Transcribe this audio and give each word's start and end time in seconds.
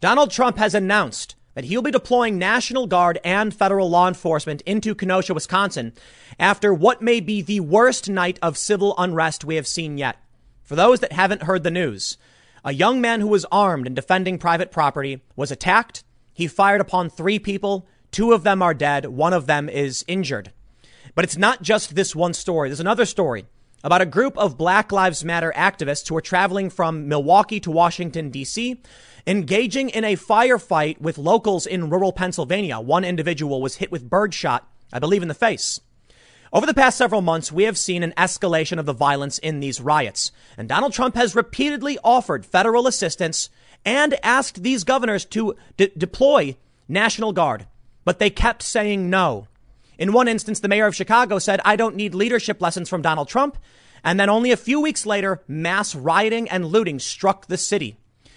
Donald 0.00 0.30
Trump 0.30 0.58
has 0.58 0.74
announced 0.74 1.36
that 1.54 1.64
he'll 1.64 1.80
be 1.80 1.90
deploying 1.90 2.36
National 2.38 2.86
Guard 2.86 3.18
and 3.24 3.54
federal 3.54 3.88
law 3.88 4.06
enforcement 4.06 4.60
into 4.62 4.94
Kenosha, 4.94 5.32
Wisconsin, 5.32 5.94
after 6.38 6.72
what 6.74 7.00
may 7.00 7.18
be 7.18 7.40
the 7.40 7.60
worst 7.60 8.08
night 8.10 8.38
of 8.42 8.58
civil 8.58 8.94
unrest 8.98 9.42
we 9.42 9.56
have 9.56 9.66
seen 9.66 9.96
yet. 9.96 10.18
For 10.62 10.76
those 10.76 11.00
that 11.00 11.12
haven't 11.12 11.44
heard 11.44 11.62
the 11.62 11.70
news, 11.70 12.18
a 12.62 12.74
young 12.74 13.00
man 13.00 13.22
who 13.22 13.28
was 13.28 13.46
armed 13.50 13.86
and 13.86 13.96
defending 13.96 14.38
private 14.38 14.70
property 14.70 15.22
was 15.34 15.50
attacked. 15.50 16.04
He 16.34 16.46
fired 16.46 16.82
upon 16.82 17.08
three 17.08 17.38
people. 17.38 17.86
Two 18.10 18.32
of 18.32 18.42
them 18.42 18.60
are 18.60 18.74
dead. 18.74 19.06
One 19.06 19.32
of 19.32 19.46
them 19.46 19.70
is 19.70 20.04
injured. 20.06 20.52
But 21.14 21.24
it's 21.24 21.38
not 21.38 21.62
just 21.62 21.94
this 21.94 22.14
one 22.14 22.34
story. 22.34 22.68
There's 22.68 22.80
another 22.80 23.06
story 23.06 23.46
about 23.82 24.02
a 24.02 24.06
group 24.06 24.36
of 24.36 24.58
Black 24.58 24.92
Lives 24.92 25.24
Matter 25.24 25.52
activists 25.56 26.08
who 26.08 26.16
are 26.16 26.20
traveling 26.20 26.68
from 26.68 27.08
Milwaukee 27.08 27.60
to 27.60 27.70
Washington, 27.70 28.30
D.C., 28.30 28.82
engaging 29.26 29.88
in 29.88 30.04
a 30.04 30.16
firefight 30.16 31.00
with 31.00 31.18
locals 31.18 31.66
in 31.66 31.90
rural 31.90 32.12
Pennsylvania. 32.12 32.78
One 32.78 33.04
individual 33.04 33.60
was 33.60 33.76
hit 33.76 33.90
with 33.90 34.08
birdshot, 34.08 34.68
I 34.92 34.98
believe, 34.98 35.22
in 35.22 35.28
the 35.28 35.34
face. 35.34 35.80
Over 36.52 36.64
the 36.64 36.74
past 36.74 36.96
several 36.96 37.22
months, 37.22 37.50
we 37.50 37.64
have 37.64 37.76
seen 37.76 38.02
an 38.02 38.14
escalation 38.16 38.78
of 38.78 38.86
the 38.86 38.92
violence 38.92 39.38
in 39.38 39.60
these 39.60 39.80
riots, 39.80 40.30
and 40.56 40.68
Donald 40.68 40.92
Trump 40.92 41.16
has 41.16 41.34
repeatedly 41.34 41.98
offered 42.04 42.46
federal 42.46 42.86
assistance 42.86 43.50
and 43.84 44.16
asked 44.22 44.62
these 44.62 44.84
governors 44.84 45.24
to 45.24 45.56
de- 45.76 45.92
deploy 45.98 46.56
National 46.88 47.32
Guard, 47.32 47.66
but 48.04 48.18
they 48.18 48.30
kept 48.30 48.62
saying 48.62 49.10
no. 49.10 49.48
In 49.98 50.12
one 50.12 50.28
instance, 50.28 50.60
the 50.60 50.68
mayor 50.68 50.86
of 50.86 50.94
Chicago 50.94 51.38
said, 51.38 51.60
I 51.64 51.74
don't 51.76 51.96
need 51.96 52.14
leadership 52.14 52.60
lessons 52.60 52.88
from 52.88 53.02
Donald 53.02 53.28
Trump. 53.28 53.58
And 54.04 54.20
then 54.20 54.28
only 54.28 54.52
a 54.52 54.56
few 54.56 54.80
weeks 54.80 55.06
later, 55.06 55.42
mass 55.48 55.94
rioting 55.94 56.48
and 56.48 56.66
looting 56.66 56.98
struck 56.98 57.46
the 57.46 57.56
city. 57.56 57.96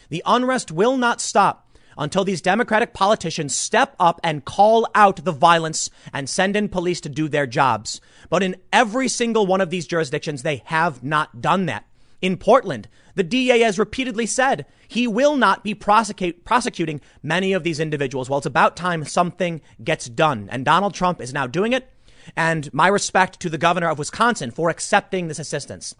The 0.09 0.23
unrest 0.25 0.71
will 0.71 0.97
not 0.97 1.21
stop 1.21 1.65
until 1.97 2.23
these 2.23 2.41
Democratic 2.41 2.93
politicians 2.93 3.55
step 3.55 3.95
up 3.99 4.19
and 4.23 4.45
call 4.45 4.87
out 4.95 5.23
the 5.23 5.31
violence 5.31 5.89
and 6.13 6.29
send 6.29 6.55
in 6.55 6.69
police 6.69 7.01
to 7.01 7.09
do 7.09 7.27
their 7.27 7.45
jobs. 7.45 7.99
But 8.29 8.41
in 8.41 8.55
every 8.71 9.07
single 9.07 9.45
one 9.45 9.61
of 9.61 9.69
these 9.69 9.85
jurisdictions, 9.85 10.41
they 10.41 10.63
have 10.65 11.03
not 11.03 11.41
done 11.41 11.65
that. 11.67 11.85
In 12.21 12.37
Portland, 12.37 12.87
the 13.15 13.23
DA 13.23 13.59
has 13.59 13.79
repeatedly 13.79 14.25
said 14.25 14.65
he 14.87 15.07
will 15.07 15.37
not 15.37 15.63
be 15.63 15.73
prosecute, 15.73 16.43
prosecuting 16.43 17.01
many 17.21 17.53
of 17.53 17.63
these 17.63 17.79
individuals. 17.79 18.29
Well, 18.29 18.39
it's 18.39 18.45
about 18.45 18.75
time 18.75 19.05
something 19.05 19.61
gets 19.83 20.09
done. 20.09 20.49
And 20.51 20.65
Donald 20.65 20.93
Trump 20.93 21.21
is 21.21 21.33
now 21.33 21.47
doing 21.47 21.73
it. 21.73 21.91
And 22.35 22.73
my 22.73 22.87
respect 22.87 23.39
to 23.41 23.49
the 23.49 23.57
governor 23.57 23.89
of 23.89 23.99
Wisconsin 23.99 24.51
for 24.51 24.69
accepting 24.69 25.27
this 25.27 25.39
assistance. 25.39 25.95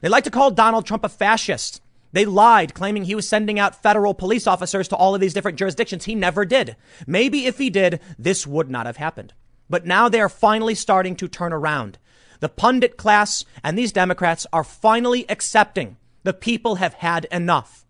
They 0.00 0.08
like 0.08 0.24
to 0.24 0.30
call 0.30 0.50
Donald 0.50 0.86
Trump 0.86 1.04
a 1.04 1.08
fascist. 1.08 1.80
They 2.12 2.24
lied, 2.24 2.74
claiming 2.74 3.04
he 3.04 3.14
was 3.14 3.28
sending 3.28 3.58
out 3.58 3.82
federal 3.82 4.14
police 4.14 4.46
officers 4.46 4.88
to 4.88 4.96
all 4.96 5.14
of 5.14 5.20
these 5.20 5.34
different 5.34 5.58
jurisdictions. 5.58 6.04
He 6.04 6.14
never 6.14 6.44
did. 6.44 6.76
Maybe 7.06 7.46
if 7.46 7.58
he 7.58 7.70
did, 7.70 8.00
this 8.18 8.46
would 8.46 8.70
not 8.70 8.86
have 8.86 8.96
happened. 8.96 9.32
But 9.68 9.86
now 9.86 10.08
they 10.08 10.20
are 10.20 10.28
finally 10.28 10.74
starting 10.74 11.14
to 11.16 11.28
turn 11.28 11.52
around. 11.52 11.98
The 12.40 12.48
pundit 12.48 12.96
class 12.96 13.44
and 13.62 13.78
these 13.78 13.92
Democrats 13.92 14.46
are 14.52 14.64
finally 14.64 15.28
accepting 15.28 15.96
the 16.22 16.32
people 16.32 16.76
have 16.76 16.94
had 16.94 17.26
enough. 17.26 17.86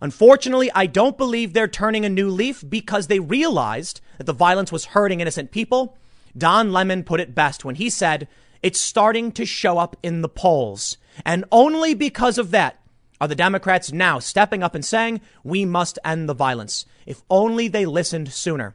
Unfortunately, 0.00 0.70
I 0.74 0.86
don't 0.86 1.18
believe 1.18 1.52
they're 1.52 1.68
turning 1.68 2.04
a 2.04 2.08
new 2.08 2.30
leaf 2.30 2.64
because 2.66 3.06
they 3.06 3.20
realized 3.20 4.00
that 4.18 4.24
the 4.24 4.32
violence 4.32 4.72
was 4.72 4.86
hurting 4.86 5.20
innocent 5.20 5.50
people. 5.50 5.96
Don 6.36 6.72
Lemon 6.72 7.04
put 7.04 7.20
it 7.20 7.34
best 7.34 7.64
when 7.64 7.74
he 7.74 7.90
said, 7.90 8.26
it's 8.62 8.80
starting 8.80 9.32
to 9.32 9.46
show 9.46 9.78
up 9.78 9.96
in 10.02 10.22
the 10.22 10.28
polls. 10.28 10.96
And 11.24 11.44
only 11.52 11.94
because 11.94 12.38
of 12.38 12.50
that 12.50 12.79
are 13.20 13.28
the 13.28 13.34
Democrats 13.34 13.92
now 13.92 14.18
stepping 14.18 14.62
up 14.62 14.74
and 14.74 14.84
saying, 14.84 15.20
we 15.44 15.64
must 15.64 15.98
end 16.04 16.28
the 16.28 16.34
violence. 16.34 16.86
If 17.06 17.22
only 17.28 17.68
they 17.68 17.84
listened 17.84 18.32
sooner. 18.32 18.74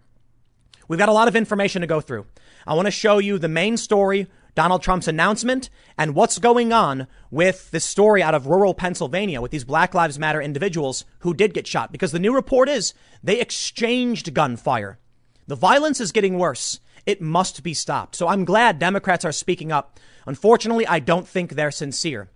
We've 0.87 0.99
got 0.99 1.09
a 1.09 1.13
lot 1.13 1.27
of 1.27 1.35
information 1.35 1.81
to 1.81 1.87
go 1.87 1.99
through. 1.99 2.27
I 2.67 2.75
want 2.75 2.85
to 2.85 2.91
show 2.91 3.17
you 3.17 3.39
the 3.39 3.47
main 3.47 3.75
story, 3.75 4.27
Donald 4.53 4.83
Trump's 4.83 5.07
announcement, 5.07 5.69
and 5.97 6.13
what's 6.13 6.37
going 6.37 6.71
on 6.71 7.07
with 7.31 7.71
this 7.71 7.85
story 7.85 8.21
out 8.21 8.35
of 8.35 8.47
rural 8.47 8.75
Pennsylvania 8.75 9.41
with 9.41 9.51
these 9.51 9.63
Black 9.63 9.95
Lives 9.95 10.19
Matter 10.19 10.41
individuals 10.41 11.05
who 11.19 11.33
did 11.33 11.53
get 11.53 11.65
shot. 11.65 11.91
Because 11.91 12.11
the 12.11 12.19
new 12.19 12.33
report 12.33 12.69
is 12.69 12.93
they 13.23 13.39
exchanged 13.39 14.33
gunfire. 14.33 14.99
The 15.47 15.55
violence 15.55 15.99
is 15.99 16.11
getting 16.11 16.37
worse. 16.37 16.79
It 17.05 17.21
must 17.21 17.63
be 17.63 17.73
stopped. 17.73 18.15
So 18.15 18.27
I'm 18.27 18.45
glad 18.45 18.79
Democrats 18.79 19.25
are 19.25 19.31
speaking 19.31 19.71
up. 19.71 19.99
Unfortunately, 20.25 20.87
I 20.87 20.99
don't 20.99 21.27
think 21.27 21.51
they're 21.51 21.71
sincere. 21.71 22.29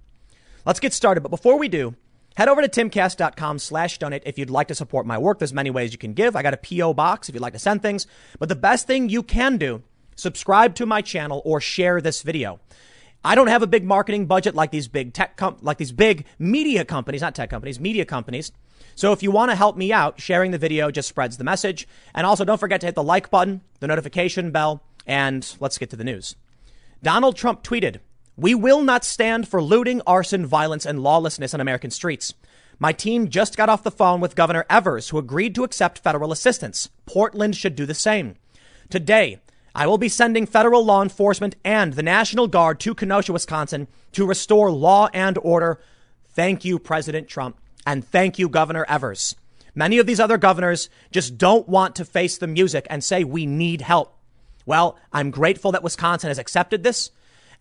Let's 0.69 0.79
get 0.79 0.93
started. 0.93 1.21
But 1.21 1.31
before 1.31 1.57
we 1.57 1.67
do, 1.67 1.95
head 2.37 2.47
over 2.47 2.61
to 2.61 2.69
timcast.com 2.69 3.57
slash 3.57 3.97
donate 3.97 4.21
if 4.27 4.37
you'd 4.37 4.51
like 4.51 4.67
to 4.67 4.75
support 4.75 5.07
my 5.07 5.17
work. 5.17 5.39
There's 5.39 5.51
many 5.51 5.71
ways 5.71 5.91
you 5.91 5.97
can 5.97 6.13
give. 6.13 6.35
I 6.35 6.43
got 6.43 6.53
a 6.53 6.57
P.O. 6.57 6.93
box 6.93 7.27
if 7.27 7.33
you'd 7.33 7.41
like 7.41 7.53
to 7.53 7.59
send 7.59 7.81
things. 7.81 8.05
But 8.37 8.49
the 8.49 8.55
best 8.55 8.85
thing 8.85 9.09
you 9.09 9.23
can 9.23 9.57
do, 9.57 9.81
subscribe 10.15 10.75
to 10.75 10.85
my 10.85 11.01
channel 11.01 11.41
or 11.43 11.59
share 11.59 12.01
this 12.01 12.21
video. 12.21 12.59
I 13.25 13.33
don't 13.33 13.47
have 13.47 13.63
a 13.63 13.67
big 13.67 13.83
marketing 13.83 14.27
budget 14.27 14.53
like 14.53 14.69
these 14.69 14.87
big 14.87 15.11
tech 15.11 15.37
com- 15.37 15.57
like 15.61 15.79
these 15.79 15.91
big 15.91 16.27
media 16.37 16.85
companies, 16.85 17.21
not 17.21 17.33
tech 17.33 17.49
companies, 17.49 17.79
media 17.79 18.05
companies. 18.05 18.51
So 18.93 19.11
if 19.11 19.23
you 19.23 19.31
want 19.31 19.49
to 19.49 19.55
help 19.55 19.75
me 19.75 19.91
out, 19.91 20.21
sharing 20.21 20.51
the 20.51 20.59
video 20.59 20.91
just 20.91 21.09
spreads 21.09 21.37
the 21.37 21.43
message. 21.43 21.87
And 22.13 22.27
also 22.27 22.45
don't 22.45 22.59
forget 22.59 22.79
to 22.81 22.85
hit 22.85 22.93
the 22.93 23.01
like 23.01 23.31
button, 23.31 23.61
the 23.79 23.87
notification 23.87 24.51
bell, 24.51 24.83
and 25.07 25.51
let's 25.59 25.79
get 25.79 25.89
to 25.89 25.95
the 25.95 26.03
news. 26.03 26.35
Donald 27.01 27.35
Trump 27.35 27.63
tweeted, 27.63 28.01
we 28.39 28.55
will 28.55 28.81
not 28.81 29.03
stand 29.03 29.47
for 29.47 29.61
looting, 29.61 30.01
arson, 30.07 30.45
violence, 30.45 30.85
and 30.85 31.03
lawlessness 31.03 31.53
on 31.53 31.59
American 31.59 31.91
streets. 31.91 32.33
My 32.79 32.93
team 32.93 33.29
just 33.29 33.57
got 33.57 33.67
off 33.67 33.83
the 33.83 33.91
phone 33.91 34.21
with 34.21 34.35
Governor 34.35 34.65
Evers, 34.69 35.09
who 35.09 35.17
agreed 35.17 35.53
to 35.55 35.65
accept 35.65 35.99
federal 35.99 36.31
assistance. 36.31 36.89
Portland 37.05 37.57
should 37.57 37.75
do 37.75 37.85
the 37.85 37.93
same. 37.93 38.35
Today, 38.89 39.41
I 39.75 39.85
will 39.85 39.97
be 39.97 40.07
sending 40.07 40.45
federal 40.45 40.85
law 40.85 41.03
enforcement 41.03 41.57
and 41.65 41.93
the 41.93 42.03
National 42.03 42.47
Guard 42.47 42.79
to 42.79 42.95
Kenosha, 42.95 43.33
Wisconsin 43.33 43.87
to 44.13 44.25
restore 44.25 44.71
law 44.71 45.09
and 45.13 45.37
order. 45.41 45.81
Thank 46.29 46.63
you, 46.63 46.79
President 46.79 47.27
Trump. 47.27 47.59
And 47.85 48.05
thank 48.05 48.39
you, 48.39 48.47
Governor 48.47 48.85
Evers. 48.87 49.35
Many 49.75 49.97
of 49.97 50.07
these 50.07 50.19
other 50.19 50.37
governors 50.37 50.89
just 51.11 51.37
don't 51.37 51.67
want 51.67 51.95
to 51.95 52.05
face 52.05 52.37
the 52.37 52.47
music 52.47 52.87
and 52.89 53.03
say, 53.03 53.25
we 53.25 53.45
need 53.45 53.81
help. 53.81 54.17
Well, 54.65 54.97
I'm 55.11 55.31
grateful 55.31 55.73
that 55.73 55.83
Wisconsin 55.83 56.29
has 56.29 56.39
accepted 56.39 56.83
this. 56.83 57.11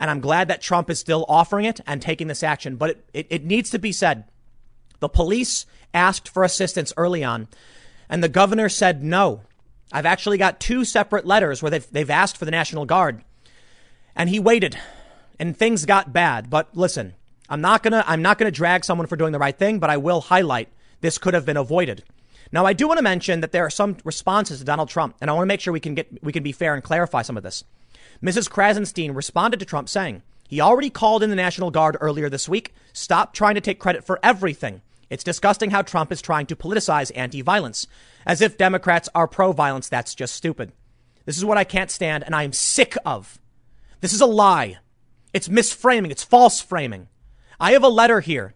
And 0.00 0.10
I'm 0.10 0.20
glad 0.20 0.48
that 0.48 0.62
Trump 0.62 0.90
is 0.90 0.98
still 0.98 1.24
offering 1.28 1.64
it 1.64 1.80
and 1.86 2.00
taking 2.00 2.28
this 2.28 2.42
action. 2.42 2.76
But 2.76 2.90
it, 2.90 3.04
it, 3.12 3.26
it 3.30 3.44
needs 3.44 3.70
to 3.70 3.78
be 3.78 3.92
said. 3.92 4.24
The 5.00 5.08
police 5.08 5.66
asked 5.94 6.28
for 6.28 6.44
assistance 6.44 6.92
early 6.96 7.24
on, 7.24 7.48
and 8.08 8.22
the 8.22 8.28
governor 8.28 8.68
said 8.68 9.02
no. 9.02 9.42
I've 9.92 10.06
actually 10.06 10.38
got 10.38 10.60
two 10.60 10.84
separate 10.84 11.26
letters 11.26 11.62
where 11.62 11.70
they've, 11.70 11.90
they've 11.90 12.10
asked 12.10 12.36
for 12.36 12.44
the 12.44 12.50
National 12.50 12.84
Guard. 12.84 13.22
And 14.14 14.28
he 14.28 14.40
waited, 14.40 14.76
and 15.38 15.56
things 15.56 15.86
got 15.86 16.12
bad. 16.12 16.50
But 16.50 16.68
listen, 16.76 17.14
I'm 17.48 17.60
not 17.60 17.82
gonna 17.82 18.04
I'm 18.06 18.22
not 18.22 18.38
gonna 18.38 18.50
drag 18.50 18.84
someone 18.84 19.06
for 19.06 19.16
doing 19.16 19.32
the 19.32 19.38
right 19.38 19.56
thing, 19.56 19.78
but 19.78 19.90
I 19.90 19.96
will 19.96 20.20
highlight 20.20 20.68
this 21.00 21.18
could 21.18 21.34
have 21.34 21.46
been 21.46 21.56
avoided. 21.56 22.02
Now, 22.50 22.64
I 22.64 22.72
do 22.72 22.88
want 22.88 22.98
to 22.98 23.02
mention 23.02 23.40
that 23.40 23.52
there 23.52 23.64
are 23.64 23.70
some 23.70 23.98
responses 24.04 24.58
to 24.58 24.64
Donald 24.64 24.88
Trump, 24.88 25.16
and 25.20 25.30
I 25.30 25.34
want 25.34 25.42
to 25.42 25.48
make 25.48 25.60
sure 25.60 25.72
we 25.72 25.80
can 25.80 25.94
get 25.94 26.22
we 26.22 26.32
can 26.32 26.42
be 26.42 26.52
fair 26.52 26.74
and 26.74 26.82
clarify 26.82 27.22
some 27.22 27.36
of 27.36 27.42
this. 27.42 27.64
Mrs. 28.22 28.48
Krassenstein 28.48 29.14
responded 29.14 29.60
to 29.60 29.66
Trump 29.66 29.88
saying, 29.88 30.22
he 30.48 30.62
already 30.62 30.88
called 30.88 31.22
in 31.22 31.28
the 31.28 31.36
National 31.36 31.70
Guard 31.70 31.98
earlier 32.00 32.30
this 32.30 32.48
week. 32.48 32.74
Stop 32.94 33.34
trying 33.34 33.54
to 33.54 33.60
take 33.60 33.78
credit 33.78 34.02
for 34.02 34.18
everything. 34.22 34.80
It's 35.10 35.22
disgusting 35.22 35.70
how 35.70 35.82
Trump 35.82 36.10
is 36.10 36.22
trying 36.22 36.46
to 36.46 36.56
politicize 36.56 37.12
anti 37.14 37.42
violence. 37.42 37.86
As 38.26 38.40
if 38.40 38.56
Democrats 38.58 39.10
are 39.14 39.28
pro 39.28 39.52
violence. 39.52 39.88
That's 39.88 40.14
just 40.14 40.34
stupid. 40.34 40.72
This 41.26 41.36
is 41.36 41.44
what 41.44 41.58
I 41.58 41.64
can't 41.64 41.90
stand 41.90 42.24
and 42.24 42.34
I 42.34 42.44
am 42.44 42.54
sick 42.54 42.96
of. 43.04 43.38
This 44.00 44.14
is 44.14 44.22
a 44.22 44.26
lie. 44.26 44.78
It's 45.34 45.48
misframing. 45.48 46.10
It's 46.10 46.24
false 46.24 46.60
framing. 46.60 47.08
I 47.60 47.72
have 47.72 47.84
a 47.84 47.88
letter 47.88 48.20
here. 48.20 48.54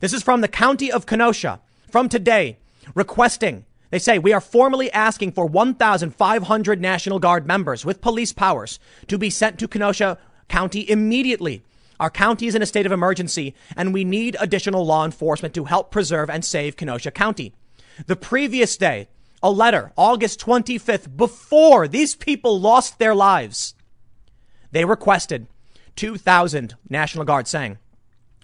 This 0.00 0.14
is 0.14 0.22
from 0.22 0.40
the 0.40 0.48
county 0.48 0.90
of 0.90 1.04
Kenosha 1.04 1.60
from 1.90 2.08
today 2.08 2.58
requesting 2.94 3.66
they 3.90 3.98
say 3.98 4.18
we 4.18 4.32
are 4.32 4.40
formally 4.40 4.90
asking 4.92 5.32
for 5.32 5.46
1,500 5.46 6.80
National 6.80 7.18
Guard 7.18 7.46
members 7.46 7.84
with 7.84 8.00
police 8.00 8.32
powers 8.32 8.78
to 9.06 9.18
be 9.18 9.30
sent 9.30 9.58
to 9.58 9.68
Kenosha 9.68 10.18
County 10.48 10.88
immediately. 10.88 11.62
Our 12.00 12.10
county 12.10 12.46
is 12.46 12.54
in 12.54 12.62
a 12.62 12.66
state 12.66 12.86
of 12.86 12.92
emergency 12.92 13.54
and 13.76 13.92
we 13.92 14.04
need 14.04 14.36
additional 14.38 14.84
law 14.84 15.04
enforcement 15.04 15.54
to 15.54 15.64
help 15.64 15.90
preserve 15.90 16.30
and 16.30 16.44
save 16.44 16.76
Kenosha 16.76 17.10
County. 17.10 17.52
The 18.06 18.16
previous 18.16 18.76
day, 18.76 19.08
a 19.42 19.50
letter, 19.50 19.92
August 19.96 20.40
25th, 20.40 21.16
before 21.16 21.88
these 21.88 22.14
people 22.14 22.60
lost 22.60 22.98
their 22.98 23.14
lives, 23.14 23.74
they 24.70 24.84
requested 24.84 25.48
2,000 25.96 26.76
National 26.88 27.24
Guard 27.24 27.48
saying, 27.48 27.78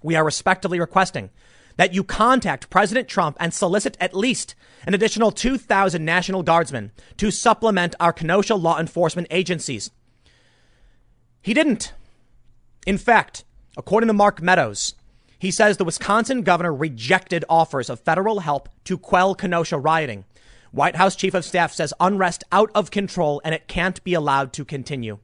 we 0.03 0.17
are 0.17 0.25
respectfully 0.25 0.81
requesting 0.81 1.31
that 1.77 1.95
you 1.95 2.05
contact 2.05 2.71
President 2.71 3.09
Trump 3.09 3.37
and 3.41 3.53
solicit 3.53 3.97
at 4.01 4.15
least 4.15 4.55
an 4.87 4.95
additional 4.95 5.31
2,000 5.31 6.05
National 6.05 6.43
Guardsmen 6.43 6.93
to 7.17 7.31
supplement 7.31 7.95
our 7.99 8.13
Kenosha 8.13 8.55
law 8.55 8.79
enforcement 8.79 9.27
agencies. 9.31 9.91
He 11.43 11.55
didn't. 11.55 11.93
In 12.87 12.99
fact, 12.99 13.45
according 13.77 14.09
to 14.09 14.15
Mark 14.15 14.41
Meadows, 14.41 14.95
He 15.45 15.51
says 15.51 15.77
the 15.77 15.85
Wisconsin 15.85 16.41
governor 16.41 16.75
rejected 16.75 17.45
offers 17.51 17.91
of 17.91 18.01
federal 18.01 18.41
help 18.41 18.71
to 18.85 18.97
quell 18.97 19.35
Kenosha 19.35 19.77
rioting. 19.77 20.25
White 20.71 20.97
House 20.97 21.15
chief 21.17 21.35
of 21.35 21.45
staff 21.45 21.71
says 21.71 21.93
unrest 22.01 22.45
out 22.51 22.71
of 22.75 22.91
control 22.91 23.43
and 23.45 23.55
it 23.55 23.69
can't 23.69 24.03
be 24.05 24.15
allowed 24.15 24.55
to 24.55 24.65
continue. 24.65 25.19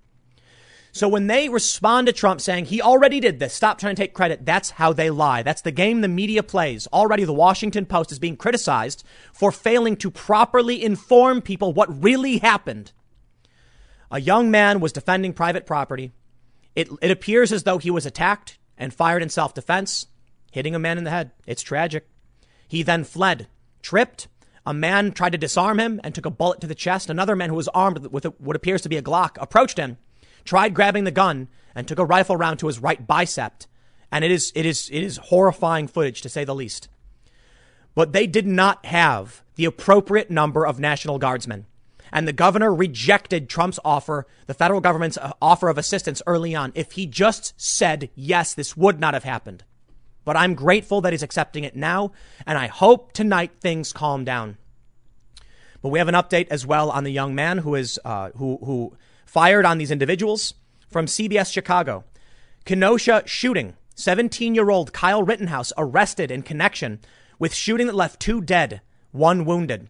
So 0.92 1.08
when 1.08 1.28
they 1.28 1.48
respond 1.48 2.06
to 2.08 2.12
Trump 2.12 2.40
saying 2.40 2.66
he 2.66 2.82
already 2.82 3.20
did 3.20 3.38
this, 3.38 3.54
stop 3.54 3.78
trying 3.78 3.94
to 3.94 4.02
take 4.02 4.14
credit, 4.14 4.44
that's 4.44 4.70
how 4.70 4.92
they 4.92 5.10
lie. 5.10 5.42
That's 5.42 5.62
the 5.62 5.70
game 5.70 6.00
the 6.00 6.08
media 6.08 6.42
plays. 6.42 6.88
Already 6.92 7.25
the 7.25 7.32
Washington 7.32 7.87
Post 7.87 8.10
is 8.10 8.19
being 8.19 8.37
criticized 8.37 9.04
for 9.32 9.52
failing 9.52 9.96
to 9.98 10.10
properly 10.10 10.82
inform 10.82 11.42
people 11.42 11.72
what 11.72 12.02
really 12.02 12.38
happened. 12.38 12.92
A 14.10 14.20
young 14.20 14.50
man 14.50 14.81
was 14.81 14.92
defending 14.92 15.32
private 15.32 15.64
property. 15.64 16.12
It, 16.75 16.88
it 17.00 17.10
appears 17.12 17.52
as 17.52 17.62
though 17.62 17.78
he 17.78 17.90
was 17.90 18.06
attacked 18.06 18.58
and 18.76 18.92
fired 18.92 19.22
in 19.22 19.28
self 19.28 19.54
defense, 19.54 20.06
hitting 20.50 20.75
a 20.75 20.81
man 20.81 20.98
in 20.98 21.04
the 21.04 21.10
head. 21.10 21.31
It's 21.46 21.62
tragic. 21.62 22.08
He 22.66 22.82
then 22.82 23.04
fled, 23.04 23.46
tripped. 23.82 24.26
A 24.66 24.75
man 24.75 25.12
tried 25.12 25.32
to 25.32 25.38
disarm 25.38 25.78
him 25.78 26.00
and 26.02 26.14
took 26.14 26.26
a 26.26 26.31
bullet 26.31 26.60
to 26.60 26.66
the 26.66 26.75
chest. 26.75 27.08
Another 27.08 27.37
man 27.37 27.48
who 27.48 27.56
was 27.56 27.69
armed 27.69 28.06
with 28.06 28.25
what 28.38 28.56
appears 28.56 28.82
to 28.82 28.88
be 28.88 28.96
a 28.96 29.02
Glock 29.02 29.37
approached 29.40 29.78
him 29.78 29.96
tried 30.44 30.75
grabbing 30.75 31.04
the 31.04 31.10
gun 31.10 31.48
and 31.75 31.87
took 31.87 31.98
a 31.98 32.04
rifle 32.04 32.37
round 32.37 32.58
to 32.60 32.66
his 32.66 32.78
right 32.78 33.06
bicep. 33.06 33.64
And 34.12 34.25
it 34.25 34.31
is, 34.31 34.52
it 34.54 34.66
is, 34.66 34.88
it 34.90 35.02
is 35.02 35.19
horrifying 35.19 35.87
footage 35.87 36.20
to 36.22 36.28
say 36.28 36.44
the 36.44 36.54
least. 36.54 36.88
But 37.94 38.12
they 38.12 38.26
did 38.26 38.46
not 38.46 38.84
have 38.87 39.42
the 39.54 39.64
appropriate 39.64 40.31
number 40.31 40.66
of 40.66 40.81
National 40.81 41.19
Guardsmen. 41.19 41.66
And 42.12 42.26
the 42.26 42.32
governor 42.32 42.75
rejected 42.75 43.48
Trump's 43.48 43.78
offer, 43.84 44.26
the 44.46 44.54
federal 44.54 44.81
government's 44.81 45.16
uh, 45.16 45.32
offer 45.40 45.69
of 45.69 45.78
assistance 45.78 46.22
early 46.26 46.54
on. 46.54 46.72
If 46.75 46.92
he 46.92 47.06
just 47.06 47.54
said 47.60 48.10
yes, 48.14 48.54
this 48.54 48.76
would 48.76 48.98
not 48.98 49.14
have 49.14 49.25
happened. 49.25 49.64
But 50.25 50.37
I'm 50.37 50.54
grateful 50.54 51.00
that 51.02 51.12
he's 51.12 51.22
accepting 51.22 51.64
it 51.64 51.76
now. 51.76 52.12
And 52.46 52.58
I 52.58 52.66
hope 52.66 53.12
tonight 53.12 53.52
things 53.60 53.92
calm 53.92 54.25
down. 54.25 54.56
But 55.82 55.90
we 55.90 55.98
have 55.98 56.08
an 56.08 56.14
update 56.14 56.48
as 56.50 56.66
well 56.66 56.90
on 56.90 57.04
the 57.04 57.12
young 57.12 57.34
man 57.34 57.58
who 57.58 57.75
is, 57.75 57.98
uh, 58.04 58.31
who, 58.37 58.58
who 58.62 58.96
fired 59.31 59.65
on 59.65 59.79
these 59.79 59.93
individuals 59.93 60.55
from 60.88 61.06
CBS 61.06 61.53
Chicago. 61.53 62.03
Kenosha 62.65 63.23
shooting. 63.27 63.75
17 63.94 64.56
year 64.56 64.71
old 64.71 64.93
Kyle 64.93 65.23
Rittenhouse 65.23 65.73
arrested 65.79 66.32
in 66.32 66.43
connection 66.43 66.99
with 67.38 67.55
shooting 67.55 67.87
that 67.87 67.94
left 67.94 68.19
two 68.19 68.41
dead, 68.41 68.81
one 69.12 69.44
wounded. 69.44 69.88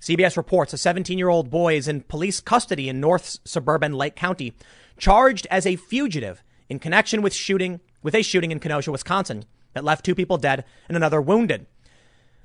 CBS 0.00 0.36
reports 0.36 0.72
a 0.72 0.78
17 0.78 1.16
year 1.18 1.28
old 1.28 1.50
boy 1.50 1.76
is 1.76 1.86
in 1.86 2.00
police 2.00 2.40
custody 2.40 2.88
in 2.88 2.98
North 2.98 3.38
suburban 3.44 3.92
Lake 3.92 4.16
County, 4.16 4.54
charged 4.98 5.46
as 5.52 5.66
a 5.66 5.76
fugitive 5.76 6.42
in 6.68 6.80
connection 6.80 7.22
with 7.22 7.32
shooting 7.32 7.78
with 8.02 8.16
a 8.16 8.22
shooting 8.22 8.50
in 8.50 8.58
Kenosha, 8.58 8.90
Wisconsin, 8.90 9.44
that 9.74 9.84
left 9.84 10.04
two 10.04 10.16
people 10.16 10.36
dead 10.36 10.64
and 10.88 10.96
another 10.96 11.22
wounded. 11.22 11.66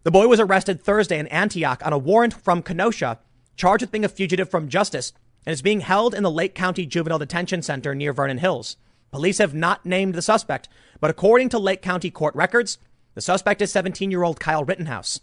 The 0.03 0.11
boy 0.11 0.27
was 0.27 0.39
arrested 0.39 0.79
Thursday 0.83 1.17
in 1.17 1.25
Antioch 1.27 1.81
on 1.83 1.91
a 1.91 1.97
warrant 1.97 2.35
from 2.35 2.61
Kenosha, 2.61 3.17
charged 3.55 3.81
with 3.81 3.91
being 3.91 4.05
a 4.05 4.09
fugitive 4.09 4.51
from 4.51 4.69
justice 4.69 5.11
and 5.45 5.53
is 5.53 5.61
being 5.61 5.81
held 5.81 6.13
in 6.13 6.23
the 6.23 6.31
Lake 6.31 6.55
County 6.55 6.85
Juvenile 6.85 7.19
Detention 7.19 7.61
Center 7.61 7.95
near 7.95 8.13
Vernon 8.13 8.37
Hills. 8.37 8.77
Police 9.11 9.39
have 9.39 9.53
not 9.53 9.85
named 9.85 10.13
the 10.13 10.21
suspect, 10.21 10.69
but 10.99 11.09
according 11.09 11.49
to 11.49 11.59
Lake 11.59 11.81
County 11.81 12.11
court 12.11 12.35
records, 12.35 12.77
the 13.15 13.21
suspect 13.21 13.61
is 13.61 13.71
17 13.71 14.11
year 14.11 14.23
old 14.23 14.39
Kyle 14.39 14.63
Rittenhouse. 14.63 15.19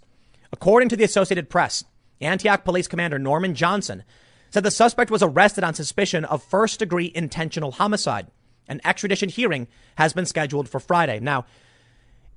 According 0.53 0.89
to 0.91 0.97
the 0.97 1.05
Associated 1.05 1.49
Press, 1.49 1.85
Antioch 2.21 2.65
Police 2.65 2.89
Commander 2.89 3.19
Norman 3.19 3.55
Johnson 3.55 4.05
said 4.51 4.63
the 4.63 4.71
suspect 4.71 5.11
was 5.11 5.23
arrested 5.23 5.65
on 5.65 5.75
suspicion 5.75 6.25
of 6.25 6.43
first 6.43 6.79
degree 6.79 7.13
intentional 7.15 7.73
homicide. 7.73 8.29
An 8.69 8.81
extradition 8.85 9.29
hearing 9.29 9.69
has 9.97 10.13
been 10.13 10.27
scheduled 10.27 10.69
for 10.69 10.81
Friday. 10.81 11.21
Now, 11.21 11.45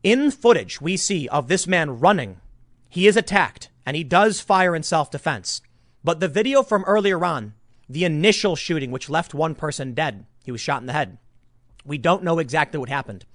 in 0.03 0.31
footage 0.31 0.81
we 0.81 0.97
see 0.97 1.27
of 1.29 1.47
this 1.47 1.67
man 1.67 1.99
running, 1.99 2.39
he 2.87 3.07
is 3.07 3.17
attacked 3.17 3.69
and 3.85 3.95
he 3.95 4.03
does 4.03 4.41
fire 4.41 4.75
in 4.75 4.83
self 4.83 5.11
defense. 5.11 5.61
But 6.03 6.19
the 6.19 6.27
video 6.27 6.63
from 6.63 6.83
earlier 6.85 7.23
on 7.25 7.53
the 7.89 8.05
initial 8.05 8.55
shooting, 8.55 8.91
which 8.91 9.09
left 9.09 9.33
one 9.33 9.55
person 9.55 9.93
dead. 9.93 10.25
He 10.45 10.51
was 10.51 10.61
shot 10.61 10.81
in 10.81 10.87
the 10.87 10.93
head. 10.93 11.17
We 11.83 11.97
don't 11.97 12.23
know 12.23 12.39
exactly 12.39 12.79
what 12.79 12.89
happened. 12.89 13.25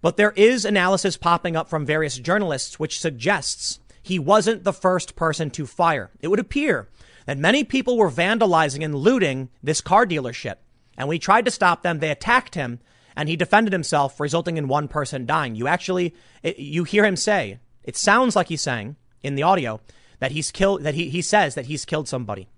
But 0.00 0.16
there 0.16 0.32
is 0.32 0.64
analysis 0.64 1.16
popping 1.16 1.54
up 1.54 1.70
from 1.70 1.86
various 1.86 2.18
journalists 2.18 2.78
which 2.78 3.00
suggests 3.00 3.78
he 4.02 4.18
wasn't 4.18 4.64
the 4.64 4.72
first 4.72 5.14
person 5.14 5.50
to 5.50 5.64
fire. 5.64 6.10
It 6.20 6.28
would 6.28 6.40
appear 6.40 6.88
that 7.26 7.38
many 7.38 7.62
people 7.62 7.96
were 7.96 8.10
vandalizing 8.10 8.84
and 8.84 8.96
looting 8.96 9.48
this 9.62 9.80
car 9.80 10.04
dealership. 10.04 10.56
And 10.98 11.08
we 11.08 11.20
tried 11.20 11.44
to 11.44 11.52
stop 11.52 11.82
them. 11.82 12.00
They 12.00 12.10
attacked 12.10 12.56
him 12.56 12.80
and 13.14 13.28
he 13.28 13.36
defended 13.36 13.72
himself, 13.72 14.18
resulting 14.18 14.56
in 14.56 14.66
one 14.66 14.88
person 14.88 15.26
dying. 15.26 15.54
You 15.54 15.68
actually, 15.68 16.14
you 16.42 16.82
hear 16.84 17.04
him 17.04 17.16
say, 17.16 17.60
it 17.84 17.96
sounds 17.96 18.34
like 18.34 18.48
he's 18.48 18.62
saying 18.62 18.96
in 19.22 19.36
the 19.36 19.42
audio 19.42 19.80
that 20.18 20.32
he's 20.32 20.50
killed, 20.50 20.82
that 20.82 20.94
he, 20.94 21.08
he 21.10 21.22
says 21.22 21.54
that 21.54 21.66
he's 21.66 21.84
killed 21.84 22.08
somebody. 22.08 22.48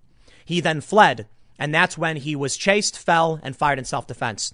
He 0.44 0.60
then 0.60 0.80
fled, 0.80 1.26
and 1.58 1.74
that's 1.74 1.96
when 1.96 2.16
he 2.16 2.36
was 2.36 2.56
chased, 2.56 2.98
fell, 2.98 3.40
and 3.42 3.56
fired 3.56 3.78
in 3.78 3.84
self 3.84 4.06
defense. 4.06 4.52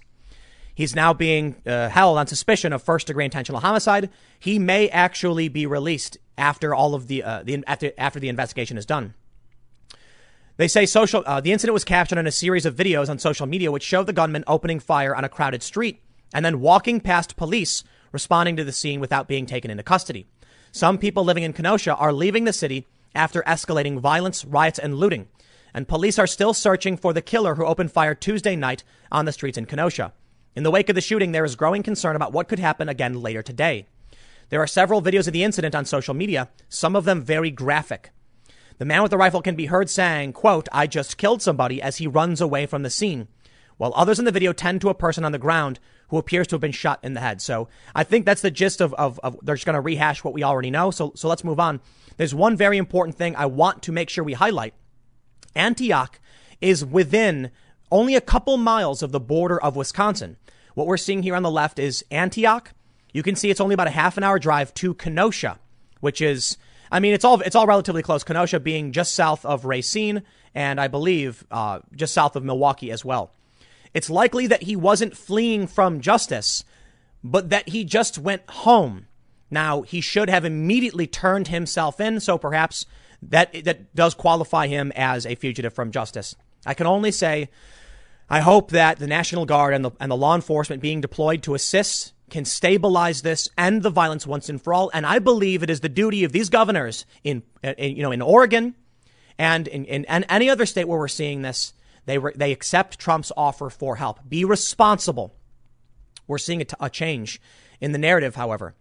He's 0.73 0.95
now 0.95 1.13
being 1.13 1.57
uh, 1.65 1.89
held 1.89 2.17
on 2.17 2.27
suspicion 2.27 2.73
of 2.73 2.81
first 2.81 3.07
degree 3.07 3.25
intentional 3.25 3.61
homicide. 3.61 4.09
He 4.39 4.57
may 4.57 4.89
actually 4.89 5.49
be 5.49 5.65
released 5.65 6.17
after 6.37 6.73
all 6.73 6.95
of 6.95 7.07
the, 7.07 7.23
uh, 7.23 7.43
the 7.43 7.63
after, 7.67 7.91
after 7.97 8.19
the 8.19 8.29
investigation 8.29 8.77
is 8.77 8.85
done. 8.85 9.13
They 10.57 10.67
say 10.67 10.85
social 10.85 11.23
uh, 11.25 11.41
the 11.41 11.51
incident 11.51 11.73
was 11.73 11.83
captured 11.83 12.19
in 12.19 12.27
a 12.27 12.31
series 12.31 12.65
of 12.65 12.75
videos 12.75 13.09
on 13.09 13.19
social 13.19 13.47
media 13.47 13.71
which 13.71 13.83
showed 13.83 14.05
the 14.05 14.13
gunman 14.13 14.43
opening 14.47 14.79
fire 14.79 15.15
on 15.15 15.23
a 15.23 15.29
crowded 15.29 15.63
street 15.63 16.01
and 16.33 16.45
then 16.45 16.59
walking 16.59 16.99
past 16.99 17.35
police 17.35 17.83
responding 18.11 18.55
to 18.57 18.63
the 18.63 18.71
scene 18.71 18.99
without 18.99 19.27
being 19.27 19.45
taken 19.45 19.71
into 19.71 19.83
custody. 19.83 20.27
Some 20.71 20.97
people 20.97 21.23
living 21.23 21.43
in 21.43 21.53
Kenosha 21.53 21.95
are 21.95 22.13
leaving 22.13 22.45
the 22.45 22.53
city 22.53 22.85
after 23.15 23.41
escalating 23.43 23.99
violence, 23.99 24.45
riots, 24.45 24.79
and 24.79 24.95
looting 24.95 25.27
and 25.73 25.87
police 25.87 26.19
are 26.19 26.27
still 26.27 26.53
searching 26.53 26.97
for 26.97 27.13
the 27.13 27.21
killer 27.21 27.55
who 27.55 27.65
opened 27.65 27.91
fire 27.91 28.15
Tuesday 28.15 28.55
night 28.55 28.83
on 29.11 29.25
the 29.25 29.31
streets 29.31 29.57
in 29.57 29.65
Kenosha. 29.65 30.13
In 30.55 30.63
the 30.63 30.71
wake 30.71 30.89
of 30.89 30.95
the 30.95 31.01
shooting, 31.01 31.31
there 31.31 31.45
is 31.45 31.55
growing 31.55 31.83
concern 31.83 32.15
about 32.15 32.33
what 32.33 32.47
could 32.47 32.59
happen 32.59 32.89
again 32.89 33.21
later 33.21 33.41
today. 33.41 33.85
There 34.49 34.61
are 34.61 34.67
several 34.67 35.01
videos 35.01 35.27
of 35.27 35.33
the 35.33 35.43
incident 35.43 35.73
on 35.73 35.85
social 35.85 36.13
media, 36.13 36.49
some 36.67 36.95
of 36.95 37.05
them 37.05 37.21
very 37.21 37.51
graphic. 37.51 38.11
The 38.79 38.85
man 38.85 39.01
with 39.01 39.11
the 39.11 39.17
rifle 39.17 39.41
can 39.41 39.55
be 39.55 39.67
heard 39.67 39.89
saying, 39.89 40.33
quote, 40.33 40.67
I 40.73 40.87
just 40.87 41.17
killed 41.17 41.41
somebody 41.41 41.81
as 41.81 41.97
he 41.97 42.07
runs 42.07 42.41
away 42.41 42.65
from 42.65 42.83
the 42.83 42.89
scene, 42.89 43.27
while 43.77 43.93
others 43.95 44.19
in 44.19 44.25
the 44.25 44.31
video 44.31 44.51
tend 44.51 44.81
to 44.81 44.89
a 44.89 44.93
person 44.93 45.23
on 45.23 45.31
the 45.31 45.37
ground 45.37 45.79
who 46.09 46.17
appears 46.17 46.47
to 46.47 46.55
have 46.55 46.61
been 46.61 46.73
shot 46.73 46.99
in 47.01 47.13
the 47.13 47.21
head. 47.21 47.41
So 47.41 47.69
I 47.95 48.03
think 48.03 48.25
that's 48.25 48.41
the 48.41 48.51
gist 48.51 48.81
of, 48.81 48.93
of, 48.95 49.19
of 49.23 49.37
they're 49.41 49.55
just 49.55 49.65
going 49.65 49.75
to 49.75 49.81
rehash 49.81 50.23
what 50.23 50.33
we 50.33 50.43
already 50.43 50.69
know. 50.69 50.91
So, 50.91 51.13
so 51.15 51.29
let's 51.29 51.45
move 51.45 51.59
on. 51.59 51.79
There's 52.17 52.35
one 52.35 52.57
very 52.57 52.77
important 52.77 53.17
thing 53.17 53.35
I 53.37 53.45
want 53.45 53.83
to 53.83 53.93
make 53.93 54.09
sure 54.09 54.23
we 54.23 54.33
highlight. 54.33 54.73
Antioch 55.55 56.19
is 56.59 56.85
within 56.85 57.51
only 57.91 58.15
a 58.15 58.21
couple 58.21 58.57
miles 58.57 59.03
of 59.03 59.11
the 59.11 59.19
border 59.19 59.61
of 59.61 59.75
Wisconsin. 59.75 60.37
What 60.73 60.87
we're 60.87 60.97
seeing 60.97 61.23
here 61.23 61.35
on 61.35 61.43
the 61.43 61.51
left 61.51 61.79
is 61.79 62.05
Antioch. 62.11 62.71
You 63.13 63.23
can 63.23 63.35
see 63.35 63.49
it's 63.49 63.59
only 63.59 63.73
about 63.73 63.87
a 63.87 63.91
half 63.91 64.17
an 64.17 64.23
hour 64.23 64.39
drive 64.39 64.73
to 64.75 64.93
Kenosha, 64.93 65.59
which 65.99 66.21
is, 66.21 66.57
I 66.91 66.99
mean, 66.99 67.13
it's 67.13 67.25
all 67.25 67.41
it's 67.41 67.55
all 67.55 67.67
relatively 67.67 68.01
close. 68.01 68.23
Kenosha 68.23 68.59
being 68.59 68.93
just 68.93 69.13
south 69.13 69.45
of 69.45 69.65
Racine, 69.65 70.23
and 70.55 70.79
I 70.79 70.87
believe 70.87 71.45
uh, 71.51 71.79
just 71.93 72.13
south 72.13 72.35
of 72.35 72.45
Milwaukee 72.45 72.91
as 72.91 73.03
well. 73.03 73.31
It's 73.93 74.09
likely 74.09 74.47
that 74.47 74.63
he 74.63 74.75
wasn't 74.77 75.17
fleeing 75.17 75.67
from 75.67 75.99
justice, 75.99 76.63
but 77.23 77.49
that 77.49 77.69
he 77.69 77.83
just 77.83 78.17
went 78.17 78.49
home. 78.49 79.07
Now 79.49 79.81
he 79.81 79.99
should 79.99 80.29
have 80.29 80.45
immediately 80.45 81.07
turned 81.07 81.49
himself 81.49 81.99
in, 81.99 82.21
so 82.21 82.37
perhaps 82.37 82.85
that 83.23 83.63
that 83.65 83.93
does 83.95 84.13
qualify 84.13 84.67
him 84.67 84.91
as 84.95 85.25
a 85.25 85.35
fugitive 85.35 85.73
from 85.73 85.91
justice. 85.91 86.35
I 86.65 86.73
can 86.73 86.87
only 86.87 87.11
say, 87.11 87.49
I 88.29 88.39
hope 88.39 88.71
that 88.71 88.99
the 88.99 89.07
National 89.07 89.45
Guard 89.45 89.73
and 89.73 89.85
the 89.85 89.91
and 89.99 90.11
the 90.11 90.17
law 90.17 90.35
enforcement 90.35 90.81
being 90.81 91.01
deployed 91.01 91.43
to 91.43 91.55
assist 91.55 92.13
can 92.29 92.45
stabilize 92.45 93.21
this, 93.21 93.49
and 93.57 93.83
the 93.83 93.89
violence 93.89 94.25
once 94.25 94.49
and 94.49 94.61
for 94.61 94.73
all. 94.73 94.89
And 94.93 95.05
I 95.05 95.19
believe 95.19 95.61
it 95.61 95.69
is 95.69 95.81
the 95.81 95.89
duty 95.89 96.23
of 96.23 96.31
these 96.31 96.49
governors 96.49 97.05
in, 97.23 97.43
in 97.61 97.97
you 97.97 98.03
know 98.03 98.11
in 98.11 98.21
Oregon 98.21 98.75
and 99.37 99.67
in, 99.67 99.85
in, 99.85 100.05
in 100.05 100.23
any 100.25 100.49
other 100.49 100.65
state 100.65 100.87
where 100.87 100.99
we're 100.99 101.07
seeing 101.07 101.41
this. 101.41 101.73
They 102.05 102.17
re, 102.17 102.31
they 102.35 102.51
accept 102.51 102.97
Trump's 102.97 103.31
offer 103.37 103.69
for 103.69 103.97
help. 103.97 104.27
Be 104.27 104.43
responsible. 104.43 105.35
We're 106.25 106.39
seeing 106.39 106.61
a, 106.61 106.65
t- 106.65 106.75
a 106.79 106.89
change 106.89 107.39
in 107.79 107.91
the 107.91 107.99
narrative, 107.99 108.35
however. 108.35 108.75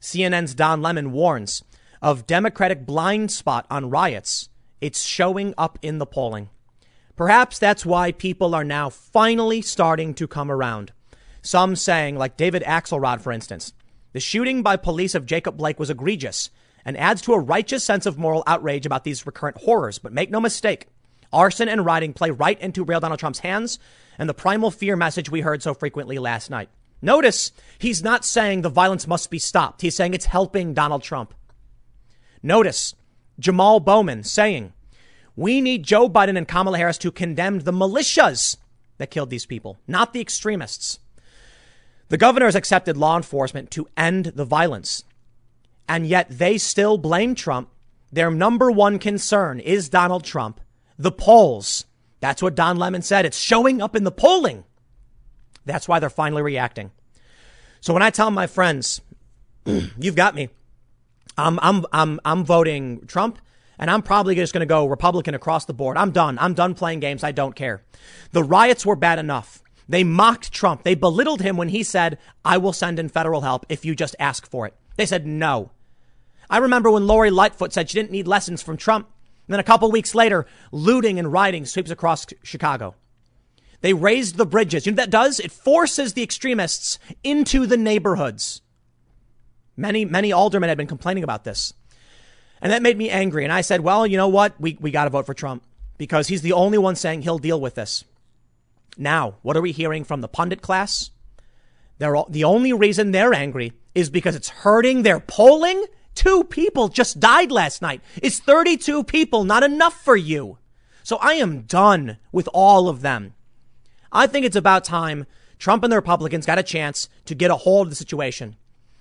CNN's 0.00 0.54
Don 0.54 0.80
Lemon 0.80 1.10
warns 1.10 1.64
of 2.00 2.26
Democratic 2.26 2.86
blind 2.86 3.30
spot 3.30 3.66
on 3.70 3.90
riots, 3.90 4.48
it's 4.80 5.04
showing 5.04 5.54
up 5.58 5.78
in 5.82 5.98
the 5.98 6.06
polling. 6.06 6.50
Perhaps 7.16 7.58
that's 7.58 7.84
why 7.84 8.12
people 8.12 8.54
are 8.54 8.64
now 8.64 8.88
finally 8.88 9.60
starting 9.60 10.14
to 10.14 10.28
come 10.28 10.50
around. 10.50 10.92
Some 11.42 11.74
saying, 11.76 12.16
like 12.16 12.36
David 12.36 12.62
Axelrod, 12.62 13.20
for 13.20 13.32
instance, 13.32 13.72
the 14.12 14.20
shooting 14.20 14.62
by 14.62 14.76
police 14.76 15.14
of 15.14 15.26
Jacob 15.26 15.56
Blake 15.56 15.78
was 15.78 15.90
egregious 15.90 16.50
and 16.84 16.96
adds 16.96 17.20
to 17.22 17.32
a 17.32 17.40
righteous 17.40 17.84
sense 17.84 18.06
of 18.06 18.18
moral 18.18 18.44
outrage 18.46 18.86
about 18.86 19.04
these 19.04 19.26
recurrent 19.26 19.58
horrors. 19.58 19.98
But 19.98 20.12
make 20.12 20.30
no 20.30 20.40
mistake, 20.40 20.86
arson 21.32 21.68
and 21.68 21.84
rioting 21.84 22.12
play 22.12 22.30
right 22.30 22.60
into 22.60 22.84
real 22.84 23.00
Donald 23.00 23.20
Trump's 23.20 23.40
hands 23.40 23.78
and 24.18 24.28
the 24.28 24.34
primal 24.34 24.70
fear 24.70 24.96
message 24.96 25.30
we 25.30 25.40
heard 25.40 25.62
so 25.62 25.74
frequently 25.74 26.18
last 26.18 26.50
night. 26.50 26.68
Notice 27.00 27.52
he's 27.78 28.02
not 28.02 28.24
saying 28.24 28.62
the 28.62 28.68
violence 28.68 29.06
must 29.06 29.30
be 29.30 29.38
stopped. 29.38 29.82
He's 29.82 29.94
saying 29.94 30.14
it's 30.14 30.24
helping 30.24 30.74
Donald 30.74 31.02
Trump. 31.02 31.34
Notice 32.42 32.94
Jamal 33.38 33.80
Bowman 33.80 34.24
saying, 34.24 34.72
we 35.36 35.60
need 35.60 35.84
Joe 35.84 36.08
Biden 36.08 36.36
and 36.36 36.48
Kamala 36.48 36.78
Harris 36.78 36.98
to 36.98 37.12
condemn 37.12 37.60
the 37.60 37.72
militias 37.72 38.56
that 38.98 39.10
killed 39.10 39.30
these 39.30 39.46
people, 39.46 39.78
not 39.86 40.12
the 40.12 40.20
extremists. 40.20 40.98
The 42.08 42.16
governor 42.16 42.46
has 42.46 42.56
accepted 42.56 42.96
law 42.96 43.16
enforcement 43.16 43.70
to 43.72 43.86
end 43.96 44.26
the 44.26 44.44
violence. 44.44 45.04
And 45.88 46.06
yet 46.06 46.26
they 46.28 46.58
still 46.58 46.98
blame 46.98 47.34
Trump. 47.34 47.70
Their 48.10 48.30
number 48.30 48.70
one 48.70 48.98
concern 48.98 49.60
is 49.60 49.88
Donald 49.88 50.24
Trump. 50.24 50.60
The 50.98 51.12
polls. 51.12 51.84
That's 52.20 52.42
what 52.42 52.54
Don 52.54 52.76
Lemon 52.76 53.02
said. 53.02 53.24
It's 53.24 53.38
showing 53.38 53.80
up 53.80 53.94
in 53.94 54.04
the 54.04 54.10
polling. 54.10 54.64
That's 55.64 55.86
why 55.86 56.00
they're 56.00 56.10
finally 56.10 56.42
reacting. 56.42 56.90
So 57.80 57.92
when 57.92 58.02
I 58.02 58.10
tell 58.10 58.30
my 58.30 58.46
friends, 58.46 59.00
you've 59.64 60.16
got 60.16 60.34
me, 60.34 60.48
I'm, 61.38 61.58
I'm, 61.62 61.86
I'm, 61.92 62.20
I'm 62.24 62.44
voting 62.44 63.06
Trump 63.06 63.38
and 63.78 63.90
I'm 63.90 64.02
probably 64.02 64.34
just 64.34 64.52
going 64.52 64.60
to 64.60 64.66
go 64.66 64.86
Republican 64.86 65.34
across 65.34 65.64
the 65.64 65.72
board. 65.72 65.96
I'm 65.96 66.10
done. 66.10 66.38
I'm 66.40 66.54
done 66.54 66.74
playing 66.74 67.00
games. 67.00 67.22
I 67.22 67.32
don't 67.32 67.54
care. 67.54 67.82
The 68.32 68.42
riots 68.42 68.84
were 68.84 68.96
bad 68.96 69.18
enough. 69.18 69.62
They 69.88 70.04
mocked 70.04 70.52
Trump. 70.52 70.82
They 70.82 70.94
belittled 70.94 71.40
him 71.40 71.56
when 71.56 71.68
he 71.70 71.82
said, 71.82 72.18
I 72.44 72.58
will 72.58 72.72
send 72.72 72.98
in 72.98 73.08
federal 73.08 73.40
help 73.40 73.64
if 73.68 73.84
you 73.84 73.94
just 73.94 74.16
ask 74.18 74.48
for 74.48 74.66
it. 74.66 74.74
They 74.96 75.06
said 75.06 75.26
no. 75.26 75.70
I 76.50 76.58
remember 76.58 76.90
when 76.90 77.06
Lori 77.06 77.30
Lightfoot 77.30 77.72
said 77.72 77.88
she 77.88 77.98
didn't 77.98 78.10
need 78.10 78.26
lessons 78.26 78.62
from 78.62 78.76
Trump. 78.76 79.06
And 79.46 79.54
then 79.54 79.60
a 79.60 79.64
couple 79.64 79.90
weeks 79.90 80.14
later, 80.14 80.44
looting 80.72 81.18
and 81.18 81.32
rioting 81.32 81.64
sweeps 81.64 81.90
across 81.90 82.26
Chicago. 82.42 82.94
They 83.80 83.94
raised 83.94 84.36
the 84.36 84.44
bridges. 84.44 84.84
You 84.84 84.92
know 84.92 84.96
what 84.96 85.10
that 85.10 85.10
does? 85.10 85.40
It 85.40 85.52
forces 85.52 86.12
the 86.12 86.22
extremists 86.22 86.98
into 87.22 87.64
the 87.64 87.76
neighborhoods. 87.76 88.60
Many, 89.78 90.04
many 90.04 90.32
aldermen 90.32 90.68
had 90.68 90.76
been 90.76 90.88
complaining 90.88 91.22
about 91.22 91.44
this. 91.44 91.72
And 92.60 92.72
that 92.72 92.82
made 92.82 92.98
me 92.98 93.10
angry. 93.10 93.44
And 93.44 93.52
I 93.52 93.60
said, 93.60 93.80
well, 93.80 94.04
you 94.04 94.16
know 94.16 94.26
what? 94.26 94.60
We, 94.60 94.76
we 94.80 94.90
got 94.90 95.04
to 95.04 95.10
vote 95.10 95.24
for 95.24 95.34
Trump 95.34 95.62
because 95.96 96.26
he's 96.26 96.42
the 96.42 96.52
only 96.52 96.78
one 96.78 96.96
saying 96.96 97.22
he'll 97.22 97.38
deal 97.38 97.60
with 97.60 97.76
this. 97.76 98.04
Now, 98.96 99.36
what 99.42 99.56
are 99.56 99.60
we 99.60 99.70
hearing 99.70 100.02
from 100.02 100.20
the 100.20 100.26
pundit 100.28 100.62
class? 100.62 101.12
They're 101.98 102.16
all, 102.16 102.26
the 102.28 102.42
only 102.42 102.72
reason 102.72 103.12
they're 103.12 103.32
angry 103.32 103.72
is 103.94 104.10
because 104.10 104.34
it's 104.34 104.48
hurting 104.48 105.02
their 105.02 105.20
polling. 105.20 105.84
Two 106.16 106.42
people 106.42 106.88
just 106.88 107.20
died 107.20 107.52
last 107.52 107.80
night. 107.80 108.00
Is 108.20 108.40
32 108.40 109.04
people 109.04 109.44
not 109.44 109.62
enough 109.62 110.02
for 110.02 110.16
you? 110.16 110.58
So 111.04 111.18
I 111.18 111.34
am 111.34 111.62
done 111.62 112.18
with 112.32 112.48
all 112.52 112.88
of 112.88 113.02
them. 113.02 113.34
I 114.10 114.26
think 114.26 114.44
it's 114.44 114.56
about 114.56 114.82
time 114.82 115.26
Trump 115.60 115.84
and 115.84 115.92
the 115.92 115.96
Republicans 115.96 116.46
got 116.46 116.58
a 116.58 116.64
chance 116.64 117.08
to 117.26 117.36
get 117.36 117.52
a 117.52 117.56
hold 117.56 117.86
of 117.86 117.90
the 117.90 117.96
situation. 117.96 118.56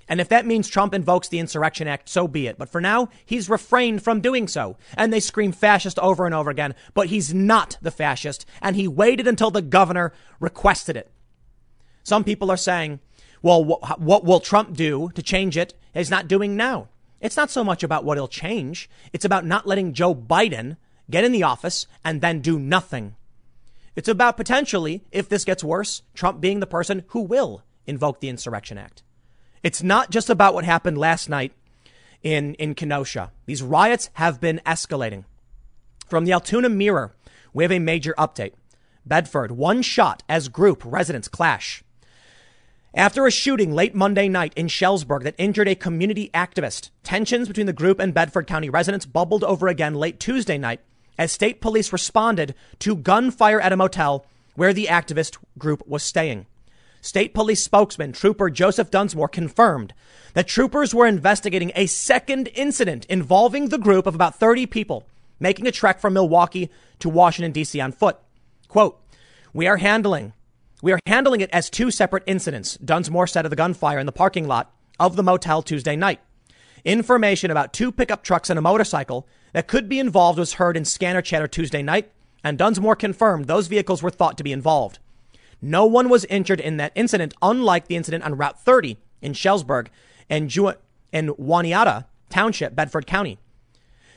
And 0.09 0.21
if 0.21 0.29
that 0.29 0.45
means 0.45 0.67
Trump 0.67 0.93
invokes 0.93 1.27
the 1.27 1.39
Insurrection 1.39 1.87
Act, 1.87 2.07
so 2.07 2.27
be 2.27 2.47
it. 2.47 2.57
But 2.57 2.69
for 2.69 2.79
now, 2.79 3.09
he's 3.25 3.49
refrained 3.49 4.03
from 4.03 4.21
doing 4.21 4.47
so. 4.47 4.77
And 4.95 5.11
they 5.11 5.19
scream 5.19 5.51
fascist 5.51 5.99
over 5.99 6.25
and 6.25 6.33
over 6.33 6.49
again. 6.49 6.75
But 6.93 7.07
he's 7.07 7.33
not 7.33 7.77
the 7.81 7.91
fascist. 7.91 8.45
And 8.61 8.75
he 8.75 8.87
waited 8.87 9.27
until 9.27 9.51
the 9.51 9.61
governor 9.61 10.13
requested 10.39 10.95
it. 10.95 11.11
Some 12.03 12.23
people 12.23 12.49
are 12.49 12.57
saying, 12.57 13.01
well, 13.41 13.63
wh- 13.63 13.99
what 13.99 14.23
will 14.23 14.39
Trump 14.39 14.75
do 14.75 15.09
to 15.13 15.21
change 15.21 15.57
it? 15.57 15.73
He's 15.93 16.09
not 16.09 16.27
doing 16.27 16.55
now. 16.55 16.87
It's 17.19 17.37
not 17.37 17.49
so 17.49 17.63
much 17.63 17.83
about 17.83 18.05
what 18.05 18.17
he'll 18.17 18.27
change. 18.27 18.89
It's 19.11 19.25
about 19.25 19.45
not 19.45 19.67
letting 19.67 19.93
Joe 19.93 20.15
Biden 20.15 20.77
get 21.09 21.23
in 21.23 21.31
the 21.31 21.43
office 21.43 21.87
and 22.03 22.21
then 22.21 22.41
do 22.41 22.59
nothing. 22.59 23.15
It's 23.95 24.07
about 24.07 24.37
potentially, 24.37 25.03
if 25.11 25.27
this 25.27 25.43
gets 25.43 25.63
worse, 25.63 26.03
Trump 26.13 26.39
being 26.39 26.59
the 26.59 26.67
person 26.67 27.03
who 27.07 27.21
will 27.21 27.63
invoke 27.87 28.21
the 28.21 28.29
Insurrection 28.29 28.77
Act. 28.77 29.01
It's 29.67 29.83
not 29.83 30.11
just 30.11 30.29
about 30.29 30.53
what 30.53 30.63
happened 30.63 30.97
last 30.97 31.27
night 31.27 31.51
in, 32.23 32.53
in 32.53 32.73
Kenosha. 32.73 33.33
These 33.47 33.61
riots 33.61 34.09
have 34.13 34.39
been 34.39 34.61
escalating. 34.65 35.25
From 36.07 36.23
the 36.23 36.31
Altoona 36.31 36.69
Mirror, 36.69 37.13
we 37.53 37.65
have 37.65 37.71
a 37.73 37.79
major 37.79 38.15
update. 38.17 38.53
Bedford, 39.05 39.51
one 39.51 39.81
shot 39.81 40.23
as 40.29 40.47
group 40.47 40.83
residents 40.85 41.27
clash. 41.27 41.83
After 42.93 43.25
a 43.25 43.29
shooting 43.29 43.73
late 43.73 43.93
Monday 43.93 44.29
night 44.29 44.53
in 44.55 44.67
Schellsburg 44.67 45.23
that 45.23 45.35
injured 45.37 45.67
a 45.67 45.75
community 45.75 46.29
activist, 46.33 46.91
tensions 47.03 47.49
between 47.49 47.67
the 47.67 47.73
group 47.73 47.99
and 47.99 48.13
Bedford 48.13 48.47
County 48.47 48.69
residents 48.69 49.05
bubbled 49.05 49.43
over 49.43 49.67
again 49.67 49.95
late 49.95 50.17
Tuesday 50.17 50.57
night 50.57 50.79
as 51.17 51.33
state 51.33 51.59
police 51.59 51.91
responded 51.91 52.55
to 52.79 52.95
gunfire 52.95 53.59
at 53.59 53.73
a 53.73 53.75
motel 53.75 54.25
where 54.55 54.71
the 54.71 54.85
activist 54.85 55.35
group 55.57 55.85
was 55.85 56.03
staying. 56.03 56.45
State 57.01 57.33
police 57.33 57.63
spokesman 57.63 58.11
Trooper 58.11 58.49
Joseph 58.49 58.91
Dunsmore 58.91 59.27
confirmed 59.27 59.93
that 60.33 60.47
troopers 60.47 60.93
were 60.93 61.07
investigating 61.07 61.71
a 61.75 61.85
second 61.85 62.49
incident 62.53 63.05
involving 63.05 63.69
the 63.69 63.77
group 63.77 64.05
of 64.07 64.15
about 64.15 64.39
30 64.39 64.65
people 64.65 65.05
making 65.39 65.67
a 65.67 65.71
trek 65.71 65.99
from 65.99 66.13
Milwaukee 66.13 66.69
to 66.99 67.09
Washington, 67.09 67.51
D.C. 67.51 67.79
on 67.79 67.91
foot. 67.91 68.17
Quote, 68.67 68.99
we 69.53 69.67
are 69.67 69.77
handling, 69.77 70.33
we 70.81 70.91
are 70.91 70.99
handling 71.05 71.41
it 71.41 71.49
as 71.51 71.69
two 71.69 71.91
separate 71.91 72.23
incidents, 72.25 72.75
Dunsmore 72.77 73.27
said 73.27 73.45
of 73.45 73.49
the 73.49 73.55
gunfire 73.55 73.99
in 73.99 74.05
the 74.05 74.11
parking 74.11 74.47
lot 74.47 74.73
of 74.99 75.15
the 75.15 75.23
motel 75.23 75.61
Tuesday 75.61 75.95
night. 75.95 76.19
Information 76.85 77.51
about 77.51 77.73
two 77.73 77.91
pickup 77.91 78.23
trucks 78.23 78.49
and 78.49 78.57
a 78.57 78.61
motorcycle 78.61 79.27
that 79.53 79.67
could 79.67 79.89
be 79.89 79.99
involved 79.99 80.39
was 80.39 80.53
heard 80.53 80.77
in 80.77 80.85
scanner 80.85 81.21
chatter 81.21 81.47
Tuesday 81.47 81.81
night, 81.81 82.11
and 82.43 82.57
Dunsmore 82.57 82.95
confirmed 82.95 83.45
those 83.45 83.67
vehicles 83.67 84.03
were 84.03 84.09
thought 84.09 84.37
to 84.37 84.43
be 84.43 84.51
involved. 84.51 84.99
No 85.61 85.85
one 85.85 86.09
was 86.09 86.25
injured 86.25 86.59
in 86.59 86.77
that 86.77 86.91
incident, 86.95 87.33
unlike 87.41 87.87
the 87.87 87.95
incident 87.95 88.23
on 88.23 88.37
Route 88.37 88.59
30 88.63 88.97
in 89.21 89.33
Schellsburg 89.33 89.87
and 90.29 90.49
Ju- 90.49 90.73
Waniata 91.13 92.05
Township, 92.29 92.75
Bedford 92.75 93.07
County. 93.07 93.39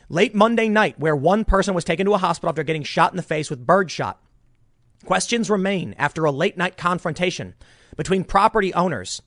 Late 0.08 0.34
Monday 0.34 0.68
night, 0.68 0.98
where 0.98 1.14
one 1.14 1.44
person 1.44 1.72
was 1.74 1.84
taken 1.84 2.04
to 2.06 2.14
a 2.14 2.18
hospital 2.18 2.50
after 2.50 2.64
getting 2.64 2.82
shot 2.82 3.12
in 3.12 3.16
the 3.16 3.22
face 3.22 3.48
with 3.48 3.64
birdshot. 3.64 4.20
Questions 5.04 5.48
remain 5.48 5.94
after 5.98 6.24
a 6.24 6.32
late 6.32 6.56
night 6.58 6.76
confrontation 6.76 7.54
between 7.96 8.24
property 8.24 8.74
owners. 8.74 9.22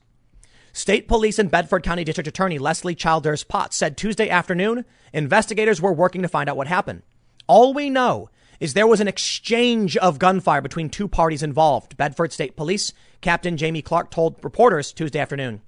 State 0.72 1.08
police 1.08 1.38
and 1.38 1.50
Bedford 1.50 1.82
County 1.82 2.04
District 2.04 2.28
Attorney 2.28 2.58
Leslie 2.58 2.94
Childers 2.94 3.44
Potts 3.44 3.76
said 3.76 3.96
Tuesday 3.96 4.28
afternoon 4.28 4.84
investigators 5.12 5.80
were 5.80 5.92
working 5.92 6.22
to 6.22 6.28
find 6.28 6.48
out 6.48 6.56
what 6.56 6.66
happened. 6.66 7.02
All 7.46 7.72
we 7.72 7.90
know 7.90 8.28
is 8.60 8.74
there 8.74 8.86
was 8.86 9.00
an 9.00 9.08
exchange 9.08 9.96
of 9.96 10.18
gunfire 10.18 10.60
between 10.60 10.88
two 10.88 11.08
parties 11.08 11.42
involved. 11.42 11.96
Bedford 11.96 12.32
State 12.32 12.56
Police 12.56 12.92
Captain 13.20 13.56
Jamie 13.56 13.82
Clark 13.82 14.10
told 14.10 14.42
reporters 14.42 14.92
Tuesday 14.92 15.18
afternoon. 15.18 15.60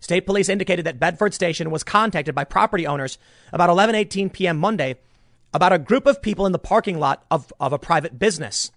State 0.00 0.26
police 0.26 0.48
indicated 0.48 0.86
that 0.86 1.00
Bedford 1.00 1.34
Station 1.34 1.70
was 1.70 1.82
contacted 1.82 2.34
by 2.34 2.44
property 2.44 2.86
owners 2.86 3.18
about 3.52 3.70
11:18 3.70 4.32
p.m. 4.32 4.58
Monday 4.58 4.96
about 5.52 5.72
a 5.72 5.78
group 5.78 6.06
of 6.06 6.22
people 6.22 6.46
in 6.46 6.52
the 6.52 6.58
parking 6.58 6.98
lot 6.98 7.24
of, 7.30 7.52
of 7.58 7.72
a 7.72 7.78
private 7.78 8.18
business. 8.18 8.70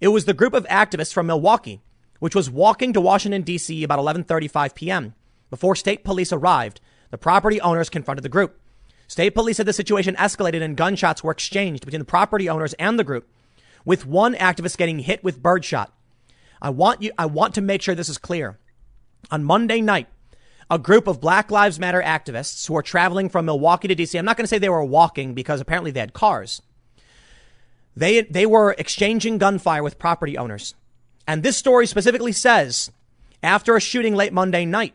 It 0.00 0.08
was 0.08 0.24
the 0.24 0.34
group 0.34 0.52
of 0.52 0.66
activists 0.66 1.12
from 1.12 1.26
Milwaukee, 1.26 1.80
which 2.20 2.34
was 2.34 2.50
walking 2.50 2.92
to 2.92 3.00
Washington 3.00 3.42
D.C. 3.42 3.82
about 3.82 3.98
11:35 3.98 4.74
p.m. 4.74 5.14
Before 5.50 5.74
state 5.74 6.04
police 6.04 6.32
arrived, 6.32 6.80
the 7.10 7.18
property 7.18 7.60
owners 7.60 7.90
confronted 7.90 8.22
the 8.22 8.28
group. 8.28 8.58
State 9.12 9.34
police 9.34 9.58
said 9.58 9.66
the 9.66 9.74
situation 9.74 10.14
escalated 10.14 10.62
and 10.62 10.74
gunshots 10.74 11.22
were 11.22 11.32
exchanged 11.32 11.84
between 11.84 11.98
the 11.98 12.06
property 12.06 12.48
owners 12.48 12.72
and 12.78 12.98
the 12.98 13.04
group, 13.04 13.28
with 13.84 14.06
one 14.06 14.32
activist 14.32 14.78
getting 14.78 15.00
hit 15.00 15.22
with 15.22 15.42
birdshot. 15.42 15.92
I 16.62 16.70
want 16.70 17.02
you, 17.02 17.12
I 17.18 17.26
want 17.26 17.54
to 17.56 17.60
make 17.60 17.82
sure 17.82 17.94
this 17.94 18.08
is 18.08 18.16
clear. 18.16 18.58
On 19.30 19.44
Monday 19.44 19.82
night, 19.82 20.06
a 20.70 20.78
group 20.78 21.06
of 21.06 21.20
Black 21.20 21.50
Lives 21.50 21.78
Matter 21.78 22.00
activists 22.00 22.66
who 22.66 22.72
were 22.72 22.80
traveling 22.80 23.28
from 23.28 23.44
Milwaukee 23.44 23.86
to 23.86 23.94
DC, 23.94 24.18
I'm 24.18 24.24
not 24.24 24.38
going 24.38 24.44
to 24.44 24.48
say 24.48 24.56
they 24.56 24.70
were 24.70 24.82
walking 24.82 25.34
because 25.34 25.60
apparently 25.60 25.90
they 25.90 26.00
had 26.00 26.14
cars. 26.14 26.62
They, 27.94 28.22
they 28.22 28.46
were 28.46 28.74
exchanging 28.78 29.36
gunfire 29.36 29.82
with 29.82 29.98
property 29.98 30.38
owners. 30.38 30.74
And 31.28 31.42
this 31.42 31.58
story 31.58 31.86
specifically 31.86 32.32
says 32.32 32.90
after 33.42 33.76
a 33.76 33.80
shooting 33.80 34.14
late 34.14 34.32
Monday 34.32 34.64
night, 34.64 34.94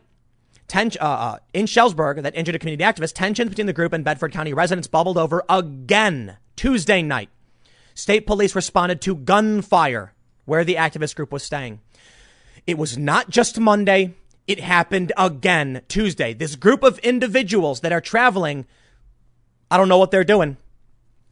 Ten, 0.68 0.90
uh, 1.00 1.04
uh, 1.04 1.38
in 1.54 1.64
Schellsburg 1.64 2.22
that 2.22 2.36
injured 2.36 2.54
a 2.54 2.58
community 2.58 2.84
activist. 2.84 3.14
Tensions 3.14 3.48
between 3.48 3.66
the 3.66 3.72
group 3.72 3.92
and 3.92 4.04
Bedford 4.04 4.32
County 4.32 4.52
residents 4.52 4.86
bubbled 4.86 5.16
over 5.16 5.42
again 5.48 6.36
Tuesday 6.56 7.02
night. 7.02 7.30
State 7.94 8.26
police 8.26 8.54
responded 8.54 9.00
to 9.00 9.16
gunfire 9.16 10.12
where 10.44 10.64
the 10.64 10.76
activist 10.76 11.16
group 11.16 11.32
was 11.32 11.42
staying. 11.42 11.80
It 12.66 12.78
was 12.78 12.98
not 12.98 13.30
just 13.30 13.58
Monday. 13.58 14.14
It 14.46 14.60
happened 14.60 15.12
again 15.16 15.82
Tuesday. 15.88 16.34
This 16.34 16.54
group 16.54 16.82
of 16.82 16.98
individuals 16.98 17.80
that 17.80 17.92
are 17.92 18.00
traveling, 18.00 18.66
I 19.70 19.78
don't 19.78 19.88
know 19.88 19.98
what 19.98 20.10
they're 20.10 20.22
doing. 20.22 20.58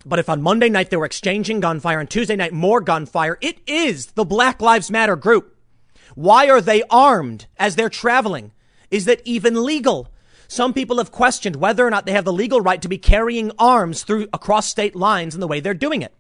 But 0.05 0.19
if 0.19 0.29
on 0.29 0.41
Monday 0.41 0.69
night 0.69 0.91
they 0.91 0.97
were 0.97 1.05
exchanging 1.05 1.61
gunfire 1.61 2.01
and 2.01 2.09
Tuesday 2.09 2.37
night 2.37 2.53
more 2.53 2.81
gunfire, 2.81 3.37
it 3.41 3.59
is 3.67 4.07
the 4.13 4.25
Black 4.25 4.63
Lives 4.63 4.91
Matter 4.91 5.17
group. 5.17 5.57
Why 6.15 6.49
are 6.49 6.61
they 6.61 6.83
armed 6.89 7.47
as 7.59 7.77
they're 7.77 7.91
traveling? 7.91 8.53
Is 8.91 9.05
that 9.07 9.23
even 9.25 9.65
legal? 9.65 10.09
Some 10.49 10.73
people 10.73 10.99
have 10.99 11.11
questioned 11.11 11.57
whether 11.57 11.87
or 11.87 11.91
not 11.91 12.07
they 12.07 12.13
have 12.13 12.25
the 12.25 12.33
legal 12.33 12.61
right 12.61 12.81
to 12.83 12.89
be 12.89 12.99
carrying 12.99 13.51
arms 13.59 14.03
through 14.05 14.29
across 14.33 14.69
state 14.69 14.95
lines 14.95 15.35
in 15.35 15.41
the 15.41 15.49
way 15.49 15.61
they're 15.61 15.75
doing 15.75 16.03
it. 16.03 16.15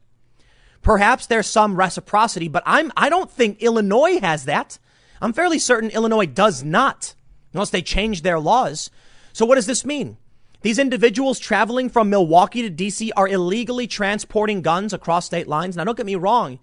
Perhaps 0.82 1.26
there's 1.26 1.46
some 1.46 1.76
reciprocity, 1.76 2.48
but 2.48 2.62
I'm, 2.66 2.92
I 2.96 3.08
don't 3.08 3.30
think 3.30 3.62
Illinois 3.62 4.20
has 4.20 4.44
that. 4.44 4.78
I'm 5.20 5.32
fairly 5.32 5.58
certain 5.58 5.90
Illinois 5.90 6.26
does 6.26 6.62
not, 6.62 7.14
unless 7.52 7.70
they 7.70 7.82
change 7.82 8.22
their 8.22 8.38
laws. 8.38 8.90
So 9.32 9.46
what 9.46 9.56
does 9.56 9.66
this 9.66 9.84
mean? 9.84 10.16
These 10.62 10.78
individuals 10.78 11.38
traveling 11.38 11.88
from 11.88 12.10
Milwaukee 12.10 12.68
to 12.68 12.70
DC 12.70 13.10
are 13.16 13.28
illegally 13.28 13.86
transporting 13.86 14.62
guns 14.62 14.92
across 14.92 15.26
state 15.26 15.46
lines. 15.46 15.76
Now, 15.76 15.84
don't 15.84 15.96
get 15.96 16.06
me 16.06 16.16
wrong. 16.16 16.58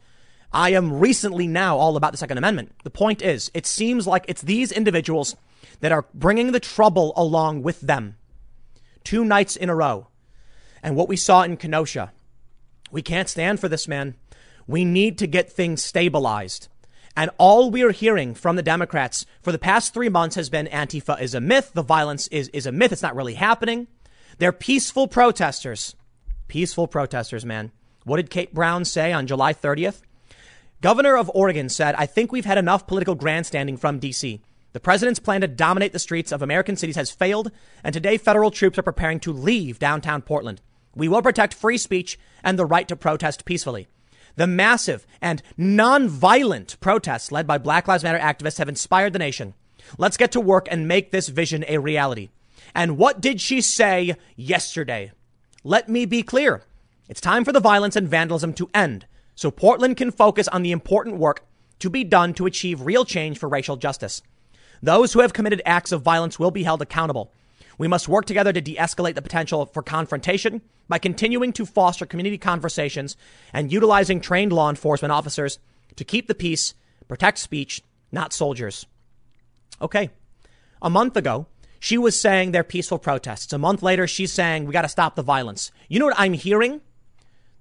I 0.51 0.71
am 0.71 0.99
recently 0.99 1.47
now 1.47 1.77
all 1.77 1.97
about 1.97 2.11
the 2.11 2.17
Second 2.17 2.37
Amendment. 2.37 2.73
The 2.83 2.89
point 2.89 3.21
is, 3.21 3.49
it 3.53 3.65
seems 3.65 4.05
like 4.05 4.25
it's 4.27 4.41
these 4.41 4.71
individuals 4.71 5.35
that 5.79 5.91
are 5.91 6.05
bringing 6.13 6.51
the 6.51 6.59
trouble 6.59 7.13
along 7.15 7.63
with 7.63 7.81
them. 7.81 8.17
Two 9.03 9.25
nights 9.25 9.55
in 9.55 9.69
a 9.69 9.75
row. 9.75 10.07
And 10.81 10.95
what 10.95 11.07
we 11.07 11.15
saw 11.15 11.43
in 11.43 11.57
Kenosha, 11.57 12.11
we 12.91 13.01
can't 13.01 13.29
stand 13.29 13.59
for 13.59 13.69
this, 13.69 13.87
man. 13.87 14.15
We 14.67 14.85
need 14.85 15.17
to 15.17 15.27
get 15.27 15.51
things 15.51 15.83
stabilized. 15.83 16.67
And 17.15 17.29
all 17.37 17.69
we 17.69 17.83
are 17.83 17.91
hearing 17.91 18.33
from 18.33 18.55
the 18.55 18.63
Democrats 18.63 19.25
for 19.41 19.51
the 19.51 19.59
past 19.59 19.93
three 19.93 20.09
months 20.09 20.35
has 20.35 20.49
been 20.49 20.67
Antifa 20.67 21.21
is 21.21 21.35
a 21.35 21.41
myth. 21.41 21.71
The 21.73 21.83
violence 21.83 22.27
is, 22.29 22.49
is 22.49 22.65
a 22.65 22.71
myth. 22.71 22.91
It's 22.91 23.01
not 23.01 23.15
really 23.15 23.35
happening. 23.35 23.87
They're 24.39 24.51
peaceful 24.51 25.07
protesters. 25.07 25.95
Peaceful 26.47 26.87
protesters, 26.87 27.45
man. 27.45 27.71
What 28.03 28.17
did 28.17 28.29
Kate 28.29 28.53
Brown 28.53 28.83
say 28.83 29.13
on 29.13 29.27
July 29.27 29.53
30th? 29.53 30.01
Governor 30.81 31.15
of 31.15 31.31
Oregon 31.33 31.69
said, 31.69 31.95
I 31.95 32.05
think 32.05 32.31
we've 32.31 32.45
had 32.45 32.57
enough 32.57 32.87
political 32.87 33.15
grandstanding 33.15 33.77
from 33.77 33.99
DC. 33.99 34.41
The 34.73 34.79
president's 34.79 35.19
plan 35.19 35.41
to 35.41 35.47
dominate 35.47 35.93
the 35.93 35.99
streets 35.99 36.31
of 36.31 36.41
American 36.41 36.75
cities 36.75 36.95
has 36.95 37.11
failed, 37.11 37.51
and 37.83 37.93
today 37.93 38.17
federal 38.17 38.49
troops 38.49 38.79
are 38.79 38.83
preparing 38.83 39.19
to 39.21 39.31
leave 39.31 39.77
downtown 39.77 40.23
Portland. 40.23 40.61
We 40.95 41.07
will 41.07 41.21
protect 41.21 41.53
free 41.53 41.77
speech 41.77 42.17
and 42.43 42.57
the 42.57 42.65
right 42.65 42.87
to 42.87 42.95
protest 42.95 43.45
peacefully. 43.45 43.87
The 44.35 44.47
massive 44.47 45.05
and 45.21 45.43
non-violent 45.57 46.79
protests 46.79 47.31
led 47.31 47.45
by 47.45 47.59
Black 47.59 47.87
Lives 47.87 48.03
Matter 48.03 48.17
activists 48.17 48.57
have 48.57 48.67
inspired 48.67 49.13
the 49.13 49.19
nation. 49.19 49.53
Let's 49.99 50.17
get 50.17 50.31
to 50.31 50.39
work 50.39 50.67
and 50.71 50.87
make 50.87 51.11
this 51.11 51.29
vision 51.29 51.63
a 51.67 51.77
reality. 51.77 52.29
And 52.73 52.97
what 52.97 53.21
did 53.21 53.41
she 53.41 53.61
say 53.61 54.15
yesterday? 54.35 55.11
Let 55.63 55.87
me 55.87 56.05
be 56.05 56.23
clear. 56.23 56.63
It's 57.07 57.21
time 57.21 57.45
for 57.45 57.51
the 57.51 57.59
violence 57.59 57.95
and 57.95 58.07
vandalism 58.07 58.53
to 58.53 58.71
end 58.73 59.05
so 59.35 59.51
Portland 59.51 59.97
can 59.97 60.09
focus 60.09 60.47
on 60.47 60.63
the 60.63 60.71
important 60.71 61.17
work 61.17 61.45
to 61.77 61.91
be 61.91 62.03
done 62.03 62.33
to 62.33 62.47
achieve 62.47 62.81
real 62.81 63.05
change 63.05 63.37
for 63.37 63.47
racial 63.47 63.75
justice. 63.75 64.23
Those 64.83 65.13
who 65.13 65.21
have 65.21 65.31
committed 65.31 65.61
acts 65.65 65.93
of 65.93 66.01
violence 66.01 66.37
will 66.37 66.51
be 66.51 66.63
held 66.63 66.81
accountable. 66.81 67.31
We 67.77 67.87
must 67.87 68.09
work 68.09 68.25
together 68.25 68.51
to 68.51 68.59
de 68.59 68.75
escalate 68.75 69.15
the 69.15 69.21
potential 69.21 69.65
for 69.65 69.81
confrontation 69.81 70.61
by 70.89 70.99
continuing 70.99 71.53
to 71.53 71.65
foster 71.65 72.05
community 72.05 72.37
conversations 72.37 73.15
and 73.53 73.71
utilizing 73.71 74.19
trained 74.19 74.51
law 74.51 74.69
enforcement 74.69 75.13
officers 75.13 75.57
to 75.95 76.03
keep 76.03 76.27
the 76.27 76.35
peace, 76.35 76.73
protect 77.07 77.37
speech, 77.37 77.81
not 78.11 78.33
soldiers. 78.33 78.85
Okay. 79.81 80.09
A 80.81 80.89
month 80.89 81.15
ago, 81.15 81.47
she 81.79 81.97
was 81.97 82.19
saying 82.19 82.51
they're 82.51 82.65
peaceful 82.65 82.99
protests. 82.99 83.53
A 83.53 83.57
month 83.57 83.83
later, 83.83 84.05
she's 84.05 84.33
saying 84.33 84.65
we 84.65 84.73
got 84.73 84.81
to 84.81 84.89
stop 84.89 85.15
the 85.15 85.23
violence. 85.23 85.71
You 85.87 85.99
know 85.99 86.07
what 86.07 86.19
I'm 86.19 86.33
hearing? 86.33 86.81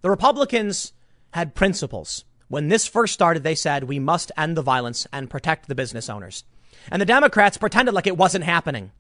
The 0.01 0.11
Republicans 0.11 0.93
had 1.35 1.55
principles. 1.55 2.25
When 2.49 2.67
this 2.67 2.89
first 2.89 3.15
started, 3.15 3.45
they 3.45 3.55
said 3.55 3.85
we 3.85 4.01
must 4.01 4.33
end 4.37 4.57
the 4.57 4.63
violence 4.63 5.07
and 5.13 5.31
protect 5.31 5.69
the 5.69 5.77
business 5.77 6.11
owners. 6.11 6.43
And 6.91 7.01
the 7.01 7.07
Democrats 7.07 7.57
pretended 7.57 7.95
like 7.95 8.07
it 8.07 8.17
wasn't 8.17 8.45
happening. 8.45 8.93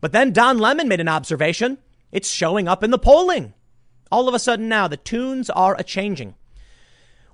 But 0.00 0.12
then 0.12 0.32
Don 0.32 0.58
Lemon 0.58 0.88
made 0.88 1.00
an 1.00 1.08
observation. 1.08 1.78
It's 2.12 2.30
showing 2.30 2.68
up 2.68 2.84
in 2.84 2.90
the 2.90 2.98
polling. 2.98 3.54
All 4.10 4.28
of 4.28 4.34
a 4.34 4.38
sudden 4.38 4.68
now 4.68 4.88
the 4.88 4.96
tunes 4.96 5.50
are 5.50 5.76
a 5.78 5.82
changing. 5.82 6.34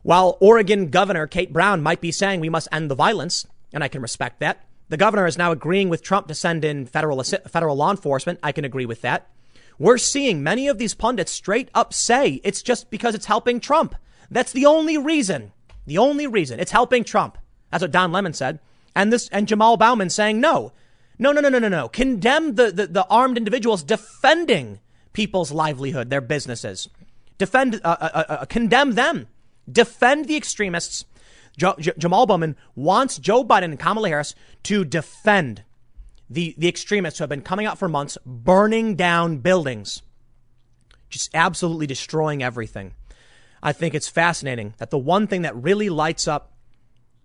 While 0.03 0.39
Oregon 0.41 0.89
Governor 0.89 1.27
Kate 1.27 1.53
Brown 1.53 1.83
might 1.83 2.01
be 2.01 2.11
saying 2.11 2.41
we 2.41 2.49
must 2.49 2.69
end 2.73 2.91
the 2.91 2.95
violence, 2.95 3.47
and 3.73 3.85
I 3.85 3.89
can 3.89 4.03
respect 4.03 4.41
that, 4.41 4.65
the 4.89 4.97
governor 4.97 5.27
is 5.27 5.39
now 5.39 5.53
agreeing 5.53 5.89
with 5.89 6.03
Trump 6.03 6.29
to 6.29 6.35
send 6.35 6.65
in 6.65 6.87
federal, 6.87 7.23
federal 7.23 7.77
law 7.77 7.91
enforcement. 7.91 8.41
I 8.43 8.53
can 8.53 8.65
agree 8.65 8.87
with 8.87 9.01
that. 9.03 9.31
We're 9.79 9.99
seeing 9.99 10.43
many 10.43 10.69
of 10.69 10.79
these 10.79 10.95
pundits 10.95 11.33
straight 11.33 11.71
up 11.75 11.95
say 11.95 12.41
it's 12.45 12.63
just 12.63 12.91
because 12.91 13.15
it's 13.15 13.27
helping 13.27 13.59
Trump. 13.59 13.95
That's 14.31 14.53
the 14.53 14.67
only 14.67 14.99
reason. 14.99 15.53
The 15.87 15.99
only 15.99 16.27
reason. 16.27 16.61
It's 16.61 16.73
helping 16.73 17.05
Trump. 17.05 17.39
That's 17.71 17.83
what 17.83 17.91
Don 17.91 18.13
Lemon 18.13 18.35
said. 18.35 18.61
And 18.95 19.13
this 19.13 19.29
and 19.29 19.49
Jamal 19.49 19.77
Bowman 19.77 20.11
saying 20.11 20.41
no. 20.41 20.73
No, 21.19 21.33
no, 21.33 21.41
no, 21.41 21.49
no, 21.49 21.59
no, 21.59 21.69
no. 21.69 21.89
Condemn 21.89 22.57
the, 22.57 22.71
the, 22.71 22.87
the 22.87 23.07
armed 23.07 23.37
individuals 23.37 23.83
defending 23.83 24.81
people's 25.13 25.53
livelihood, 25.53 26.11
their 26.11 26.21
businesses. 26.21 26.89
Defend, 27.39 27.81
uh, 27.85 27.97
uh, 28.01 28.11
uh, 28.13 28.25
uh 28.29 28.45
condemn 28.47 28.93
them. 28.93 29.29
Defend 29.71 30.27
the 30.27 30.37
extremists. 30.37 31.05
Jo- 31.57 31.77
J- 31.79 31.93
Jamal 31.99 32.27
Bowman 32.27 32.57
wants 32.75 33.19
Joe 33.19 33.45
Biden 33.45 33.65
and 33.65 33.79
Kamala 33.79 34.09
Harris 34.09 34.35
to 34.65 34.85
defend 34.85 35.63
the, 36.29 36.55
the 36.57 36.69
extremists 36.69 37.19
who 37.19 37.23
have 37.23 37.31
been 37.31 37.43
coming 37.43 37.67
out 37.67 37.79
for 37.79 37.89
months, 37.89 38.17
burning 38.25 38.97
down 38.97 39.39
buildings, 39.39 40.03
just 41.11 41.31
absolutely 41.35 41.87
destroying 41.87 42.43
everything. 42.43 42.95
I 43.63 43.73
think 43.73 43.95
it's 43.95 44.09
fascinating 44.09 44.75
that 44.79 44.91
the 44.91 44.99
one 44.99 45.27
thing 45.27 45.43
that 45.43 45.55
really 45.55 45.89
lights 45.91 46.27
up 46.27 46.52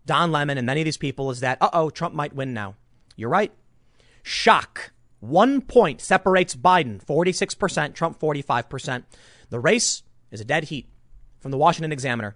Don 0.07 0.31
Lemon 0.31 0.57
and 0.57 0.65
many 0.65 0.81
of 0.81 0.85
these 0.85 0.97
people 0.97 1.29
is 1.29 1.41
that, 1.41 1.59
uh 1.61 1.69
oh, 1.73 1.91
Trump 1.91 2.15
might 2.15 2.33
win 2.33 2.53
now. 2.53 2.75
You're 3.15 3.29
right. 3.29 3.51
Shock. 4.23 4.91
One 5.19 5.61
point 5.61 6.01
separates 6.01 6.55
Biden, 6.55 7.03
46%, 7.03 7.93
Trump 7.93 8.19
45%. 8.19 9.03
The 9.49 9.59
race 9.59 10.03
is 10.31 10.41
a 10.41 10.45
dead 10.45 10.65
heat 10.65 10.89
from 11.39 11.51
the 11.51 11.57
Washington 11.57 11.91
Examiner. 11.91 12.35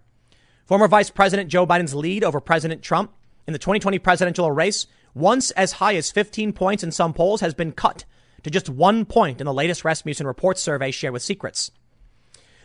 Former 0.66 0.88
Vice 0.88 1.10
President 1.10 1.50
Joe 1.50 1.68
Biden's 1.68 1.96
lead 1.96 2.24
over 2.24 2.40
President 2.40 2.82
Trump 2.82 3.14
in 3.48 3.54
the 3.54 3.60
2020 3.60 4.00
presidential 4.00 4.52
race, 4.52 4.88
once 5.14 5.52
as 5.52 5.74
high 5.74 5.96
as 5.96 6.12
15 6.12 6.54
points 6.54 6.84
in 6.84 6.92
some 6.92 7.14
polls, 7.14 7.42
has 7.42 7.54
been 7.54 7.72
cut 7.72 8.06
to 8.44 8.50
just 8.50 8.70
one 8.70 9.06
point 9.06 9.40
in 9.40 9.46
the 9.46 9.54
latest 9.54 9.84
Rasmussen 9.84 10.26
Reports 10.26 10.62
survey 10.62 10.92
shared 10.92 11.14
with 11.14 11.22
Secrets. 11.22 11.72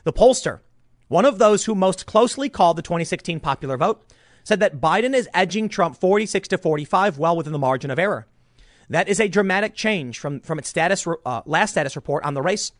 The 0.04 0.12
pollster, 0.12 0.60
one 1.08 1.24
of 1.24 1.38
those 1.38 1.64
who 1.64 1.74
most 1.74 2.06
closely 2.06 2.48
called 2.48 2.78
the 2.78 2.82
2016 2.82 3.40
popular 3.40 3.76
vote, 3.76 4.04
said 4.46 4.60
that 4.60 4.80
Biden 4.80 5.12
is 5.12 5.28
edging 5.34 5.68
Trump 5.68 5.96
46 5.96 6.46
to 6.48 6.58
45, 6.58 7.18
well 7.18 7.36
within 7.36 7.52
the 7.52 7.58
margin 7.58 7.90
of 7.90 7.98
error. 7.98 8.28
That 8.88 9.08
is 9.08 9.18
a 9.18 9.26
dramatic 9.26 9.74
change 9.74 10.20
from, 10.20 10.38
from 10.38 10.60
its 10.60 10.68
status, 10.68 11.04
uh, 11.04 11.42
last 11.46 11.72
status 11.72 11.96
report 11.96 12.24
on 12.24 12.34
the 12.34 12.42
race, 12.42 12.70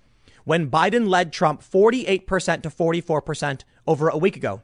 when 0.45 0.71
Biden 0.71 1.09
led 1.09 1.33
Trump 1.33 1.63
48% 1.63 2.63
to 2.63 2.71
44% 2.71 3.65
over 3.85 4.09
a 4.09 4.17
week 4.17 4.37
ago. 4.37 4.63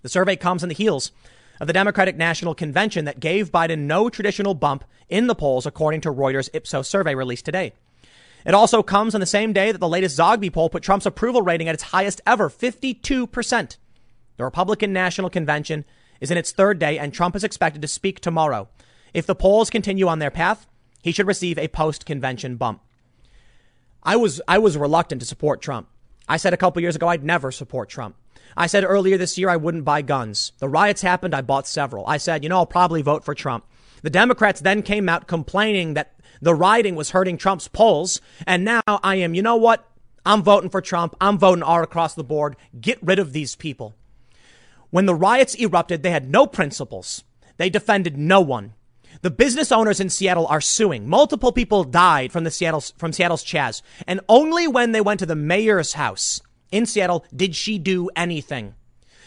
The 0.00 0.08
survey 0.08 0.34
comes 0.34 0.62
on 0.62 0.70
the 0.70 0.74
heels 0.74 1.12
of 1.60 1.66
the 1.66 1.74
Democratic 1.74 2.16
National 2.16 2.54
Convention 2.54 3.04
that 3.04 3.20
gave 3.20 3.52
Biden 3.52 3.80
no 3.80 4.08
traditional 4.08 4.54
bump 4.54 4.84
in 5.10 5.26
the 5.26 5.34
polls, 5.34 5.66
according 5.66 6.00
to 6.00 6.10
Reuters 6.10 6.48
Ipsos 6.54 6.88
survey 6.88 7.14
released 7.14 7.44
today. 7.44 7.74
It 8.46 8.54
also 8.54 8.82
comes 8.82 9.14
on 9.14 9.20
the 9.20 9.26
same 9.26 9.52
day 9.52 9.72
that 9.72 9.78
the 9.78 9.86
latest 9.86 10.18
Zogby 10.18 10.50
poll 10.50 10.70
put 10.70 10.82
Trump's 10.82 11.04
approval 11.04 11.42
rating 11.42 11.68
at 11.68 11.74
its 11.74 11.82
highest 11.82 12.22
ever, 12.26 12.48
52%. 12.48 13.76
The 14.38 14.44
Republican 14.44 14.94
National 14.94 15.28
Convention 15.28 15.84
is 16.24 16.30
in 16.30 16.38
its 16.38 16.50
third 16.50 16.78
day, 16.78 16.98
and 16.98 17.12
Trump 17.12 17.36
is 17.36 17.44
expected 17.44 17.82
to 17.82 17.88
speak 17.88 18.18
tomorrow. 18.18 18.68
If 19.12 19.26
the 19.26 19.34
polls 19.34 19.70
continue 19.70 20.08
on 20.08 20.18
their 20.18 20.30
path, 20.30 20.66
he 21.02 21.12
should 21.12 21.26
receive 21.26 21.58
a 21.58 21.68
post 21.68 22.06
convention 22.06 22.56
bump. 22.56 22.80
I 24.02 24.16
was, 24.16 24.40
I 24.48 24.58
was 24.58 24.76
reluctant 24.76 25.20
to 25.20 25.26
support 25.26 25.62
Trump. 25.62 25.86
I 26.26 26.38
said 26.38 26.54
a 26.54 26.56
couple 26.56 26.82
years 26.82 26.96
ago 26.96 27.08
I'd 27.08 27.22
never 27.22 27.52
support 27.52 27.88
Trump. 27.90 28.16
I 28.56 28.66
said 28.66 28.84
earlier 28.84 29.18
this 29.18 29.36
year 29.36 29.50
I 29.50 29.56
wouldn't 29.56 29.84
buy 29.84 30.00
guns. 30.02 30.52
The 30.58 30.68
riots 30.68 31.02
happened, 31.02 31.34
I 31.34 31.42
bought 31.42 31.66
several. 31.66 32.06
I 32.06 32.16
said, 32.16 32.42
you 32.42 32.48
know, 32.48 32.56
I'll 32.56 32.66
probably 32.66 33.02
vote 33.02 33.24
for 33.24 33.34
Trump. 33.34 33.66
The 34.02 34.10
Democrats 34.10 34.60
then 34.60 34.82
came 34.82 35.08
out 35.08 35.26
complaining 35.26 35.94
that 35.94 36.14
the 36.40 36.54
rioting 36.54 36.94
was 36.94 37.10
hurting 37.10 37.36
Trump's 37.36 37.68
polls. 37.68 38.20
And 38.46 38.64
now 38.64 38.82
I 38.86 39.16
am, 39.16 39.34
you 39.34 39.42
know 39.42 39.56
what? 39.56 39.86
I'm 40.26 40.42
voting 40.42 40.70
for 40.70 40.80
Trump. 40.80 41.14
I'm 41.20 41.38
voting 41.38 41.62
R 41.62 41.82
across 41.82 42.14
the 42.14 42.24
board. 42.24 42.56
Get 42.80 42.98
rid 43.02 43.18
of 43.18 43.32
these 43.32 43.56
people. 43.56 43.94
When 44.94 45.06
the 45.06 45.14
riots 45.16 45.56
erupted, 45.56 46.04
they 46.04 46.12
had 46.12 46.30
no 46.30 46.46
principles. 46.46 47.24
They 47.56 47.68
defended 47.68 48.16
no 48.16 48.40
one. 48.40 48.74
The 49.22 49.30
business 49.32 49.72
owners 49.72 49.98
in 49.98 50.08
Seattle 50.08 50.46
are 50.46 50.60
suing. 50.60 51.08
Multiple 51.08 51.50
people 51.50 51.82
died 51.82 52.30
from 52.30 52.44
the 52.44 52.50
Seattle's, 52.52 52.92
from 52.96 53.12
Seattle's 53.12 53.42
CHAZ. 53.42 53.82
And 54.06 54.20
only 54.28 54.68
when 54.68 54.92
they 54.92 55.00
went 55.00 55.18
to 55.18 55.26
the 55.26 55.34
mayor's 55.34 55.94
house 55.94 56.40
in 56.70 56.86
Seattle 56.86 57.24
did 57.34 57.56
she 57.56 57.76
do 57.76 58.08
anything. 58.14 58.76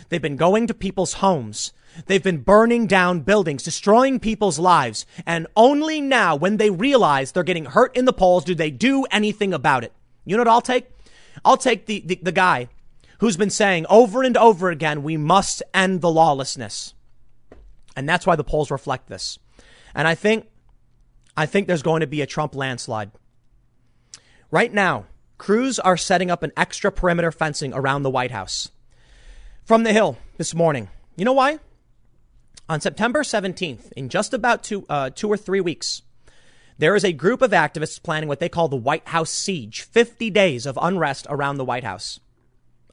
They've 0.08 0.22
been 0.22 0.38
going 0.38 0.68
to 0.68 0.74
people's 0.74 1.16
homes. 1.16 1.74
They've 2.06 2.24
been 2.24 2.44
burning 2.44 2.88
down 2.88 3.20
buildings, 3.20 3.62
destroying 3.62 4.22
people's 4.22 4.60
lives. 4.60 5.06
And 5.26 5.48
only 5.58 6.00
now, 6.00 6.38
when 6.38 6.56
they 6.56 6.70
realize 6.70 7.34
they're 7.34 7.44
getting 7.44 7.66
hurt 7.66 7.94
in 7.94 8.06
the 8.06 8.14
polls, 8.14 8.46
do 8.46 8.56
they 8.56 8.72
do 8.72 9.04
anything 9.12 9.54
about 9.54 9.84
it. 9.84 9.92
You 10.24 10.38
know 10.38 10.44
what 10.44 10.48
I'll 10.48 10.62
take? 10.62 10.90
I'll 11.44 11.58
take 11.58 11.88
the, 11.88 12.04
the, 12.06 12.20
the 12.24 12.32
guy 12.32 12.70
who's 13.20 13.38
been 13.38 13.50
saying 13.50 13.86
over 13.90 14.24
and 14.24 14.38
over 14.38 14.70
again, 14.70 15.04
we 15.04 15.18
must 15.18 15.64
end 15.74 16.02
the 16.02 16.12
lawlessness. 16.12 16.94
And 17.96 18.08
that's 18.08 18.26
why 18.26 18.36
the 18.36 18.44
polls 18.44 18.72
reflect 18.72 19.08
this. 19.08 19.40
And 19.96 20.08
I 20.08 20.16
think, 20.16 20.48
I 21.36 21.46
think 21.46 21.68
there's 21.68 21.82
going 21.82 22.02
to 22.02 22.08
be 22.08 22.22
a 22.22 22.28
Trump 22.28 22.56
landslide. 22.56 23.12
Right 24.52 24.74
now, 24.74 25.06
crews 25.38 25.80
are 25.80 25.98
setting 25.98 26.32
up 26.32 26.44
an 26.44 26.52
extra 26.56 26.92
perimeter 26.92 27.32
fencing 27.32 27.74
around 27.74 28.04
the 28.04 28.10
White 28.10 28.32
House. 28.32 28.70
From 29.66 29.84
the 29.84 29.94
Hill 29.94 30.18
this 30.38 30.54
morning. 30.54 30.90
You 31.16 31.26
know 31.26 31.34
why? 31.34 31.60
On 32.70 32.80
September 32.80 33.24
17th, 33.24 33.92
in 33.94 34.10
just 34.10 34.34
about 34.34 34.64
two, 34.64 34.86
uh, 34.90 35.10
two 35.10 35.30
or 35.30 35.38
three 35.38 35.62
weeks, 35.62 36.02
there 36.78 36.96
is 36.96 37.04
a 37.04 37.14
group 37.14 37.42
of 37.42 37.52
activists 37.52 38.02
planning 38.02 38.30
what 38.30 38.40
they 38.40 38.50
call 38.50 38.68
the 38.68 38.76
White 38.76 39.08
House 39.08 39.32
siege 39.32 39.82
50 39.82 40.30
days 40.30 40.66
of 40.66 40.78
unrest 40.80 41.26
around 41.30 41.58
the 41.58 41.66
White 41.66 41.84
House. 41.84 42.20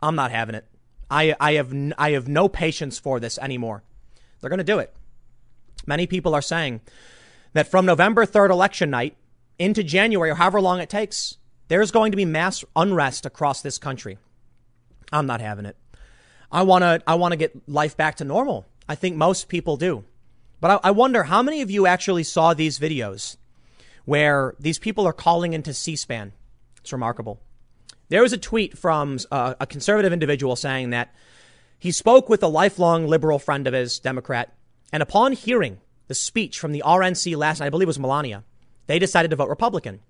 I'm 0.04 0.14
not 0.14 0.30
having 0.30 0.54
it. 0.54 0.66
I, 1.10 1.34
I, 1.40 1.54
have, 1.54 1.72
I 1.96 2.10
have 2.10 2.28
no 2.28 2.48
patience 2.48 2.98
for 2.98 3.18
this 3.18 3.38
anymore. 3.38 3.82
They're 4.40 4.50
going 4.50 4.58
to 4.58 4.64
do 4.64 4.78
it. 4.78 4.94
Many 5.86 6.06
people 6.06 6.34
are 6.34 6.42
saying 6.42 6.82
that 7.54 7.68
from 7.68 7.86
November 7.86 8.26
3rd 8.26 8.50
election 8.50 8.90
night 8.90 9.16
into 9.58 9.82
January, 9.82 10.30
or 10.30 10.34
however 10.34 10.60
long 10.60 10.80
it 10.80 10.90
takes, 10.90 11.38
there's 11.68 11.90
going 11.90 12.12
to 12.12 12.16
be 12.16 12.26
mass 12.26 12.64
unrest 12.76 13.24
across 13.24 13.62
this 13.62 13.78
country. 13.78 14.18
I'm 15.10 15.26
not 15.26 15.40
having 15.40 15.64
it. 15.64 15.76
I 16.52 16.62
want 16.62 16.82
to 16.82 17.02
I 17.06 17.14
want 17.14 17.32
to 17.32 17.36
get 17.36 17.68
life 17.68 17.96
back 17.96 18.16
to 18.16 18.24
normal. 18.24 18.66
I 18.88 18.94
think 18.94 19.16
most 19.16 19.48
people 19.48 19.76
do. 19.76 20.04
But 20.60 20.82
I, 20.84 20.88
I 20.88 20.90
wonder 20.90 21.24
how 21.24 21.42
many 21.42 21.62
of 21.62 21.70
you 21.70 21.86
actually 21.86 22.24
saw 22.24 22.52
these 22.52 22.78
videos 22.78 23.36
where 24.04 24.54
these 24.60 24.78
people 24.78 25.06
are 25.06 25.12
calling 25.14 25.54
into 25.54 25.72
C-SPAN. 25.72 26.32
It's 26.80 26.92
remarkable. 26.92 27.40
There 28.08 28.22
was 28.22 28.32
a 28.32 28.38
tweet 28.38 28.76
from 28.76 29.18
uh, 29.30 29.54
a 29.58 29.66
conservative 29.66 30.12
individual 30.12 30.56
saying 30.56 30.90
that 30.90 31.14
he 31.78 31.90
spoke 31.90 32.28
with 32.28 32.42
a 32.42 32.48
lifelong 32.48 33.06
liberal 33.06 33.38
friend 33.38 33.66
of 33.66 33.74
his, 33.74 33.98
Democrat, 33.98 34.54
and 34.92 35.02
upon 35.02 35.32
hearing 35.32 35.80
the 36.08 36.14
speech 36.14 36.58
from 36.58 36.72
the 36.72 36.82
RNC 36.84 37.36
last 37.36 37.60
night, 37.60 37.66
I 37.66 37.70
believe 37.70 37.86
it 37.86 37.88
was 37.88 37.98
Melania, 37.98 38.44
they 38.86 38.98
decided 38.98 39.30
to 39.30 39.36
vote 39.36 39.48
Republican. 39.48 40.00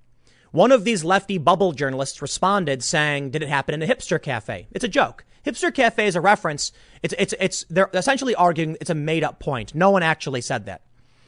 One 0.50 0.70
of 0.70 0.84
these 0.84 1.02
lefty 1.02 1.38
bubble 1.38 1.72
journalists 1.72 2.22
responded 2.22 2.84
saying, 2.84 3.30
Did 3.30 3.42
it 3.42 3.48
happen 3.48 3.74
in 3.74 3.82
a 3.82 3.92
hipster 3.92 4.22
cafe? 4.22 4.68
It's 4.70 4.84
a 4.84 4.88
joke. 4.88 5.24
Hipster 5.44 5.74
cafe 5.74 6.06
is 6.06 6.16
a 6.16 6.20
reference. 6.20 6.70
It's, 7.02 7.14
it's, 7.18 7.34
it's, 7.40 7.64
they're 7.68 7.90
essentially 7.92 8.34
arguing 8.34 8.76
it's 8.80 8.90
a 8.90 8.94
made 8.94 9.24
up 9.24 9.40
point. 9.40 9.74
No 9.74 9.90
one 9.90 10.04
actually 10.04 10.40
said 10.40 10.66
that. 10.66 10.82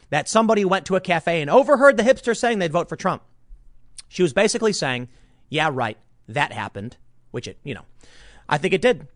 That 0.09 0.29
somebody 0.29 0.63
went 0.63 0.85
to 0.85 0.95
a 0.95 1.01
cafe 1.01 1.41
and 1.41 1.49
overheard 1.49 1.97
the 1.97 2.03
hipster 2.03 2.35
saying 2.35 2.59
they'd 2.59 2.71
vote 2.71 2.87
for 2.87 2.95
Trump. 2.95 3.21
She 4.07 4.23
was 4.23 4.31
basically 4.31 4.71
saying, 4.71 5.09
Yeah, 5.49 5.71
right. 5.73 5.97
That 6.27 6.51
happened, 6.51 6.97
which 7.31 7.47
it, 7.47 7.57
you 7.63 7.73
know, 7.73 7.85
I 8.49 8.57
think 8.57 8.73
it 8.73 8.81
did. 8.81 9.07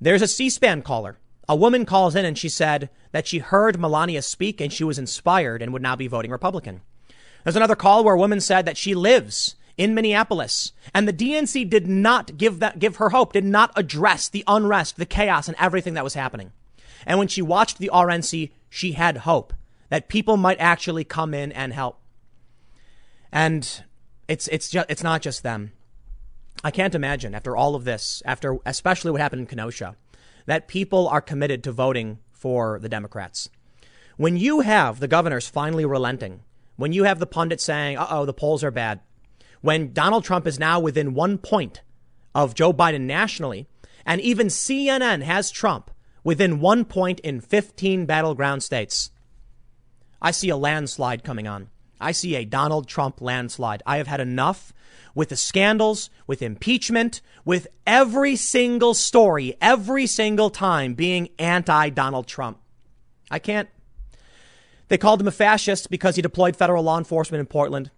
There's 0.00 0.22
a 0.22 0.28
C 0.28 0.50
SPAN 0.50 0.82
caller. 0.82 1.18
A 1.48 1.56
woman 1.56 1.86
calls 1.86 2.14
in 2.14 2.24
and 2.24 2.36
she 2.36 2.48
said 2.48 2.90
that 3.12 3.26
she 3.26 3.38
heard 3.38 3.80
Melania 3.80 4.22
speak 4.22 4.60
and 4.60 4.72
she 4.72 4.84
was 4.84 4.98
inspired 4.98 5.62
and 5.62 5.72
would 5.72 5.82
now 5.82 5.96
be 5.96 6.06
voting 6.06 6.30
Republican. 6.30 6.82
There's 7.42 7.56
another 7.56 7.76
call 7.76 8.04
where 8.04 8.14
a 8.14 8.18
woman 8.18 8.40
said 8.40 8.66
that 8.66 8.76
she 8.76 8.94
lives 8.94 9.56
in 9.78 9.94
Minneapolis 9.94 10.72
and 10.92 11.08
the 11.08 11.12
DNC 11.12 11.70
did 11.70 11.86
not 11.86 12.36
give 12.36 12.58
that, 12.58 12.78
give 12.78 12.96
her 12.96 13.10
hope, 13.10 13.32
did 13.32 13.44
not 13.44 13.72
address 13.76 14.28
the 14.28 14.44
unrest, 14.46 14.96
the 14.96 15.06
chaos 15.06 15.48
and 15.48 15.56
everything 15.58 15.94
that 15.94 16.04
was 16.04 16.14
happening. 16.14 16.52
And 17.06 17.18
when 17.18 17.28
she 17.28 17.40
watched 17.40 17.78
the 17.78 17.90
RNC, 17.92 18.50
she 18.68 18.92
had 18.92 19.18
hope 19.18 19.54
that 19.88 20.08
people 20.08 20.36
might 20.36 20.60
actually 20.60 21.04
come 21.04 21.32
in 21.32 21.50
and 21.52 21.72
help. 21.72 21.98
And 23.32 23.84
it's, 24.26 24.48
it's 24.48 24.68
just, 24.68 24.90
it's 24.90 25.02
not 25.02 25.22
just 25.22 25.42
them. 25.42 25.72
I 26.64 26.70
can't 26.70 26.94
imagine 26.94 27.34
after 27.34 27.56
all 27.56 27.74
of 27.74 27.84
this, 27.84 28.22
after 28.24 28.58
especially 28.66 29.10
what 29.10 29.20
happened 29.20 29.40
in 29.40 29.46
Kenosha, 29.46 29.96
that 30.46 30.68
people 30.68 31.08
are 31.08 31.20
committed 31.20 31.62
to 31.64 31.72
voting 31.72 32.18
for 32.32 32.78
the 32.80 32.88
Democrats. 32.88 33.48
When 34.16 34.36
you 34.36 34.60
have 34.60 34.98
the 34.98 35.08
governors 35.08 35.46
finally 35.48 35.84
relenting 35.84 36.40
when 36.78 36.92
you 36.92 37.04
have 37.04 37.18
the 37.18 37.26
pundits 37.26 37.64
saying, 37.64 37.98
uh 37.98 38.06
oh, 38.08 38.24
the 38.24 38.32
polls 38.32 38.62
are 38.62 38.70
bad, 38.70 39.00
when 39.60 39.92
Donald 39.92 40.24
Trump 40.24 40.46
is 40.46 40.60
now 40.60 40.78
within 40.78 41.12
one 41.12 41.36
point 41.36 41.82
of 42.36 42.54
Joe 42.54 42.72
Biden 42.72 43.00
nationally, 43.00 43.66
and 44.06 44.20
even 44.20 44.46
CNN 44.46 45.22
has 45.22 45.50
Trump 45.50 45.90
within 46.22 46.60
one 46.60 46.84
point 46.84 47.18
in 47.20 47.40
15 47.40 48.06
battleground 48.06 48.62
states, 48.62 49.10
I 50.22 50.30
see 50.30 50.50
a 50.50 50.56
landslide 50.56 51.24
coming 51.24 51.48
on. 51.48 51.68
I 52.00 52.12
see 52.12 52.36
a 52.36 52.44
Donald 52.44 52.86
Trump 52.86 53.20
landslide. 53.20 53.82
I 53.84 53.96
have 53.96 54.06
had 54.06 54.20
enough 54.20 54.72
with 55.18 55.30
the 55.30 55.36
scandals, 55.36 56.10
with 56.28 56.42
impeachment, 56.42 57.20
with 57.44 57.66
every 57.84 58.36
single 58.36 58.94
story, 58.94 59.56
every 59.60 60.06
single 60.06 60.48
time 60.48 60.94
being 60.94 61.28
anti 61.40 61.88
Donald 61.88 62.28
Trump. 62.28 62.60
I 63.28 63.40
can't 63.40 63.68
they 64.86 64.96
called 64.96 65.20
him 65.20 65.26
a 65.26 65.32
fascist 65.32 65.90
because 65.90 66.14
he 66.14 66.22
deployed 66.22 66.54
federal 66.54 66.84
law 66.84 66.98
enforcement 66.98 67.40
in 67.40 67.46
Portland. 67.46 67.90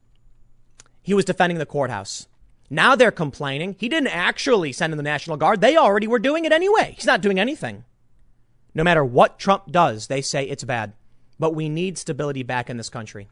He 1.02 1.12
was 1.12 1.26
defending 1.26 1.58
the 1.58 1.66
courthouse. 1.66 2.26
Now 2.70 2.96
they're 2.96 3.10
complaining 3.10 3.76
he 3.78 3.90
didn't 3.90 4.16
actually 4.16 4.72
send 4.72 4.94
in 4.94 4.96
the 4.96 5.02
National 5.02 5.36
Guard. 5.36 5.60
They 5.60 5.76
already 5.76 6.06
were 6.06 6.18
doing 6.18 6.46
it 6.46 6.52
anyway. 6.52 6.94
He's 6.96 7.04
not 7.04 7.20
doing 7.20 7.38
anything. 7.38 7.84
No 8.74 8.82
matter 8.82 9.04
what 9.04 9.38
Trump 9.38 9.70
does, 9.70 10.06
they 10.06 10.22
say 10.22 10.44
it's 10.44 10.64
bad. 10.64 10.94
But 11.38 11.54
we 11.54 11.68
need 11.68 11.98
stability 11.98 12.44
back 12.44 12.70
in 12.70 12.78
this 12.78 12.88
country. 12.88 13.28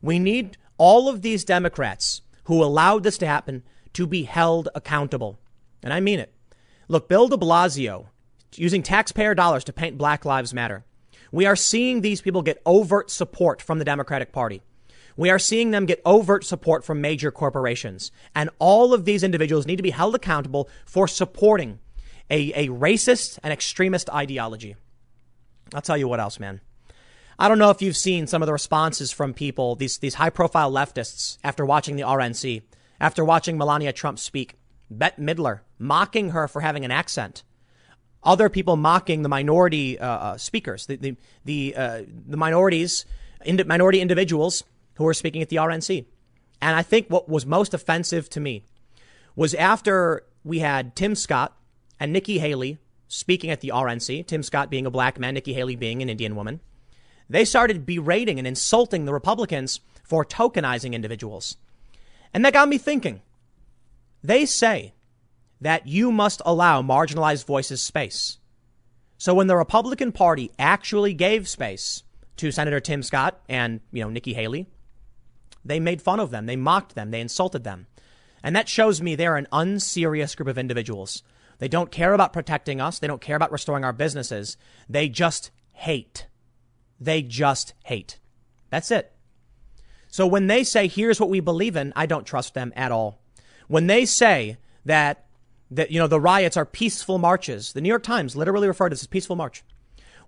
We 0.00 0.20
need 0.20 0.56
all 0.76 1.08
of 1.08 1.22
these 1.22 1.44
Democrats 1.44 2.22
who 2.48 2.64
allowed 2.64 3.02
this 3.02 3.18
to 3.18 3.26
happen 3.26 3.62
to 3.92 4.06
be 4.06 4.22
held 4.22 4.70
accountable. 4.74 5.38
And 5.82 5.92
I 5.92 6.00
mean 6.00 6.18
it. 6.18 6.32
Look, 6.88 7.06
Bill 7.06 7.28
de 7.28 7.36
Blasio, 7.36 8.06
using 8.56 8.82
taxpayer 8.82 9.34
dollars 9.34 9.64
to 9.64 9.72
paint 9.72 9.98
Black 9.98 10.24
Lives 10.24 10.54
Matter. 10.54 10.82
We 11.30 11.44
are 11.44 11.54
seeing 11.54 12.00
these 12.00 12.22
people 12.22 12.40
get 12.40 12.62
overt 12.64 13.10
support 13.10 13.60
from 13.60 13.78
the 13.78 13.84
Democratic 13.84 14.32
Party. 14.32 14.62
We 15.14 15.28
are 15.28 15.38
seeing 15.38 15.72
them 15.72 15.84
get 15.84 16.00
overt 16.06 16.42
support 16.42 16.84
from 16.84 17.02
major 17.02 17.30
corporations. 17.30 18.10
And 18.34 18.48
all 18.58 18.94
of 18.94 19.04
these 19.04 19.22
individuals 19.22 19.66
need 19.66 19.76
to 19.76 19.82
be 19.82 19.90
held 19.90 20.14
accountable 20.14 20.70
for 20.86 21.06
supporting 21.06 21.80
a, 22.30 22.52
a 22.54 22.68
racist 22.68 23.38
and 23.42 23.52
extremist 23.52 24.08
ideology. 24.08 24.74
I'll 25.74 25.82
tell 25.82 25.98
you 25.98 26.08
what 26.08 26.20
else, 26.20 26.40
man. 26.40 26.62
I 27.38 27.48
don't 27.48 27.58
know 27.58 27.70
if 27.70 27.80
you've 27.80 27.96
seen 27.96 28.26
some 28.26 28.42
of 28.42 28.46
the 28.46 28.52
responses 28.52 29.12
from 29.12 29.32
people, 29.32 29.76
these, 29.76 29.98
these 29.98 30.14
high 30.14 30.30
profile 30.30 30.72
leftists, 30.72 31.38
after 31.44 31.64
watching 31.64 31.96
the 31.96 32.02
RNC, 32.02 32.62
after 33.00 33.24
watching 33.24 33.56
Melania 33.56 33.92
Trump 33.92 34.18
speak. 34.18 34.54
Bette 34.90 35.20
Midler 35.22 35.60
mocking 35.78 36.30
her 36.30 36.48
for 36.48 36.62
having 36.62 36.84
an 36.84 36.90
accent 36.90 37.42
other 38.22 38.48
people 38.48 38.76
mocking 38.76 39.22
the 39.22 39.28
minority 39.28 39.98
uh, 39.98 40.06
uh, 40.06 40.36
speakers, 40.36 40.86
the 40.86 40.96
the 40.96 41.16
the, 41.44 41.74
uh, 41.76 42.02
the 42.26 42.36
minorities, 42.36 43.04
ind- 43.44 43.66
minority 43.66 44.00
individuals 44.00 44.64
who 44.94 45.04
were 45.04 45.14
speaking 45.14 45.42
at 45.42 45.48
the 45.48 45.56
RNC. 45.56 46.04
And 46.60 46.76
I 46.76 46.82
think 46.82 47.08
what 47.08 47.28
was 47.28 47.46
most 47.46 47.72
offensive 47.72 48.28
to 48.30 48.40
me 48.40 48.64
was 49.36 49.54
after 49.54 50.24
we 50.44 50.58
had 50.58 50.96
Tim 50.96 51.14
Scott 51.14 51.56
and 52.00 52.12
Nikki 52.12 52.38
Haley 52.38 52.78
speaking 53.06 53.50
at 53.50 53.60
the 53.60 53.70
RNC, 53.72 54.26
Tim 54.26 54.42
Scott 54.42 54.68
being 54.68 54.84
a 54.84 54.90
black 54.90 55.18
man, 55.18 55.34
Nikki 55.34 55.54
Haley 55.54 55.76
being 55.76 56.02
an 56.02 56.08
Indian 56.08 56.34
woman, 56.34 56.60
they 57.28 57.44
started 57.44 57.86
berating 57.86 58.38
and 58.38 58.46
insulting 58.46 59.04
the 59.04 59.12
Republicans 59.12 59.80
for 60.02 60.24
tokenizing 60.24 60.94
individuals. 60.94 61.56
And 62.32 62.44
that 62.44 62.52
got 62.52 62.68
me 62.68 62.78
thinking. 62.78 63.20
They 64.22 64.46
say 64.46 64.94
that 65.60 65.86
you 65.86 66.10
must 66.10 66.42
allow 66.44 66.82
marginalized 66.82 67.44
voices 67.44 67.82
space. 67.82 68.38
So 69.18 69.34
when 69.34 69.48
the 69.48 69.56
Republican 69.56 70.12
Party 70.12 70.50
actually 70.58 71.12
gave 71.12 71.48
space 71.48 72.04
to 72.36 72.52
Senator 72.52 72.80
Tim 72.80 73.02
Scott 73.02 73.40
and, 73.48 73.80
you 73.90 74.02
know, 74.02 74.10
Nikki 74.10 74.32
Haley, 74.32 74.66
they 75.64 75.80
made 75.80 76.00
fun 76.00 76.20
of 76.20 76.30
them, 76.30 76.46
they 76.46 76.56
mocked 76.56 76.94
them, 76.94 77.10
they 77.10 77.20
insulted 77.20 77.64
them. 77.64 77.86
And 78.42 78.54
that 78.54 78.68
shows 78.68 79.02
me 79.02 79.14
they're 79.14 79.36
an 79.36 79.48
unserious 79.52 80.34
group 80.34 80.48
of 80.48 80.56
individuals. 80.56 81.24
They 81.58 81.68
don't 81.68 81.90
care 81.90 82.14
about 82.14 82.32
protecting 82.32 82.80
us, 82.80 82.98
they 82.98 83.08
don't 83.08 83.20
care 83.20 83.36
about 83.36 83.52
restoring 83.52 83.84
our 83.84 83.92
businesses. 83.92 84.56
They 84.88 85.08
just 85.08 85.50
hate. 85.72 86.26
They 87.00 87.22
just 87.22 87.74
hate. 87.84 88.18
That's 88.70 88.90
it. 88.90 89.12
So 90.08 90.26
when 90.26 90.46
they 90.46 90.64
say, 90.64 90.88
here's 90.88 91.20
what 91.20 91.30
we 91.30 91.40
believe 91.40 91.76
in, 91.76 91.92
I 91.94 92.06
don't 92.06 92.26
trust 92.26 92.54
them 92.54 92.72
at 92.74 92.92
all. 92.92 93.20
When 93.68 93.86
they 93.86 94.04
say 94.04 94.56
that 94.84 95.28
that 95.70 95.90
you 95.90 95.98
know 95.98 96.06
the 96.06 96.20
riots 96.20 96.56
are 96.56 96.64
peaceful 96.64 97.18
marches. 97.18 97.72
The 97.72 97.80
New 97.80 97.88
York 97.88 98.02
Times 98.02 98.36
literally 98.36 98.68
referred 98.68 98.90
to 98.90 98.94
this 98.94 99.02
as 99.02 99.06
peaceful 99.06 99.36
march. 99.36 99.64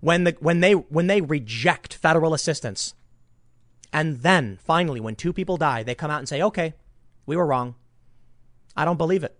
When 0.01 0.25
the 0.25 0.37
when 0.41 0.61
they 0.61 0.73
when 0.73 1.07
they 1.07 1.21
reject 1.21 1.95
federal 1.95 2.35
assistance, 2.35 2.95
and 3.93 4.21
then 4.21 4.59
finally 4.63 5.01
when 5.01 5.17
two 5.17 5.33
people 5.33 5.57
die, 5.57 5.83
they 5.83 5.95
come 5.95 6.11
out 6.11 6.19
and 6.19 6.29
say, 6.29 6.43
"Okay, 6.43 6.75
we 7.27 7.37
were 7.37 7.47
wrong." 7.47 7.75
I 8.77 8.85
don't 8.85 8.99
believe 8.99 9.25
it. 9.25 9.37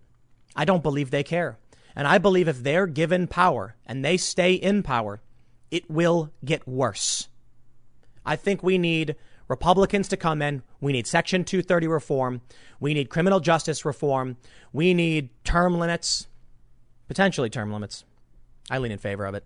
I 0.55 0.65
don't 0.65 0.83
believe 0.83 1.09
they 1.09 1.23
care. 1.23 1.57
And 1.95 2.07
I 2.07 2.17
believe 2.17 2.47
if 2.47 2.63
they're 2.63 2.87
given 2.87 3.27
power 3.27 3.75
and 3.85 4.03
they 4.03 4.17
stay 4.17 4.53
in 4.53 4.83
power, 4.83 5.21
it 5.71 5.89
will 5.89 6.31
get 6.45 6.67
worse. 6.67 7.29
I 8.25 8.35
think 8.35 8.61
we 8.61 8.77
need 8.77 9.15
Republicans 9.47 10.07
to 10.09 10.17
come 10.17 10.41
in. 10.41 10.61
We 10.79 10.93
need 10.93 11.07
Section 11.07 11.43
230 11.43 11.87
reform. 11.87 12.41
We 12.79 12.93
need 12.93 13.09
criminal 13.09 13.39
justice 13.39 13.83
reform. 13.83 14.37
We 14.71 14.93
need 14.93 15.29
term 15.43 15.79
limits, 15.79 16.27
potentially 17.07 17.49
term 17.49 17.71
limits. 17.71 18.05
I 18.69 18.77
lean 18.77 18.91
in 18.91 18.99
favor 18.99 19.25
of 19.25 19.35
it. 19.35 19.43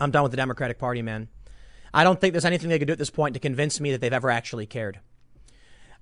I'm 0.00 0.10
done 0.10 0.22
with 0.22 0.32
the 0.32 0.36
Democratic 0.36 0.78
Party, 0.78 1.00
man. 1.00 1.28
I 1.94 2.04
don't 2.04 2.20
think 2.20 2.34
there's 2.34 2.44
anything 2.44 2.68
they 2.68 2.78
could 2.78 2.88
do 2.88 2.92
at 2.92 2.98
this 2.98 3.08
point 3.08 3.34
to 3.34 3.40
convince 3.40 3.80
me 3.80 3.92
that 3.92 4.00
they've 4.00 4.12
ever 4.12 4.30
actually 4.30 4.66
cared. 4.66 5.00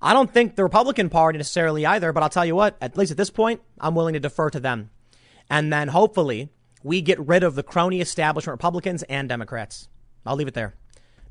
I 0.01 0.11
don't 0.11 0.31
think 0.31 0.55
the 0.55 0.63
Republican 0.63 1.09
Party 1.09 1.37
necessarily 1.37 1.85
either, 1.85 2.11
but 2.11 2.21
I'll 2.21 2.29
tell 2.29 2.45
you 2.45 2.55
what, 2.55 2.75
at 2.81 2.97
least 2.97 3.11
at 3.11 3.17
this 3.17 3.29
point, 3.29 3.61
I'm 3.79 3.95
willing 3.95 4.13
to 4.13 4.19
defer 4.19 4.49
to 4.49 4.59
them. 4.59 4.89
And 5.49 5.71
then 5.71 5.87
hopefully 5.87 6.49
we 6.85 7.01
get 7.01 7.19
rid 7.19 7.41
of 7.41 7.55
the 7.55 7.63
crony 7.63 7.99
establishment 7.99 8.53
Republicans 8.53 9.01
and 9.03 9.27
Democrats. 9.27 9.89
I'll 10.23 10.35
leave 10.35 10.47
it 10.47 10.53
there. 10.53 10.75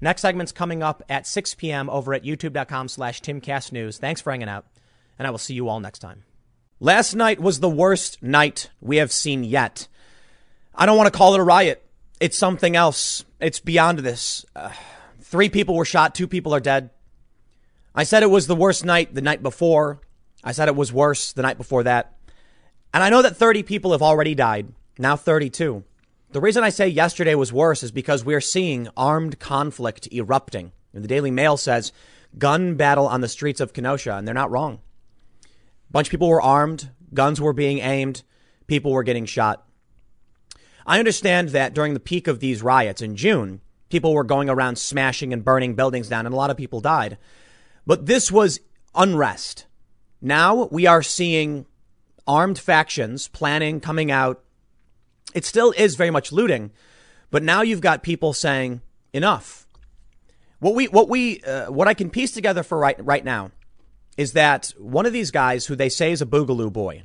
Next 0.00 0.20
segment's 0.20 0.50
coming 0.50 0.82
up 0.82 1.00
at 1.08 1.28
6 1.28 1.54
p.m. 1.54 1.88
over 1.88 2.12
at 2.12 2.24
youtube.com 2.24 2.88
slash 2.88 3.22
timcastnews. 3.22 3.98
Thanks 3.98 4.20
for 4.20 4.32
hanging 4.32 4.48
out, 4.48 4.66
and 5.16 5.28
I 5.28 5.30
will 5.30 5.38
see 5.38 5.54
you 5.54 5.68
all 5.68 5.78
next 5.78 6.00
time. 6.00 6.24
Last 6.80 7.14
night 7.14 7.38
was 7.38 7.60
the 7.60 7.70
worst 7.70 8.20
night 8.20 8.68
we 8.80 8.96
have 8.96 9.12
seen 9.12 9.44
yet. 9.44 9.86
I 10.74 10.86
don't 10.86 10.96
want 10.96 11.12
to 11.12 11.16
call 11.16 11.34
it 11.34 11.40
a 11.40 11.44
riot. 11.44 11.88
It's 12.18 12.36
something 12.36 12.74
else. 12.74 13.24
It's 13.40 13.60
beyond 13.60 14.00
this. 14.00 14.44
Uh, 14.56 14.72
three 15.20 15.48
people 15.48 15.76
were 15.76 15.84
shot, 15.84 16.16
two 16.16 16.26
people 16.26 16.52
are 16.52 16.60
dead. 16.60 16.90
I 17.94 18.02
said 18.02 18.24
it 18.24 18.30
was 18.30 18.48
the 18.48 18.56
worst 18.56 18.84
night 18.84 19.14
the 19.14 19.22
night 19.22 19.40
before. 19.40 20.00
I 20.42 20.50
said 20.50 20.66
it 20.66 20.74
was 20.74 20.92
worse 20.92 21.32
the 21.32 21.42
night 21.42 21.58
before 21.58 21.84
that. 21.84 22.16
And 22.92 23.04
I 23.04 23.08
know 23.10 23.22
that 23.22 23.36
30 23.36 23.62
people 23.62 23.92
have 23.92 24.02
already 24.02 24.34
died, 24.34 24.72
now 24.98 25.16
32. 25.16 25.84
The 26.30 26.40
reason 26.40 26.64
I 26.64 26.70
say 26.70 26.88
yesterday 26.88 27.34
was 27.34 27.52
worse 27.52 27.82
is 27.82 27.92
because 27.92 28.24
we're 28.24 28.40
seeing 28.40 28.88
armed 28.96 29.38
conflict 29.38 30.12
erupting. 30.12 30.72
And 30.92 31.04
the 31.04 31.08
Daily 31.08 31.30
Mail 31.30 31.56
says 31.56 31.92
gun 32.38 32.74
battle 32.74 33.06
on 33.06 33.20
the 33.20 33.28
streets 33.28 33.60
of 33.60 33.72
Kenosha, 33.72 34.14
and 34.14 34.26
they're 34.26 34.34
not 34.34 34.50
wrong. 34.50 34.80
A 35.44 35.92
bunch 35.92 36.08
of 36.08 36.10
people 36.10 36.28
were 36.28 36.42
armed, 36.42 36.90
guns 37.12 37.40
were 37.40 37.52
being 37.52 37.78
aimed, 37.78 38.22
people 38.66 38.92
were 38.92 39.02
getting 39.02 39.26
shot. 39.26 39.66
I 40.86 40.98
understand 40.98 41.50
that 41.50 41.74
during 41.74 41.94
the 41.94 42.00
peak 42.00 42.26
of 42.26 42.40
these 42.40 42.62
riots 42.62 43.00
in 43.00 43.16
June, 43.16 43.60
people 43.88 44.12
were 44.12 44.24
going 44.24 44.50
around 44.50 44.76
smashing 44.76 45.32
and 45.32 45.44
burning 45.44 45.74
buildings 45.74 46.08
down, 46.08 46.26
and 46.26 46.34
a 46.34 46.36
lot 46.36 46.50
of 46.50 46.56
people 46.56 46.80
died. 46.80 47.16
But 47.86 48.06
this 48.06 48.30
was 48.30 48.60
unrest. 48.94 49.66
Now 50.20 50.68
we 50.70 50.86
are 50.86 51.02
seeing 51.02 51.66
armed 52.26 52.58
factions 52.58 53.28
planning, 53.28 53.80
coming 53.80 54.10
out, 54.10 54.43
it 55.34 55.44
still 55.44 55.72
is 55.76 55.96
very 55.96 56.10
much 56.10 56.32
looting, 56.32 56.70
but 57.30 57.42
now 57.42 57.62
you've 57.62 57.80
got 57.80 58.02
people 58.02 58.32
saying 58.32 58.80
enough. 59.12 59.66
What 60.60 60.74
we 60.74 60.86
what 60.88 61.08
we 61.08 61.42
uh, 61.42 61.70
what 61.70 61.88
I 61.88 61.94
can 61.94 62.08
piece 62.08 62.32
together 62.32 62.62
for 62.62 62.78
right 62.78 62.96
right 63.04 63.24
now 63.24 63.50
is 64.16 64.32
that 64.32 64.72
one 64.78 65.04
of 65.04 65.12
these 65.12 65.30
guys 65.30 65.66
who 65.66 65.76
they 65.76 65.88
say 65.88 66.12
is 66.12 66.22
a 66.22 66.26
boogaloo 66.26 66.72
boy. 66.72 67.04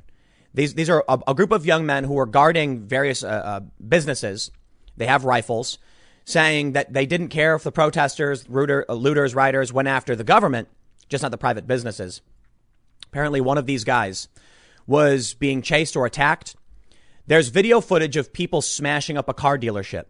These 0.54 0.74
these 0.74 0.88
are 0.88 1.04
a, 1.08 1.18
a 1.28 1.34
group 1.34 1.52
of 1.52 1.66
young 1.66 1.84
men 1.84 2.04
who 2.04 2.18
are 2.18 2.26
guarding 2.26 2.86
various 2.86 3.22
uh, 3.22 3.28
uh, 3.28 3.60
businesses. 3.86 4.50
They 4.96 5.06
have 5.06 5.24
rifles, 5.24 5.78
saying 6.24 6.72
that 6.72 6.92
they 6.92 7.06
didn't 7.06 7.28
care 7.28 7.54
if 7.54 7.62
the 7.62 7.72
protesters, 7.72 8.44
uh, 8.48 8.92
looters, 8.92 9.34
rioters 9.34 9.72
went 9.72 9.88
after 9.88 10.14
the 10.14 10.24
government, 10.24 10.68
just 11.08 11.22
not 11.22 11.30
the 11.30 11.38
private 11.38 11.66
businesses. 11.66 12.20
Apparently, 13.06 13.40
one 13.40 13.58
of 13.58 13.66
these 13.66 13.84
guys 13.84 14.28
was 14.86 15.34
being 15.34 15.62
chased 15.62 15.96
or 15.96 16.06
attacked 16.06 16.56
there's 17.30 17.46
video 17.46 17.80
footage 17.80 18.16
of 18.16 18.32
people 18.32 18.60
smashing 18.60 19.16
up 19.16 19.28
a 19.28 19.32
car 19.32 19.56
dealership. 19.56 20.06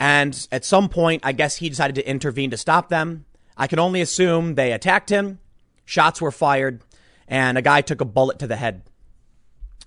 And 0.00 0.48
at 0.50 0.64
some 0.64 0.88
point, 0.88 1.20
I 1.22 1.32
guess 1.32 1.56
he 1.56 1.68
decided 1.68 1.96
to 1.96 2.08
intervene 2.08 2.48
to 2.48 2.56
stop 2.56 2.88
them. 2.88 3.26
I 3.58 3.66
can 3.66 3.78
only 3.78 4.00
assume 4.00 4.54
they 4.54 4.72
attacked 4.72 5.10
him, 5.10 5.38
shots 5.84 6.22
were 6.22 6.30
fired, 6.30 6.80
and 7.26 7.58
a 7.58 7.62
guy 7.62 7.82
took 7.82 8.00
a 8.00 8.06
bullet 8.06 8.38
to 8.38 8.46
the 8.46 8.56
head. 8.56 8.84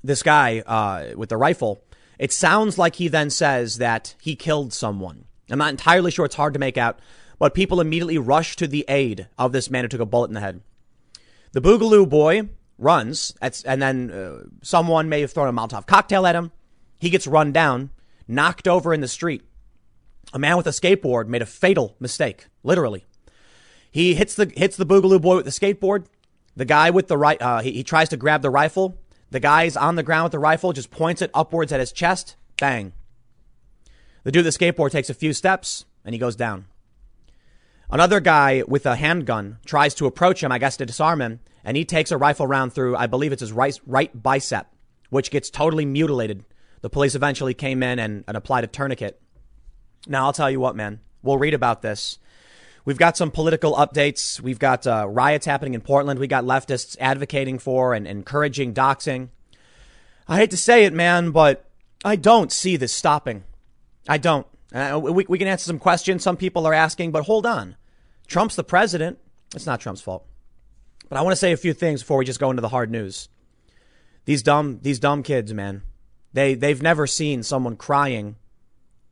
This 0.03 0.21
guy 0.21 0.60
uh, 0.60 1.17
with 1.17 1.29
the 1.29 1.38
rifle, 1.38 1.84
it 2.19 2.31
sounds 2.31 2.77
like 2.77 2.97
he 2.97 3.07
then 3.07 3.31
says 3.31 3.79
that 3.79 4.13
he 4.21 4.36
killed 4.36 4.73
someone. 4.73 5.25
I'm 5.49 5.57
not 5.57 5.71
entirely 5.71 6.12
sure, 6.12 6.25
it's 6.25 6.36
hard 6.36 6.53
to 6.53 6.60
make 6.60 6.77
out, 6.77 6.99
but 7.39 7.55
people 7.55 7.81
immediately 7.81 8.19
rush 8.19 8.55
to 8.57 8.67
the 8.67 8.86
aid 8.88 9.27
of 9.39 9.53
this 9.53 9.71
man 9.71 9.86
who 9.86 9.88
took 9.88 9.99
a 9.99 10.05
bullet 10.05 10.29
in 10.29 10.36
the 10.36 10.41
head. 10.41 10.62
The 11.53 11.62
Boogaloo 11.62 12.07
boy 12.07 12.49
runs, 12.82 13.36
and 13.41 13.82
then 13.82 14.12
uh, 14.12 14.44
someone 14.63 15.08
may 15.08 15.22
have 15.22 15.32
thrown 15.32 15.48
a 15.48 15.54
Molotov 15.54 15.86
cocktail 15.86 16.26
at 16.26 16.36
him. 16.36 16.52
He 17.00 17.10
gets 17.10 17.28
run 17.28 17.52
down, 17.52 17.91
knocked 18.28 18.67
over 18.67 18.94
in 18.94 19.02
the 19.02 19.08
street. 19.08 19.44
A 20.34 20.39
man 20.39 20.58
with 20.58 20.67
a 20.67 20.72
skateboard 20.72 21.28
made 21.28 21.41
a 21.41 21.46
fatal 21.46 21.96
mistake, 22.00 22.48
literally. 22.63 23.06
He 23.91 24.15
hits 24.15 24.36
the 24.36 24.52
hits 24.56 24.78
the 24.78 24.86
boogaloo 24.86 25.22
boy 25.22 25.36
with 25.36 25.46
the 25.46 25.52
skateboard. 25.52 26.06
The 26.56 26.65
guy 26.65 26.89
with 26.89 27.08
the 27.08 27.17
right, 27.17 27.41
uh, 27.41 27.60
he, 27.60 27.72
he 27.72 27.84
tries 27.84 28.10
to 28.10 28.17
grab 28.17 28.41
the 28.41 28.50
rifle. 28.50 28.98
The 29.30 29.39
guy's 29.39 29.78
on 29.78 29.96
the 29.96 30.04
ground 30.04 30.26
with 30.26 30.32
the 30.32 30.39
rifle, 30.39 30.74
just 30.74 30.91
points 30.91 31.22
it 31.22 31.32
upwards 31.34 31.72
at 31.72 31.80
his 31.80 31.91
chest. 31.91 32.36
Bang. 32.60 32.94
The 34.24 34.32
dude 34.32 34.46
with 34.46 34.58
the 34.58 34.65
skateboard 34.65 34.91
takes 34.91 35.10
a 35.10 35.13
few 35.13 35.34
steps 35.34 35.86
and 36.04 36.13
he 36.13 36.20
goes 36.20 36.36
down. 36.36 36.65
Another 37.89 38.20
guy 38.20 38.63
with 38.67 38.86
a 38.86 38.96
handgun 38.96 39.58
tries 39.65 39.94
to 39.96 40.06
approach 40.06 40.44
him, 40.44 40.52
I 40.52 40.60
guess 40.60 40.78
to 40.78 40.86
disarm 40.86 41.22
him 41.22 41.39
and 41.63 41.78
he 41.78 41.86
takes 41.86 42.12
a 42.12 42.17
rifle 42.17 42.47
round 42.47 42.74
through, 42.74 42.95
I 42.95 43.08
believe 43.08 43.32
it's 43.32 43.41
his 43.41 43.52
right, 43.52 43.80
right 43.86 44.21
bicep, 44.21 44.67
which 45.10 45.32
gets 45.32 45.50
totally 45.50 45.86
mutilated. 45.86 46.43
The 46.82 46.89
police 46.89 47.15
eventually 47.15 47.54
came 47.54 47.84
in 47.84 48.00
and, 48.00 48.24
and 48.28 48.36
applied 48.36 48.63
a 48.63 48.67
tourniquet. 48.67 49.21
Now, 50.08 50.26
I'll 50.26 50.34
tell 50.34 50.50
you 50.50 50.60
what, 50.60 50.76
man, 50.76 51.00
we'll 51.21 51.38
read 51.38 51.54
about 51.54 51.82
this. 51.82 52.17
We've 52.84 52.97
got 52.97 53.15
some 53.15 53.30
political 53.30 53.76
updates. 53.76 54.39
We've 54.39 54.58
got 54.58 54.88
uh, 54.88 55.08
riots 55.08 55.45
happening 55.45 55.76
in 55.76 55.82
Portland. 55.82 56.19
We 56.19 56.28
got 56.28 56.43
leftists 56.43 56.97
advocating 57.00 57.60
for 57.60 57.93
and 57.93 58.08
encouraging 58.08 58.74
doxing. 58.74 59.30
I 60.28 60.38
hate 60.38 60.50
to 60.52 60.58
say 60.58 60.86
it, 60.86 60.93
man, 60.93 61.32
but 61.32 61.69
I 62.04 62.15
don't 62.15 62.52
see 62.52 62.78
this 62.78 62.93
stopping. 62.93 63.43
I 64.08 64.17
don't. 64.17 64.47
Uh, 64.74 65.00
we, 65.02 65.26
we 65.28 65.38
can 65.38 65.47
answer 65.47 65.65
some 65.65 65.78
questions 65.78 66.24
some 66.24 66.38
people 66.38 66.65
are 66.65 66.74
asking, 66.74 67.12
but 67.12 67.26
hold 67.26 67.45
on. 67.45 67.76
Trump's 68.26 68.56
the 68.56 68.63
president. 68.63 69.19
It's 69.54 69.65
not 69.67 69.82
Trump's 69.82 70.02
fault. 70.02 70.26
But 71.12 71.17
I 71.17 71.24
want 71.24 71.34
to 71.34 71.39
say 71.39 71.52
a 71.52 71.58
few 71.58 71.74
things 71.74 72.02
before 72.02 72.15
we 72.15 72.24
just 72.24 72.39
go 72.39 72.52
into 72.52 72.62
the 72.62 72.69
hard 72.69 72.89
news. 72.89 73.28
These 74.24 74.43
dumb, 74.43 74.80
these 74.82 74.97
dumb 74.97 75.24
kids, 75.24 75.54
man. 75.54 75.82
They, 76.32 76.54
they've 76.54 76.82
never 76.82 77.06
seen 77.06 77.43
someone 77.43 77.76
crying 77.76 78.38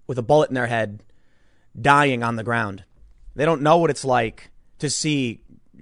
with 0.08 0.18
a 0.18 0.22
bullet 0.22 0.48
in 0.48 0.56
their 0.56 0.68
head, 0.68 1.04
dying 1.78 2.24
on 2.24 2.38
the 2.38 2.44
ground. 2.46 2.86
They 3.36 3.44
don't 3.44 3.64
know 3.64 3.80
what 3.80 3.90
it's 3.90 4.06
like 4.06 4.50
to 4.78 4.90
see 4.90 5.42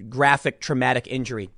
graphic 0.09 0.59
traumatic 0.59 1.05
injury. 1.05 1.51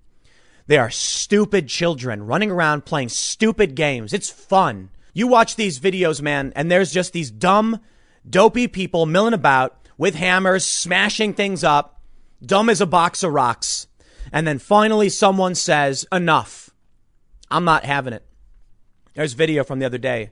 They 0.67 0.77
are 0.77 0.89
stupid 0.89 1.69
children 1.69 2.25
running 2.25 2.51
around 2.51 2.83
playing 2.83 3.09
stupid 3.09 3.75
games. 3.75 4.11
It's 4.11 4.29
fun. 4.29 4.89
You 5.13 5.27
watch 5.27 5.55
these 5.55 5.79
videos, 5.79 6.21
man, 6.21 6.51
and 6.53 6.69
there's 6.69 6.91
just 6.91 7.13
these 7.13 7.31
dumb, 7.31 7.79
dopey 8.29 8.67
people 8.67 9.05
milling 9.05 9.33
about 9.33 9.87
with 9.97 10.15
hammers, 10.15 10.65
smashing 10.65 11.33
things 11.33 11.63
up, 11.63 12.01
dumb 12.45 12.69
as 12.69 12.81
a 12.81 12.85
box 12.85 13.23
of 13.23 13.31
rocks. 13.31 13.87
And 14.31 14.47
then 14.47 14.59
finally 14.59 15.09
someone 15.09 15.55
says, 15.55 16.05
enough. 16.11 16.69
I'm 17.51 17.65
not 17.65 17.83
having 17.83 18.13
it. 18.13 18.25
There's 19.15 19.33
video 19.33 19.63
from 19.63 19.79
the 19.79 19.85
other 19.85 19.97
day 19.97 20.31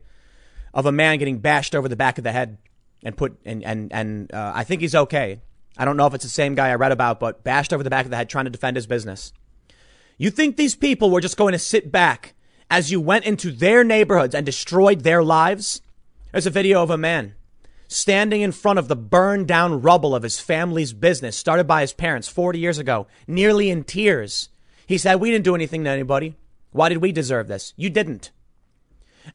of 0.73 0.85
a 0.85 0.91
man 0.91 1.17
getting 1.17 1.39
bashed 1.39 1.75
over 1.75 1.87
the 1.87 1.95
back 1.95 2.17
of 2.17 2.23
the 2.23 2.31
head 2.31 2.57
and 3.03 3.17
put, 3.17 3.37
and, 3.45 3.63
and, 3.63 3.91
and, 3.91 4.33
uh, 4.33 4.51
I 4.53 4.63
think 4.63 4.81
he's 4.81 4.95
okay. 4.95 5.41
I 5.77 5.85
don't 5.85 5.97
know 5.97 6.07
if 6.07 6.13
it's 6.13 6.23
the 6.23 6.29
same 6.29 6.55
guy 6.55 6.69
I 6.69 6.75
read 6.75 6.91
about, 6.91 7.19
but 7.19 7.43
bashed 7.43 7.73
over 7.73 7.83
the 7.83 7.89
back 7.89 8.05
of 8.05 8.11
the 8.11 8.17
head 8.17 8.29
trying 8.29 8.45
to 8.45 8.51
defend 8.51 8.75
his 8.75 8.87
business. 8.87 9.33
You 10.17 10.31
think 10.31 10.57
these 10.57 10.75
people 10.75 11.11
were 11.11 11.21
just 11.21 11.37
going 11.37 11.53
to 11.53 11.59
sit 11.59 11.91
back 11.91 12.33
as 12.69 12.91
you 12.91 12.99
went 12.99 13.25
into 13.25 13.51
their 13.51 13.83
neighborhoods 13.83 14.35
and 14.35 14.45
destroyed 14.45 15.01
their 15.01 15.23
lives? 15.23 15.81
There's 16.31 16.47
a 16.47 16.51
video 16.51 16.81
of 16.83 16.89
a 16.89 16.97
man 16.97 17.35
standing 17.87 18.41
in 18.41 18.51
front 18.51 18.79
of 18.79 18.87
the 18.87 18.95
burned 18.95 19.47
down 19.47 19.81
rubble 19.81 20.13
of 20.13 20.23
his 20.23 20.39
family's 20.39 20.93
business 20.93 21.37
started 21.37 21.65
by 21.65 21.81
his 21.81 21.93
parents 21.93 22.27
40 22.27 22.59
years 22.59 22.77
ago, 22.77 23.07
nearly 23.27 23.69
in 23.69 23.83
tears. 23.83 24.49
He 24.85 24.97
said, 24.97 25.15
We 25.15 25.31
didn't 25.31 25.45
do 25.45 25.55
anything 25.55 25.83
to 25.83 25.89
anybody. 25.89 26.35
Why 26.71 26.89
did 26.89 26.99
we 26.99 27.11
deserve 27.11 27.47
this? 27.47 27.73
You 27.77 27.89
didn't. 27.89 28.31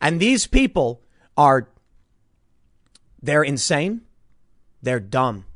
And 0.01 0.21
these 0.21 0.47
people 0.47 1.03
are, 1.37 1.69
they're 3.23 3.43
insane. 3.43 4.03
They're 4.83 5.01
dumb. 5.01 5.47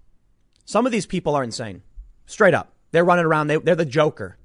Some 0.64 0.86
of 0.86 0.92
these 0.92 1.06
people 1.06 1.34
are 1.34 1.44
insane. 1.44 1.82
Straight 2.26 2.54
up. 2.54 2.72
They're 2.90 3.04
running 3.04 3.24
around. 3.24 3.46
They, 3.46 3.56
they're 3.56 3.74
the 3.74 3.84
Joker. 3.84 4.36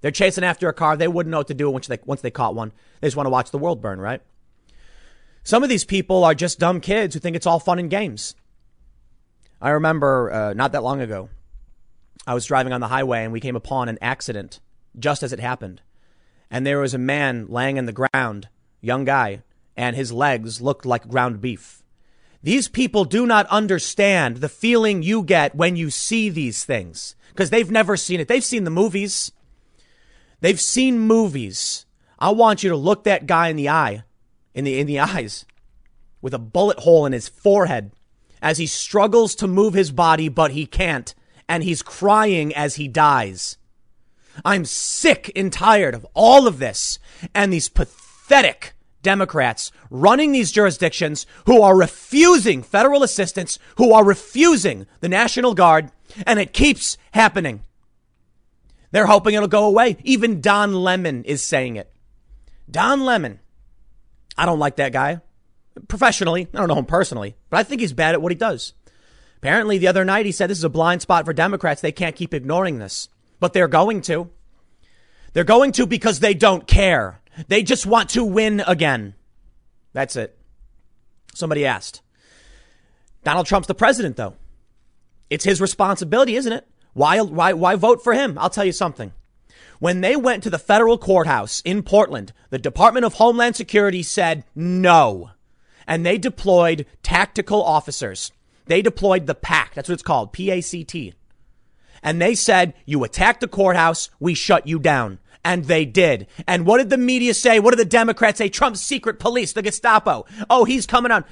They're 0.00 0.10
chasing 0.10 0.44
after 0.44 0.68
a 0.68 0.74
car. 0.74 0.96
They 0.96 1.08
wouldn't 1.08 1.30
know 1.30 1.38
what 1.38 1.48
to 1.48 1.54
do 1.54 1.70
once 1.70 1.86
they, 1.86 1.98
once 2.04 2.20
they 2.20 2.30
caught 2.30 2.54
one. 2.54 2.72
They 3.00 3.06
just 3.06 3.16
want 3.16 3.26
to 3.26 3.30
watch 3.30 3.50
the 3.50 3.58
world 3.58 3.80
burn, 3.80 4.00
right? 4.00 4.20
Some 5.44 5.62
of 5.62 5.68
these 5.68 5.84
people 5.84 6.24
are 6.24 6.34
just 6.34 6.58
dumb 6.58 6.80
kids 6.80 7.14
who 7.14 7.20
think 7.20 7.34
it's 7.34 7.46
all 7.46 7.58
fun 7.58 7.78
and 7.78 7.90
games. 7.90 8.36
I 9.60 9.70
remember 9.70 10.32
uh, 10.32 10.52
not 10.54 10.72
that 10.72 10.82
long 10.82 11.00
ago, 11.00 11.30
I 12.26 12.34
was 12.34 12.46
driving 12.46 12.72
on 12.72 12.80
the 12.80 12.88
highway 12.88 13.24
and 13.24 13.32
we 13.32 13.40
came 13.40 13.56
upon 13.56 13.88
an 13.88 13.98
accident 14.00 14.60
just 14.98 15.22
as 15.22 15.32
it 15.32 15.40
happened. 15.40 15.82
And 16.50 16.66
there 16.66 16.78
was 16.78 16.94
a 16.94 16.98
man 16.98 17.46
laying 17.48 17.76
in 17.76 17.86
the 17.86 17.92
ground, 17.92 18.48
young 18.80 19.04
guy, 19.04 19.42
and 19.76 19.96
his 19.96 20.12
legs 20.12 20.60
looked 20.60 20.86
like 20.86 21.08
ground 21.08 21.40
beef. 21.40 21.82
These 22.42 22.68
people 22.68 23.04
do 23.04 23.26
not 23.26 23.46
understand 23.46 24.38
the 24.38 24.48
feeling 24.48 25.02
you 25.02 25.22
get 25.22 25.54
when 25.54 25.76
you 25.76 25.90
see 25.90 26.28
these 26.28 26.64
things 26.64 27.16
because 27.30 27.50
they've 27.50 27.70
never 27.70 27.96
seen 27.96 28.20
it. 28.20 28.28
They've 28.28 28.44
seen 28.44 28.64
the 28.64 28.70
movies. 28.70 29.32
They've 30.40 30.60
seen 30.60 30.98
movies. 30.98 31.86
I 32.18 32.30
want 32.30 32.62
you 32.62 32.70
to 32.70 32.76
look 32.76 33.04
that 33.04 33.26
guy 33.26 33.48
in 33.48 33.56
the 33.56 33.68
eye 33.68 34.04
in 34.54 34.64
the 34.64 34.78
in 34.78 34.86
the 34.86 35.00
eyes 35.00 35.44
with 36.20 36.34
a 36.34 36.38
bullet 36.38 36.80
hole 36.80 37.06
in 37.06 37.12
his 37.12 37.28
forehead 37.28 37.92
as 38.40 38.58
he 38.58 38.66
struggles 38.66 39.34
to 39.34 39.46
move 39.46 39.74
his 39.74 39.90
body 39.90 40.28
but 40.28 40.52
he 40.52 40.66
can't 40.66 41.14
and 41.48 41.64
he's 41.64 41.82
crying 41.82 42.54
as 42.54 42.76
he 42.76 42.88
dies. 42.88 43.58
I'm 44.44 44.64
sick 44.64 45.30
and 45.36 45.52
tired 45.52 45.94
of 45.94 46.06
all 46.14 46.46
of 46.46 46.58
this 46.58 46.98
and 47.34 47.52
these 47.52 47.68
pathetic 47.68 48.72
Democrats 49.02 49.72
running 49.90 50.32
these 50.32 50.52
jurisdictions 50.52 51.26
who 51.44 51.60
are 51.60 51.76
refusing 51.76 52.62
federal 52.62 53.02
assistance, 53.02 53.58
who 53.76 53.92
are 53.92 54.04
refusing 54.04 54.86
the 55.00 55.08
National 55.08 55.54
Guard, 55.54 55.90
and 56.26 56.38
it 56.38 56.52
keeps 56.52 56.96
happening. 57.12 57.62
They're 58.90 59.06
hoping 59.06 59.34
it'll 59.34 59.48
go 59.48 59.64
away. 59.64 59.96
Even 60.04 60.40
Don 60.40 60.72
Lemon 60.74 61.24
is 61.24 61.42
saying 61.42 61.76
it. 61.76 61.92
Don 62.70 63.04
Lemon. 63.04 63.40
I 64.36 64.46
don't 64.46 64.58
like 64.58 64.76
that 64.76 64.92
guy. 64.92 65.20
Professionally, 65.88 66.48
I 66.52 66.58
don't 66.58 66.68
know 66.68 66.76
him 66.76 66.84
personally, 66.84 67.36
but 67.50 67.58
I 67.58 67.62
think 67.62 67.80
he's 67.80 67.92
bad 67.92 68.14
at 68.14 68.22
what 68.22 68.32
he 68.32 68.36
does. 68.36 68.74
Apparently, 69.38 69.78
the 69.78 69.88
other 69.88 70.04
night 70.04 70.26
he 70.26 70.32
said 70.32 70.48
this 70.48 70.58
is 70.58 70.64
a 70.64 70.68
blind 70.68 71.02
spot 71.02 71.24
for 71.24 71.32
Democrats. 71.32 71.80
They 71.80 71.92
can't 71.92 72.16
keep 72.16 72.34
ignoring 72.34 72.78
this, 72.78 73.08
but 73.40 73.52
they're 73.52 73.68
going 73.68 74.02
to. 74.02 74.30
They're 75.32 75.44
going 75.44 75.72
to 75.72 75.86
because 75.86 76.20
they 76.20 76.34
don't 76.34 76.66
care. 76.66 77.20
They 77.48 77.62
just 77.62 77.86
want 77.86 78.10
to 78.10 78.24
win 78.24 78.62
again. 78.66 79.14
That's 79.92 80.16
it. 80.16 80.38
Somebody 81.34 81.64
asked. 81.64 82.02
Donald 83.24 83.46
Trump's 83.46 83.68
the 83.68 83.74
president, 83.74 84.16
though. 84.16 84.36
It's 85.30 85.44
his 85.44 85.60
responsibility, 85.60 86.36
isn't 86.36 86.52
it? 86.52 86.68
Why, 86.92 87.20
why, 87.20 87.54
why 87.54 87.74
vote 87.76 88.04
for 88.04 88.12
him? 88.12 88.36
I'll 88.38 88.50
tell 88.50 88.64
you 88.64 88.72
something. 88.72 89.12
When 89.82 90.00
they 90.00 90.14
went 90.14 90.44
to 90.44 90.50
the 90.50 90.60
federal 90.60 90.96
courthouse 90.96 91.60
in 91.64 91.82
Portland, 91.82 92.32
the 92.50 92.58
Department 92.60 93.04
of 93.04 93.14
Homeland 93.14 93.56
Security 93.56 94.04
said 94.04 94.44
no. 94.54 95.30
And 95.88 96.06
they 96.06 96.18
deployed 96.18 96.86
tactical 97.02 97.64
officers. 97.64 98.30
They 98.66 98.80
deployed 98.80 99.26
the 99.26 99.34
PAC. 99.34 99.74
That's 99.74 99.88
what 99.88 99.94
it's 99.94 100.02
called. 100.04 100.32
P-A-C-T. 100.32 101.14
And 102.00 102.22
they 102.22 102.36
said, 102.36 102.74
you 102.86 103.02
attack 103.02 103.40
the 103.40 103.48
courthouse, 103.48 104.08
we 104.20 104.34
shut 104.34 104.68
you 104.68 104.78
down. 104.78 105.18
And 105.44 105.64
they 105.64 105.84
did. 105.84 106.28
And 106.46 106.64
what 106.64 106.78
did 106.78 106.90
the 106.90 106.96
media 106.96 107.34
say? 107.34 107.58
What 107.58 107.72
did 107.72 107.80
the 107.80 107.84
Democrats 107.84 108.38
say? 108.38 108.48
Trump's 108.48 108.80
secret 108.80 109.18
police, 109.18 109.52
the 109.52 109.62
Gestapo. 109.62 110.26
Oh, 110.48 110.64
he's 110.64 110.86
coming 110.86 111.10
on. 111.10 111.24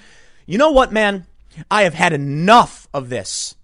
You 0.46 0.58
know 0.58 0.72
what, 0.72 0.90
man? 0.90 1.28
I 1.70 1.82
have 1.82 1.94
had 1.94 2.12
enough 2.12 2.88
of 2.92 3.10
this. 3.10 3.54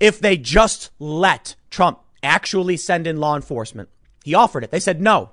If 0.00 0.18
they 0.18 0.36
just 0.36 0.90
let 0.98 1.54
Trump 1.70 2.00
actually 2.24 2.76
send 2.76 3.06
in 3.06 3.20
law 3.20 3.36
enforcement, 3.36 3.88
he 4.24 4.34
offered 4.34 4.64
it. 4.64 4.70
They 4.70 4.80
said 4.80 5.00
no. 5.00 5.30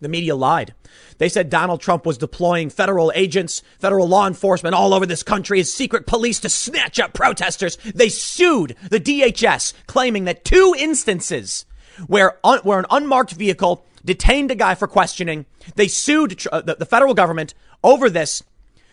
The 0.00 0.08
media 0.08 0.36
lied. 0.36 0.74
They 1.16 1.28
said 1.30 1.48
Donald 1.48 1.80
Trump 1.80 2.04
was 2.04 2.18
deploying 2.18 2.68
federal 2.68 3.10
agents, 3.14 3.62
federal 3.78 4.06
law 4.06 4.26
enforcement 4.26 4.74
all 4.74 4.92
over 4.92 5.06
this 5.06 5.22
country 5.22 5.58
as 5.58 5.72
secret 5.72 6.06
police 6.06 6.38
to 6.40 6.50
snatch 6.50 7.00
up 7.00 7.14
protesters. 7.14 7.76
They 7.76 8.10
sued 8.10 8.76
the 8.90 9.00
DHS, 9.00 9.72
claiming 9.86 10.24
that 10.24 10.44
two 10.44 10.74
instances 10.78 11.64
where, 12.06 12.38
un- 12.44 12.60
where 12.62 12.78
an 12.78 12.86
unmarked 12.90 13.32
vehicle 13.32 13.86
detained 14.04 14.50
a 14.50 14.54
guy 14.54 14.74
for 14.74 14.86
questioning. 14.86 15.46
They 15.76 15.88
sued 15.88 16.38
tr- 16.38 16.48
uh, 16.52 16.60
the, 16.60 16.74
the 16.74 16.86
federal 16.86 17.14
government 17.14 17.54
over 17.82 18.10
this, 18.10 18.42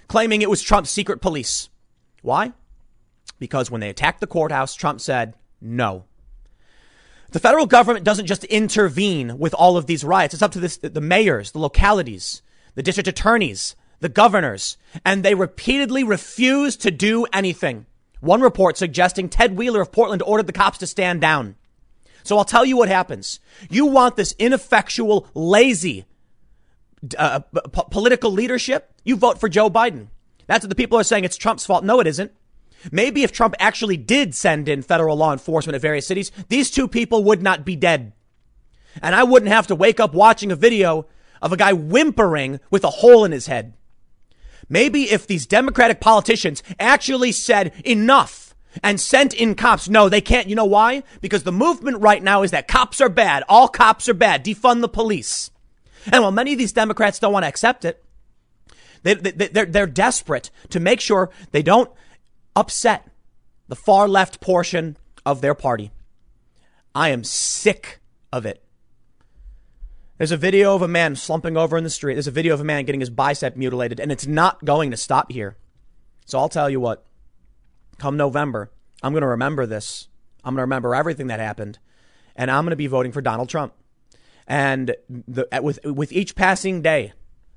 claiming 0.07 0.41
it 0.41 0.49
was 0.49 0.61
Trump's 0.61 0.89
secret 0.89 1.21
police. 1.21 1.67
Why? 2.21 2.53
Because 3.39 3.69
when 3.69 3.81
they 3.81 3.89
attacked 3.89 4.21
the 4.21 4.27
courthouse, 4.27 4.73
Trump 4.73 5.01
said 5.01 5.33
no. 5.59 6.05
The 7.33 7.39
federal 7.39 7.65
government 7.65 8.05
doesn't 8.05 8.27
just 8.27 8.43
intervene 8.43 9.39
with 9.39 9.55
all 9.55 9.75
of 9.75 9.87
these 9.87 10.03
riots. 10.03 10.35
It's 10.35 10.43
up 10.43 10.51
to 10.51 10.59
this, 10.59 10.77
the 10.77 11.01
mayors, 11.01 11.51
the 11.51 11.59
localities, 11.59 12.43
the 12.75 12.83
district 12.83 13.07
attorneys, 13.07 13.75
the 14.01 14.09
governors, 14.09 14.77
and 15.03 15.23
they 15.23 15.33
repeatedly 15.33 16.03
refuse 16.03 16.75
to 16.77 16.91
do 16.91 17.25
anything. 17.33 17.87
One 18.19 18.41
report 18.41 18.77
suggesting 18.77 19.29
Ted 19.29 19.57
Wheeler 19.57 19.81
of 19.81 19.91
Portland 19.91 20.21
ordered 20.21 20.45
the 20.45 20.53
cops 20.53 20.77
to 20.77 20.87
stand 20.87 21.21
down. 21.21 21.55
So 22.23 22.37
I'll 22.37 22.45
tell 22.45 22.65
you 22.65 22.77
what 22.77 22.87
happens. 22.87 23.39
You 23.67 23.87
want 23.87 24.15
this 24.15 24.35
ineffectual, 24.37 25.27
lazy 25.33 26.05
uh, 27.17 27.39
p- 27.39 27.81
political 27.89 28.31
leadership? 28.31 28.93
You 29.03 29.15
vote 29.15 29.39
for 29.39 29.49
Joe 29.49 29.71
Biden. 29.71 30.09
That's 30.45 30.63
what 30.63 30.69
the 30.69 30.75
people 30.75 30.99
are 30.99 31.03
saying. 31.03 31.23
It's 31.23 31.35
Trump's 31.35 31.65
fault. 31.65 31.83
No, 31.83 31.99
it 31.99 32.05
isn't. 32.05 32.31
Maybe 32.91 33.23
if 33.23 33.31
Trump 33.31 33.55
actually 33.59 33.97
did 33.97 34.35
send 34.35 34.67
in 34.67 34.81
federal 34.81 35.17
law 35.17 35.31
enforcement 35.31 35.75
at 35.75 35.81
various 35.81 36.07
cities, 36.07 36.31
these 36.49 36.69
two 36.69 36.87
people 36.87 37.23
would 37.23 37.41
not 37.41 37.65
be 37.65 37.75
dead. 37.75 38.13
And 39.01 39.15
I 39.15 39.23
wouldn't 39.23 39.51
have 39.51 39.67
to 39.67 39.75
wake 39.75 39.99
up 39.99 40.13
watching 40.13 40.51
a 40.51 40.55
video 40.55 41.07
of 41.41 41.51
a 41.51 41.57
guy 41.57 41.73
whimpering 41.73 42.59
with 42.69 42.83
a 42.83 42.89
hole 42.89 43.25
in 43.25 43.31
his 43.31 43.47
head. 43.47 43.73
Maybe 44.69 45.03
if 45.03 45.27
these 45.27 45.45
Democratic 45.45 45.99
politicians 45.99 46.63
actually 46.79 47.31
said 47.31 47.73
enough 47.85 48.55
and 48.81 48.99
sent 48.99 49.33
in 49.33 49.55
cops. 49.55 49.89
No, 49.89 50.09
they 50.09 50.21
can't. 50.21 50.47
You 50.47 50.55
know 50.55 50.65
why? 50.65 51.03
Because 51.21 51.43
the 51.43 51.51
movement 51.51 52.01
right 52.01 52.23
now 52.23 52.43
is 52.43 52.51
that 52.51 52.67
cops 52.67 53.01
are 53.01 53.09
bad. 53.09 53.43
All 53.47 53.67
cops 53.67 54.09
are 54.09 54.13
bad. 54.13 54.43
Defund 54.43 54.81
the 54.81 54.87
police. 54.87 55.51
And 56.11 56.23
while 56.23 56.31
many 56.31 56.53
of 56.53 56.57
these 56.57 56.73
Democrats 56.73 57.19
don't 57.19 57.33
want 57.33 57.43
to 57.43 57.49
accept 57.49 57.85
it, 57.85 58.03
they, 59.03 59.15
they, 59.15 59.47
they're, 59.47 59.65
they're 59.65 59.87
desperate 59.87 60.49
to 60.69 60.79
make 60.79 61.01
sure 61.01 61.29
they 61.51 61.61
don't 61.61 61.91
upset 62.55 63.09
the 63.67 63.75
far 63.75 64.07
left 64.07 64.41
portion 64.41 64.97
of 65.25 65.41
their 65.41 65.55
party. 65.55 65.91
I 66.95 67.09
am 67.09 67.23
sick 67.23 67.99
of 68.31 68.45
it. 68.45 68.63
There's 70.17 70.31
a 70.31 70.37
video 70.37 70.75
of 70.75 70.81
a 70.81 70.87
man 70.87 71.15
slumping 71.15 71.57
over 71.57 71.75
in 71.75 71.83
the 71.83 71.89
street. 71.89 72.13
There's 72.15 72.27
a 72.27 72.31
video 72.31 72.53
of 72.53 72.61
a 72.61 72.63
man 72.63 72.85
getting 72.85 73.01
his 73.01 73.09
bicep 73.09 73.55
mutilated, 73.55 73.99
and 73.99 74.11
it's 74.11 74.27
not 74.27 74.63
going 74.63 74.91
to 74.91 74.97
stop 74.97 75.31
here. 75.31 75.57
So 76.25 76.37
I'll 76.37 76.49
tell 76.49 76.69
you 76.69 76.79
what 76.79 77.05
come 77.97 78.17
November, 78.17 78.71
I'm 79.01 79.13
going 79.13 79.21
to 79.21 79.27
remember 79.27 79.65
this. 79.65 80.07
I'm 80.43 80.53
going 80.53 80.57
to 80.57 80.63
remember 80.63 80.93
everything 80.93 81.27
that 81.27 81.39
happened, 81.39 81.79
and 82.35 82.51
I'm 82.51 82.63
going 82.63 82.71
to 82.71 82.75
be 82.75 82.87
voting 82.87 83.11
for 83.11 83.21
Donald 83.21 83.49
Trump. 83.49 83.73
And 84.47 84.95
the, 85.09 85.47
with 85.61 85.79
with 85.83 86.11
each 86.11 86.35
passing 86.35 86.81
day, 86.81 87.13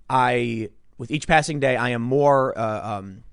I 0.08 0.70
with 0.98 1.10
each 1.10 1.26
passing 1.26 1.60
day, 1.60 1.76
I 1.76 1.90
am 1.90 2.02
more 2.02 2.56
uh, 2.56 2.98
um, 2.98 3.24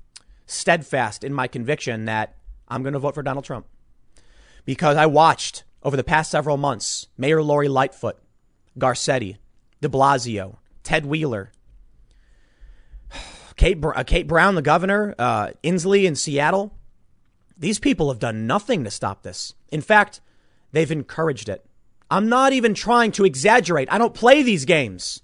steadfast 0.54 1.24
in 1.24 1.34
my 1.34 1.48
conviction 1.48 2.06
that 2.06 2.36
I'm 2.68 2.84
going 2.84 2.94
to 2.94 3.00
vote 3.00 3.16
for 3.16 3.24
Donald 3.24 3.46
Trump 3.46 3.68
because 4.66 4.98
I 4.98 5.06
watched 5.06 5.64
over 5.82 5.98
the 5.98 6.04
past 6.04 6.32
several 6.32 6.58
months 6.58 7.08
Mayor 7.18 7.42
Lori 7.42 7.68
Lightfoot, 7.68 8.18
Garcetti, 8.78 9.38
De 9.82 9.90
Blasio, 9.90 10.58
Ted 10.84 11.06
Wheeler, 11.06 11.52
Kate, 13.56 13.84
uh, 13.84 14.04
Kate 14.04 14.28
Brown, 14.28 14.56
the 14.56 14.62
governor, 14.62 15.16
uh, 15.20 15.50
Inslee 15.64 16.06
in 16.06 16.16
Seattle. 16.16 16.78
These 17.58 17.80
people 17.80 18.10
have 18.10 18.20
done 18.20 18.48
nothing 18.48 18.84
to 18.84 18.92
stop 18.92 19.24
this. 19.24 19.54
In 19.70 19.82
fact, 19.82 20.22
they've 20.72 20.92
encouraged 20.92 21.50
it. 21.50 21.66
I'm 22.10 22.30
not 22.30 22.54
even 22.54 22.76
trying 22.76 23.12
to 23.14 23.26
exaggerate. 23.26 23.92
I 23.92 23.98
don't 23.98 24.14
play 24.14 24.44
these 24.44 24.66
games. 24.66 25.23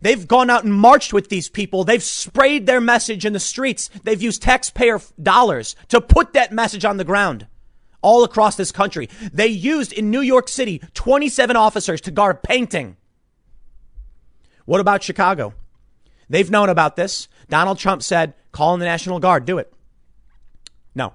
They've 0.00 0.26
gone 0.26 0.50
out 0.50 0.64
and 0.64 0.72
marched 0.72 1.12
with 1.12 1.28
these 1.28 1.48
people. 1.48 1.84
They've 1.84 2.02
sprayed 2.02 2.66
their 2.66 2.80
message 2.80 3.24
in 3.24 3.32
the 3.32 3.40
streets. 3.40 3.88
They've 4.04 4.22
used 4.22 4.42
taxpayer 4.42 5.00
dollars 5.20 5.76
to 5.88 6.00
put 6.00 6.32
that 6.34 6.52
message 6.52 6.84
on 6.84 6.96
the 6.96 7.04
ground 7.04 7.46
all 8.02 8.24
across 8.24 8.56
this 8.56 8.72
country. 8.72 9.08
They 9.32 9.48
used 9.48 9.92
in 9.92 10.10
New 10.10 10.20
York 10.20 10.48
City 10.48 10.80
27 10.94 11.56
officers 11.56 12.00
to 12.02 12.10
guard 12.10 12.42
painting. 12.42 12.96
What 14.64 14.80
about 14.80 15.02
Chicago? 15.02 15.54
They've 16.28 16.50
known 16.50 16.68
about 16.68 16.96
this. 16.96 17.28
Donald 17.48 17.78
Trump 17.78 18.02
said, 18.02 18.34
call 18.52 18.74
in 18.74 18.80
the 18.80 18.86
National 18.86 19.18
Guard, 19.18 19.46
do 19.46 19.58
it. 19.58 19.72
No. 20.94 21.14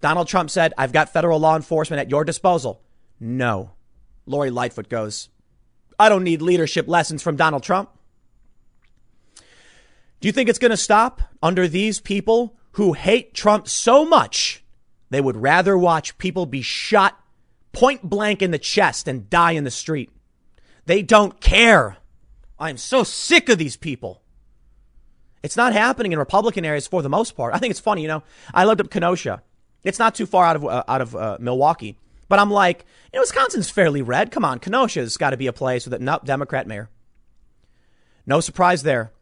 Donald 0.00 0.26
Trump 0.26 0.50
said, 0.50 0.74
I've 0.76 0.92
got 0.92 1.12
federal 1.12 1.38
law 1.38 1.54
enforcement 1.54 2.00
at 2.00 2.10
your 2.10 2.24
disposal. 2.24 2.82
No. 3.20 3.70
Lori 4.26 4.50
Lightfoot 4.50 4.88
goes, 4.88 5.28
I 5.98 6.08
don't 6.08 6.24
need 6.24 6.42
leadership 6.42 6.88
lessons 6.88 7.22
from 7.22 7.36
Donald 7.36 7.62
Trump. 7.62 7.90
Do 10.20 10.28
you 10.28 10.32
think 10.32 10.48
it's 10.48 10.58
going 10.58 10.70
to 10.70 10.76
stop 10.76 11.22
under 11.42 11.68
these 11.68 12.00
people 12.00 12.56
who 12.72 12.94
hate 12.94 13.34
Trump 13.34 13.68
so 13.68 14.04
much 14.04 14.64
they 15.10 15.20
would 15.20 15.36
rather 15.36 15.76
watch 15.76 16.16
people 16.18 16.46
be 16.46 16.62
shot 16.62 17.20
point 17.72 18.02
blank 18.02 18.40
in 18.40 18.50
the 18.50 18.58
chest 18.58 19.06
and 19.06 19.28
die 19.28 19.52
in 19.52 19.64
the 19.64 19.70
street? 19.70 20.10
They 20.86 21.02
don't 21.02 21.40
care. 21.40 21.98
I'm 22.58 22.76
so 22.76 23.02
sick 23.04 23.48
of 23.48 23.58
these 23.58 23.76
people. 23.76 24.22
It's 25.42 25.56
not 25.56 25.74
happening 25.74 26.12
in 26.12 26.18
Republican 26.18 26.64
areas 26.64 26.86
for 26.86 27.02
the 27.02 27.10
most 27.10 27.36
part. 27.36 27.54
I 27.54 27.58
think 27.58 27.70
it's 27.70 27.80
funny, 27.80 28.02
you 28.02 28.08
know. 28.08 28.22
I 28.54 28.64
lived 28.64 28.80
up 28.80 28.90
Kenosha. 28.90 29.42
It's 29.82 29.98
not 29.98 30.14
too 30.14 30.24
far 30.24 30.46
out 30.46 30.56
of 30.56 30.64
uh, 30.64 30.84
out 30.88 31.02
of 31.02 31.14
uh, 31.14 31.36
Milwaukee, 31.38 31.98
but 32.34 32.40
I'm 32.40 32.50
like, 32.50 32.84
you 33.12 33.18
know, 33.18 33.22
Wisconsin's 33.22 33.70
fairly 33.70 34.02
red. 34.02 34.32
Come 34.32 34.44
on, 34.44 34.58
Kenosha's 34.58 35.16
got 35.16 35.30
to 35.30 35.36
be 35.36 35.46
a 35.46 35.52
place 35.52 35.84
with 35.84 35.94
a 35.94 36.00
no, 36.00 36.18
Democrat 36.24 36.66
mayor. 36.66 36.90
No 38.26 38.40
surprise 38.40 38.82
there. 38.82 39.12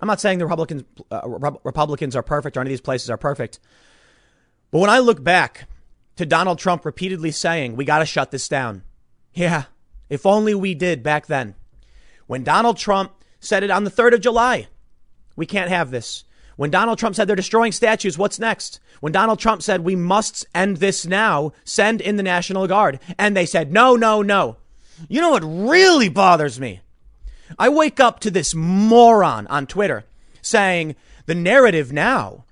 I'm 0.00 0.08
not 0.08 0.18
saying 0.18 0.38
the 0.38 0.46
Republicans 0.46 0.84
uh, 1.10 1.28
Republicans 1.62 2.16
are 2.16 2.22
perfect 2.22 2.56
or 2.56 2.60
any 2.60 2.68
of 2.68 2.72
these 2.72 2.80
places 2.80 3.10
are 3.10 3.18
perfect, 3.18 3.60
but 4.70 4.78
when 4.78 4.88
I 4.88 5.00
look 5.00 5.22
back 5.22 5.68
to 6.16 6.24
Donald 6.24 6.58
Trump 6.58 6.86
repeatedly 6.86 7.32
saying 7.32 7.76
we 7.76 7.84
got 7.84 7.98
to 7.98 8.06
shut 8.06 8.30
this 8.30 8.48
down, 8.48 8.82
yeah, 9.34 9.64
if 10.08 10.24
only 10.24 10.54
we 10.54 10.74
did 10.74 11.02
back 11.02 11.26
then. 11.26 11.56
When 12.26 12.44
Donald 12.44 12.78
Trump 12.78 13.12
said 13.40 13.62
it 13.62 13.70
on 13.70 13.84
the 13.84 13.90
3rd 13.90 14.14
of 14.14 14.20
July, 14.22 14.68
we 15.36 15.44
can't 15.44 15.68
have 15.68 15.90
this. 15.90 16.24
When 16.56 16.70
Donald 16.70 16.98
Trump 16.98 17.16
said 17.16 17.28
they're 17.28 17.36
destroying 17.36 17.72
statues, 17.72 18.16
what's 18.16 18.38
next? 18.38 18.80
When 19.00 19.12
Donald 19.12 19.38
Trump 19.38 19.62
said 19.62 19.80
we 19.80 19.96
must 19.96 20.46
end 20.54 20.76
this 20.78 21.04
now, 21.04 21.52
send 21.64 22.00
in 22.00 22.16
the 22.16 22.22
National 22.22 22.66
Guard. 22.66 23.00
And 23.18 23.36
they 23.36 23.46
said, 23.46 23.72
no, 23.72 23.96
no, 23.96 24.22
no. 24.22 24.56
You 25.08 25.20
know 25.20 25.30
what 25.30 25.42
really 25.42 26.08
bothers 26.08 26.60
me? 26.60 26.80
I 27.58 27.68
wake 27.68 28.00
up 28.00 28.20
to 28.20 28.30
this 28.30 28.54
moron 28.54 29.46
on 29.48 29.66
Twitter 29.66 30.04
saying 30.40 30.94
the 31.26 31.34
narrative 31.34 31.92
now 31.92 32.44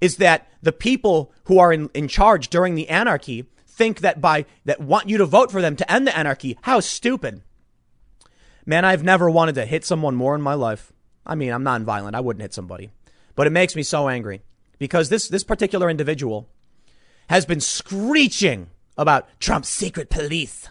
is 0.00 0.16
that 0.16 0.48
the 0.62 0.72
people 0.72 1.32
who 1.44 1.58
are 1.58 1.72
in, 1.72 1.88
in 1.94 2.08
charge 2.08 2.48
during 2.48 2.74
the 2.74 2.88
anarchy 2.88 3.46
think 3.66 4.00
that 4.00 4.20
by 4.20 4.46
that 4.64 4.80
want 4.80 5.08
you 5.08 5.18
to 5.18 5.26
vote 5.26 5.50
for 5.50 5.60
them 5.60 5.76
to 5.76 5.92
end 5.92 6.06
the 6.06 6.16
anarchy. 6.16 6.56
How 6.62 6.80
stupid. 6.80 7.42
Man, 8.66 8.84
I've 8.84 9.02
never 9.02 9.28
wanted 9.30 9.56
to 9.56 9.66
hit 9.66 9.84
someone 9.84 10.14
more 10.14 10.34
in 10.34 10.40
my 10.40 10.54
life. 10.54 10.92
I 11.26 11.34
mean, 11.34 11.52
I'm 11.52 11.62
non-violent. 11.62 12.16
I 12.16 12.20
wouldn't 12.20 12.42
hit 12.42 12.54
somebody. 12.54 12.90
But 13.34 13.46
it 13.46 13.50
makes 13.50 13.74
me 13.74 13.82
so 13.82 14.08
angry 14.08 14.42
because 14.78 15.08
this 15.08 15.28
this 15.28 15.44
particular 15.44 15.90
individual 15.90 16.48
has 17.28 17.46
been 17.46 17.60
screeching 17.60 18.68
about 18.96 19.28
Trump's 19.40 19.68
secret 19.68 20.10
police, 20.10 20.68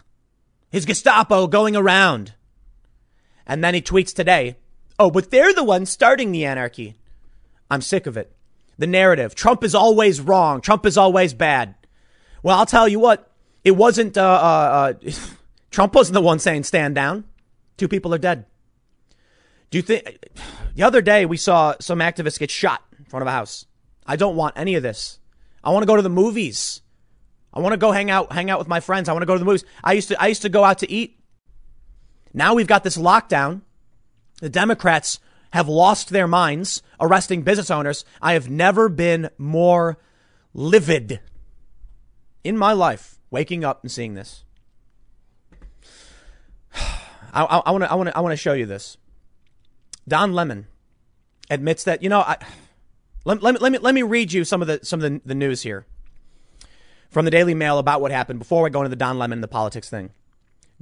his 0.70 0.86
Gestapo 0.86 1.46
going 1.46 1.76
around. 1.76 2.34
And 3.46 3.62
then 3.62 3.74
he 3.74 3.82
tweets 3.82 4.14
today, 4.14 4.56
oh, 4.98 5.10
but 5.10 5.30
they're 5.30 5.52
the 5.52 5.64
ones 5.64 5.90
starting 5.90 6.32
the 6.32 6.46
anarchy. 6.46 6.94
I'm 7.70 7.82
sick 7.82 8.06
of 8.06 8.16
it. 8.16 8.34
The 8.78 8.86
narrative 8.86 9.34
Trump 9.34 9.62
is 9.62 9.74
always 9.74 10.20
wrong, 10.20 10.60
Trump 10.60 10.86
is 10.86 10.96
always 10.96 11.34
bad. 11.34 11.74
Well, 12.42 12.58
I'll 12.58 12.66
tell 12.66 12.88
you 12.88 13.00
what, 13.00 13.30
it 13.62 13.72
wasn't, 13.72 14.18
uh, 14.18 14.22
uh, 14.22 14.94
uh, 15.06 15.10
Trump 15.70 15.94
wasn't 15.94 16.14
the 16.14 16.20
one 16.20 16.38
saying 16.38 16.64
stand 16.64 16.94
down. 16.94 17.24
Two 17.76 17.88
people 17.88 18.14
are 18.14 18.18
dead. 18.18 18.46
Do 19.74 19.78
you 19.78 19.82
think, 19.82 20.18
the 20.76 20.84
other 20.84 21.02
day 21.02 21.26
we 21.26 21.36
saw 21.36 21.74
some 21.80 21.98
activists 21.98 22.38
get 22.38 22.48
shot 22.48 22.80
in 22.96 23.06
front 23.06 23.22
of 23.22 23.26
a 23.26 23.32
house. 23.32 23.66
I 24.06 24.14
don't 24.14 24.36
want 24.36 24.56
any 24.56 24.76
of 24.76 24.84
this. 24.84 25.18
I 25.64 25.70
want 25.70 25.82
to 25.82 25.86
go 25.88 25.96
to 25.96 26.02
the 26.02 26.08
movies. 26.08 26.80
I 27.52 27.58
want 27.58 27.72
to 27.72 27.76
go 27.76 27.90
hang 27.90 28.08
out, 28.08 28.32
hang 28.32 28.50
out 28.50 28.60
with 28.60 28.68
my 28.68 28.78
friends. 28.78 29.08
I 29.08 29.12
want 29.14 29.22
to 29.22 29.26
go 29.26 29.32
to 29.32 29.40
the 29.40 29.44
movies. 29.44 29.64
I 29.82 29.94
used 29.94 30.10
to, 30.10 30.22
I 30.22 30.28
used 30.28 30.42
to 30.42 30.48
go 30.48 30.62
out 30.62 30.78
to 30.78 30.88
eat. 30.88 31.18
Now 32.32 32.54
we've 32.54 32.68
got 32.68 32.84
this 32.84 32.96
lockdown. 32.96 33.62
The 34.40 34.48
Democrats 34.48 35.18
have 35.52 35.66
lost 35.66 36.10
their 36.10 36.28
minds 36.28 36.80
arresting 37.00 37.42
business 37.42 37.68
owners. 37.68 38.04
I 38.22 38.34
have 38.34 38.48
never 38.48 38.88
been 38.88 39.28
more 39.38 39.98
livid 40.52 41.18
in 42.44 42.56
my 42.56 42.74
life 42.74 43.18
waking 43.28 43.64
up 43.64 43.82
and 43.82 43.90
seeing 43.90 44.14
this. 44.14 44.44
I 47.34 47.72
want 47.72 47.82
to, 47.82 47.90
I 47.90 47.94
want 47.96 48.08
to, 48.10 48.16
I 48.16 48.20
want 48.20 48.32
to 48.34 48.36
show 48.36 48.52
you 48.52 48.66
this. 48.66 48.98
Don 50.06 50.32
Lemon 50.32 50.66
admits 51.50 51.84
that, 51.84 52.02
you 52.02 52.08
know, 52.08 52.20
I, 52.20 52.36
let, 53.24 53.42
let, 53.42 53.54
me, 53.54 53.60
let 53.60 53.72
me, 53.72 53.78
let 53.78 53.94
me 53.94 54.02
read 54.02 54.32
you 54.32 54.44
some 54.44 54.60
of 54.60 54.68
the, 54.68 54.80
some 54.82 55.02
of 55.02 55.10
the, 55.10 55.20
the 55.24 55.34
news 55.34 55.62
here 55.62 55.86
from 57.10 57.24
the 57.24 57.30
Daily 57.30 57.54
Mail 57.54 57.78
about 57.78 58.00
what 58.00 58.10
happened 58.10 58.38
before 58.38 58.62
we 58.62 58.70
go 58.70 58.80
into 58.80 58.88
the 58.88 58.96
Don 58.96 59.18
Lemon 59.18 59.38
and 59.38 59.42
the 59.42 59.48
politics 59.48 59.88
thing. 59.88 60.10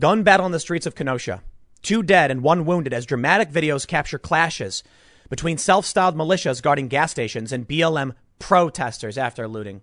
Gun 0.01 0.23
battle 0.23 0.47
on 0.47 0.53
the 0.53 0.59
streets 0.59 0.87
of 0.87 0.95
Kenosha. 0.95 1.43
Two 1.83 2.03
dead 2.03 2.31
and 2.31 2.43
one 2.43 2.65
wounded 2.65 2.95
as 2.95 3.07
dramatic 3.07 3.51
videos 3.51 3.87
capture 3.87 4.19
clashes 4.19 4.83
between 5.29 5.59
self-styled 5.59 6.17
militias 6.17 6.63
guarding 6.63 6.89
gas 6.89 7.11
stations 7.11 7.53
and 7.53 7.69
BLM 7.69 8.15
protesters 8.39 9.19
after 9.19 9.47
looting. 9.47 9.83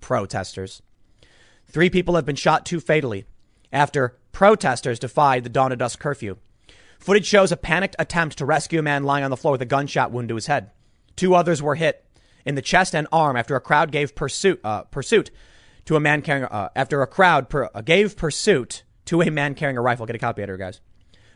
Protesters. 0.00 0.82
Three 1.66 1.90
people 1.90 2.14
have 2.14 2.24
been 2.24 2.36
shot 2.36 2.64
too 2.64 2.80
fatally 2.80 3.24
after 3.72 4.16
protesters 4.32 4.98
defied 4.98 5.44
the 5.44 5.50
dawn 5.50 5.72
of 5.72 5.78
dusk 5.78 5.98
curfew. 5.98 6.36
Footage 6.98 7.26
shows 7.26 7.52
a 7.52 7.56
panicked 7.56 7.96
attempt 7.98 8.38
to 8.38 8.46
rescue 8.46 8.78
a 8.78 8.82
man 8.82 9.04
lying 9.04 9.24
on 9.24 9.30
the 9.30 9.36
floor 9.36 9.52
with 9.52 9.62
a 9.62 9.66
gunshot 9.66 10.10
wound 10.10 10.28
to 10.28 10.34
his 10.34 10.46
head. 10.46 10.70
Two 11.14 11.34
others 11.34 11.62
were 11.62 11.74
hit 11.74 12.04
in 12.44 12.54
the 12.54 12.62
chest 12.62 12.94
and 12.94 13.06
arm 13.12 13.36
after 13.36 13.56
a 13.56 13.60
crowd 13.60 13.90
gave 13.90 14.14
pursuit 14.14 14.60
uh, 14.64 14.82
pursuit 14.84 15.30
to 15.84 15.96
a 15.96 16.00
man 16.00 16.22
carrying 16.22 16.44
uh, 16.44 16.68
after 16.76 17.02
a 17.02 17.06
crowd 17.06 17.48
per, 17.48 17.68
uh, 17.74 17.80
gave 17.80 18.16
pursuit 18.16 18.82
to 19.06 19.22
a 19.22 19.30
man 19.30 19.54
carrying 19.54 19.76
a 19.76 19.82
rifle. 19.82 20.06
Get 20.06 20.16
a 20.16 20.20
copy 20.20 20.42
editor, 20.42 20.56
guys. 20.56 20.80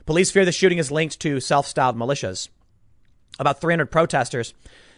Police 0.06 0.30
fear 0.30 0.44
the 0.44 0.52
shooting 0.52 0.78
is 0.78 0.90
linked 0.90 1.20
to 1.20 1.40
self-styled 1.40 1.96
militias. 1.96 2.48
About 3.38 3.60
300 3.60 3.86
protesters 3.86 4.54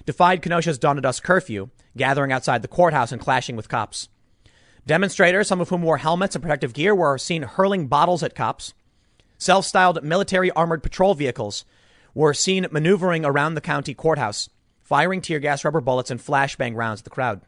defied 0.06 0.42
Kenosha's 0.42 0.78
dawn 0.78 0.96
to 0.96 1.02
dusk 1.02 1.22
curfew, 1.22 1.70
gathering 1.96 2.32
outside 2.32 2.62
the 2.62 2.68
courthouse 2.68 3.12
and 3.12 3.20
clashing 3.20 3.56
with 3.56 3.68
cops. 3.68 4.08
Demonstrators, 4.86 5.46
some 5.46 5.60
of 5.60 5.68
whom 5.68 5.82
wore 5.82 5.98
helmets 5.98 6.34
and 6.34 6.42
protective 6.42 6.72
gear, 6.72 6.94
were 6.94 7.18
seen 7.18 7.42
hurling 7.42 7.86
bottles 7.86 8.22
at 8.22 8.34
cops. 8.34 8.74
Self-styled 9.43 10.05
military 10.05 10.53
armored 10.53 10.84
patrol 10.84 11.14
vehicles 11.14 11.64
were 12.14 12.32
seen 12.32 12.64
maneuvering 12.70 13.24
around 13.24 13.55
the 13.55 13.61
county 13.61 13.93
courthouse, 13.93 14.49
firing 14.84 15.20
tear 15.20 15.40
gas, 15.40 15.64
rubber 15.64 15.80
bullets, 15.80 16.12
and 16.12 16.20
flashbang 16.20 16.76
rounds 16.76 17.01
at 17.01 17.05
the 17.05 17.11
crowd. 17.11 17.40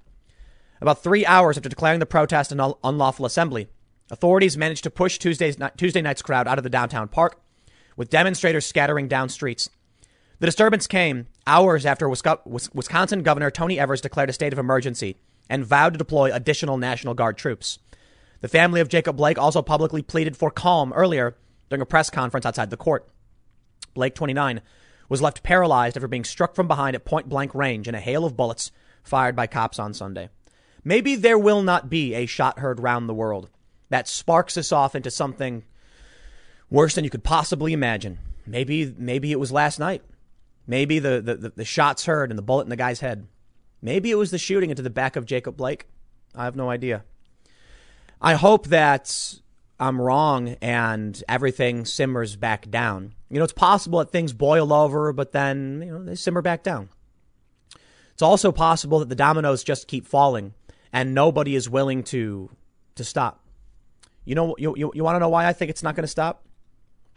About 0.80 1.04
three 1.04 1.24
hours 1.24 1.56
after 1.56 1.68
declaring 1.68 2.00
the 2.00 2.04
protest 2.04 2.50
an 2.50 2.60
unlawful 2.82 3.26
assembly, 3.26 3.68
authorities 4.10 4.56
managed 4.56 4.82
to 4.82 4.90
push 4.90 5.18
Tuesday's, 5.18 5.56
Tuesday 5.76 6.02
night's 6.02 6.20
crowd 6.20 6.48
out 6.48 6.58
of 6.58 6.64
the 6.64 6.68
downtown 6.68 7.06
park, 7.06 7.40
with 7.96 8.10
demonstrators 8.10 8.66
scattering 8.66 9.06
down 9.06 9.28
streets. 9.28 9.70
The 10.40 10.46
disturbance 10.46 10.88
came 10.88 11.28
hours 11.46 11.86
after 11.86 12.08
Wisconsin 12.08 13.22
Governor 13.22 13.52
Tony 13.52 13.78
Evers 13.78 14.00
declared 14.00 14.30
a 14.30 14.32
state 14.32 14.52
of 14.52 14.58
emergency 14.58 15.16
and 15.48 15.64
vowed 15.64 15.92
to 15.92 15.98
deploy 15.98 16.34
additional 16.34 16.76
National 16.76 17.14
Guard 17.14 17.38
troops. 17.38 17.78
The 18.40 18.48
family 18.48 18.80
of 18.80 18.88
Jacob 18.88 19.16
Blake 19.16 19.38
also 19.38 19.62
publicly 19.62 20.02
pleaded 20.02 20.36
for 20.36 20.50
calm 20.50 20.92
earlier 20.92 21.36
during 21.68 21.82
a 21.82 21.86
press 21.86 22.10
conference 22.10 22.46
outside 22.46 22.70
the 22.70 22.76
court. 22.76 23.08
Blake, 23.94 24.14
29, 24.14 24.60
was 25.08 25.22
left 25.22 25.42
paralyzed 25.42 25.96
after 25.96 26.08
being 26.08 26.24
struck 26.24 26.54
from 26.54 26.68
behind 26.68 26.96
at 26.96 27.04
point 27.04 27.28
blank 27.28 27.54
range 27.54 27.88
in 27.88 27.94
a 27.94 28.00
hail 28.00 28.24
of 28.24 28.36
bullets 28.36 28.72
fired 29.02 29.36
by 29.36 29.46
cops 29.46 29.78
on 29.78 29.94
Sunday. 29.94 30.28
Maybe 30.82 31.16
there 31.16 31.38
will 31.38 31.62
not 31.62 31.88
be 31.88 32.14
a 32.14 32.26
shot 32.26 32.58
heard 32.58 32.80
round 32.80 33.08
the 33.08 33.14
world 33.14 33.48
that 33.88 34.08
sparks 34.08 34.56
us 34.56 34.72
off 34.72 34.94
into 34.94 35.10
something 35.10 35.64
worse 36.70 36.94
than 36.94 37.04
you 37.04 37.10
could 37.10 37.24
possibly 37.24 37.72
imagine. 37.72 38.18
Maybe, 38.46 38.92
maybe 38.98 39.32
it 39.32 39.40
was 39.40 39.52
last 39.52 39.78
night. 39.78 40.02
Maybe 40.66 40.98
the, 40.98 41.20
the, 41.20 41.52
the, 41.54 41.64
shots 41.64 42.06
heard 42.06 42.30
and 42.30 42.38
the 42.38 42.42
bullet 42.42 42.64
in 42.64 42.70
the 42.70 42.76
guy's 42.76 43.00
head. 43.00 43.26
Maybe 43.82 44.10
it 44.10 44.16
was 44.16 44.30
the 44.30 44.38
shooting 44.38 44.70
into 44.70 44.82
the 44.82 44.90
back 44.90 45.16
of 45.16 45.26
Jacob 45.26 45.56
Blake. 45.56 45.86
I 46.34 46.44
have 46.44 46.56
no 46.56 46.70
idea. 46.70 47.04
I 48.20 48.34
hope 48.34 48.68
that 48.68 49.40
I'm 49.78 50.00
wrong 50.00 50.56
and 50.60 51.22
everything 51.28 51.84
simmers 51.84 52.36
back 52.36 52.70
down. 52.70 53.14
You 53.28 53.38
know, 53.38 53.44
it's 53.44 53.52
possible 53.52 53.98
that 53.98 54.10
things 54.10 54.32
boil 54.32 54.72
over, 54.72 55.12
but 55.12 55.32
then, 55.32 55.82
you 55.84 55.92
know, 55.92 56.04
they 56.04 56.14
simmer 56.14 56.42
back 56.42 56.62
down. 56.62 56.88
It's 58.12 58.22
also 58.22 58.52
possible 58.52 59.00
that 59.00 59.08
the 59.08 59.16
dominoes 59.16 59.64
just 59.64 59.88
keep 59.88 60.06
falling 60.06 60.54
and 60.92 61.14
nobody 61.14 61.56
is 61.56 61.68
willing 61.68 62.04
to 62.04 62.50
to 62.94 63.02
stop. 63.02 63.44
You 64.24 64.36
know, 64.36 64.54
you, 64.56 64.74
you, 64.76 64.92
you 64.94 65.02
want 65.02 65.16
to 65.16 65.20
know 65.20 65.28
why 65.28 65.46
I 65.46 65.52
think 65.52 65.68
it's 65.68 65.82
not 65.82 65.96
going 65.96 66.04
to 66.04 66.08
stop? 66.08 66.46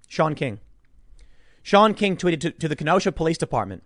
Shaun 0.07 0.33
King. 0.33 0.59
Shaun 1.61 1.93
King 1.93 2.17
tweeted 2.17 2.39
to, 2.41 2.51
to 2.51 2.67
the 2.67 2.75
Kenosha 2.75 3.11
Police 3.11 3.37
Department 3.37 3.83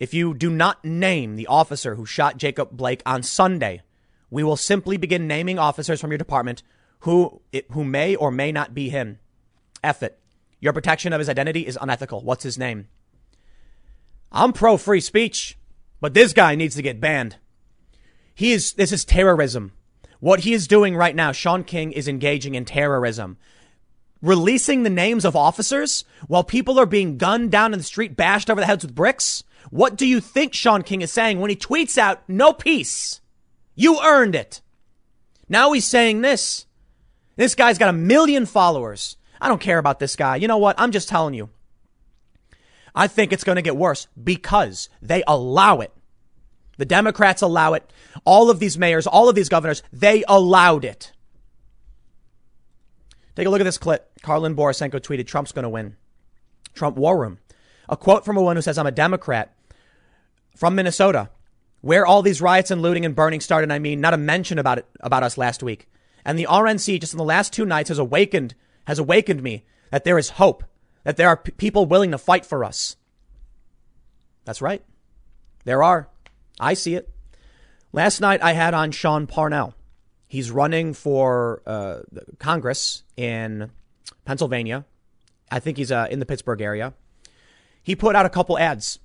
if 0.00 0.14
you 0.14 0.34
do 0.34 0.50
not 0.50 0.84
name 0.84 1.36
the 1.36 1.46
officer 1.46 1.94
who 1.94 2.06
shot 2.06 2.36
Jacob 2.36 2.70
Blake 2.72 3.02
on 3.06 3.22
Sunday, 3.22 3.82
we 4.30 4.42
will 4.42 4.56
simply 4.56 4.96
begin 4.96 5.26
naming 5.26 5.58
officers 5.58 6.00
from 6.00 6.10
your 6.10 6.18
department 6.18 6.62
who, 7.00 7.40
who 7.72 7.84
may 7.84 8.16
or 8.16 8.30
may 8.30 8.52
not 8.52 8.74
be 8.74 8.88
him. 8.88 9.18
F 9.82 10.02
it. 10.02 10.18
Your 10.60 10.72
protection 10.72 11.12
of 11.12 11.18
his 11.18 11.28
identity 11.28 11.66
is 11.66 11.78
unethical. 11.80 12.22
What's 12.22 12.42
his 12.42 12.58
name? 12.58 12.88
I'm 14.32 14.52
pro 14.52 14.76
free 14.76 15.00
speech, 15.00 15.56
but 16.00 16.14
this 16.14 16.32
guy 16.32 16.54
needs 16.54 16.74
to 16.76 16.82
get 16.82 17.00
banned. 17.00 17.36
He 18.34 18.52
is, 18.52 18.74
this 18.74 18.92
is 18.92 19.04
terrorism. 19.04 19.72
What 20.20 20.40
he 20.40 20.52
is 20.52 20.68
doing 20.68 20.96
right 20.96 21.14
now, 21.14 21.32
Shaun 21.32 21.64
King 21.64 21.92
is 21.92 22.08
engaging 22.08 22.54
in 22.54 22.64
terrorism. 22.64 23.38
Releasing 24.20 24.82
the 24.82 24.90
names 24.90 25.24
of 25.24 25.36
officers 25.36 26.04
while 26.26 26.42
people 26.42 26.78
are 26.78 26.86
being 26.86 27.18
gunned 27.18 27.52
down 27.52 27.72
in 27.72 27.78
the 27.78 27.84
street, 27.84 28.16
bashed 28.16 28.50
over 28.50 28.60
the 28.60 28.66
heads 28.66 28.84
with 28.84 28.94
bricks. 28.94 29.44
What 29.70 29.96
do 29.96 30.06
you 30.06 30.20
think 30.20 30.54
Shaun 30.54 30.82
King 30.82 31.02
is 31.02 31.12
saying 31.12 31.38
when 31.38 31.50
he 31.50 31.56
tweets 31.56 31.96
out, 31.96 32.22
no 32.28 32.52
peace? 32.52 33.20
You 33.76 34.00
earned 34.02 34.34
it. 34.34 34.60
Now 35.48 35.72
he's 35.72 35.86
saying 35.86 36.20
this. 36.20 36.66
This 37.38 37.54
guy's 37.54 37.78
got 37.78 37.88
a 37.88 37.92
million 37.92 38.46
followers. 38.46 39.16
I 39.40 39.46
don't 39.46 39.60
care 39.60 39.78
about 39.78 40.00
this 40.00 40.16
guy. 40.16 40.34
You 40.34 40.48
know 40.48 40.58
what? 40.58 40.74
I'm 40.76 40.90
just 40.90 41.08
telling 41.08 41.34
you. 41.34 41.50
I 42.96 43.06
think 43.06 43.32
it's 43.32 43.44
going 43.44 43.54
to 43.54 43.62
get 43.62 43.76
worse 43.76 44.08
because 44.20 44.88
they 45.00 45.22
allow 45.24 45.78
it. 45.78 45.92
The 46.78 46.84
Democrats 46.84 47.40
allow 47.40 47.74
it. 47.74 47.92
All 48.24 48.50
of 48.50 48.58
these 48.58 48.76
mayors, 48.76 49.06
all 49.06 49.28
of 49.28 49.36
these 49.36 49.48
governors, 49.48 49.84
they 49.92 50.24
allowed 50.26 50.84
it. 50.84 51.12
Take 53.36 53.46
a 53.46 53.50
look 53.50 53.60
at 53.60 53.64
this 53.64 53.78
clip. 53.78 54.10
Karlyn 54.24 54.56
Borysenko 54.56 55.00
tweeted 55.00 55.28
Trump's 55.28 55.52
going 55.52 55.62
to 55.62 55.68
win. 55.68 55.96
Trump 56.74 56.96
war 56.96 57.20
room. 57.20 57.38
A 57.88 57.96
quote 57.96 58.24
from 58.24 58.36
a 58.36 58.40
woman 58.42 58.56
who 58.56 58.62
says, 58.62 58.78
I'm 58.78 58.86
a 58.88 58.90
Democrat 58.90 59.54
from 60.56 60.74
Minnesota, 60.74 61.30
where 61.82 62.04
all 62.04 62.22
these 62.22 62.42
riots 62.42 62.72
and 62.72 62.82
looting 62.82 63.04
and 63.04 63.14
burning 63.14 63.40
started. 63.40 63.70
I 63.70 63.78
mean, 63.78 64.00
not 64.00 64.12
a 64.12 64.16
mention 64.18 64.58
about 64.58 64.78
it, 64.78 64.86
about 64.98 65.22
us 65.22 65.38
last 65.38 65.62
week. 65.62 65.88
And 66.28 66.38
the 66.38 66.46
RNC 66.48 67.00
just 67.00 67.14
in 67.14 67.18
the 67.18 67.24
last 67.24 67.52
two 67.52 67.64
nights 67.64 67.88
has 67.88 67.98
awakened, 67.98 68.54
has 68.86 68.98
awakened 68.98 69.42
me 69.42 69.64
that 69.90 70.04
there 70.04 70.18
is 70.18 70.30
hope, 70.30 70.62
that 71.02 71.16
there 71.16 71.28
are 71.28 71.38
p- 71.38 71.52
people 71.52 71.86
willing 71.86 72.10
to 72.10 72.18
fight 72.18 72.44
for 72.44 72.64
us. 72.64 72.96
That's 74.44 74.62
right. 74.62 74.84
There 75.64 75.82
are. 75.82 76.08
I 76.60 76.74
see 76.74 76.94
it. 76.94 77.08
Last 77.92 78.20
night 78.20 78.42
I 78.42 78.52
had 78.52 78.74
on 78.74 78.90
Sean 78.90 79.26
Parnell. 79.26 79.74
He's 80.26 80.50
running 80.50 80.92
for 80.92 81.62
uh, 81.66 82.00
Congress 82.38 83.02
in 83.16 83.70
Pennsylvania 84.26 84.84
I 85.50 85.60
think 85.60 85.76
he's 85.76 85.92
uh, 85.92 86.06
in 86.10 86.18
the 86.18 86.26
Pittsburgh 86.26 86.60
area. 86.60 86.94
He 87.82 87.96
put 87.96 88.14
out 88.14 88.26
a 88.26 88.30
couple 88.30 88.58
ads. 88.58 88.98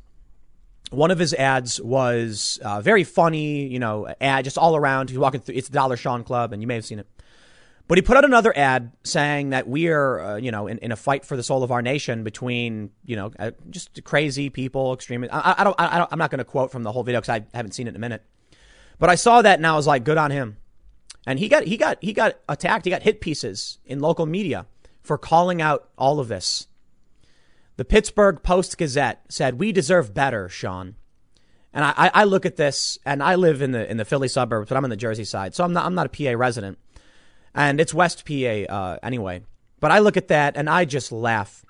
One 0.92 1.10
of 1.10 1.20
his 1.20 1.34
ads 1.34 1.82
was 1.82 2.60
uh, 2.64 2.82
very 2.82 3.04
funny, 3.04 3.66
you 3.66 3.80
know, 3.80 4.14
ad 4.20 4.44
just 4.44 4.58
all 4.58 4.76
around. 4.76 5.10
He's 5.10 5.18
walking 5.18 5.42
through. 5.42 5.56
It's 5.56 5.70
the 5.70 5.74
Dollar 5.74 5.98
Sean 5.98 6.24
Club, 6.24 6.54
and 6.54 6.62
you 6.62 6.68
may 6.68 6.76
have 6.76 6.86
seen 6.86 7.00
it. 7.00 7.08
But 7.88 7.98
he 7.98 8.02
put 8.02 8.16
out 8.16 8.24
another 8.24 8.58
ad 8.58 8.94
saying 9.04 9.50
that 9.50 9.68
we 9.68 9.90
are, 9.90 10.22
uh, 10.22 10.36
you 10.38 10.52
know, 10.52 10.68
in, 10.68 10.78
in, 10.78 10.92
a 10.92 10.96
fight 10.96 11.26
for 11.26 11.36
the 11.36 11.44
soul 11.44 11.64
of 11.64 11.72
our 11.72 11.82
nation 11.82 12.24
between, 12.24 12.92
you 13.06 13.18
know, 13.18 13.32
uh, 13.38 13.52
just 13.70 14.02
crazy 14.06 14.50
people, 14.50 14.94
extreme. 14.94 15.28
I, 15.30 15.56
I, 15.58 15.64
don't, 15.66 15.76
I 15.78 15.98
don't, 15.98 16.12
I'm 16.12 16.20
not 16.20 16.32
going 16.32 16.40
to 16.40 16.46
quote 16.46 16.72
from 16.72 16.84
the 16.84 16.94
whole 16.94 17.04
video 17.04 17.20
because 17.20 17.42
I 17.42 17.46
haven't 17.54 17.74
seen 17.74 17.88
it 17.88 17.90
in 17.90 17.96
a 17.98 18.00
minute. 18.00 18.24
But 19.00 19.10
I 19.10 19.16
saw 19.16 19.42
that 19.42 19.60
and 19.60 19.68
I 19.68 19.76
was 19.76 19.86
like, 19.86 20.06
good 20.06 20.18
on 20.18 20.32
him. 20.32 20.58
And 21.28 21.40
he 21.40 21.50
got, 21.50 21.64
he 21.64 21.76
got, 21.76 21.98
he 22.02 22.14
got 22.14 22.40
attacked. 22.48 22.86
He 22.86 22.92
got 22.92 23.04
hit 23.04 23.20
pieces 23.20 23.80
in 23.86 24.00
local 24.00 24.26
media 24.26 24.66
for 25.02 25.18
calling 25.18 25.62
out 25.62 25.90
all 25.98 26.22
of 26.22 26.30
this. 26.30 26.68
The 27.76 27.86
Pittsburgh 27.86 28.42
Post 28.44 28.78
Gazette 28.78 29.26
said, 29.28 29.60
we 29.60 29.74
deserve 29.74 30.14
better, 30.14 30.48
Sean. 30.48 30.96
And 31.74 31.84
I, 31.84 32.12
I 32.14 32.24
look 32.26 32.46
at 32.46 32.56
this 32.56 32.98
and 33.04 33.22
I 33.22 33.36
live 33.36 33.62
in 33.62 33.72
the, 33.72 33.90
in 33.90 33.98
the 33.98 34.06
Philly 34.06 34.28
suburbs, 34.28 34.70
but 34.70 34.78
I'm 34.78 34.84
on 34.84 34.90
the 34.90 34.96
Jersey 34.96 35.26
side. 35.26 35.56
So 35.56 35.64
I'm 35.64 35.74
not, 35.74 35.86
I'm 35.86 35.96
not 35.96 36.06
a 36.06 36.10
PA 36.10 36.38
resident 36.38 36.78
and 37.56 37.80
it's 37.80 37.94
West 37.94 38.26
PA 38.26 38.34
uh, 38.34 38.98
anyway. 39.04 39.44
But 39.80 39.92
I 39.92 40.00
look 40.00 40.18
at 40.18 40.30
that 40.30 40.56
and 40.56 40.70
I 40.70 40.86
just 40.86 41.12
laugh. 41.12 41.66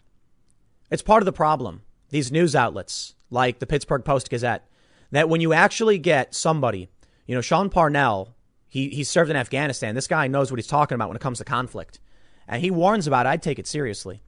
It's 0.92 1.02
part 1.02 1.22
of 1.22 1.26
the 1.26 1.34
problem. 1.34 1.82
These 2.10 2.32
news 2.32 2.56
outlets, 2.56 3.16
like 3.32 3.60
the 3.60 3.66
Pittsburgh 3.66 4.06
Post 4.06 4.30
Gazette, 4.30 4.68
that 5.12 5.30
when 5.30 5.42
you 5.42 5.54
actually 5.54 5.98
get 5.98 6.36
somebody, 6.36 6.90
you 7.26 7.34
know, 7.34 7.42
Sean 7.42 7.70
Parnell, 7.70 8.36
he, 8.68 8.90
he 8.90 9.04
served 9.04 9.32
in 9.32 9.36
Afghanistan. 9.36 9.96
This 9.96 10.08
guy 10.08 10.28
knows 10.28 10.52
what 10.52 10.58
he's 10.58 10.68
talking 10.68 10.96
about 10.96 11.10
when 11.10 11.16
it 11.16 11.22
comes 11.22 11.40
to 11.40 11.44
conflict. 11.44 12.00
And 12.48 12.62
he 12.62 12.72
warns 12.72 13.08
about 13.08 13.26
it. 13.26 13.30
I'd 13.30 13.42
take 13.42 13.60
it 13.60 13.68
seriously. 13.68 14.22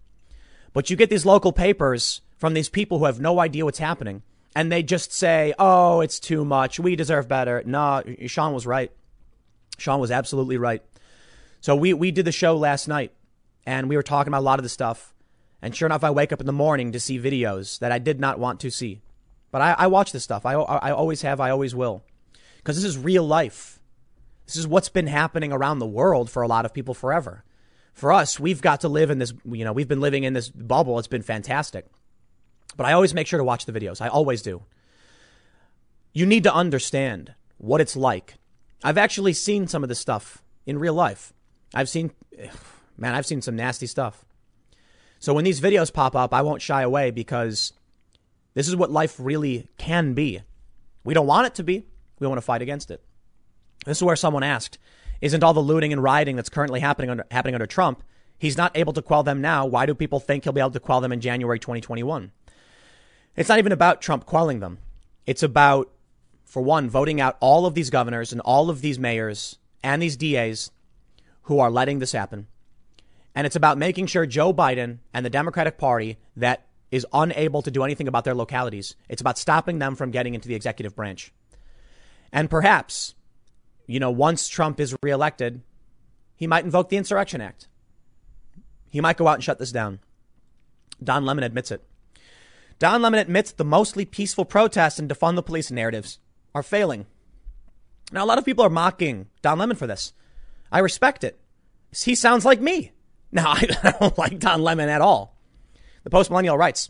But 0.74 0.90
you 0.90 0.96
get 0.96 1.10
these 1.10 1.26
local 1.26 1.52
papers 1.52 2.22
from 2.38 2.54
these 2.54 2.70
people 2.70 3.00
who 3.00 3.06
have 3.06 3.20
no 3.20 3.40
idea 3.40 3.66
what's 3.66 3.80
happening. 3.80 4.24
And 4.56 4.72
they 4.72 4.84
just 4.84 5.12
say, 5.12 5.54
oh, 5.60 6.02
it's 6.02 6.20
too 6.20 6.46
much. 6.46 6.80
We 6.80 6.96
deserve 6.96 7.28
better. 7.28 7.62
No, 7.66 8.04
Sean 8.28 8.54
was 8.54 8.66
right. 8.66 8.92
Sean 9.78 10.00
was 10.00 10.12
absolutely 10.12 10.58
right. 10.58 10.82
So 11.66 11.76
we, 11.76 11.96
we 11.96 12.12
did 12.12 12.26
the 12.26 12.32
show 12.32 12.56
last 12.56 12.88
night 12.88 13.12
and 13.66 13.90
we 13.90 13.96
were 13.96 14.04
talking 14.04 14.28
about 14.28 14.42
a 14.42 14.46
lot 14.46 14.60
of 14.60 14.64
the 14.64 14.70
stuff. 14.70 15.16
And 15.64 15.76
sure 15.76 15.88
enough, 15.88 16.04
I 16.04 16.12
wake 16.12 16.32
up 16.32 16.40
in 16.40 16.46
the 16.46 16.54
morning 16.54 16.92
to 16.92 17.00
see 17.00 17.20
videos 17.20 17.80
that 17.80 17.92
I 17.92 17.98
did 17.98 18.20
not 18.20 18.38
want 18.38 18.60
to 18.60 18.70
see. 18.70 19.02
But 19.50 19.64
I, 19.64 19.72
I 19.72 19.88
watch 19.88 20.12
this 20.12 20.24
stuff. 20.24 20.46
I, 20.46 20.54
I 20.54 20.92
always 20.92 21.24
have. 21.24 21.40
I 21.40 21.50
always 21.50 21.74
will. 21.74 22.04
Because 22.58 22.76
this 22.76 22.86
is 22.86 23.00
real 23.00 23.26
life. 23.26 23.80
This 24.46 24.58
is 24.58 24.68
what's 24.68 24.90
been 24.90 25.08
happening 25.08 25.52
around 25.52 25.80
the 25.80 25.88
world 25.88 26.30
for 26.30 26.44
a 26.44 26.48
lot 26.48 26.66
of 26.66 26.74
people 26.76 26.94
forever. 26.94 27.44
For 27.94 28.14
us, 28.14 28.40
we've 28.40 28.62
got 28.62 28.82
to 28.82 28.88
live 28.88 29.10
in 29.10 29.18
this, 29.18 29.34
you 29.44 29.66
know, 29.66 29.74
we've 29.74 29.88
been 29.88 30.02
living 30.02 30.24
in 30.24 30.34
this 30.34 30.50
bubble. 30.50 31.00
It's 31.00 31.08
been 31.08 31.24
fantastic. 31.24 31.88
But 32.78 32.86
I 32.86 32.94
always 32.94 33.16
make 33.16 33.26
sure 33.26 33.40
to 33.40 33.44
watch 33.44 33.66
the 33.66 33.74
videos. 33.74 34.02
I 34.02 34.08
always 34.08 34.44
do. 34.44 34.62
You 36.14 36.28
need 36.28 36.44
to 36.44 36.54
understand 36.54 37.34
what 37.58 37.82
it's 37.82 37.96
like. 37.96 38.36
I've 38.84 39.00
actually 39.00 39.34
seen 39.34 39.66
some 39.66 39.82
of 39.82 39.90
this 39.90 39.98
stuff 39.98 40.44
in 40.68 40.78
real 40.78 40.94
life. 40.94 41.34
I've 41.74 41.90
seen, 41.90 42.12
man, 42.98 43.14
I've 43.14 43.26
seen 43.26 43.42
some 43.42 43.56
nasty 43.56 43.88
stuff. 43.88 44.26
So 45.20 45.34
when 45.34 45.46
these 45.46 45.62
videos 45.62 45.92
pop 45.92 46.16
up, 46.16 46.34
I 46.34 46.42
won't 46.42 46.62
shy 46.62 46.82
away 46.82 47.12
because 47.12 47.74
this 48.54 48.68
is 48.68 48.76
what 48.76 48.92
life 48.92 49.16
really 49.20 49.68
can 49.78 50.14
be. 50.14 50.42
We 51.04 51.14
don't 51.14 51.28
want 51.28 51.48
it 51.48 51.56
to 51.56 51.64
be. 51.64 51.86
We 52.20 52.28
want 52.28 52.38
to 52.38 52.46
fight 52.46 52.62
against 52.62 52.92
it. 52.92 53.04
This 53.86 53.98
is 53.98 54.04
where 54.04 54.16
someone 54.16 54.44
asked, 54.44 54.78
isn't 55.22 55.44
all 55.44 55.54
the 55.54 55.60
looting 55.60 55.94
and 55.94 56.02
rioting 56.02 56.36
that's 56.36 56.50
currently 56.50 56.80
happening 56.80 57.10
under, 57.10 57.26
happening 57.32 57.56
under 57.56 57.68
Trump, 57.68 58.04
he's 58.38 58.58
not 58.58 58.76
able 58.76 58.94
to 58.94 59.02
quell 59.02 59.24
them 59.24 59.42
now. 59.42 59.66
Why 59.66 59.86
do 59.86 59.94
people 59.94 60.20
think 60.20 60.44
he'll 60.44 60.54
be 60.54 60.62
able 60.62 60.72
to 60.72 60.80
quell 60.80 61.02
them 61.02 61.12
in 61.12 61.22
January 61.22 61.60
2021? 61.60 62.32
It's 63.36 63.50
not 63.50 63.60
even 63.60 63.72
about 63.72 64.02
Trump 64.02 64.26
quelling 64.26 64.60
them. 64.60 64.80
It's 65.26 65.44
about, 65.44 65.92
for 66.46 66.62
one, 66.62 66.90
voting 66.90 67.20
out 67.20 67.38
all 67.40 67.66
of 67.66 67.74
these 67.74 67.90
governors 67.90 68.32
and 68.32 68.42
all 68.42 68.70
of 68.70 68.82
these 68.82 68.98
mayors 68.98 69.58
and 69.84 70.02
these 70.02 70.16
DAs 70.18 70.72
who 71.46 71.60
are 71.60 71.72
letting 71.72 72.00
this 72.00 72.12
happen. 72.12 72.48
And 73.34 73.46
it's 73.46 73.56
about 73.56 73.78
making 73.78 74.08
sure 74.08 74.26
Joe 74.26 74.54
Biden 74.54 75.00
and 75.14 75.26
the 75.26 75.30
Democratic 75.30 75.78
Party 75.78 76.18
that 76.36 76.68
is 76.92 77.06
unable 77.12 77.62
to 77.62 77.72
do 77.72 77.84
anything 77.84 78.08
about 78.08 78.24
their 78.24 78.36
localities. 78.36 78.96
It's 79.10 79.22
about 79.22 79.38
stopping 79.38 79.80
them 79.80 79.96
from 79.96 80.12
getting 80.12 80.34
into 80.34 80.48
the 80.48 80.56
executive 80.56 80.96
branch. 80.96 81.34
And 82.32 82.50
perhaps, 82.50 83.16
you 83.88 84.00
know, 84.00 84.12
once 84.12 84.48
Trump 84.48 84.80
is 84.80 84.96
reelected, 85.02 85.62
he 86.36 86.48
might 86.48 86.66
invoke 86.66 86.90
the 86.90 86.98
Insurrection 86.98 87.42
Act. 87.42 87.68
He 88.90 89.02
might 89.02 89.18
go 89.18 89.28
out 89.28 89.36
and 89.36 89.44
shut 89.44 89.60
this 89.60 89.72
down. 89.72 90.00
Don 91.04 91.26
Lemon 91.26 91.44
admits 91.44 91.72
it. 91.72 91.84
Don 92.80 93.02
Lemon 93.02 93.20
admits 93.20 93.52
the 93.52 93.66
mostly 93.66 94.06
peaceful 94.06 94.46
protests 94.46 95.00
and 95.00 95.10
defund 95.10 95.36
the 95.36 95.44
police 95.44 95.72
narratives 95.72 96.20
are 96.54 96.64
failing. 96.64 97.06
Now, 98.12 98.24
a 98.24 98.28
lot 98.28 98.38
of 98.38 98.46
people 98.46 98.66
are 98.66 98.70
mocking 98.70 99.28
Don 99.42 99.58
Lemon 99.60 99.78
for 99.78 99.88
this. 99.88 100.14
I 100.76 100.80
respect 100.80 101.24
it. 101.24 101.40
He 101.96 102.16
sounds 102.16 102.44
like 102.44 102.60
me. 102.60 102.92
Now, 103.32 103.52
I 103.52 103.66
don't 104.00 104.18
like 104.18 104.40
Don 104.40 104.62
Lemon 104.62 104.88
at 104.88 105.02
all. 105.02 105.36
The 106.04 106.10
Post 106.10 106.30
Millennial 106.30 106.58
writes 106.58 106.90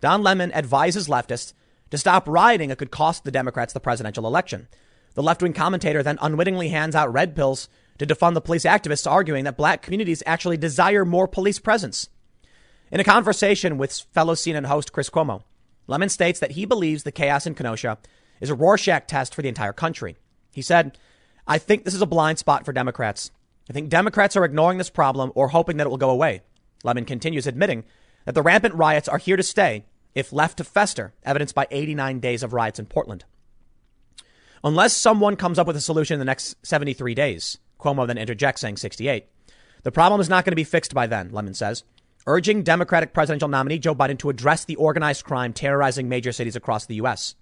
Don 0.00 0.22
Lemon 0.22 0.52
advises 0.52 1.08
leftists 1.08 1.52
to 1.90 1.98
stop 1.98 2.28
rioting. 2.28 2.70
It 2.70 2.78
could 2.78 2.92
cost 2.92 3.24
the 3.24 3.32
Democrats 3.32 3.72
the 3.72 3.80
presidential 3.80 4.26
election. 4.26 4.68
The 5.14 5.22
left 5.22 5.42
wing 5.42 5.52
commentator 5.52 6.04
then 6.04 6.18
unwittingly 6.20 6.68
hands 6.68 6.94
out 6.94 7.12
red 7.12 7.34
pills 7.34 7.68
to 7.98 8.06
defund 8.06 8.34
the 8.34 8.40
police 8.40 8.64
activists, 8.64 9.10
arguing 9.10 9.44
that 9.44 9.56
black 9.56 9.82
communities 9.82 10.22
actually 10.26 10.58
desire 10.58 11.04
more 11.04 11.26
police 11.26 11.58
presence. 11.58 12.08
In 12.92 13.00
a 13.00 13.04
conversation 13.04 13.76
with 13.76 14.06
fellow 14.12 14.34
CNN 14.34 14.66
host 14.66 14.92
Chris 14.92 15.10
Cuomo, 15.10 15.42
Lemon 15.88 16.08
states 16.08 16.38
that 16.38 16.52
he 16.52 16.66
believes 16.66 17.02
the 17.02 17.10
chaos 17.10 17.46
in 17.46 17.54
Kenosha 17.54 17.98
is 18.40 18.50
a 18.50 18.54
Rorschach 18.54 19.08
test 19.08 19.34
for 19.34 19.42
the 19.42 19.48
entire 19.48 19.72
country. 19.72 20.16
He 20.52 20.62
said, 20.62 20.98
I 21.46 21.58
think 21.58 21.84
this 21.84 21.94
is 21.94 22.02
a 22.02 22.06
blind 22.06 22.38
spot 22.38 22.64
for 22.64 22.72
Democrats. 22.72 23.30
I 23.68 23.72
think 23.72 23.88
Democrats 23.88 24.36
are 24.36 24.44
ignoring 24.44 24.78
this 24.78 24.90
problem 24.90 25.32
or 25.34 25.48
hoping 25.48 25.76
that 25.76 25.86
it 25.86 25.90
will 25.90 25.96
go 25.96 26.10
away. 26.10 26.42
Lemon 26.82 27.04
continues 27.04 27.46
admitting 27.46 27.84
that 28.24 28.34
the 28.34 28.42
rampant 28.42 28.74
riots 28.74 29.08
are 29.08 29.18
here 29.18 29.36
to 29.36 29.42
stay 29.42 29.84
if 30.14 30.32
left 30.32 30.58
to 30.58 30.64
fester, 30.64 31.14
evidenced 31.22 31.54
by 31.54 31.66
89 31.70 32.20
days 32.20 32.42
of 32.42 32.52
riots 32.52 32.78
in 32.78 32.86
Portland. 32.86 33.24
Unless 34.62 34.96
someone 34.96 35.36
comes 35.36 35.58
up 35.58 35.66
with 35.66 35.76
a 35.76 35.80
solution 35.80 36.14
in 36.14 36.18
the 36.18 36.24
next 36.24 36.56
73 36.66 37.14
days, 37.14 37.58
Cuomo 37.78 38.06
then 38.06 38.18
interjects 38.18 38.60
saying 38.60 38.76
68. 38.76 39.26
The 39.82 39.92
problem 39.92 40.20
is 40.20 40.28
not 40.28 40.44
going 40.44 40.52
to 40.52 40.56
be 40.56 40.64
fixed 40.64 40.92
by 40.92 41.06
then, 41.06 41.30
Lemon 41.30 41.54
says, 41.54 41.84
urging 42.26 42.62
Democratic 42.62 43.14
presidential 43.14 43.48
nominee 43.48 43.78
Joe 43.78 43.94
Biden 43.94 44.18
to 44.18 44.28
address 44.30 44.64
the 44.64 44.76
organized 44.76 45.24
crime 45.24 45.52
terrorizing 45.52 46.08
major 46.08 46.32
cities 46.32 46.56
across 46.56 46.84
the 46.84 46.96
U.S. 46.96 47.34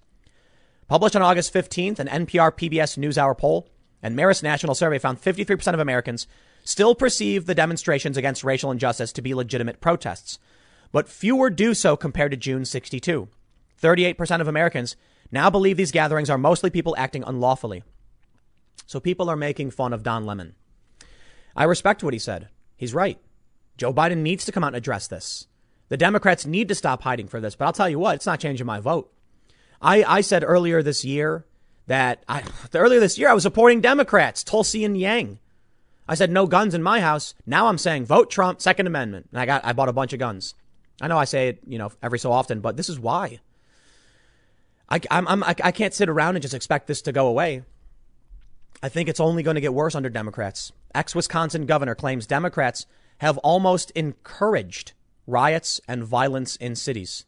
Published 0.87 1.17
on 1.17 1.23
August 1.23 1.53
15th, 1.53 1.99
an 1.99 2.27
NPR 2.27 2.53
PBS 2.53 2.97
NewsHour 2.97 3.37
poll 3.37 3.69
and 4.03 4.17
Marist 4.17 4.43
National 4.43 4.75
Survey 4.75 4.99
found 4.99 5.21
53% 5.21 5.75
of 5.75 5.81
Americans 5.81 6.27
still 6.65 6.95
perceive 6.95 7.47
the 7.47 7.55
demonstrations 7.55 8.17
against 8.17 8.45
racial 8.45 8.71
injustice 8.71 9.13
to 9.13 9.23
be 9.23 9.35
legitimate 9.35 9.81
protests, 9.81 10.39
but 10.93 11.09
fewer 11.09 11.51
do 11.51 11.75
so 11.75 11.97
compared 11.97 12.31
to 12.31 12.37
June 12.37 12.65
62. 12.65 13.29
38% 13.81 14.41
of 14.41 14.49
Americans 14.49 14.97
now 15.31 15.51
believe 15.51 15.77
these 15.77 15.93
gatherings 15.93 16.31
are 16.31 16.39
mostly 16.39 16.71
people 16.71 16.95
acting 16.99 17.25
unlawfully. 17.27 17.83
So 18.87 19.01
people 19.01 19.29
are 19.29 19.37
making 19.37 19.71
fun 19.71 19.93
of 19.93 20.03
Don 20.03 20.25
Lemon. 20.27 20.55
I 21.55 21.65
respect 21.65 22.03
what 22.03 22.15
he 22.15 22.19
said. 22.19 22.49
He's 22.77 22.95
right. 22.95 23.19
Joe 23.77 23.93
Biden 23.93 24.19
needs 24.19 24.45
to 24.45 24.53
come 24.53 24.65
out 24.65 24.69
and 24.69 24.77
address 24.77 25.09
this. 25.09 25.47
The 25.89 25.97
Democrats 25.97 26.47
need 26.47 26.69
to 26.69 26.75
stop 26.75 27.03
hiding 27.03 27.29
for 27.29 27.41
this, 27.41 27.55
but 27.55 27.65
I'll 27.65 27.73
tell 27.73 27.89
you 27.89 27.99
what, 27.99 28.17
it's 28.17 28.27
not 28.27 28.41
changing 28.41 28.67
my 28.67 28.81
vote. 28.81 29.13
I, 29.81 30.05
I 30.05 30.21
said 30.21 30.45
earlier 30.45 30.83
this 30.83 31.05
year 31.05 31.47
that 31.89 32.23
I, 32.29 32.45
earlier 32.75 33.01
this 33.01 33.19
year 33.19 33.29
I 33.29 33.35
was 33.35 33.43
supporting 33.43 33.81
Democrats, 33.81 34.45
Tulsi 34.45 34.85
and 34.85 34.97
Yang. 34.97 35.41
I 36.07 36.15
said 36.15 36.31
no 36.31 36.47
guns 36.47 36.75
in 36.75 36.83
my 36.83 37.01
house. 37.01 37.35
Now 37.45 37.67
I'm 37.67 37.77
saying 37.77 38.07
vote 38.07 38.31
Trump, 38.31 38.63
Second 38.63 38.87
Amendment, 38.87 39.29
and 39.33 39.41
I 39.41 39.47
got 39.47 39.65
I 39.65 39.73
bought 39.73 39.89
a 39.89 39.93
bunch 39.93 40.13
of 40.13 40.19
guns. 40.19 40.55
I 41.01 41.09
know 41.09 41.19
I 41.19 41.25
say 41.25 41.49
it, 41.49 41.61
you 41.67 41.79
know, 41.79 41.93
every 42.03 42.19
so 42.19 42.33
often, 42.33 42.61
but 42.61 42.77
this 42.77 42.89
is 42.89 42.99
why. 42.99 43.41
I, 44.89 45.01
I'm, 45.11 45.29
I'm, 45.29 45.45
I 45.45 45.71
can't 45.71 45.93
sit 45.93 46.09
around 46.09 46.37
and 46.37 46.43
just 46.43 46.55
expect 46.55 46.87
this 46.87 47.03
to 47.03 47.13
go 47.13 47.27
away. 47.27 47.63
I 48.83 48.89
think 48.89 49.09
it's 49.09 49.21
only 49.21 49.43
going 49.43 49.57
to 49.57 49.61
get 49.61 49.75
worse 49.75 49.95
under 49.95 50.09
Democrats. 50.09 50.73
Ex 50.95 51.15
Wisconsin 51.15 51.67
governor 51.67 51.95
claims 51.95 52.27
Democrats 52.27 52.87
have 53.19 53.39
almost 53.39 53.91
encouraged 53.93 54.93
riots 55.27 55.81
and 55.87 56.05
violence 56.05 56.57
in 56.57 56.75
cities. 56.75 57.27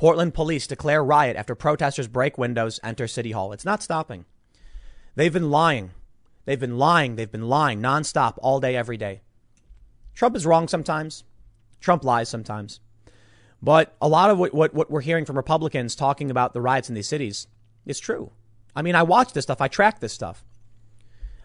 Portland 0.00 0.32
police 0.32 0.66
declare 0.66 1.04
riot 1.04 1.36
after 1.36 1.54
protesters 1.54 2.08
break 2.08 2.38
windows, 2.38 2.80
enter 2.82 3.06
City 3.06 3.32
Hall. 3.32 3.52
It's 3.52 3.66
not 3.66 3.82
stopping. 3.82 4.24
They've 5.14 5.30
been 5.30 5.50
lying. 5.50 5.90
They've 6.46 6.58
been 6.58 6.78
lying. 6.78 7.16
They've 7.16 7.30
been 7.30 7.50
lying 7.50 7.82
nonstop 7.82 8.38
all 8.38 8.60
day, 8.60 8.76
every 8.76 8.96
day. 8.96 9.20
Trump 10.14 10.36
is 10.36 10.46
wrong 10.46 10.68
sometimes. 10.68 11.24
Trump 11.80 12.02
lies 12.02 12.30
sometimes. 12.30 12.80
But 13.60 13.94
a 14.00 14.08
lot 14.08 14.30
of 14.30 14.38
what, 14.38 14.54
what, 14.54 14.72
what 14.72 14.90
we're 14.90 15.02
hearing 15.02 15.26
from 15.26 15.36
Republicans 15.36 15.94
talking 15.94 16.30
about 16.30 16.54
the 16.54 16.62
riots 16.62 16.88
in 16.88 16.94
these 16.94 17.06
cities 17.06 17.46
is 17.84 18.00
true. 18.00 18.32
I 18.74 18.80
mean, 18.80 18.94
I 18.94 19.02
watch 19.02 19.34
this 19.34 19.44
stuff. 19.44 19.60
I 19.60 19.68
track 19.68 20.00
this 20.00 20.14
stuff. 20.14 20.46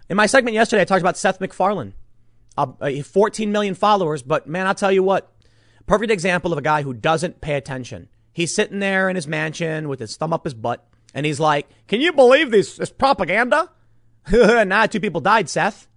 In 0.10 0.16
my 0.16 0.28
segment 0.28 0.53
yesterday, 0.53 0.84
I 0.84 0.86
talked 0.86 1.01
about 1.01 1.18
Seth 1.18 1.41
MacFarlane, 1.41 1.93
uh, 2.58 2.68
14 3.03 3.51
million 3.51 3.76
followers. 3.76 4.24
But 4.24 4.47
man, 4.47 4.66
I'll 4.66 4.76
tell 4.76 4.93
you 4.93 5.03
what, 5.03 5.36
Perfect 5.86 6.12
example 6.12 6.51
of 6.51 6.58
a 6.58 6.64
guy 6.64 6.82
who 6.82 6.93
doesn't 6.93 7.41
pay 7.41 7.56
attention. 7.56 8.10
He's 8.36 8.54
sitting 8.54 8.80
there 8.80 9.10
in 9.10 9.16
his 9.16 9.30
mansion 9.30 9.88
with 9.88 10.02
his 10.02 10.18
thumb 10.18 10.34
up 10.34 10.44
his 10.44 10.54
butt, 10.54 10.86
and 11.14 11.26
he's 11.26 11.40
like, 11.40 11.70
Can 11.88 12.02
you 12.02 12.12
believe 12.12 12.52
this, 12.52 12.76
this 12.76 12.92
propaganda? 12.92 13.72
nah, 14.34 14.88
two 14.88 15.00
people 15.00 15.22
died, 15.22 15.48
Seth. 15.48 15.88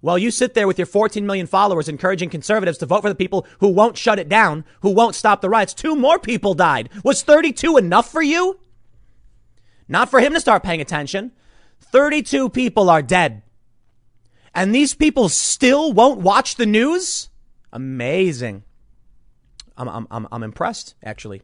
Well, 0.00 0.16
you 0.16 0.30
sit 0.30 0.54
there 0.54 0.66
with 0.66 0.78
your 0.78 0.86
14 0.86 1.26
million 1.26 1.46
followers 1.46 1.90
encouraging 1.90 2.30
conservatives 2.30 2.78
to 2.78 2.86
vote 2.86 3.02
for 3.02 3.10
the 3.10 3.14
people 3.14 3.46
who 3.60 3.68
won't 3.68 3.98
shut 3.98 4.18
it 4.18 4.30
down, 4.30 4.64
who 4.80 4.88
won't 4.88 5.14
stop 5.14 5.42
the 5.42 5.50
riots. 5.50 5.74
Two 5.74 5.94
more 5.94 6.18
people 6.18 6.54
died. 6.54 6.88
Was 7.04 7.22
32 7.22 7.76
enough 7.76 8.10
for 8.10 8.22
you? 8.22 8.58
Not 9.86 10.08
for 10.08 10.18
him 10.18 10.32
to 10.32 10.40
start 10.40 10.62
paying 10.62 10.80
attention. 10.80 11.32
32 11.80 12.48
people 12.48 12.88
are 12.88 13.02
dead. 13.02 13.42
And 14.54 14.74
these 14.74 14.94
people 14.94 15.28
still 15.28 15.92
won't 15.92 16.20
watch 16.20 16.54
the 16.54 16.64
news? 16.64 17.28
Amazing. 17.70 18.64
I'm, 19.76 19.88
I'm, 19.88 20.06
I'm, 20.10 20.28
I'm 20.32 20.42
impressed, 20.42 20.94
actually. 21.04 21.42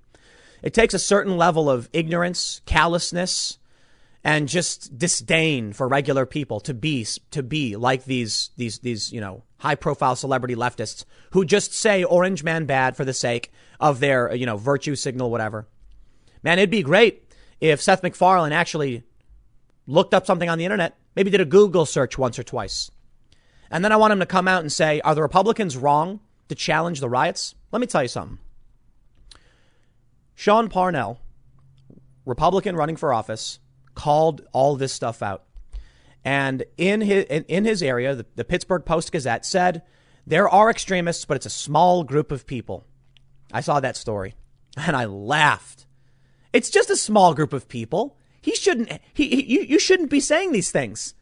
It 0.63 0.75
takes 0.75 0.95
a 0.95 0.99
certain 0.99 1.37
level 1.37 1.71
of 1.71 1.89
ignorance, 1.93 2.61
callousness, 2.67 3.59
and 4.25 4.49
just 4.49 4.99
disdain 4.99 5.73
for 5.73 5.87
regular 5.89 6.27
people 6.27 6.61
to 6.61 6.75
be 6.75 7.07
to 7.31 7.43
be 7.43 7.77
like 7.77 8.05
these 8.05 8.51
these 8.57 8.79
these 8.81 9.13
you 9.13 9.21
know 9.21 9.45
high 9.59 9.75
profile 9.75 10.17
celebrity 10.17 10.55
leftists 10.55 11.05
who 11.31 11.45
just 11.45 11.73
say 11.73 12.05
orange 12.05 12.43
man 12.43 12.65
bad 12.65 12.97
for 12.97 13.05
the 13.05 13.13
sake 13.13 13.53
of 13.81 14.01
their 14.01 14.35
you 14.35 14.47
know 14.47 14.57
virtue 14.57 14.97
signal 14.97 15.31
whatever. 15.31 15.69
Man 16.43 16.59
it'd 16.59 16.71
be 16.71 16.83
great 16.83 17.25
if 17.61 17.81
Seth 17.81 18.03
MacFarlane 18.03 18.53
actually 18.53 19.05
looked 19.87 20.15
up 20.15 20.27
something 20.27 20.51
on 20.51 20.59
the 20.59 20.65
internet 20.65 20.97
maybe 21.15 21.31
did 21.31 21.41
a 21.41 21.47
google 21.47 21.87
search 21.87 22.19
once 22.19 22.39
or 22.39 22.43
twice. 22.43 22.91
And 23.71 23.85
then 23.85 23.93
I 23.93 23.97
want 23.97 24.13
him 24.13 24.21
to 24.21 24.27
come 24.27 24.49
out 24.49 24.63
and 24.63 24.73
say 24.73 25.01
are 25.03 25.15
the 25.15 25.23
republicans 25.23 25.77
wrong 25.77 26.21
to 26.49 26.55
challenge 26.55 27.01
the 27.01 27.09
riots? 27.09 27.55
Let 27.71 27.81
me 27.81 27.87
tell 27.87 28.03
you 28.03 28.09
something 28.09 28.39
Sean 30.39 30.69
Parnell 30.69 31.19
republican 32.25 32.77
running 32.77 32.95
for 32.95 33.13
office 33.13 33.59
called 33.97 34.41
all 34.53 34.77
this 34.77 34.93
stuff 34.93 35.21
out. 35.21 35.43
And 36.25 36.63
in 36.77 37.01
his, 37.01 37.25
in 37.25 37.65
his 37.65 37.83
area, 37.83 38.15
the, 38.15 38.27
the 38.37 38.45
Pittsburgh 38.45 38.85
Post 38.85 39.11
Gazette 39.11 39.45
said 39.45 39.83
there 40.25 40.49
are 40.49 40.71
extremists, 40.71 41.25
but 41.25 41.35
it's 41.39 41.47
a 41.47 41.51
small 41.51 42.05
group 42.05 42.31
of 42.31 42.47
people. 42.47 42.87
I 43.53 43.63
saw 43.63 43.81
that 43.81 43.97
story 43.97 44.37
and 44.77 44.95
I 44.95 45.07
laughed. 45.07 45.87
It's 46.53 46.71
just 46.71 46.89
a 46.89 46.97
small 46.97 47.35
group 47.35 47.53
of 47.53 47.67
people. 47.67 48.17
He 48.41 48.55
shouldn't, 48.55 48.93
he, 49.13 49.29
he 49.29 49.43
you, 49.43 49.63
you 49.63 49.81
shouldn't 49.81 50.09
be 50.09 50.21
saying 50.21 50.53
these 50.53 50.71
things. 50.71 51.15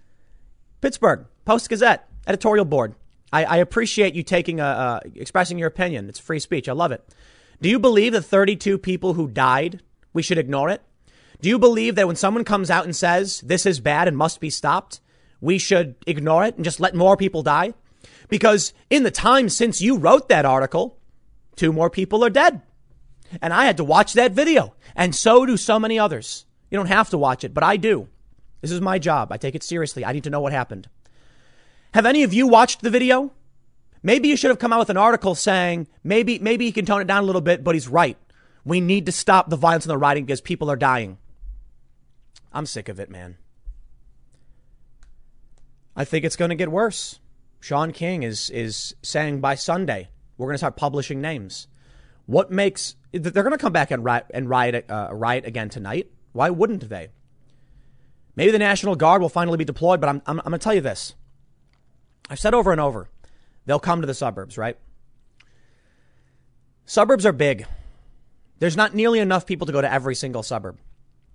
Pittsburgh 0.83 1.25
Post 1.47 1.71
Gazette 1.71 2.07
editorial 2.27 2.67
board. 2.67 2.95
I, 3.33 3.45
I 3.45 3.57
appreciate 3.57 4.15
you 4.15 4.23
taking 4.23 4.61
a, 4.61 4.65
uh, 4.65 5.01
expressing 5.15 5.57
your 5.57 5.69
opinion. 5.69 6.11
It's 6.11 6.19
free 6.19 6.39
speech. 6.39 6.69
I 6.69 6.73
love 6.73 6.93
it. 6.93 7.03
Do 7.61 7.69
you 7.69 7.79
believe 7.79 8.13
the 8.13 8.23
32 8.23 8.79
people 8.79 9.15
who 9.15 9.29
died, 9.29 9.81
we 10.13 10.23
should 10.23 10.39
ignore 10.39 10.69
it? 10.69 10.83
Do 11.41 11.49
you 11.49 11.59
believe 11.59 11.95
that 11.95 12.07
when 12.07 12.17
someone 12.17 12.45
comes 12.45 12.71
out 12.71 12.85
and 12.85 12.95
says 12.95 13.41
this 13.41 13.67
is 13.67 13.81
bad 13.81 14.09
and 14.09 14.17
must 14.17 14.41
be 14.41 14.51
stopped, 14.51 15.01
we 15.41 15.59
should 15.59 15.95
ignore 16.07 16.45
it 16.45 16.57
and 16.57 16.65
just 16.65 16.81
let 16.81 16.95
more 16.95 17.17
people 17.17 17.43
die? 17.43 17.75
Because 18.29 18.73
in 18.91 19.03
the 19.03 19.11
time 19.11 19.49
since 19.49 19.81
you 19.81 19.97
wrote 19.97 20.29
that 20.29 20.45
article, 20.45 20.99
two 21.55 21.73
more 21.73 21.91
people 21.91 22.25
are 22.25 22.31
dead. 22.31 22.63
And 23.41 23.53
I 23.53 23.65
had 23.65 23.77
to 23.79 23.85
watch 23.85 24.13
that 24.15 24.33
video. 24.33 24.75
And 24.95 25.15
so 25.15 25.47
do 25.47 25.57
so 25.57 25.79
many 25.79 25.99
others. 25.99 26.47
You 26.71 26.77
don't 26.77 26.87
have 26.87 27.11
to 27.11 27.19
watch 27.19 27.45
it, 27.45 27.55
but 27.55 27.65
I 27.65 27.77
do. 27.77 28.09
This 28.61 28.71
is 28.71 28.81
my 28.81 28.99
job. 28.99 29.33
I 29.33 29.37
take 29.37 29.55
it 29.55 29.63
seriously. 29.63 30.05
I 30.05 30.13
need 30.13 30.25
to 30.25 30.31
know 30.31 30.41
what 30.41 30.53
happened. 30.53 30.89
Have 31.95 32.07
any 32.07 32.23
of 32.23 32.33
you 32.33 32.47
watched 32.47 32.83
the 32.83 32.91
video? 32.91 33.33
Maybe 34.07 34.29
you 34.29 34.37
should 34.37 34.51
have 34.51 34.61
come 34.61 34.73
out 34.73 34.79
with 34.79 34.91
an 34.91 34.97
article 34.97 35.35
saying 35.35 35.89
maybe 36.05 36.39
maybe 36.39 36.65
he 36.65 36.71
can 36.71 36.87
tone 36.87 37.01
it 37.01 37.09
down 37.09 37.25
a 37.25 37.27
little 37.27 37.41
bit, 37.41 37.65
but 37.65 37.75
he's 37.75 37.89
right. 37.89 38.17
We 38.65 38.81
need 38.81 39.07
to 39.07 39.13
stop 39.13 39.51
the 39.51 39.57
violence 39.57 39.85
in 39.85 39.89
the 39.89 39.99
rioting 39.99 40.25
because 40.25 40.41
people 40.41 40.71
are 40.71 40.77
dying. 40.77 41.19
I'm 42.53 42.67
sick 42.67 42.89
of 42.89 43.01
it, 43.01 43.11
man. 43.11 43.37
I 45.97 46.05
think 46.05 46.25
it's 46.25 46.37
going 46.37 46.51
to 46.51 46.55
get 46.55 46.71
worse. 46.71 47.19
Shaun 47.59 47.91
King 47.91 48.23
is 48.23 48.49
is 48.51 48.95
saying 49.03 49.41
by 49.41 49.57
Sunday 49.57 50.09
we're 50.39 50.47
going 50.47 50.55
to 50.55 50.59
start 50.59 50.77
publishing 50.77 51.21
names. 51.21 51.67
What 52.27 52.53
makes 52.53 52.95
they're 53.11 53.43
going 53.43 53.51
to 53.51 53.59
come 53.59 53.73
back 53.73 53.91
and 53.91 54.05
riot 54.05 54.27
and 54.33 54.49
riot 54.49 54.89
uh, 54.89 55.09
riot 55.11 55.45
again 55.45 55.69
tonight? 55.69 56.13
Why 56.31 56.51
wouldn't 56.51 56.89
they? 56.89 57.09
Maybe 58.37 58.53
the 58.53 58.61
National 58.61 58.95
Guard 58.95 59.21
will 59.21 59.29
finally 59.29 59.59
be 59.59 59.65
deployed, 59.65 60.01
but 60.01 60.09
I'm 60.09 60.23
I'm, 60.27 60.39
I'm 60.39 60.51
going 60.51 60.61
to 60.61 60.63
tell 60.63 60.75
you 60.75 60.81
this. 60.81 61.17
I've 62.31 62.39
said 62.39 62.55
over 62.55 62.71
and 62.71 62.81
over, 62.81 63.09
they'll 63.67 63.79
come 63.79 64.01
to 64.01 64.07
the 64.07 64.15
suburbs, 64.15 64.57
right? 64.57 64.79
Suburbs 66.85 67.27
are 67.27 67.33
big. 67.33 67.67
There's 68.59 68.77
not 68.77 68.95
nearly 68.95 69.19
enough 69.19 69.47
people 69.47 69.67
to 69.67 69.73
go 69.73 69.81
to 69.81 69.93
every 69.93 70.15
single 70.15 70.43
suburb. 70.43 70.79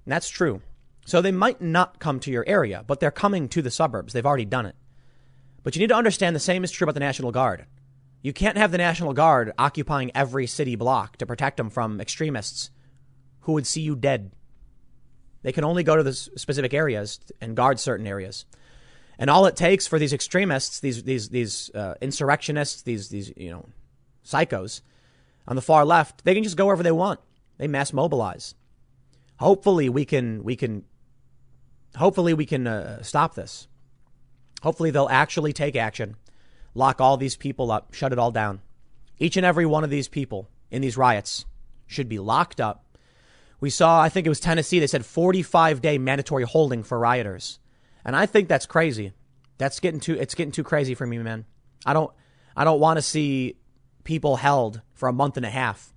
And 0.05 0.11
that's 0.11 0.29
true. 0.29 0.61
So 1.05 1.21
they 1.21 1.31
might 1.31 1.61
not 1.61 1.99
come 1.99 2.19
to 2.21 2.31
your 2.31 2.45
area, 2.47 2.83
but 2.87 2.99
they're 2.99 3.11
coming 3.11 3.49
to 3.49 3.61
the 3.61 3.71
suburbs. 3.71 4.13
They've 4.13 4.25
already 4.25 4.45
done 4.45 4.65
it. 4.65 4.75
But 5.63 5.75
you 5.75 5.79
need 5.79 5.89
to 5.89 5.95
understand 5.95 6.35
the 6.35 6.39
same 6.39 6.63
is 6.63 6.71
true 6.71 6.85
about 6.85 6.93
the 6.93 6.99
National 6.99 7.31
Guard. 7.31 7.65
You 8.21 8.33
can't 8.33 8.57
have 8.57 8.71
the 8.71 8.77
National 8.77 9.13
Guard 9.13 9.51
occupying 9.57 10.11
every 10.15 10.47
city 10.47 10.75
block 10.75 11.17
to 11.17 11.25
protect 11.25 11.57
them 11.57 11.69
from 11.69 11.99
extremists 11.99 12.69
who 13.41 13.53
would 13.53 13.67
see 13.67 13.81
you 13.81 13.95
dead. 13.95 14.31
They 15.41 15.51
can 15.51 15.63
only 15.63 15.83
go 15.83 15.95
to 15.95 16.03
the 16.03 16.13
specific 16.13 16.73
areas 16.73 17.19
and 17.39 17.55
guard 17.55 17.79
certain 17.79 18.05
areas. 18.05 18.45
And 19.21 19.29
all 19.29 19.45
it 19.45 19.55
takes 19.55 19.85
for 19.85 19.99
these 19.99 20.13
extremists, 20.13 20.79
these 20.79 21.03
these 21.03 21.29
these 21.29 21.69
uh, 21.75 21.93
insurrectionists, 22.01 22.81
these 22.81 23.09
these 23.09 23.31
you 23.37 23.51
know 23.51 23.69
psychos 24.25 24.81
on 25.47 25.55
the 25.55 25.61
far 25.61 25.85
left, 25.85 26.25
they 26.25 26.33
can 26.33 26.43
just 26.43 26.57
go 26.57 26.65
wherever 26.65 26.81
they 26.81 26.91
want. 26.91 27.19
They 27.59 27.67
mass 27.67 27.93
mobilize. 27.93 28.55
Hopefully, 29.37 29.89
we 29.89 30.05
can 30.05 30.43
we 30.43 30.55
can 30.55 30.85
hopefully 31.95 32.33
we 32.33 32.47
can 32.47 32.65
uh, 32.65 33.03
stop 33.03 33.35
this. 33.35 33.67
Hopefully 34.63 34.89
they'll 34.89 35.07
actually 35.11 35.53
take 35.53 35.75
action, 35.75 36.15
lock 36.73 36.99
all 36.99 37.15
these 37.15 37.35
people 37.35 37.71
up, 37.71 37.93
shut 37.93 38.11
it 38.11 38.17
all 38.17 38.31
down. 38.31 38.59
Each 39.19 39.37
and 39.37 39.45
every 39.45 39.67
one 39.67 39.83
of 39.83 39.91
these 39.91 40.07
people 40.07 40.49
in 40.71 40.81
these 40.81 40.97
riots 40.97 41.45
should 41.85 42.09
be 42.09 42.17
locked 42.17 42.59
up. 42.59 42.85
We 43.59 43.69
saw, 43.69 44.01
I 44.01 44.09
think 44.09 44.25
it 44.25 44.29
was 44.29 44.39
Tennessee, 44.39 44.79
they 44.79 44.87
said 44.87 45.05
45 45.05 45.79
day 45.79 45.99
mandatory 45.99 46.43
holding 46.43 46.81
for 46.81 46.97
rioters. 46.97 47.59
And 48.03 48.15
I 48.15 48.25
think 48.25 48.47
that's 48.47 48.65
crazy. 48.65 49.13
That's 49.57 49.79
getting 49.79 49.99
too, 49.99 50.15
it's 50.15 50.35
getting 50.35 50.51
too 50.51 50.63
crazy 50.63 50.95
for 50.95 51.05
me, 51.05 51.17
man. 51.19 51.45
I 51.85 51.93
don't, 51.93 52.11
I 52.55 52.63
don't 52.63 52.79
want 52.79 52.97
to 52.97 53.01
see 53.01 53.57
people 54.03 54.35
held 54.35 54.81
for 54.93 55.07
a 55.07 55.13
month 55.13 55.37
and 55.37 55.45
a 55.45 55.49
half 55.49 55.93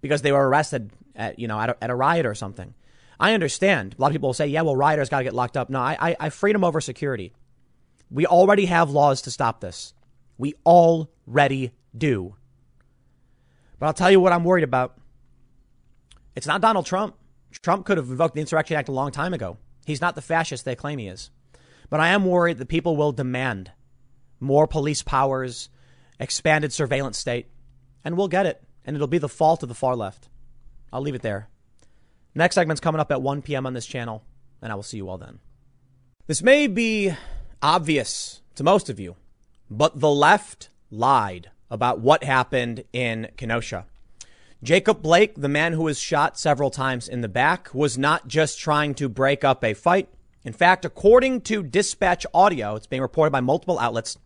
because 0.00 0.22
they 0.22 0.32
were 0.32 0.48
arrested 0.48 0.90
at, 1.14 1.38
you 1.38 1.48
know, 1.48 1.58
at 1.58 1.70
a, 1.70 1.84
at 1.84 1.90
a 1.90 1.94
riot 1.94 2.26
or 2.26 2.34
something. 2.34 2.74
I 3.18 3.32
understand. 3.32 3.94
A 3.98 4.00
lot 4.00 4.08
of 4.08 4.12
people 4.12 4.28
will 4.28 4.34
say, 4.34 4.46
yeah, 4.46 4.62
well, 4.62 4.76
rioters 4.76 5.08
got 5.08 5.18
to 5.18 5.24
get 5.24 5.34
locked 5.34 5.56
up. 5.56 5.70
No, 5.70 5.80
I, 5.80 5.96
I, 5.98 6.16
I 6.20 6.28
freedom 6.28 6.64
over 6.64 6.80
security. 6.80 7.32
We 8.10 8.26
already 8.26 8.66
have 8.66 8.90
laws 8.90 9.22
to 9.22 9.30
stop 9.30 9.60
this. 9.60 9.94
We 10.38 10.54
already 10.66 11.72
do. 11.96 12.36
But 13.78 13.86
I'll 13.86 13.94
tell 13.94 14.10
you 14.10 14.20
what 14.20 14.32
I'm 14.32 14.44
worried 14.44 14.64
about. 14.64 14.98
It's 16.34 16.46
not 16.46 16.60
Donald 16.60 16.84
Trump. 16.84 17.16
Trump 17.62 17.86
could 17.86 17.96
have 17.96 18.10
invoked 18.10 18.34
the 18.34 18.40
Insurrection 18.40 18.76
Act 18.76 18.90
a 18.90 18.92
long 18.92 19.10
time 19.10 19.32
ago. 19.32 19.56
He's 19.86 20.00
not 20.00 20.16
the 20.16 20.20
fascist 20.20 20.64
they 20.64 20.74
claim 20.74 20.98
he 20.98 21.06
is. 21.06 21.30
But 21.88 22.00
I 22.00 22.08
am 22.08 22.24
worried 22.24 22.58
that 22.58 22.66
people 22.66 22.96
will 22.96 23.12
demand 23.12 23.70
more 24.40 24.66
police 24.66 25.04
powers, 25.04 25.68
expanded 26.18 26.72
surveillance 26.72 27.18
state, 27.18 27.46
and 28.04 28.16
we'll 28.16 28.26
get 28.26 28.46
it. 28.46 28.60
And 28.84 28.96
it'll 28.96 29.06
be 29.06 29.18
the 29.18 29.28
fault 29.28 29.62
of 29.62 29.68
the 29.68 29.76
far 29.76 29.94
left. 29.94 30.28
I'll 30.92 31.00
leave 31.00 31.14
it 31.14 31.22
there. 31.22 31.48
Next 32.34 32.56
segment's 32.56 32.80
coming 32.80 33.00
up 33.00 33.12
at 33.12 33.22
1 33.22 33.42
p.m. 33.42 33.64
on 33.64 33.74
this 33.74 33.86
channel, 33.86 34.24
and 34.60 34.72
I 34.72 34.74
will 34.74 34.82
see 34.82 34.96
you 34.96 35.08
all 35.08 35.18
then. 35.18 35.38
This 36.26 36.42
may 36.42 36.66
be 36.66 37.14
obvious 37.62 38.42
to 38.56 38.64
most 38.64 38.90
of 38.90 38.98
you, 38.98 39.14
but 39.70 40.00
the 40.00 40.10
left 40.10 40.68
lied 40.90 41.50
about 41.70 42.00
what 42.00 42.24
happened 42.24 42.82
in 42.92 43.28
Kenosha. 43.36 43.86
Jacob 44.62 45.02
Blake, 45.02 45.34
the 45.36 45.48
man 45.48 45.74
who 45.74 45.82
was 45.82 45.98
shot 45.98 46.38
several 46.38 46.70
times 46.70 47.08
in 47.08 47.20
the 47.20 47.28
back, 47.28 47.72
was 47.74 47.98
not 47.98 48.26
just 48.26 48.58
trying 48.58 48.94
to 48.94 49.08
break 49.08 49.44
up 49.44 49.62
a 49.62 49.74
fight. 49.74 50.08
In 50.44 50.52
fact, 50.52 50.84
according 50.84 51.42
to 51.42 51.62
dispatch 51.62 52.24
audio, 52.32 52.74
it's 52.74 52.86
being 52.86 53.02
reported 53.02 53.32
by 53.32 53.40
multiple 53.40 53.78
outlets, 53.78 54.16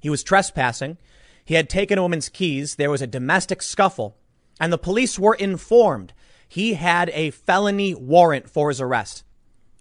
he 0.00 0.10
was 0.10 0.22
trespassing. 0.22 0.96
He 1.44 1.54
had 1.54 1.68
taken 1.68 1.98
a 1.98 2.02
woman's 2.02 2.28
keys. 2.28 2.76
There 2.76 2.90
was 2.90 3.02
a 3.02 3.06
domestic 3.06 3.62
scuffle, 3.62 4.16
and 4.58 4.72
the 4.72 4.78
police 4.78 5.18
were 5.18 5.34
informed 5.34 6.12
he 6.48 6.74
had 6.74 7.10
a 7.10 7.30
felony 7.30 7.94
warrant 7.94 8.48
for 8.48 8.70
his 8.70 8.80
arrest. 8.80 9.24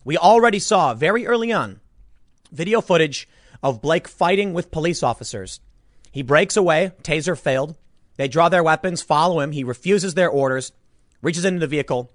We 0.04 0.18
already 0.18 0.60
saw 0.60 0.93
very 0.93 1.26
early 1.26 1.52
on 1.52 1.80
video 2.52 2.82
footage 2.82 3.28
of 3.64 3.82
Blake 3.82 4.08
fighting 4.08 4.54
with 4.54 4.72
police 4.72 5.02
officers. 5.04 5.60
He 6.12 6.22
breaks 6.22 6.56
away, 6.58 6.91
taser 7.04 7.38
failed. 7.38 7.76
They 8.20 8.28
draw 8.28 8.49
their 8.49 8.63
weapons, 8.63 9.01
follow 9.01 9.39
him. 9.39 9.53
He 9.53 9.63
refuses 9.63 10.13
their 10.13 10.30
orders, 10.30 10.74
reaches 11.22 11.45
into 11.45 11.61
the 11.61 11.67
vehicle. 11.67 12.11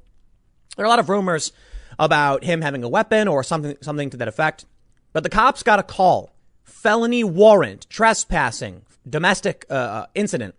There 0.76 0.84
are 0.84 0.86
a 0.86 0.90
lot 0.90 0.98
of 0.98 1.09
rumors 1.09 1.50
about 1.98 2.44
him 2.44 2.61
having 2.61 2.84
a 2.84 2.90
weapon 2.90 3.26
or 3.26 3.42
something, 3.42 3.78
something 3.80 4.11
to 4.11 4.18
that 4.18 4.28
effect. 4.28 4.66
But 5.14 5.22
the 5.22 5.30
cops 5.30 5.62
got 5.62 5.78
a 5.78 5.82
call. 5.82 6.34
Felony 6.62 7.24
warrant, 7.24 7.86
trespassing, 7.88 8.82
domestic 9.09 9.64
uh, 9.70 9.72
uh 9.72 10.07
incident. 10.14 10.55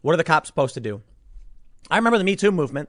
What 0.00 0.14
are 0.14 0.16
the 0.16 0.24
cops 0.24 0.46
supposed 0.48 0.72
to 0.72 0.80
do? 0.80 1.02
I 1.90 1.96
remember 1.96 2.16
the 2.16 2.24
Me 2.24 2.34
Too 2.34 2.50
movement. 2.50 2.88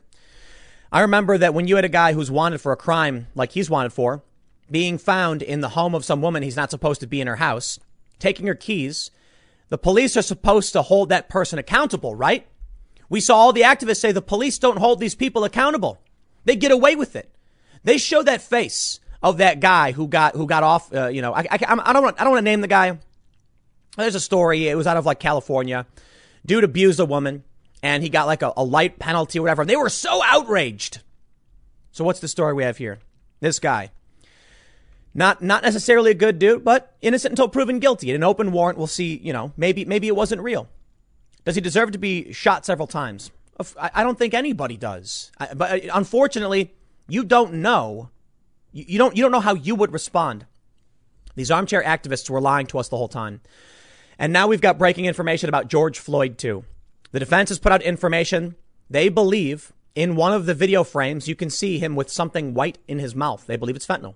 I 0.94 1.02
remember 1.02 1.38
that 1.40 1.54
when 1.54 1.68
you 1.68 1.76
had 1.76 1.84
a 1.84 1.90
guy 1.90 2.14
who's 2.14 2.32
wanted 2.32 2.62
for 2.62 2.72
a 2.72 2.78
crime 2.78 3.28
like 3.36 3.52
he's 3.52 3.70
wanted 3.70 3.92
for, 3.92 4.24
being 4.72 4.98
found 4.98 5.42
in 5.42 5.60
the 5.60 5.70
home 5.70 5.94
of 5.94 6.06
some 6.06 6.22
woman 6.22 6.42
he's 6.42 6.56
not 6.56 6.72
supposed 6.72 7.02
to 7.02 7.08
be 7.08 7.20
in 7.20 7.28
her 7.28 7.36
house, 7.36 7.82
taking 8.18 8.48
her 8.48 8.56
keys, 8.56 9.12
the 9.72 9.78
police 9.78 10.18
are 10.18 10.22
supposed 10.22 10.74
to 10.74 10.82
hold 10.82 11.10
that 11.10 11.30
person 11.30 11.58
accountable, 11.58 12.14
right? 12.14 12.46
We 13.08 13.22
saw 13.22 13.38
all 13.38 13.54
the 13.54 13.62
activists 13.62 14.02
say 14.02 14.12
the 14.12 14.22
police 14.22 14.60
don't 14.60 14.78
hold 14.78 15.00
these 15.00 15.16
people 15.16 15.46
accountable. 15.46 16.02
They 16.44 16.58
get 16.58 16.74
away 16.74 16.98
with 16.98 17.16
it. 17.16 17.34
They 17.86 17.98
show 17.98 18.22
that 18.22 18.42
face 18.42 19.00
of 19.24 19.38
that 19.38 19.62
guy 19.62 19.94
who 19.94 20.10
got 20.10 20.36
who 20.36 20.46
got 20.46 20.64
off. 20.64 20.94
Uh, 20.94 21.08
you 21.08 21.22
know, 21.22 21.34
I, 21.34 21.48
I, 21.50 21.60
I 21.62 21.94
don't 21.94 22.04
want 22.04 22.20
I 22.20 22.26
don't 22.26 22.34
want 22.34 22.44
to 22.44 22.52
name 22.52 22.60
the 22.60 22.68
guy. 22.68 23.00
There's 23.96 24.16
a 24.16 24.20
story. 24.20 24.68
It 24.68 24.76
was 24.76 24.88
out 24.88 24.98
of 24.98 25.06
like 25.06 25.22
California. 25.22 25.86
Dude 26.46 26.66
abused 26.66 27.00
a 27.00 27.06
woman, 27.06 27.46
and 27.82 28.04
he 28.04 28.10
got 28.10 28.28
like 28.28 28.42
a, 28.42 28.52
a 28.58 28.66
light 28.66 29.00
penalty 29.00 29.40
or 29.40 29.44
whatever. 29.44 29.64
They 29.64 29.78
were 29.78 29.90
so 29.90 30.22
outraged. 30.22 31.00
So 31.94 32.04
what's 32.04 32.20
the 32.20 32.28
story 32.28 32.54
we 32.54 32.64
have 32.64 32.78
here? 32.78 33.00
This 33.40 33.60
guy. 33.60 33.92
Not 35.14 35.42
not 35.42 35.64
necessarily 35.64 36.12
a 36.12 36.16
good 36.16 36.40
dude, 36.40 36.64
but 36.64 36.96
innocent 37.02 37.34
until 37.34 37.50
proven 37.50 37.80
guilty. 37.80 38.10
In 38.10 38.16
an 38.16 38.24
open 38.24 38.52
warrant, 38.52 38.78
we'll 38.78 38.88
see. 38.88 39.18
You 39.18 39.34
know, 39.34 39.52
maybe 39.58 39.84
maybe 39.86 40.08
it 40.08 40.16
wasn't 40.16 40.42
real. 40.42 40.70
Does 41.44 41.56
he 41.56 41.62
deserve 41.62 41.92
to 41.92 41.98
be 41.98 42.32
shot 42.32 42.66
several 42.66 42.88
times? 42.88 43.32
I 43.78 44.04
don't 44.04 44.18
think 44.18 44.34
anybody 44.34 44.78
does. 44.78 45.32
But 45.56 45.86
uh, 45.86 45.92
unfortunately, 45.94 46.74
you 47.08 47.24
don't 47.24 47.56
know. 47.56 48.10
You 48.72 48.98
don't 48.98 49.16
you 49.16 49.24
don't 49.24 49.32
know 49.32 49.42
how 49.42 49.56
you 49.56 49.76
would 49.76 49.92
respond. 49.92 50.46
These 51.36 51.52
armchair 51.52 51.84
activists 51.84 52.30
were 52.30 52.42
lying 52.42 52.68
to 52.68 52.80
us 52.80 52.90
the 52.90 52.98
whole 52.98 53.08
time. 53.08 53.42
And 54.18 54.32
now 54.32 54.48
we've 54.48 54.62
got 54.62 54.78
breaking 54.78 55.06
information 55.06 55.50
about 55.50 55.68
George 55.68 56.00
Floyd 56.00 56.38
too. 56.38 56.64
The 57.12 57.20
defense 57.20 57.50
has 57.50 57.60
put 57.60 57.72
out 57.72 57.82
information. 57.82 58.56
They 58.90 59.10
believe 59.10 59.74
in 59.96 60.16
one 60.16 60.34
of 60.34 60.46
the 60.46 60.54
video 60.54 60.84
frames 60.84 61.28
you 61.28 61.36
can 61.36 61.50
see 61.50 61.80
him 61.80 61.96
with 61.96 62.10
something 62.10 62.54
white 62.54 62.78
in 62.88 63.00
his 63.00 63.16
mouth. 63.16 63.46
They 63.46 63.58
believe 63.58 63.76
it's 63.76 63.88
fentanyl. 63.88 64.16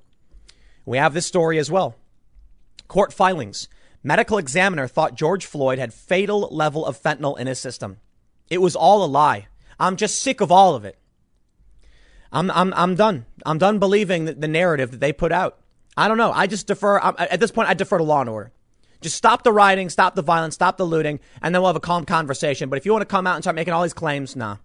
We 0.85 0.97
have 0.97 1.13
this 1.13 1.25
story 1.25 1.57
as 1.57 1.71
well. 1.71 1.95
Court 2.87 3.11
filings. 3.11 3.67
Medical 4.03 4.37
examiner 4.37 4.87
thought 4.87 5.15
George 5.15 5.45
Floyd 5.45 5.79
had 5.79 5.93
fatal 5.93 6.47
level 6.51 6.85
of 6.85 7.01
fentanyl 7.01 7.39
in 7.39 7.47
his 7.47 7.59
system. 7.59 7.97
It 8.49 8.61
was 8.61 8.75
all 8.75 9.03
a 9.03 9.07
lie. 9.07 9.47
I'm 9.79 9.95
just 9.95 10.19
sick 10.19 10.41
of 10.41 10.51
all 10.51 10.75
of 10.75 10.85
it. 10.85 10.97
I'm, 12.31 12.51
I'm, 12.51 12.73
I'm 12.75 12.95
done. 12.95 13.25
I'm 13.45 13.57
done 13.57 13.79
believing 13.79 14.25
the, 14.25 14.47
narrative 14.47 14.91
that 14.91 14.99
they 14.99 15.11
put 15.11 15.31
out. 15.31 15.57
I 15.97 16.07
don't 16.07 16.17
know. 16.17 16.31
I 16.31 16.47
just 16.47 16.67
defer. 16.67 16.99
I'm, 16.99 17.15
at 17.17 17.39
this 17.39 17.51
point, 17.51 17.69
I 17.69 17.73
defer 17.73 17.97
to 17.97 18.03
law 18.03 18.21
and 18.21 18.29
order. 18.29 18.51
Just 19.01 19.15
stop 19.15 19.43
the 19.43 19.51
rioting, 19.51 19.89
stop 19.89 20.15
the 20.15 20.21
violence, 20.21 20.55
stop 20.55 20.77
the 20.77 20.85
looting, 20.85 21.19
and 21.41 21.53
then 21.53 21.61
we'll 21.61 21.69
have 21.69 21.75
a 21.75 21.81
calm 21.81 22.05
conversation. 22.05 22.69
But 22.69 22.77
if 22.77 22.85
you 22.85 22.91
want 22.91 23.01
to 23.01 23.07
come 23.07 23.25
out 23.25 23.35
and 23.35 23.43
start 23.43 23.55
making 23.55 23.73
all 23.73 23.83
these 23.83 23.93
claims, 23.93 24.35
nah. 24.35 24.57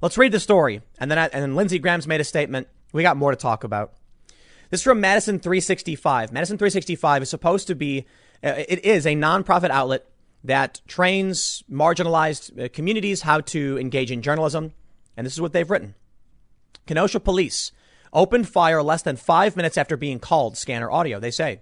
Let's 0.00 0.16
read 0.16 0.32
the 0.32 0.40
story. 0.40 0.82
And 0.98 1.10
then, 1.10 1.18
I, 1.18 1.26
and 1.26 1.42
then 1.42 1.54
Lindsey 1.54 1.78
Graham's 1.78 2.06
made 2.06 2.20
a 2.20 2.24
statement. 2.24 2.68
We 2.92 3.02
got 3.02 3.16
more 3.16 3.30
to 3.30 3.36
talk 3.36 3.64
about. 3.64 3.92
This 4.70 4.80
is 4.80 4.84
from 4.84 5.00
Madison 5.00 5.40
365. 5.40 6.32
Madison 6.32 6.56
365 6.56 7.22
is 7.22 7.30
supposed 7.30 7.66
to 7.66 7.74
be, 7.74 8.06
uh, 8.42 8.54
it 8.68 8.84
is 8.84 9.04
a 9.04 9.16
nonprofit 9.16 9.70
outlet 9.70 10.06
that 10.44 10.80
trains 10.86 11.64
marginalized 11.70 12.64
uh, 12.64 12.68
communities 12.72 13.22
how 13.22 13.40
to 13.40 13.78
engage 13.78 14.12
in 14.12 14.22
journalism. 14.22 14.72
And 15.16 15.26
this 15.26 15.34
is 15.34 15.40
what 15.40 15.52
they've 15.52 15.68
written. 15.68 15.96
Kenosha 16.86 17.18
police 17.18 17.72
opened 18.12 18.48
fire 18.48 18.82
less 18.82 19.02
than 19.02 19.16
five 19.16 19.56
minutes 19.56 19.76
after 19.76 19.96
being 19.96 20.20
called, 20.20 20.56
scanner 20.56 20.90
audio, 20.90 21.18
they 21.18 21.30
say. 21.32 21.60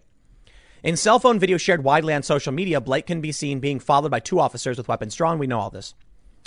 In 0.82 0.96
cell 0.96 1.18
phone 1.18 1.38
video 1.38 1.56
shared 1.56 1.82
widely 1.82 2.12
on 2.14 2.22
social 2.22 2.52
media, 2.52 2.80
Blake 2.80 3.06
can 3.06 3.20
be 3.20 3.32
seen 3.32 3.58
being 3.58 3.80
followed 3.80 4.10
by 4.10 4.20
two 4.20 4.38
officers 4.38 4.76
with 4.76 4.86
weapons 4.86 5.14
drawn. 5.14 5.38
We 5.38 5.46
know 5.46 5.58
all 5.58 5.70
this. 5.70 5.94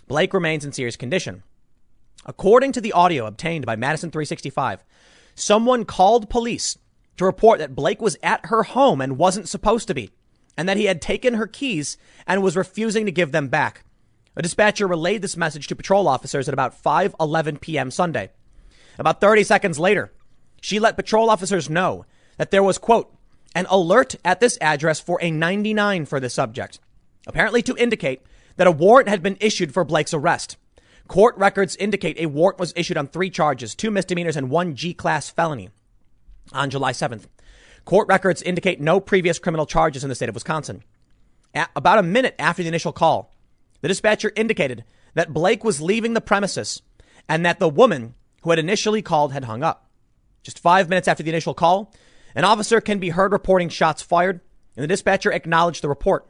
Blake 0.08 0.34
remains 0.34 0.64
in 0.64 0.72
serious 0.72 0.96
condition. 0.96 1.44
According 2.26 2.72
to 2.74 2.82
the 2.82 2.94
audio 2.94 3.26
obtained 3.26 3.66
by 3.66 3.76
Madison 3.76 4.12
365, 4.12 4.84
Someone 5.42 5.86
called 5.86 6.30
police 6.30 6.78
to 7.18 7.26
report 7.26 7.58
that 7.58 7.74
Blake 7.74 8.00
was 8.00 8.16
at 8.22 8.46
her 8.46 8.62
home 8.62 9.02
and 9.02 9.18
wasn't 9.18 9.50
supposed 9.50 9.88
to 9.88 9.96
be, 9.96 10.12
and 10.56 10.70
that 10.70 10.78
he 10.78 10.86
had 10.86 11.02
taken 11.02 11.34
her 11.34 11.48
keys 11.48 11.98
and 12.28 12.44
was 12.44 12.56
refusing 12.56 13.08
to 13.08 13.12
give 13.12 13.32
them 13.32 13.48
back. 13.48 13.84
A 14.36 14.44
dispatcher 14.44 14.86
relayed 14.86 15.24
this 15.24 15.36
message 15.36 15.66
to 15.66 15.76
patrol 15.76 16.08
officers 16.08 16.48
at 16.48 16.54
about 16.54 16.80
5:11 16.80 17.60
p.m. 17.60 17.90
Sunday. 17.90 18.30
About 19.00 19.20
30 19.20 19.44
seconds 19.44 19.80
later, 19.80 20.14
she 20.62 20.80
let 20.80 20.96
patrol 20.96 21.32
officers 21.32 21.72
know 21.72 22.06
that 22.38 22.52
there 22.52 22.62
was 22.62 22.78
quote 22.78 23.12
an 23.56 23.66
alert 23.68 24.14
at 24.24 24.42
this 24.42 24.60
address 24.62 25.00
for 25.00 25.18
a 25.24 25.32
99 25.32 26.06
for 26.06 26.20
the 26.20 26.30
subject, 26.30 26.80
apparently 27.26 27.64
to 27.64 27.76
indicate 27.78 28.22
that 28.58 28.68
a 28.68 28.72
warrant 28.72 29.10
had 29.10 29.24
been 29.24 29.38
issued 29.40 29.74
for 29.74 29.84
Blake's 29.84 30.14
arrest. 30.14 30.58
Court 31.08 31.38
records 31.38 31.76
indicate 31.76 32.20
a 32.20 32.28
warrant 32.28 32.60
was 32.60 32.74
issued 32.76 32.98
on 32.98 33.08
three 33.08 33.30
charges, 33.30 33.76
two 33.76 33.92
misdemeanors 33.92 34.38
and 34.38 34.50
one 34.50 34.76
G 34.76 34.94
class 34.94 35.30
felony 35.30 35.70
on 36.54 36.70
July 36.70 36.94
7th. 36.94 37.26
Court 37.86 38.08
records 38.08 38.42
indicate 38.42 38.80
no 38.80 39.00
previous 39.00 39.40
criminal 39.40 39.66
charges 39.66 40.04
in 40.04 40.10
the 40.10 40.16
state 40.16 40.30
of 40.30 40.36
Wisconsin. 40.36 40.84
At 41.54 41.70
about 41.76 42.00
a 42.00 42.04
minute 42.04 42.36
after 42.40 42.62
the 42.62 42.70
initial 42.70 42.94
call, 42.94 43.34
the 43.82 43.88
dispatcher 43.88 44.32
indicated 44.36 44.84
that 45.16 45.34
Blake 45.34 45.64
was 45.64 45.82
leaving 45.82 46.14
the 46.14 46.22
premises 46.22 46.82
and 47.28 47.46
that 47.46 47.60
the 47.60 47.70
woman 47.70 48.16
who 48.44 48.52
had 48.52 48.60
initially 48.60 49.02
called 49.02 49.34
had 49.34 49.46
hung 49.46 49.64
up. 49.64 49.90
Just 50.44 50.60
five 50.60 50.90
minutes 50.90 51.08
after 51.08 51.24
the 51.24 51.30
initial 51.30 51.54
call, 51.54 51.94
an 52.36 52.44
officer 52.44 52.80
can 52.82 53.00
be 53.00 53.10
heard 53.10 53.32
reporting 53.32 53.70
shots 53.70 54.02
fired, 54.02 54.40
and 54.76 54.84
the 54.84 54.88
dispatcher 54.88 55.32
acknowledged 55.32 55.84
the 55.84 55.90
report. 55.90 56.28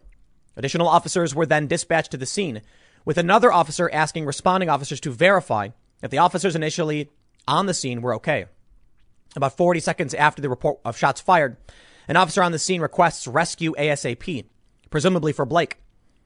Additional 0.57 0.87
officers 0.87 1.33
were 1.33 1.45
then 1.45 1.67
dispatched 1.67 2.11
to 2.11 2.17
the 2.17 2.25
scene, 2.25 2.61
with 3.05 3.17
another 3.17 3.51
officer 3.51 3.89
asking 3.91 4.25
responding 4.25 4.69
officers 4.69 4.99
to 5.01 5.11
verify 5.11 5.69
that 6.01 6.11
the 6.11 6.17
officers 6.17 6.55
initially 6.55 7.09
on 7.47 7.65
the 7.65 7.73
scene 7.73 8.01
were 8.01 8.15
okay. 8.15 8.45
About 9.35 9.57
40 9.57 9.79
seconds 9.79 10.13
after 10.13 10.41
the 10.41 10.49
report 10.49 10.79
of 10.83 10.97
shots 10.97 11.21
fired, 11.21 11.57
an 12.07 12.17
officer 12.17 12.43
on 12.43 12.51
the 12.51 12.59
scene 12.59 12.81
requests 12.81 13.27
rescue 13.27 13.73
ASAP, 13.77 14.45
presumably 14.89 15.31
for 15.31 15.45
Blake. 15.45 15.77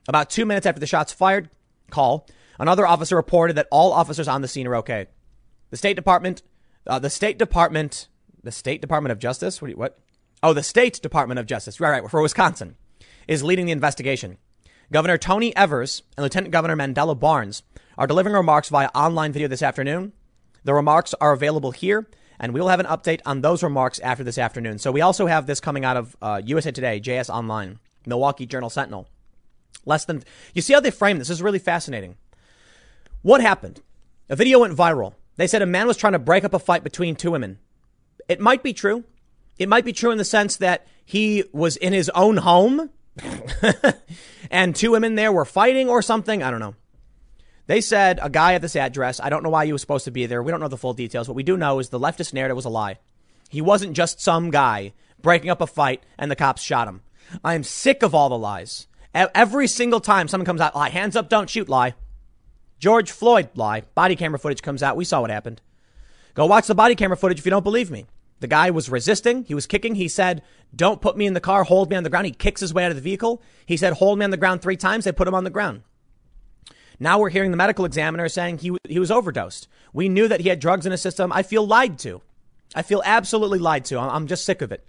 About 0.08 0.30
two 0.30 0.46
minutes 0.46 0.66
after 0.66 0.80
the 0.80 0.88
shots 0.88 1.14
fired 1.14 1.50
call, 1.92 2.28
another 2.60 2.88
officer 2.88 3.16
reported 3.16 3.56
that 3.58 3.68
all 3.72 3.94
officers 3.94 4.28
on 4.28 4.42
the 4.42 4.48
scene 4.48 4.68
are 4.68 4.76
okay. 4.78 5.08
The 5.70 5.78
State 5.78 5.96
Department, 5.96 6.42
uh, 6.88 7.00
the 7.00 7.10
State 7.10 7.38
Department, 7.38 8.08
the 8.44 8.52
State 8.52 8.82
Department 8.82 9.12
of 9.12 9.20
Justice, 9.20 9.62
what, 9.62 9.72
you, 9.72 9.78
what? 9.78 10.00
Oh, 10.42 10.54
the 10.54 10.64
State 10.64 11.02
Department 11.02 11.40
of 11.40 11.46
Justice, 11.46 11.80
right, 11.80 12.02
right, 12.02 12.10
for 12.10 12.22
Wisconsin, 12.22 12.76
is 13.28 13.44
leading 13.44 13.66
the 13.66 13.72
investigation. 13.72 14.38
Governor 14.92 15.18
Tony 15.18 15.56
Evers 15.56 16.04
and 16.16 16.24
Lieutenant 16.24 16.52
Governor 16.52 16.76
Mandela 16.76 17.20
Barnes 17.20 17.64
are 17.98 18.06
delivering 18.06 18.36
remarks 18.36 18.70
via 18.70 18.90
online 18.94 19.32
video 19.32 19.48
this 19.48 19.64
afternoon. 19.64 20.14
The 20.64 20.74
remarks 20.74 21.16
are 21.20 21.34
available 21.34 21.72
here, 21.72 22.08
and 22.40 22.54
we'll 22.54 22.68
have 22.68 22.80
an 22.80 22.86
update 22.86 23.22
on 23.26 23.42
those 23.42 23.64
remarks 23.64 24.00
after 24.00 24.24
this 24.24 24.38
afternoon. 24.38 24.78
So 24.78 24.92
we 24.92 25.02
also 25.02 25.26
have 25.26 25.48
this 25.48 25.60
coming 25.60 25.86
out 25.86 25.98
of 25.98 26.16
uh, 26.22 26.42
USA 26.46 26.72
Today, 26.72 27.00
JS 27.00 27.30
Online, 27.30 27.80
Milwaukee 28.06 28.46
Journal 28.46 28.70
Sentinel. 28.70 29.08
Less 29.86 30.06
than, 30.06 30.24
you 30.54 30.62
see 30.62 30.74
how 30.74 30.80
they 30.80 30.92
frame 30.92 31.18
this? 31.18 31.30
This 31.30 31.38
is 31.38 31.44
really 31.44 31.60
fascinating. 31.60 32.18
What 33.24 33.42
happened? 33.42 33.82
A 34.30 34.36
video 34.36 34.60
went 34.60 34.78
viral. 34.78 35.14
They 35.36 35.48
said 35.48 35.62
a 35.62 35.68
man 35.68 35.88
was 35.88 35.98
trying 35.98 36.14
to 36.14 36.20
break 36.20 36.44
up 36.44 36.54
a 36.54 36.60
fight 36.60 36.84
between 36.84 37.16
two 37.16 37.32
women. 37.32 37.58
It 38.28 38.40
might 38.40 38.62
be 38.62 38.74
true. 38.74 39.04
It 39.58 39.70
might 39.70 39.86
be 39.86 39.94
true 39.94 40.12
in 40.12 40.18
the 40.18 40.26
sense 40.26 40.58
that 40.58 40.86
he 41.04 41.44
was 41.52 41.76
in 41.78 41.94
his 41.94 42.10
own 42.10 42.38
home 42.38 42.92
and 44.52 44.76
two 44.76 44.92
women 44.92 45.16
there 45.16 45.32
were 45.32 45.46
fighting 45.46 45.90
or 45.90 46.02
something. 46.02 46.44
I 46.44 46.52
don't 46.52 46.60
know. 46.60 46.76
They 47.68 47.82
said 47.82 48.20
a 48.22 48.30
guy 48.30 48.54
at 48.54 48.62
this 48.62 48.76
address. 48.76 49.20
I 49.20 49.30
don't 49.30 49.44
know 49.44 49.50
why 49.50 49.66
he 49.66 49.72
was 49.72 49.82
supposed 49.82 50.06
to 50.06 50.12
be 50.12 50.26
there. 50.26 50.44
We 50.44 50.52
don't 50.52 50.60
know 50.60 50.68
the 50.68 50.78
full 50.78 50.94
details. 50.94 51.28
What 51.28 51.36
we 51.36 51.44
do 51.44 51.58
know 51.58 51.80
is 51.80 51.90
the 51.90 52.00
leftist 52.00 52.34
narrative 52.34 52.56
was 52.56 52.66
a 52.66 52.70
lie. 52.70 53.00
He 53.50 53.62
wasn't 53.62 53.96
just 53.96 54.22
some 54.22 54.52
guy 54.52 54.94
breaking 55.22 55.50
up 55.50 55.62
a 55.62 55.68
fight 55.68 56.04
and 56.18 56.30
the 56.30 56.36
cops 56.36 56.62
shot 56.62 56.88
him. 56.88 57.02
I 57.44 57.56
am 57.56 57.64
sick 57.64 58.04
of 58.04 58.14
all 58.14 58.30
the 58.30 58.38
lies. 58.38 58.88
Every 59.14 59.68
single 59.68 60.02
time 60.02 60.28
someone 60.28 60.46
comes 60.46 60.62
out, 60.62 60.76
lie, 60.76 60.90
hands 60.90 61.16
up, 61.16 61.30
don't 61.30 61.50
shoot, 61.50 61.70
lie. 61.70 61.96
George 62.80 63.10
Floyd, 63.10 63.50
lie. 63.56 63.82
Body 63.96 64.16
camera 64.16 64.38
footage 64.38 64.62
comes 64.62 64.84
out. 64.84 64.98
We 64.98 65.06
saw 65.06 65.22
what 65.22 65.30
happened. 65.30 65.62
Go 66.34 66.46
watch 66.46 66.68
the 66.68 66.76
body 66.76 66.96
camera 66.96 67.16
footage 67.16 67.40
if 67.40 67.46
you 67.46 67.50
don't 67.50 67.64
believe 67.64 67.90
me. 67.90 68.06
The 68.40 68.48
guy 68.48 68.70
was 68.70 68.90
resisting. 68.90 69.44
He 69.46 69.56
was 69.56 69.68
kicking. 69.68 69.96
He 69.96 70.08
said, 70.08 70.42
don't 70.76 71.02
put 71.02 71.18
me 71.18 71.26
in 71.26 71.34
the 71.34 71.40
car. 71.40 71.64
Hold 71.64 71.90
me 71.90 71.96
on 71.96 72.04
the 72.04 72.10
ground. 72.10 72.26
He 72.26 72.32
kicks 72.32 72.62
his 72.62 72.74
way 72.74 72.84
out 72.84 72.92
of 72.92 72.98
the 72.98 73.02
vehicle. 73.02 73.42
He 73.66 73.78
said, 73.78 73.94
hold 73.94 74.20
me 74.20 74.26
on 74.26 74.32
the 74.32 74.38
ground 74.38 74.62
three 74.62 74.76
times. 74.78 75.06
They 75.06 75.12
put 75.12 75.28
him 75.28 75.34
on 75.34 75.46
the 75.46 75.50
ground. 75.50 75.84
Now 77.00 77.20
we're 77.20 77.30
hearing 77.30 77.52
the 77.52 77.58
medical 77.58 77.86
examiner 77.86 78.28
saying 78.30 78.60
he, 78.60 78.78
he 78.88 79.00
was 79.00 79.12
overdosed. 79.12 79.68
We 79.94 80.10
knew 80.10 80.28
that 80.28 80.42
he 80.42 80.50
had 80.50 80.60
drugs 80.60 80.86
in 80.86 80.92
his 80.92 81.02
system. 81.02 81.32
I 81.32 81.44
feel 81.44 81.66
lied 81.66 81.98
to. 82.00 82.22
I 82.74 82.82
feel 82.82 83.02
absolutely 83.06 83.60
lied 83.60 83.86
to. 83.86 84.00
I'm 84.00 84.28
just 84.28 84.46
sick 84.46 84.62
of 84.62 84.72
it. 84.72 84.86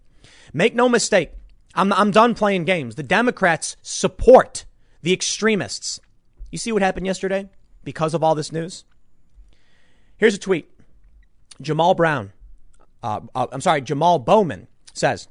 Make 0.53 0.75
no 0.75 0.89
mistake. 0.89 1.33
I'm, 1.75 1.93
I'm 1.93 2.11
done 2.11 2.35
playing 2.35 2.65
games. 2.65 2.95
The 2.95 3.03
Democrats 3.03 3.77
support 3.83 4.65
the 5.03 5.13
extremists. 5.13 6.01
You 6.51 6.59
see 6.59 6.73
what 6.73 6.83
happened 6.83 7.07
yesterday 7.07 7.49
because 7.85 8.15
of 8.15 8.25
all 8.25 8.35
this 8.35 8.51
news? 8.51 8.85
Here's 10.17 10.35
a 10.35 10.39
tweet. 10.39 10.71
Jamal 11.61 11.95
Brown 11.95 12.33
uh, 13.03 13.21
uh, 13.35 13.47
I'm 13.53 13.61
sorry, 13.61 13.81
Jamal 13.81 14.19
Bowman 14.19 14.69
says, 14.95 15.29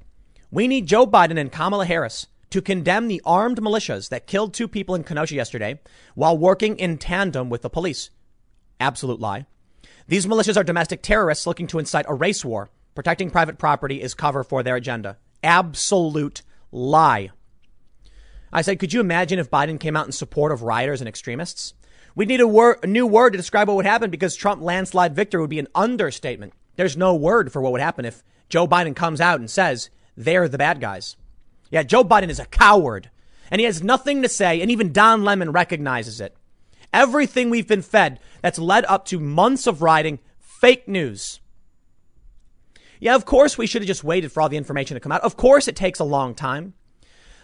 we 0.51 0.67
need 0.67 0.87
Joe 0.87 1.05
Biden 1.05 1.39
and 1.39 1.51
Kamala 1.51 1.85
Harris 1.85 2.27
to 2.51 2.61
condemn 2.61 3.07
the 3.07 3.21
armed 3.25 3.59
militias 3.59 4.09
that 4.09 4.27
killed 4.27 4.53
two 4.53 4.67
people 4.67 4.95
in 4.95 5.03
Kenosha 5.03 5.35
yesterday 5.35 5.79
while 6.13 6.37
working 6.37 6.77
in 6.77 6.97
tandem 6.97 7.49
with 7.49 7.61
the 7.61 7.69
police. 7.69 8.11
Absolute 8.79 9.19
lie. 9.19 9.45
These 10.07 10.27
militias 10.27 10.55
are 10.55 10.63
domestic 10.63 11.01
terrorists 11.01 11.47
looking 11.47 11.67
to 11.67 11.79
incite 11.79 12.05
a 12.07 12.13
race 12.13 12.45
war. 12.45 12.69
Protecting 12.93 13.29
private 13.29 13.57
property 13.57 14.01
is 14.01 14.13
cover 14.13 14.43
for 14.43 14.63
their 14.63 14.75
agenda. 14.75 15.17
Absolute 15.43 16.43
lie. 16.71 17.31
I 18.53 18.61
said, 18.61 18.79
could 18.79 18.93
you 18.93 19.01
imagine 19.01 19.39
if 19.39 19.51
Biden 19.51 19.79
came 19.79 19.97
out 19.97 20.05
in 20.05 20.13
support 20.13 20.51
of 20.53 20.61
rioters 20.61 21.01
and 21.01 21.09
extremists? 21.09 21.73
We'd 22.15 22.29
need 22.29 22.39
a, 22.39 22.47
wor- 22.47 22.79
a 22.81 22.87
new 22.87 23.05
word 23.05 23.31
to 23.31 23.37
describe 23.37 23.67
what 23.67 23.75
would 23.75 23.85
happen 23.85 24.09
because 24.09 24.35
Trump 24.35 24.61
landslide 24.61 25.13
victory 25.13 25.41
would 25.41 25.49
be 25.49 25.59
an 25.59 25.67
understatement. 25.75 26.53
There's 26.75 26.97
no 26.97 27.15
word 27.15 27.51
for 27.51 27.61
what 27.61 27.71
would 27.71 27.81
happen 27.81 28.05
if 28.05 28.23
Joe 28.49 28.67
Biden 28.67 28.95
comes 28.95 29.21
out 29.21 29.39
and 29.39 29.49
says 29.49 29.89
they're 30.15 30.47
the 30.47 30.57
bad 30.57 30.81
guys. 30.81 31.15
Yeah, 31.69 31.83
Joe 31.83 32.03
Biden 32.03 32.29
is 32.29 32.39
a 32.39 32.45
coward 32.45 33.09
and 33.51 33.59
he 33.59 33.65
has 33.65 33.83
nothing 33.83 34.21
to 34.21 34.29
say, 34.29 34.61
and 34.61 34.71
even 34.71 34.91
Don 34.91 35.23
Lemon 35.23 35.51
recognizes 35.51 36.19
it. 36.19 36.35
Everything 36.93 37.49
we've 37.49 37.67
been 37.67 37.81
fed 37.81 38.19
that's 38.41 38.59
led 38.59 38.85
up 38.85 39.05
to 39.05 39.19
months 39.19 39.67
of 39.67 39.81
writing 39.81 40.19
fake 40.39 40.87
news. 40.87 41.39
Yeah, 42.99 43.15
of 43.15 43.25
course 43.25 43.57
we 43.57 43.67
should 43.67 43.81
have 43.81 43.87
just 43.87 44.03
waited 44.03 44.31
for 44.31 44.41
all 44.41 44.49
the 44.49 44.57
information 44.57 44.95
to 44.95 45.01
come 45.01 45.11
out. 45.11 45.21
Of 45.21 45.37
course 45.37 45.67
it 45.67 45.75
takes 45.75 45.99
a 45.99 46.05
long 46.05 46.33
time. 46.33 46.73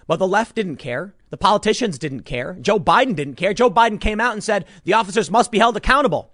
But 0.07 0.17
the 0.17 0.27
left 0.27 0.55
didn't 0.55 0.77
care. 0.77 1.13
The 1.29 1.37
politicians 1.37 1.99
didn't 1.99 2.23
care. 2.23 2.57
Joe 2.59 2.79
Biden 2.79 3.15
didn't 3.15 3.35
care. 3.35 3.53
Joe 3.53 3.69
Biden 3.69 3.99
came 3.99 4.19
out 4.19 4.33
and 4.33 4.43
said 4.43 4.65
the 4.83 4.93
officers 4.93 5.29
must 5.29 5.51
be 5.51 5.59
held 5.59 5.77
accountable. 5.77 6.31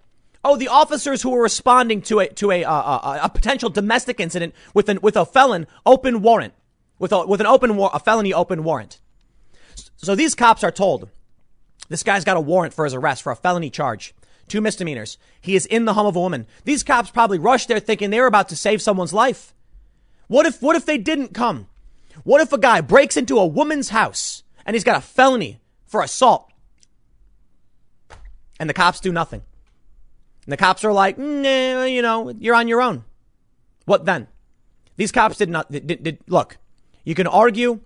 Oh, 0.50 0.56
the 0.56 0.70
officers 0.70 1.22
who 1.22 1.32
were 1.32 1.42
responding 1.42 2.02
to 2.04 2.22
a 2.22 2.28
to 2.36 2.52
a 2.52 2.64
uh, 2.64 2.72
uh, 2.72 3.20
a 3.24 3.28
potential 3.28 3.70
domestic 3.70 4.22
incident 4.22 4.56
with 4.74 4.88
an 4.88 5.00
with 5.02 5.18
a 5.18 5.26
felon 5.26 5.68
open 5.86 6.22
warrant, 6.22 6.54
with 7.00 7.12
a 7.12 7.28
with 7.28 7.42
an 7.42 7.48
open 7.48 7.76
war, 7.76 7.90
a 7.94 8.00
felony 8.00 8.34
open 8.34 8.64
warrant. 8.64 9.02
So 9.98 10.16
these 10.16 10.36
cops 10.36 10.64
are 10.64 10.72
told 10.72 11.10
this 11.90 12.02
guy's 12.02 12.24
got 12.24 12.38
a 12.38 12.42
warrant 12.42 12.74
for 12.74 12.86
his 12.86 12.94
arrest 12.94 13.24
for 13.24 13.34
a 13.34 13.36
felony 13.36 13.70
charge, 13.70 14.16
two 14.48 14.62
misdemeanors. 14.62 15.18
He 15.42 15.58
is 15.58 15.66
in 15.66 15.84
the 15.84 15.96
home 15.96 16.08
of 16.08 16.16
a 16.16 16.22
woman. 16.22 16.48
These 16.64 16.82
cops 16.82 17.12
probably 17.12 17.40
rushed 17.40 17.68
there 17.68 17.82
thinking 17.82 18.10
they 18.10 18.22
were 18.22 18.26
about 18.26 18.48
to 18.48 18.56
save 18.56 18.82
someone's 18.82 19.12
life. 19.12 19.54
What 20.28 20.46
if 20.46 20.62
what 20.62 20.78
if 20.78 20.86
they 20.86 20.98
didn't 20.98 21.34
come? 21.34 21.68
What 22.24 22.40
if 22.40 22.54
a 22.54 22.58
guy 22.58 22.80
breaks 22.80 23.18
into 23.18 23.38
a 23.38 23.46
woman's 23.46 23.90
house 23.90 24.44
and 24.66 24.78
he's 24.78 24.86
got 24.86 24.96
a 24.96 25.02
felony 25.02 25.60
for 25.88 26.02
assault? 26.02 26.50
And 28.62 28.70
the 28.70 28.74
cops 28.74 29.02
do 29.02 29.12
nothing. 29.12 29.42
And 30.48 30.54
the 30.54 30.58
cops 30.58 30.86
are 30.86 30.94
like, 30.94 31.18
mm, 31.18 31.44
nah, 31.44 31.84
you 31.84 32.02
know, 32.02 32.34
you're 32.40 32.56
on 32.56 32.70
your 32.70 32.82
own. 32.82 33.04
What 33.84 34.06
then? 34.06 34.30
These 34.96 35.12
cops 35.12 35.36
did 35.36 35.50
not, 35.50 35.70
did, 35.70 35.86
did, 35.86 36.04
did, 36.04 36.20
look, 36.28 36.58
you 37.04 37.16
can 37.16 37.28
argue 37.28 37.82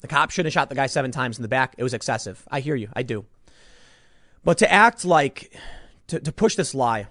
the 0.00 0.08
cop 0.08 0.32
shouldn't 0.32 0.52
have 0.52 0.60
shot 0.60 0.70
the 0.70 0.74
guy 0.74 0.88
seven 0.88 1.12
times 1.12 1.38
in 1.38 1.42
the 1.42 1.48
back. 1.48 1.76
It 1.78 1.84
was 1.84 1.94
excessive. 1.94 2.44
I 2.50 2.58
hear 2.58 2.74
you. 2.74 2.88
I 2.94 3.04
do. 3.04 3.26
But 4.42 4.58
to 4.58 4.72
act 4.72 5.04
like, 5.04 5.56
to, 6.08 6.18
to 6.18 6.32
push 6.32 6.56
this 6.56 6.74
lie, 6.74 7.06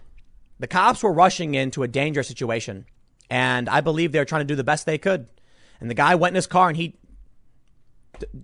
the 0.59 0.67
cops 0.67 1.01
were 1.01 1.13
rushing 1.13 1.55
into 1.55 1.83
a 1.83 1.87
dangerous 1.87 2.27
situation. 2.27 2.87
And 3.29 3.69
I 3.69 3.79
believe 3.79 4.11
they 4.11 4.19
were 4.19 4.25
trying 4.25 4.41
to 4.41 4.45
do 4.45 4.55
the 4.55 4.65
best 4.65 4.85
they 4.85 4.97
could. 4.97 5.27
And 5.79 5.89
the 5.89 5.95
guy 5.95 6.15
went 6.15 6.31
in 6.31 6.35
his 6.35 6.47
car 6.47 6.67
and 6.67 6.75
he, 6.75 6.97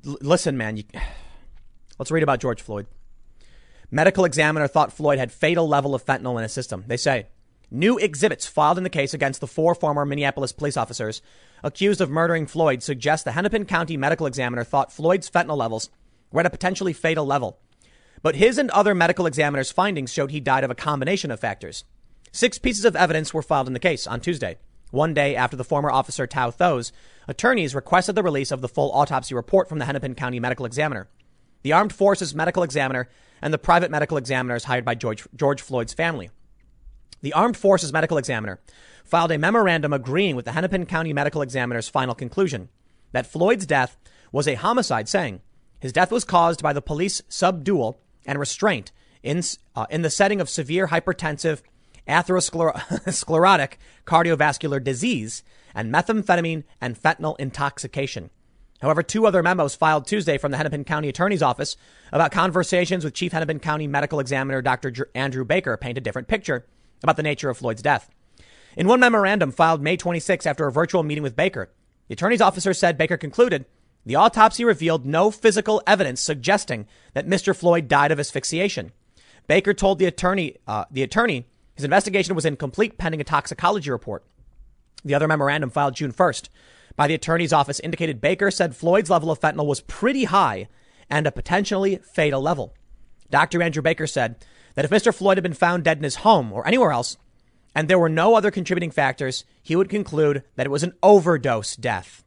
listen, 0.03 0.55
man, 0.55 0.77
you, 0.77 0.85
let's 1.99 2.11
read 2.11 2.23
about 2.23 2.39
George 2.39 2.61
Floyd. 2.61 2.87
Medical 3.93 4.25
examiner 4.25 4.67
thought 4.67 4.91
Floyd 4.91 5.19
had 5.19 5.31
fatal 5.31 5.67
level 5.67 5.93
of 5.93 6.03
fentanyl 6.03 6.35
in 6.37 6.41
his 6.41 6.51
system. 6.51 6.83
They 6.87 6.97
say 6.97 7.27
new 7.69 7.99
exhibits 7.99 8.47
filed 8.47 8.79
in 8.79 8.83
the 8.83 8.89
case 8.89 9.13
against 9.13 9.39
the 9.39 9.45
four 9.45 9.75
former 9.75 10.03
Minneapolis 10.03 10.51
police 10.51 10.77
officers 10.77 11.21
accused 11.63 12.01
of 12.01 12.09
murdering 12.09 12.47
Floyd 12.47 12.81
suggest 12.81 13.23
the 13.23 13.33
Hennepin 13.33 13.65
County 13.65 13.95
medical 13.95 14.25
examiner 14.25 14.63
thought 14.63 14.91
Floyd's 14.91 15.29
fentanyl 15.29 15.57
levels 15.57 15.91
were 16.31 16.39
at 16.39 16.47
a 16.47 16.49
potentially 16.49 16.91
fatal 16.91 17.23
level. 17.23 17.59
But 18.23 18.35
his 18.35 18.57
and 18.57 18.71
other 18.71 18.95
medical 18.95 19.27
examiners' 19.27 19.71
findings 19.71 20.11
showed 20.11 20.31
he 20.31 20.39
died 20.39 20.63
of 20.63 20.71
a 20.71 20.75
combination 20.75 21.29
of 21.29 21.39
factors. 21.39 21.83
Six 22.31 22.57
pieces 22.57 22.85
of 22.85 22.95
evidence 22.95 23.31
were 23.31 23.43
filed 23.43 23.67
in 23.67 23.73
the 23.73 23.79
case 23.79 24.07
on 24.07 24.21
Tuesday, 24.21 24.57
one 24.89 25.13
day 25.13 25.35
after 25.35 25.55
the 25.55 25.63
former 25.63 25.91
officer 25.91 26.25
Tou 26.25 26.49
Thao's, 26.49 26.91
attorneys 27.27 27.75
requested 27.75 28.15
the 28.15 28.23
release 28.23 28.49
of 28.49 28.61
the 28.61 28.67
full 28.67 28.91
autopsy 28.91 29.35
report 29.35 29.69
from 29.69 29.77
the 29.77 29.85
Hennepin 29.85 30.15
County 30.15 30.39
medical 30.39 30.65
examiner. 30.65 31.09
The 31.61 31.73
Armed 31.73 31.93
Forces 31.93 32.33
medical 32.33 32.63
examiner 32.63 33.07
and 33.43 33.53
the 33.53 33.59
private 33.59 33.91
medical 33.91 34.15
examiners 34.15 34.63
hired 34.63 34.85
by 34.85 34.95
George, 34.95 35.27
George 35.35 35.61
Floyd's 35.61 35.93
family. 35.93 36.29
The 37.21 37.33
Armed 37.33 37.57
Forces 37.57 37.91
medical 37.91 38.17
examiner 38.17 38.61
filed 39.03 39.31
a 39.31 39.37
memorandum 39.37 39.91
agreeing 39.91 40.37
with 40.37 40.45
the 40.45 40.53
Hennepin 40.53 40.85
County 40.85 41.11
medical 41.11 41.41
examiner's 41.41 41.89
final 41.89 42.15
conclusion 42.15 42.69
that 43.11 43.27
Floyd's 43.27 43.65
death 43.65 43.97
was 44.31 44.47
a 44.47 44.55
homicide, 44.55 45.09
saying 45.09 45.41
his 45.81 45.91
death 45.91 46.09
was 46.09 46.23
caused 46.23 46.63
by 46.63 46.71
the 46.71 46.81
police 46.81 47.21
subdual 47.27 47.99
and 48.25 48.39
restraint 48.39 48.93
in, 49.21 49.43
uh, 49.75 49.87
in 49.89 50.03
the 50.03 50.09
setting 50.09 50.39
of 50.39 50.49
severe 50.49 50.87
hypertensive 50.87 51.61
atherosclerotic 52.07 53.73
cardiovascular 54.05 54.81
disease 54.81 55.43
and 55.75 55.93
methamphetamine 55.93 56.63
and 56.79 56.97
fentanyl 56.97 57.37
intoxication. 57.39 58.29
However, 58.83 59.01
two 59.01 59.25
other 59.25 59.41
memos 59.41 59.75
filed 59.75 60.05
Tuesday 60.05 60.37
from 60.37 60.51
the 60.51 60.57
Hennepin 60.57 60.83
County 60.83 61.07
Attorney's 61.07 61.41
Office 61.41 61.77
about 62.11 62.33
conversations 62.33 63.05
with 63.05 63.13
Chief 63.13 63.31
Hennepin 63.31 63.59
County 63.61 63.87
Medical 63.87 64.19
Examiner 64.19 64.61
Dr. 64.61 65.09
Andrew 65.15 65.45
Baker 65.45 65.77
paint 65.77 65.97
a 65.97 66.01
different 66.01 66.27
picture 66.27 66.65
about 67.01 67.15
the 67.15 67.23
nature 67.23 67.49
of 67.49 67.57
Floyd's 67.57 67.81
death. 67.81 68.09
In 68.75 68.85
one 68.89 68.99
memorandum 68.99 69.53
filed 69.53 69.81
May 69.81 69.95
26 69.95 70.45
after 70.45 70.67
a 70.67 70.71
virtual 70.71 71.01
meeting 71.01 71.23
with 71.23 71.33
Baker, 71.33 71.71
the 72.09 72.13
attorney's 72.13 72.41
officer 72.41 72.73
said 72.73 72.97
Baker 72.97 73.15
concluded 73.15 73.65
the 74.05 74.15
autopsy 74.15 74.65
revealed 74.65 75.05
no 75.05 75.31
physical 75.31 75.81
evidence 75.87 76.19
suggesting 76.19 76.85
that 77.13 77.25
Mr. 77.25 77.55
Floyd 77.55 77.87
died 77.87 78.11
of 78.11 78.19
asphyxiation. 78.19 78.91
Baker 79.47 79.73
told 79.73 79.97
the 79.97 80.07
attorney, 80.07 80.57
uh, 80.67 80.83
the 80.91 81.03
attorney, 81.03 81.47
his 81.75 81.85
investigation 81.85 82.35
was 82.35 82.43
incomplete 82.43 82.97
pending 82.97 83.21
a 83.21 83.23
toxicology 83.23 83.89
report. 83.89 84.25
The 85.05 85.15
other 85.15 85.27
memorandum 85.29 85.69
filed 85.69 85.95
June 85.95 86.11
1st 86.11 86.49
by 86.95 87.07
the 87.07 87.13
attorney's 87.13 87.53
office 87.53 87.79
indicated 87.79 88.21
Baker 88.21 88.51
said 88.51 88.75
Floyd's 88.75 89.09
level 89.09 89.31
of 89.31 89.39
fentanyl 89.39 89.65
was 89.65 89.81
pretty 89.81 90.25
high 90.25 90.67
and 91.09 91.25
a 91.25 91.31
potentially 91.31 91.97
fatal 91.97 92.41
level. 92.41 92.73
Dr. 93.29 93.61
Andrew 93.61 93.81
Baker 93.81 94.07
said 94.07 94.35
that 94.75 94.85
if 94.85 94.91
Mr. 94.91 95.13
Floyd 95.13 95.37
had 95.37 95.43
been 95.43 95.53
found 95.53 95.83
dead 95.83 95.97
in 95.97 96.03
his 96.03 96.17
home 96.17 96.51
or 96.51 96.67
anywhere 96.67 96.91
else, 96.91 97.17
and 97.75 97.87
there 97.87 97.99
were 97.99 98.09
no 98.09 98.35
other 98.35 98.51
contributing 98.51 98.91
factors, 98.91 99.45
he 99.61 99.75
would 99.75 99.89
conclude 99.89 100.43
that 100.55 100.65
it 100.65 100.71
was 100.71 100.83
an 100.83 100.93
overdose 101.01 101.75
death. 101.75 102.23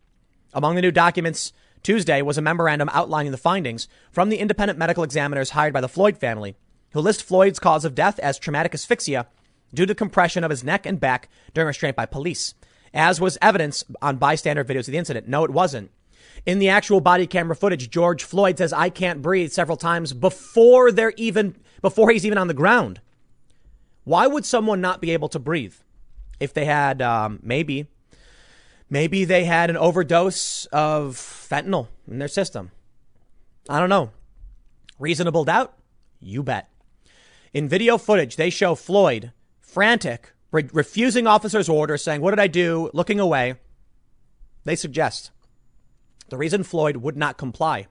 Among 0.53 0.75
the 0.75 0.83
new 0.83 0.91
documents 0.91 1.53
Tuesday 1.83 2.23
was 2.23 2.37
a 2.37 2.43
memorandum 2.43 2.89
outlining 2.93 3.31
the 3.31 3.39
findings 3.39 3.87
from 4.11 4.29
the 4.29 4.39
independent 4.39 4.79
medical 4.79 5.05
examiners 5.05 5.51
hired 5.51 5.73
by 5.73 5.81
the 5.81 5.89
Floyd 5.89 6.19
family, 6.19 6.57
who 6.91 7.01
list 7.01 7.23
Floyd's 7.23 7.61
cause 7.61 7.85
of 7.85 7.95
death 7.95 8.19
as 8.19 8.39
traumatic 8.39 8.75
asphyxia 8.75 9.29
due 9.73 9.87
to 9.87 9.95
compression 9.95 10.43
of 10.43 10.51
his 10.51 10.65
neck 10.65 10.87
and 10.87 10.99
back 10.99 11.29
during 11.55 11.69
restraint 11.69 11.95
by 11.95 12.07
police 12.07 12.55
as 12.95 13.21
was 13.21 13.39
evidence 13.41 13.85
on 14.01 14.17
bystander 14.17 14.65
videos 14.65 14.81
of 14.81 14.93
the 14.93 14.99
incident. 14.99 15.29
No, 15.29 15.45
it 15.45 15.51
wasn't. 15.51 15.91
In 16.45 16.59
the 16.59 16.69
actual 16.69 17.01
body 17.01 17.27
camera 17.27 17.57
footage, 17.57 17.91
George 17.91 18.23
Floyd 18.23 18.59
says, 18.59 18.73
I 18.73 18.89
can't 18.89 19.23
breathe 19.23 19.51
several 19.51 19.77
times 19.77 20.13
before 20.13 20.93
they're 20.93 21.13
even, 21.17 21.57
before 21.83 22.11
he's 22.11 22.25
even 22.25 22.39
on 22.39 22.49
the 22.49 22.55
ground. 22.55 23.01
Why 24.05 24.27
would 24.29 24.45
someone 24.45 24.81
not 24.81 25.01
be 25.01 25.11
able 25.11 25.29
to 25.31 25.41
breathe? 25.41 25.75
If 26.39 26.55
they 26.55 26.65
had, 26.65 27.03
um, 27.03 27.41
maybe, 27.43 27.89
maybe 28.89 29.25
they 29.25 29.45
had 29.45 29.71
an 29.71 29.77
overdose 29.77 30.67
of 30.67 31.17
fentanyl 31.17 31.89
in 32.09 32.19
their 32.19 32.29
system. 32.29 32.71
I 33.69 33.81
don't 33.81 33.89
know. 33.89 34.11
Reasonable 34.99 35.45
doubt? 35.45 35.75
You 36.21 36.43
bet. 36.43 36.71
In 37.53 37.69
video 37.69 37.99
footage, 37.99 38.37
they 38.37 38.51
show 38.51 38.75
Floyd 38.75 39.33
frantic 39.61 40.33
re- 40.57 40.71
refusing 40.73 41.27
officers' 41.27 41.69
orders, 41.69 42.03
saying, 42.03 42.21
What 42.21 42.31
did 42.31 42.41
I 42.41 42.47
do? 42.47 42.91
Looking 42.93 43.21
away. 43.21 43.55
They 44.65 44.77
suggest 44.77 45.31
the 46.29 46.37
reason 46.37 46.65
Floyd 46.65 46.97
would 46.97 47.17
not 47.17 47.39
comply 47.39 47.87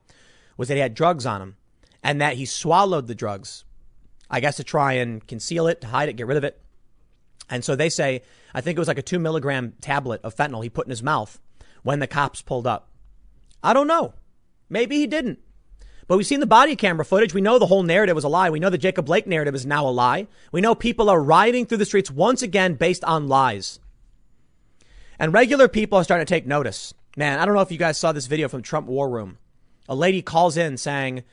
was 0.57 0.67
that 0.67 0.73
he 0.75 0.81
had 0.81 0.93
drugs 0.93 1.25
on 1.25 1.41
him 1.41 1.55
and 2.03 2.19
that 2.19 2.35
he 2.35 2.45
swallowed 2.45 3.07
the 3.07 3.15
drugs, 3.15 3.63
I 4.29 4.39
guess 4.41 4.57
to 4.57 4.63
try 4.63 4.93
and 4.93 5.25
conceal 5.25 5.67
it, 5.67 5.81
to 5.81 5.87
hide 5.87 6.09
it, 6.09 6.17
get 6.17 6.27
rid 6.27 6.37
of 6.37 6.43
it. 6.43 6.61
And 7.49 7.63
so 7.63 7.75
they 7.75 7.89
say, 7.89 8.23
I 8.53 8.61
think 8.61 8.77
it 8.77 8.81
was 8.81 8.87
like 8.87 8.97
a 8.97 9.03
two 9.03 9.19
milligram 9.19 9.73
tablet 9.79 10.21
of 10.23 10.35
fentanyl 10.35 10.63
he 10.63 10.69
put 10.69 10.87
in 10.87 10.89
his 10.89 11.03
mouth 11.03 11.39
when 11.83 11.99
the 11.99 12.07
cops 12.07 12.41
pulled 12.41 12.67
up. 12.67 12.89
I 13.63 13.73
don't 13.73 13.87
know. 13.87 14.13
Maybe 14.69 14.97
he 14.97 15.07
didn't. 15.07 15.39
But 16.07 16.17
we've 16.17 16.27
seen 16.27 16.39
the 16.39 16.45
body 16.45 16.75
camera 16.75 17.03
footage. 17.03 17.33
We 17.33 17.41
know 17.41 17.57
the 17.57 17.65
whole 17.65 17.83
narrative 17.83 18.15
was 18.15 18.23
a 18.23 18.29
lie. 18.29 18.49
We 18.49 18.59
know 18.59 18.69
the 18.69 18.77
Jacob 18.77 19.05
Blake 19.05 19.25
narrative 19.25 19.55
is 19.55 19.65
now 19.65 19.87
a 19.87 19.89
lie. 19.89 20.27
We 20.51 20.61
know 20.61 20.75
people 20.75 21.09
are 21.09 21.21
rioting 21.21 21.65
through 21.65 21.79
the 21.79 21.85
streets 21.85 22.11
once 22.11 22.41
again 22.41 22.75
based 22.75 23.03
on 23.03 23.27
lies. 23.27 23.79
And 25.17 25.33
regular 25.33 25.67
people 25.67 25.97
are 25.97 26.03
starting 26.03 26.25
to 26.25 26.33
take 26.33 26.45
notice. 26.45 26.93
Man, 27.17 27.39
I 27.39 27.45
don't 27.45 27.55
know 27.55 27.61
if 27.61 27.71
you 27.71 27.77
guys 27.77 27.97
saw 27.97 28.11
this 28.11 28.27
video 28.27 28.47
from 28.47 28.61
Trump 28.61 28.87
War 28.87 29.09
Room. 29.09 29.37
A 29.87 29.95
lady 29.95 30.21
calls 30.21 30.57
in 30.57 30.77
saying 30.77 31.23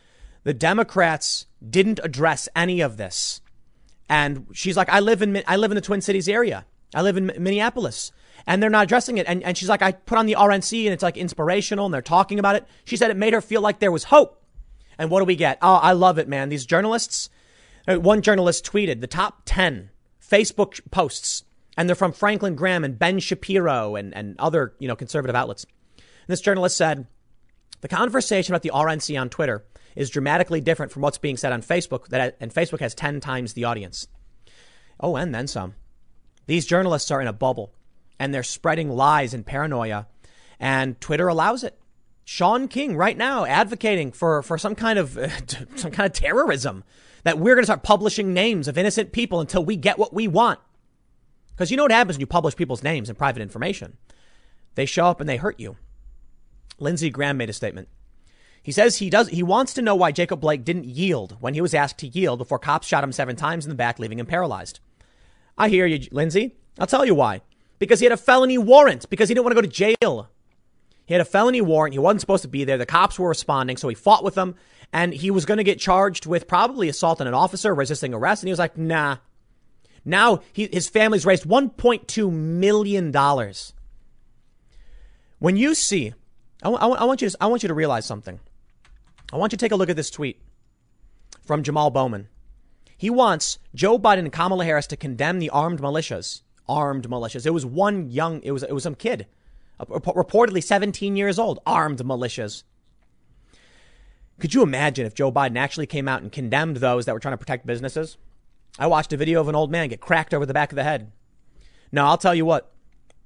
the 0.44 0.54
Democrats 0.54 1.46
didn't 1.68 2.00
address 2.02 2.48
any 2.54 2.80
of 2.80 2.96
this. 2.96 3.40
And 4.08 4.46
she's 4.52 4.76
like, 4.76 4.88
I 4.88 5.00
live 5.00 5.22
in, 5.22 5.42
I 5.46 5.56
live 5.56 5.70
in 5.70 5.74
the 5.74 5.80
Twin 5.80 6.00
Cities 6.00 6.28
area. 6.28 6.64
I 6.94 7.02
live 7.02 7.16
in 7.16 7.32
Minneapolis 7.38 8.12
and 8.46 8.62
they're 8.62 8.70
not 8.70 8.84
addressing 8.84 9.18
it. 9.18 9.26
And, 9.26 9.42
and 9.42 9.56
she's 9.56 9.68
like, 9.68 9.82
I 9.82 9.92
put 9.92 10.18
on 10.18 10.26
the 10.26 10.36
RNC 10.38 10.84
and 10.84 10.92
it's 10.92 11.02
like 11.02 11.16
inspirational 11.16 11.86
and 11.86 11.94
they're 11.94 12.02
talking 12.02 12.38
about 12.38 12.56
it. 12.56 12.66
She 12.84 12.96
said 12.96 13.10
it 13.10 13.16
made 13.16 13.32
her 13.32 13.40
feel 13.40 13.60
like 13.60 13.78
there 13.78 13.92
was 13.92 14.04
hope. 14.04 14.41
And 15.02 15.10
what 15.10 15.18
do 15.18 15.24
we 15.24 15.34
get? 15.34 15.58
Oh, 15.60 15.74
I 15.74 15.94
love 15.94 16.18
it, 16.18 16.28
man. 16.28 16.48
These 16.48 16.64
journalists, 16.64 17.28
uh, 17.88 17.96
one 17.96 18.22
journalist 18.22 18.64
tweeted 18.64 19.00
the 19.00 19.08
top 19.08 19.42
10 19.46 19.90
Facebook 20.24 20.80
posts, 20.92 21.42
and 21.76 21.88
they're 21.88 21.96
from 21.96 22.12
Franklin 22.12 22.54
Graham 22.54 22.84
and 22.84 22.96
Ben 22.96 23.18
Shapiro 23.18 23.96
and, 23.96 24.14
and 24.14 24.36
other, 24.38 24.76
you 24.78 24.86
know, 24.86 24.94
conservative 24.94 25.34
outlets. 25.34 25.66
And 25.96 26.28
this 26.28 26.40
journalist 26.40 26.76
said, 26.76 27.08
the 27.80 27.88
conversation 27.88 28.54
about 28.54 28.62
the 28.62 28.70
RNC 28.72 29.20
on 29.20 29.28
Twitter 29.28 29.64
is 29.96 30.08
dramatically 30.08 30.60
different 30.60 30.92
from 30.92 31.02
what's 31.02 31.18
being 31.18 31.36
said 31.36 31.52
on 31.52 31.62
Facebook, 31.62 32.06
that, 32.10 32.36
and 32.38 32.54
Facebook 32.54 32.78
has 32.78 32.94
10 32.94 33.18
times 33.18 33.54
the 33.54 33.64
audience. 33.64 34.06
Oh, 35.00 35.16
and 35.16 35.34
then 35.34 35.48
some. 35.48 35.74
These 36.46 36.64
journalists 36.64 37.10
are 37.10 37.20
in 37.20 37.26
a 37.26 37.32
bubble 37.32 37.74
and 38.20 38.32
they're 38.32 38.44
spreading 38.44 38.88
lies 38.88 39.34
and 39.34 39.44
paranoia, 39.44 40.06
and 40.60 41.00
Twitter 41.00 41.26
allows 41.26 41.64
it. 41.64 41.76
Shaun 42.32 42.66
King 42.66 42.96
right 42.96 43.18
now 43.18 43.44
advocating 43.44 44.10
for, 44.10 44.42
for 44.42 44.56
some 44.56 44.74
kind 44.74 44.98
of 44.98 45.12
some 45.76 45.90
kind 45.90 46.06
of 46.06 46.14
terrorism 46.14 46.82
that 47.24 47.36
we're 47.36 47.54
going 47.54 47.60
to 47.60 47.66
start 47.66 47.82
publishing 47.82 48.32
names 48.32 48.68
of 48.68 48.78
innocent 48.78 49.12
people 49.12 49.38
until 49.38 49.62
we 49.62 49.76
get 49.76 49.98
what 49.98 50.14
we 50.14 50.26
want. 50.26 50.58
Because 51.50 51.70
you 51.70 51.76
know 51.76 51.82
what 51.82 51.92
happens 51.92 52.16
when 52.16 52.22
you 52.22 52.26
publish 52.26 52.56
people's 52.56 52.82
names 52.82 53.10
and 53.10 53.18
private 53.18 53.42
information? 53.42 53.98
They 54.76 54.86
show 54.86 55.04
up 55.04 55.20
and 55.20 55.28
they 55.28 55.36
hurt 55.36 55.60
you. 55.60 55.76
Lindsey 56.78 57.10
Graham 57.10 57.36
made 57.36 57.50
a 57.50 57.52
statement. 57.52 57.88
He 58.62 58.72
says 58.72 58.96
he 58.96 59.10
does 59.10 59.28
he 59.28 59.42
wants 59.42 59.74
to 59.74 59.82
know 59.82 59.94
why 59.94 60.10
Jacob 60.10 60.40
Blake 60.40 60.64
didn't 60.64 60.86
yield 60.86 61.36
when 61.38 61.52
he 61.52 61.60
was 61.60 61.74
asked 61.74 61.98
to 61.98 62.08
yield 62.08 62.38
before 62.38 62.58
cops 62.58 62.86
shot 62.86 63.04
him 63.04 63.12
seven 63.12 63.36
times 63.36 63.66
in 63.66 63.68
the 63.68 63.74
back, 63.74 63.98
leaving 63.98 64.18
him 64.18 64.24
paralyzed. 64.24 64.80
I 65.58 65.68
hear 65.68 65.84
you, 65.84 66.08
Lindsey. 66.10 66.56
I'll 66.78 66.86
tell 66.86 67.04
you 67.04 67.14
why 67.14 67.42
because 67.82 67.98
he 67.98 68.06
had 68.06 68.12
a 68.12 68.16
felony 68.16 68.56
warrant, 68.56 69.10
because 69.10 69.28
he 69.28 69.34
didn't 69.34 69.44
want 69.44 69.56
to 69.56 69.60
go 69.60 69.68
to 69.68 69.96
jail. 70.00 70.30
He 71.12 71.14
had 71.14 71.20
a 71.20 71.26
felony 71.26 71.60
warrant. 71.60 71.92
He 71.92 71.98
wasn't 71.98 72.22
supposed 72.22 72.40
to 72.40 72.48
be 72.48 72.64
there. 72.64 72.78
The 72.78 72.86
cops 72.86 73.18
were 73.18 73.28
responding, 73.28 73.76
so 73.76 73.86
he 73.86 73.94
fought 73.94 74.24
with 74.24 74.34
them, 74.34 74.54
and 74.94 75.12
he 75.12 75.30
was 75.30 75.44
going 75.44 75.58
to 75.58 75.62
get 75.62 75.78
charged 75.78 76.24
with 76.24 76.48
probably 76.48 76.88
assaulting 76.88 77.26
an 77.26 77.34
officer, 77.34 77.74
resisting 77.74 78.14
arrest, 78.14 78.42
and 78.42 78.48
he 78.48 78.52
was 78.52 78.58
like, 78.58 78.78
nah. 78.78 79.18
Now 80.06 80.40
he, 80.54 80.70
his 80.72 80.88
family's 80.88 81.26
raised 81.26 81.44
$1.2 81.44 82.32
million. 82.32 83.12
When 85.38 85.56
you 85.58 85.74
see, 85.74 86.14
I, 86.62 86.70
I, 86.70 86.88
I, 86.88 87.04
want 87.04 87.20
you 87.20 87.28
to, 87.28 87.36
I 87.42 87.46
want 87.46 87.62
you 87.62 87.68
to 87.68 87.74
realize 87.74 88.06
something. 88.06 88.40
I 89.34 89.36
want 89.36 89.52
you 89.52 89.58
to 89.58 89.62
take 89.62 89.72
a 89.72 89.76
look 89.76 89.90
at 89.90 89.96
this 89.96 90.10
tweet 90.10 90.40
from 91.44 91.62
Jamal 91.62 91.90
Bowman. 91.90 92.28
He 92.96 93.10
wants 93.10 93.58
Joe 93.74 93.98
Biden 93.98 94.20
and 94.20 94.32
Kamala 94.32 94.64
Harris 94.64 94.86
to 94.86 94.96
condemn 94.96 95.40
the 95.40 95.50
armed 95.50 95.82
militias 95.82 96.40
armed 96.66 97.06
militias. 97.06 97.44
It 97.44 97.50
was 97.50 97.66
one 97.66 98.10
young, 98.10 98.40
it 98.42 98.52
was, 98.52 98.62
it 98.62 98.72
was 98.72 98.84
some 98.84 98.94
kid, 98.94 99.26
Uh, 99.82 99.98
reportedly 100.00 100.62
17 100.62 101.16
years 101.16 101.38
old, 101.38 101.60
armed 101.66 101.98
militias. 101.98 102.62
Could 104.38 104.54
you 104.54 104.62
imagine 104.62 105.06
if 105.06 105.14
Joe 105.14 105.32
Biden 105.32 105.56
actually 105.56 105.86
came 105.86 106.08
out 106.08 106.22
and 106.22 106.30
condemned 106.30 106.76
those 106.76 107.04
that 107.04 107.12
were 107.12 107.20
trying 107.20 107.34
to 107.34 107.38
protect 107.38 107.66
businesses? 107.66 108.16
I 108.78 108.86
watched 108.86 109.12
a 109.12 109.16
video 109.16 109.40
of 109.40 109.48
an 109.48 109.54
old 109.54 109.70
man 109.70 109.88
get 109.88 110.00
cracked 110.00 110.32
over 110.32 110.46
the 110.46 110.54
back 110.54 110.72
of 110.72 110.76
the 110.76 110.84
head. 110.84 111.10
Now, 111.90 112.08
I'll 112.08 112.18
tell 112.18 112.34
you 112.34 112.44
what, 112.44 112.72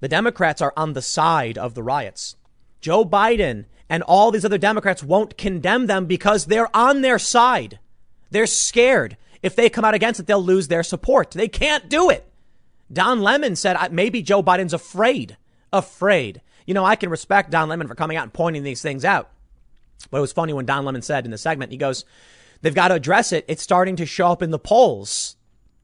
the 0.01 0.09
Democrats 0.09 0.61
are 0.61 0.73
on 0.77 0.93
the 0.93 1.03
side 1.03 1.57
of 1.57 1.75
the 1.75 1.83
riots. 1.83 2.37
Joe 2.81 3.05
Biden 3.05 3.67
and 3.89 4.03
all 4.03 4.31
these 4.31 4.45
other 4.45 4.59
Democrats 4.59 5.03
won't 5.03 5.39
condemn 5.39 5.87
them 5.87 6.07
because 6.07 6.47
they're 6.47 6.75
on 6.77 7.03
their 7.03 7.19
side. 7.19 7.79
They're 8.31 8.47
scared. 8.47 9.17
If 9.43 9.55
they 9.55 9.71
come 9.71 9.85
out 9.85 9.95
against 9.95 10.21
it, 10.21 10.27
they'll 10.27 10.43
lose 10.43 10.69
their 10.69 10.83
support. 10.83 11.31
They 11.31 11.49
can't 11.49 11.89
do 11.89 12.11
it. 12.11 12.29
Don 12.93 13.21
Lemon 13.21 13.57
said 13.57 13.93
maybe 13.93 14.23
Joe 14.23 14.43
Biden's 14.43 14.75
afraid. 14.75 15.37
Afraid. 15.73 16.41
You 16.67 16.75
know, 16.75 16.85
I 16.85 16.97
can 16.97 17.11
respect 17.11 17.51
Don 17.51 17.69
Lemon 17.69 17.89
for 17.89 17.95
coming 17.95 18.17
out 18.17 18.25
and 18.25 18.33
pointing 18.33 18.63
these 18.63 18.83
things 18.83 19.05
out. 19.05 19.31
But 20.11 20.19
it 20.19 20.23
was 20.23 20.33
funny 20.33 20.53
when 20.53 20.67
Don 20.67 20.85
Lemon 20.85 21.03
said 21.03 21.25
in 21.25 21.31
the 21.31 21.39
segment, 21.39 21.73
he 21.73 21.79
goes, 21.79 22.05
they've 22.63 22.75
got 22.75 22.89
to 22.89 22.95
address 22.95 23.33
it. 23.33 23.45
It's 23.49 23.63
starting 23.63 23.97
to 23.97 24.07
show 24.07 24.29
up 24.29 24.43
in 24.43 24.51
the 24.51 24.59
polls, 24.59 25.37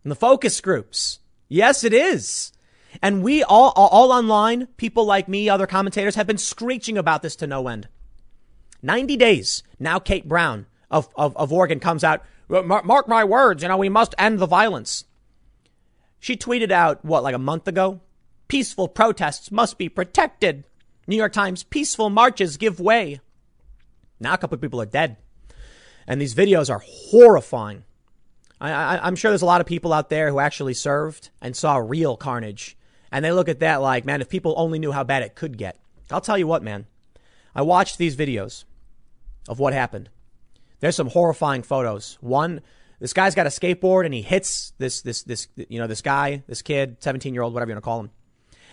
in 0.05 0.09
the 0.09 0.15
focus 0.15 0.61
groups. 0.61 1.21
Yes, 1.49 1.85
it 1.85 1.93
is. 1.93 2.53
And 3.01 3.23
we 3.23 3.43
all, 3.43 3.73
all 3.77 4.13
online, 4.13 4.67
people 4.77 5.05
like 5.05 5.29
me, 5.29 5.49
other 5.49 5.67
commentators 5.67 6.15
have 6.17 6.27
been 6.27 6.39
screeching 6.39 6.99
about 6.99 7.23
this 7.23 7.37
to 7.37 7.47
no 7.47 7.69
end. 7.69 7.89
90 8.83 9.17
days. 9.17 9.63
Now 9.79 9.99
Kate 9.99 10.29
Brown 10.29 10.67
of, 10.91 11.09
of, 11.17 11.37
of 11.37 11.53
Oregon 11.53 11.81
comes 11.81 12.05
out. 12.05 12.23
Mark 12.49 13.09
my 13.09 13.25
words, 13.25 13.63
you 13.63 13.69
know, 13.69 13.79
we 13.79 13.89
must 13.89 14.15
end 14.19 14.39
the 14.39 14.47
violence. 14.47 15.05
She 16.21 16.37
tweeted 16.37 16.71
out, 16.71 17.05
what, 17.05 17.23
like 17.23 17.35
a 17.35 17.39
month 17.39 17.67
ago? 17.67 18.01
Peaceful 18.49 18.89
protests 18.89 19.51
must 19.51 19.79
be 19.79 19.89
protected. 19.89 20.65
New 21.07 21.17
York 21.17 21.33
Times, 21.33 21.63
peaceful 21.65 22.11
marches 22.11 22.57
give 22.57 22.81
way. 22.81 23.21
Now 24.21 24.35
a 24.35 24.39
couple 24.39 24.55
of 24.55 24.61
people 24.61 24.81
are 24.81 24.87
dead. 24.87 25.17
And 26.07 26.21
these 26.21 26.35
videos 26.35 26.71
are 26.71 26.83
horrifying. 26.85 27.85
I, 28.61 29.09
am 29.09 29.17
sure 29.17 29.31
there's 29.33 29.43
a 29.43 29.47
lot 29.47 29.61
of 29.61 29.67
people 29.67 29.93
out 29.93 30.09
there 30.09 30.31
who 30.31 30.39
actually 30.39 30.75
served 30.75 31.31
and 31.41 31.57
saw 31.57 31.77
real 31.77 32.17
carnage. 32.17 32.77
And 33.11 33.25
they 33.25 33.33
look 33.33 33.49
at 33.49 33.59
that 33.61 33.83
like, 33.83 34.05
man, 34.05 34.21
if 34.21 34.29
people 34.29 34.55
only 34.57 34.79
knew 34.79 34.93
how 34.93 35.03
bad 35.03 35.25
it 35.25 35.35
could 35.35 35.59
get. 35.59 35.79
I'll 36.11 36.21
tell 36.21 36.39
you 36.39 36.47
what, 36.47 36.63
man. 36.63 36.87
I 37.55 37.63
watched 37.63 37.99
these 37.99 38.17
videos 38.17 38.65
of 39.49 39.59
what 39.59 39.73
happened. 39.73 40.11
There's 40.79 40.97
some 40.97 41.09
horrifying 41.09 41.63
photos. 41.63 42.19
One, 42.21 42.61
this 43.01 43.13
guy's 43.13 43.35
got 43.35 43.47
a 43.47 43.51
skateboard 43.51 44.05
and 44.05 44.15
he 44.15 44.23
hits 44.23 44.73
this, 44.79 45.03
this, 45.03 45.25
this, 45.25 45.49
you 45.57 45.81
know, 45.81 45.89
this 45.89 46.03
guy, 46.03 46.45
this 46.47 46.63
kid, 46.63 46.99
17 47.01 47.35
year 47.35 47.43
old, 47.43 47.53
whatever 47.53 47.71
you 47.71 47.75
want 47.75 47.83
to 47.83 47.85
call 47.85 48.01
him. 48.01 48.11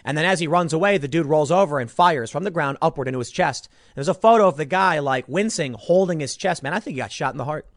And 0.09 0.17
then 0.17 0.25
as 0.25 0.39
he 0.39 0.47
runs 0.47 0.73
away, 0.73 0.97
the 0.97 1.07
dude 1.07 1.27
rolls 1.27 1.51
over 1.51 1.77
and 1.77 1.89
fires 1.89 2.31
from 2.31 2.43
the 2.43 2.49
ground 2.49 2.79
upward 2.81 3.07
into 3.07 3.19
his 3.19 3.29
chest. 3.29 3.69
There's 3.93 4.07
a 4.07 4.15
photo 4.15 4.47
of 4.47 4.57
the 4.57 4.65
guy 4.65 4.97
like 4.97 5.27
wincing, 5.27 5.75
holding 5.75 6.19
his 6.19 6.35
chest. 6.35 6.63
Man, 6.63 6.73
I 6.73 6.79
think 6.79 6.95
he 6.95 6.97
got 6.99 7.11
shot 7.11 7.35
in 7.35 7.37
the 7.37 7.45
heart. 7.45 7.67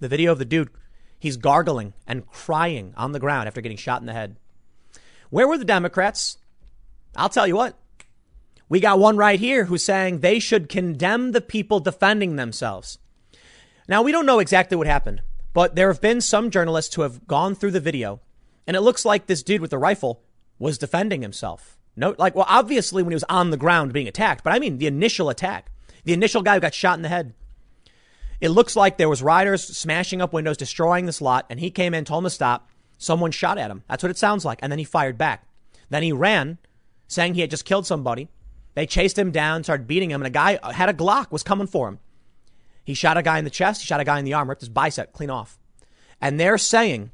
The 0.00 0.08
video 0.08 0.32
of 0.32 0.38
the 0.38 0.46
dude, 0.46 0.70
he's 1.18 1.36
gargling 1.36 1.92
and 2.06 2.26
crying 2.26 2.94
on 2.96 3.12
the 3.12 3.20
ground 3.20 3.46
after 3.46 3.60
getting 3.60 3.76
shot 3.76 4.00
in 4.00 4.06
the 4.06 4.14
head. 4.14 4.36
Where 5.28 5.46
were 5.46 5.58
the 5.58 5.66
Democrats? 5.66 6.38
I'll 7.14 7.28
tell 7.28 7.46
you 7.46 7.56
what. 7.56 7.78
We 8.70 8.80
got 8.80 8.98
one 8.98 9.18
right 9.18 9.38
here 9.38 9.66
who's 9.66 9.84
saying 9.84 10.20
they 10.20 10.38
should 10.38 10.70
condemn 10.70 11.32
the 11.32 11.42
people 11.42 11.78
defending 11.78 12.36
themselves. 12.36 12.98
Now, 13.86 14.00
we 14.00 14.12
don't 14.12 14.24
know 14.24 14.38
exactly 14.38 14.78
what 14.78 14.86
happened. 14.86 15.20
But 15.52 15.74
there 15.74 15.88
have 15.88 16.00
been 16.00 16.22
some 16.22 16.48
journalists 16.48 16.94
who 16.94 17.02
have 17.02 17.26
gone 17.26 17.54
through 17.54 17.72
the 17.72 17.80
video, 17.80 18.22
and 18.66 18.78
it 18.78 18.80
looks 18.80 19.04
like 19.04 19.26
this 19.26 19.42
dude 19.42 19.60
with 19.60 19.72
the 19.72 19.76
rifle 19.76 20.22
was 20.58 20.78
defending 20.78 21.22
himself. 21.22 21.76
No, 21.96 22.14
like, 22.18 22.34
well, 22.34 22.46
obviously 22.48 23.02
when 23.02 23.12
he 23.12 23.16
was 23.16 23.24
on 23.24 23.50
the 23.50 23.56
ground 23.56 23.92
being 23.92 24.08
attacked, 24.08 24.42
but 24.42 24.52
I 24.52 24.58
mean 24.58 24.78
the 24.78 24.86
initial 24.86 25.28
attack, 25.28 25.70
the 26.04 26.12
initial 26.12 26.42
guy 26.42 26.54
who 26.54 26.60
got 26.60 26.74
shot 26.74 26.98
in 26.98 27.02
the 27.02 27.08
head. 27.08 27.34
It 28.40 28.48
looks 28.48 28.74
like 28.76 28.96
there 28.96 29.08
was 29.08 29.22
riders 29.22 29.64
smashing 29.64 30.20
up 30.20 30.32
windows, 30.32 30.56
destroying 30.56 31.06
this 31.06 31.20
lot, 31.20 31.46
and 31.48 31.60
he 31.60 31.70
came 31.70 31.94
in, 31.94 32.04
told 32.04 32.24
him 32.24 32.26
to 32.26 32.30
stop. 32.30 32.68
Someone 32.98 33.30
shot 33.30 33.58
at 33.58 33.70
him. 33.70 33.84
That's 33.88 34.02
what 34.02 34.10
it 34.10 34.18
sounds 34.18 34.44
like. 34.44 34.58
And 34.60 34.70
then 34.70 34.78
he 34.78 34.84
fired 34.84 35.16
back. 35.16 35.46
Then 35.88 36.02
he 36.02 36.12
ran, 36.12 36.58
saying 37.06 37.34
he 37.34 37.40
had 37.40 37.50
just 37.50 37.64
killed 37.64 37.86
somebody. 37.86 38.28
They 38.74 38.86
chased 38.86 39.18
him 39.18 39.30
down, 39.30 39.62
started 39.62 39.86
beating 39.86 40.10
him, 40.10 40.20
and 40.20 40.26
a 40.26 40.30
guy 40.30 40.56
uh, 40.56 40.72
had 40.72 40.88
a 40.88 40.94
Glock, 40.94 41.30
was 41.30 41.42
coming 41.42 41.66
for 41.66 41.88
him. 41.88 42.00
He 42.84 42.94
shot 42.94 43.16
a 43.16 43.22
guy 43.22 43.38
in 43.38 43.44
the 43.44 43.50
chest, 43.50 43.80
he 43.80 43.86
shot 43.86 44.00
a 44.00 44.04
guy 44.04 44.18
in 44.18 44.24
the 44.24 44.34
arm, 44.34 44.48
ripped 44.48 44.62
his 44.62 44.68
bicep 44.68 45.12
clean 45.12 45.30
off. 45.30 45.58
And 46.20 46.38
they're 46.38 46.58
saying 46.58 47.12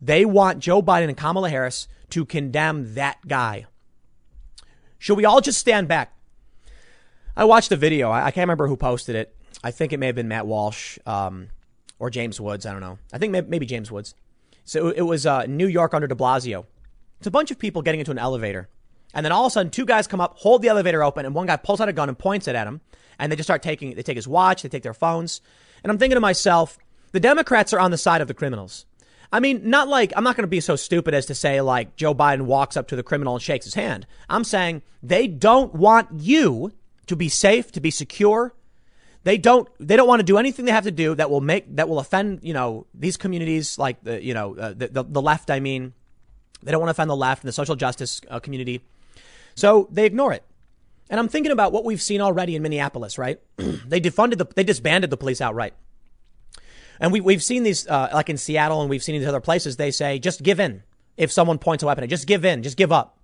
they 0.00 0.24
want 0.24 0.60
Joe 0.60 0.82
Biden 0.82 1.08
and 1.08 1.16
Kamala 1.16 1.50
Harris 1.50 1.86
to 2.10 2.24
condemn 2.24 2.94
that 2.94 3.26
guy. 3.26 3.66
Should 4.98 5.16
we 5.16 5.24
all 5.24 5.40
just 5.40 5.58
stand 5.58 5.88
back? 5.88 6.14
I 7.36 7.44
watched 7.44 7.70
the 7.70 7.76
video. 7.76 8.10
I, 8.10 8.30
can't 8.30 8.44
remember 8.44 8.66
who 8.66 8.76
posted 8.76 9.16
it. 9.16 9.34
I 9.64 9.70
think 9.70 9.92
it 9.92 9.98
may 9.98 10.06
have 10.06 10.14
been 10.14 10.28
Matt 10.28 10.46
Walsh 10.46 10.98
um, 11.06 11.48
or 11.98 12.10
James 12.10 12.40
Woods. 12.40 12.66
I 12.66 12.72
don't 12.72 12.80
know. 12.80 12.98
I 13.12 13.18
think 13.18 13.48
maybe 13.48 13.66
James 13.66 13.90
Woods. 13.90 14.14
So 14.64 14.88
it 14.88 15.02
was 15.02 15.26
uh, 15.26 15.46
New 15.46 15.66
York 15.66 15.94
under 15.94 16.06
de 16.06 16.14
Blasio. 16.14 16.66
It's 17.18 17.26
a 17.26 17.30
bunch 17.30 17.50
of 17.50 17.58
people 17.58 17.82
getting 17.82 18.00
into 18.00 18.10
an 18.10 18.18
elevator. 18.18 18.68
And 19.14 19.24
then 19.24 19.32
all 19.32 19.46
of 19.46 19.50
a 19.50 19.52
sudden, 19.52 19.70
two 19.70 19.86
guys 19.86 20.06
come 20.06 20.20
up, 20.20 20.38
hold 20.38 20.62
the 20.62 20.68
elevator 20.68 21.02
open, 21.02 21.26
and 21.26 21.34
one 21.34 21.46
guy 21.46 21.56
pulls 21.56 21.80
out 21.80 21.88
a 21.88 21.92
gun 21.92 22.08
and 22.08 22.18
points 22.18 22.46
it 22.46 22.54
at 22.54 22.66
him 22.66 22.80
and 23.20 23.30
they 23.30 23.36
just 23.36 23.46
start 23.46 23.62
taking, 23.62 23.94
they 23.94 24.02
take 24.02 24.16
his 24.16 24.26
watch, 24.26 24.62
they 24.62 24.68
take 24.68 24.82
their 24.82 24.94
phones. 24.94 25.40
And 25.84 25.92
I'm 25.92 25.98
thinking 25.98 26.16
to 26.16 26.20
myself, 26.20 26.78
the 27.12 27.20
Democrats 27.20 27.72
are 27.72 27.78
on 27.78 27.90
the 27.90 27.98
side 27.98 28.22
of 28.22 28.28
the 28.28 28.34
criminals. 28.34 28.86
I 29.32 29.40
mean, 29.40 29.70
not 29.70 29.88
like, 29.88 30.12
I'm 30.16 30.24
not 30.24 30.36
going 30.36 30.44
to 30.44 30.48
be 30.48 30.60
so 30.60 30.76
stupid 30.76 31.14
as 31.14 31.26
to 31.26 31.34
say 31.34 31.60
like 31.60 31.96
Joe 31.96 32.14
Biden 32.14 32.42
walks 32.42 32.76
up 32.76 32.88
to 32.88 32.96
the 32.96 33.02
criminal 33.02 33.34
and 33.34 33.42
shakes 33.42 33.64
his 33.64 33.74
hand. 33.74 34.06
I'm 34.28 34.44
saying 34.44 34.82
they 35.02 35.26
don't 35.26 35.74
want 35.74 36.08
you 36.14 36.72
to 37.06 37.16
be 37.16 37.28
safe, 37.28 37.70
to 37.72 37.80
be 37.80 37.90
secure. 37.90 38.54
They 39.22 39.38
don't, 39.38 39.68
they 39.78 39.96
don't 39.96 40.08
want 40.08 40.20
to 40.20 40.24
do 40.24 40.38
anything 40.38 40.64
they 40.64 40.72
have 40.72 40.84
to 40.84 40.90
do 40.90 41.14
that 41.14 41.30
will 41.30 41.40
make, 41.40 41.76
that 41.76 41.88
will 41.88 42.00
offend, 42.00 42.40
you 42.42 42.54
know, 42.54 42.86
these 42.94 43.16
communities 43.16 43.78
like 43.78 44.02
the, 44.02 44.22
you 44.22 44.34
know, 44.34 44.56
uh, 44.56 44.74
the, 44.74 44.88
the, 44.88 45.04
the, 45.04 45.22
left, 45.22 45.50
I 45.50 45.60
mean. 45.60 45.92
They 46.62 46.72
don't 46.72 46.80
want 46.80 46.88
to 46.88 46.92
offend 46.92 47.08
the 47.08 47.16
left 47.16 47.42
and 47.42 47.48
the 47.48 47.52
social 47.52 47.74
justice 47.74 48.20
uh, 48.28 48.38
community. 48.38 48.82
So 49.54 49.88
they 49.90 50.04
ignore 50.04 50.32
it. 50.32 50.44
And 51.08 51.18
I'm 51.18 51.28
thinking 51.28 51.52
about 51.52 51.72
what 51.72 51.84
we've 51.84 52.02
seen 52.02 52.20
already 52.20 52.54
in 52.54 52.62
Minneapolis, 52.62 53.18
right? 53.18 53.40
they 53.56 54.00
defunded 54.00 54.38
the, 54.38 54.46
they 54.54 54.62
disbanded 54.62 55.10
the 55.10 55.16
police 55.16 55.40
outright. 55.40 55.74
And 57.00 57.10
we, 57.12 57.20
we've 57.20 57.42
seen 57.42 57.62
these, 57.62 57.86
uh, 57.88 58.10
like 58.12 58.28
in 58.28 58.36
Seattle 58.36 58.80
and 58.82 58.90
we've 58.90 59.02
seen 59.02 59.18
these 59.18 59.26
other 59.26 59.40
places, 59.40 59.76
they 59.76 59.90
say, 59.90 60.18
just 60.18 60.42
give 60.42 60.60
in. 60.60 60.82
if 61.16 61.32
someone 61.32 61.58
points 61.58 61.82
a 61.82 61.86
weapon. 61.86 62.04
at 62.04 62.10
Just 62.10 62.26
give 62.26 62.44
in. 62.44 62.62
Just 62.62 62.76
give 62.76 62.92
up. 62.92 63.18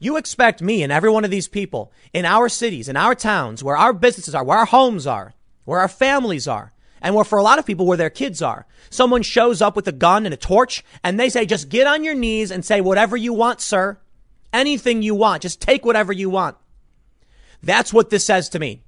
You 0.00 0.16
expect 0.16 0.60
me 0.62 0.82
and 0.82 0.90
every 0.90 1.10
one 1.10 1.24
of 1.24 1.30
these 1.30 1.46
people 1.46 1.92
in 2.12 2.24
our 2.24 2.48
cities, 2.48 2.88
in 2.88 2.96
our 2.96 3.14
towns, 3.14 3.62
where 3.62 3.76
our 3.76 3.92
businesses 3.92 4.34
are, 4.34 4.42
where 4.42 4.58
our 4.58 4.64
homes 4.64 5.06
are, 5.06 5.34
where 5.64 5.78
our 5.78 5.88
families 5.88 6.48
are, 6.48 6.72
and 7.00 7.14
where 7.14 7.24
for 7.24 7.38
a 7.38 7.42
lot 7.42 7.58
of 7.58 7.66
people 7.66 7.86
where 7.86 7.96
their 7.96 8.10
kids 8.10 8.42
are. 8.42 8.66
Someone 8.90 9.22
shows 9.22 9.62
up 9.62 9.76
with 9.76 9.86
a 9.86 9.92
gun 9.92 10.24
and 10.24 10.34
a 10.34 10.36
torch 10.36 10.84
and 11.04 11.18
they 11.18 11.28
say, 11.28 11.46
just 11.46 11.68
get 11.68 11.86
on 11.86 12.04
your 12.04 12.14
knees 12.14 12.50
and 12.50 12.64
say 12.64 12.80
whatever 12.80 13.16
you 13.16 13.32
want, 13.32 13.60
sir. 13.60 13.98
Anything 14.52 15.02
you 15.02 15.14
want. 15.14 15.42
Just 15.42 15.60
take 15.60 15.84
whatever 15.84 16.12
you 16.12 16.30
want. 16.30 16.56
That's 17.62 17.92
what 17.92 18.10
this 18.10 18.24
says 18.24 18.48
to 18.50 18.58
me. 18.58 18.82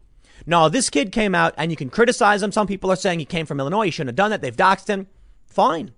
No, 0.47 0.68
this 0.68 0.91
kid 0.91 1.12
came 1.12 1.35
out 1.35 1.55
and 1.57 1.70
you 1.70 1.76
can 1.76 1.91
criticize 1.91 2.43
him. 2.43 2.53
Some 2.53 2.66
people 2.66 2.91
are 2.91 2.97
saying 2.97 3.18
he 3.18 3.24
came 3.24 3.47
from 3.47 3.61
Illinois. 3.61 3.87
He 3.87 3.91
shouldn't 3.91 4.11
have 4.11 4.16
done 4.16 4.30
that. 4.30 4.43
They've 4.43 4.57
doxed 4.57 4.89
him. 4.89 5.07
Fine. 5.47 5.93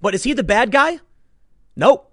But 0.00 0.14
is 0.14 0.24
he 0.24 0.32
the 0.32 0.42
bad 0.42 0.70
guy? 0.70 1.00
Nope. 1.76 2.10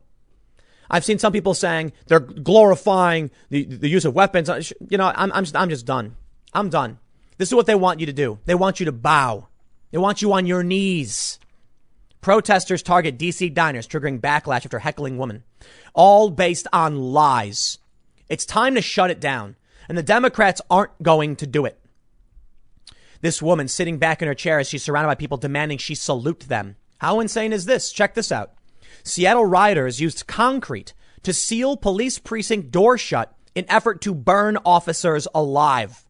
I've 0.89 1.05
seen 1.05 1.19
some 1.19 1.31
people 1.31 1.53
saying 1.53 1.93
they're 2.07 2.19
glorifying 2.19 3.31
the, 3.49 3.63
the 3.63 3.87
use 3.87 4.05
of 4.05 4.13
weapons. 4.13 4.49
Uh, 4.49 4.61
you 4.89 4.97
know, 4.97 5.11
I'm, 5.15 5.31
I'm, 5.31 5.45
just, 5.45 5.55
I'm 5.55 5.69
just 5.69 5.85
done. 5.85 6.17
I'm 6.53 6.69
done. 6.69 6.99
This 7.37 7.49
is 7.49 7.55
what 7.55 7.65
they 7.65 7.75
want 7.75 7.99
you 7.99 8.05
to 8.05 8.13
do. 8.13 8.39
They 8.45 8.55
want 8.55 8.79
you 8.79 8.85
to 8.85 8.91
bow. 8.91 9.47
They 9.91 9.97
want 9.97 10.21
you 10.21 10.33
on 10.33 10.45
your 10.45 10.63
knees. 10.63 11.39
Protesters 12.19 12.83
target 12.83 13.17
DC 13.17 13.53
diners, 13.53 13.87
triggering 13.87 14.19
backlash 14.19 14.65
after 14.65 14.79
heckling 14.79 15.17
woman. 15.17 15.43
All 15.93 16.29
based 16.29 16.67
on 16.71 16.99
lies. 16.99 17.79
It's 18.29 18.45
time 18.45 18.75
to 18.75 18.81
shut 18.81 19.09
it 19.09 19.19
down. 19.19 19.55
And 19.89 19.97
the 19.97 20.03
Democrats 20.03 20.61
aren't 20.69 21.01
going 21.01 21.35
to 21.37 21.47
do 21.47 21.65
it. 21.65 21.79
This 23.21 23.41
woman 23.41 23.67
sitting 23.67 23.97
back 23.97 24.21
in 24.21 24.27
her 24.27 24.33
chair 24.33 24.59
as 24.59 24.67
she's 24.67 24.83
surrounded 24.83 25.07
by 25.07 25.15
people 25.15 25.37
demanding 25.37 25.77
she 25.77 25.95
salute 25.95 26.41
them. 26.41 26.75
How 26.99 27.19
insane 27.19 27.53
is 27.53 27.65
this? 27.65 27.91
Check 27.91 28.13
this 28.13 28.31
out. 28.31 28.53
Seattle 29.03 29.45
rioters 29.45 30.01
used 30.01 30.27
concrete 30.27 30.93
to 31.23 31.33
seal 31.33 31.77
police 31.77 32.19
precinct 32.19 32.71
door 32.71 32.97
shut 32.97 33.35
in 33.55 33.65
effort 33.69 34.01
to 34.01 34.13
burn 34.13 34.57
officers 34.65 35.27
alive. 35.35 36.07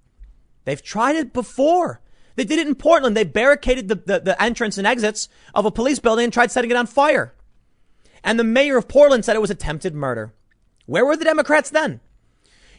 They've 0.66 0.82
tried 0.82 1.16
it 1.16 1.34
before. 1.34 2.02
They 2.36 2.44
did 2.44 2.60
it 2.60 2.68
in 2.68 2.76
Portland. 2.76 3.18
They 3.18 3.24
barricaded 3.24 3.88
the, 3.88 3.96
the, 3.96 4.20
the, 4.20 4.42
entrance 4.42 4.78
and 4.78 4.88
exits 4.88 5.28
of 5.54 5.66
a 5.66 5.72
police 5.72 6.00
building 6.00 6.26
and 6.26 6.34
tried 6.34 6.52
setting 6.52 6.72
it 6.72 6.78
on 6.78 6.88
fire. 6.88 7.34
And 8.24 8.40
the 8.40 8.44
mayor 8.44 8.78
of 8.78 8.88
Portland 8.88 9.26
said 9.26 9.36
it 9.36 9.42
was 9.42 9.50
attempted 9.50 9.96
murder. 9.96 10.34
Where 10.86 11.06
were 11.06 11.18
the 11.18 11.26
Democrats 11.26 11.70
then? 11.70 12.00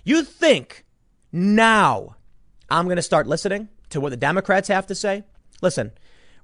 You 0.04 0.24
think 0.24 0.84
now 1.30 2.16
I'm 2.68 2.86
going 2.86 2.96
to 2.96 3.02
start 3.02 3.26
listening 3.26 3.68
to 3.90 4.00
what 4.00 4.10
the 4.10 4.16
Democrats 4.16 4.68
have 4.68 4.86
to 4.88 4.94
say? 4.94 5.24
Listen, 5.60 5.92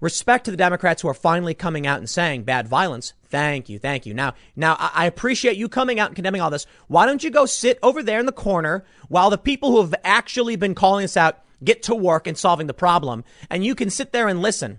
respect 0.00 0.44
to 0.44 0.50
the 0.52 0.56
Democrats 0.56 1.02
who 1.02 1.08
are 1.08 1.14
finally 1.14 1.54
coming 1.54 1.86
out 1.86 1.98
and 1.98 2.08
saying 2.08 2.44
bad 2.44 2.68
violence. 2.68 3.14
Thank 3.24 3.68
you, 3.68 3.78
thank 3.80 4.06
you. 4.06 4.14
Now, 4.14 4.34
now 4.54 4.76
I 4.78 5.06
appreciate 5.06 5.56
you 5.56 5.68
coming 5.68 5.98
out 5.98 6.08
and 6.08 6.14
condemning 6.14 6.40
all 6.40 6.50
this. 6.50 6.66
Why 6.86 7.04
don't 7.04 7.24
you 7.24 7.30
go 7.30 7.46
sit 7.46 7.78
over 7.82 8.02
there 8.02 8.20
in 8.20 8.26
the 8.26 8.32
corner 8.32 8.84
while 9.08 9.30
the 9.30 9.38
people 9.38 9.72
who 9.72 9.80
have 9.80 9.94
actually 10.04 10.54
been 10.54 10.74
calling 10.76 11.04
us 11.04 11.16
out 11.16 11.42
get 11.64 11.82
to 11.84 11.94
work 11.94 12.28
and 12.28 12.38
solving 12.38 12.68
the 12.68 12.74
problem, 12.74 13.24
and 13.50 13.64
you 13.64 13.74
can 13.74 13.90
sit 13.90 14.12
there 14.12 14.28
and 14.28 14.40
listen. 14.40 14.78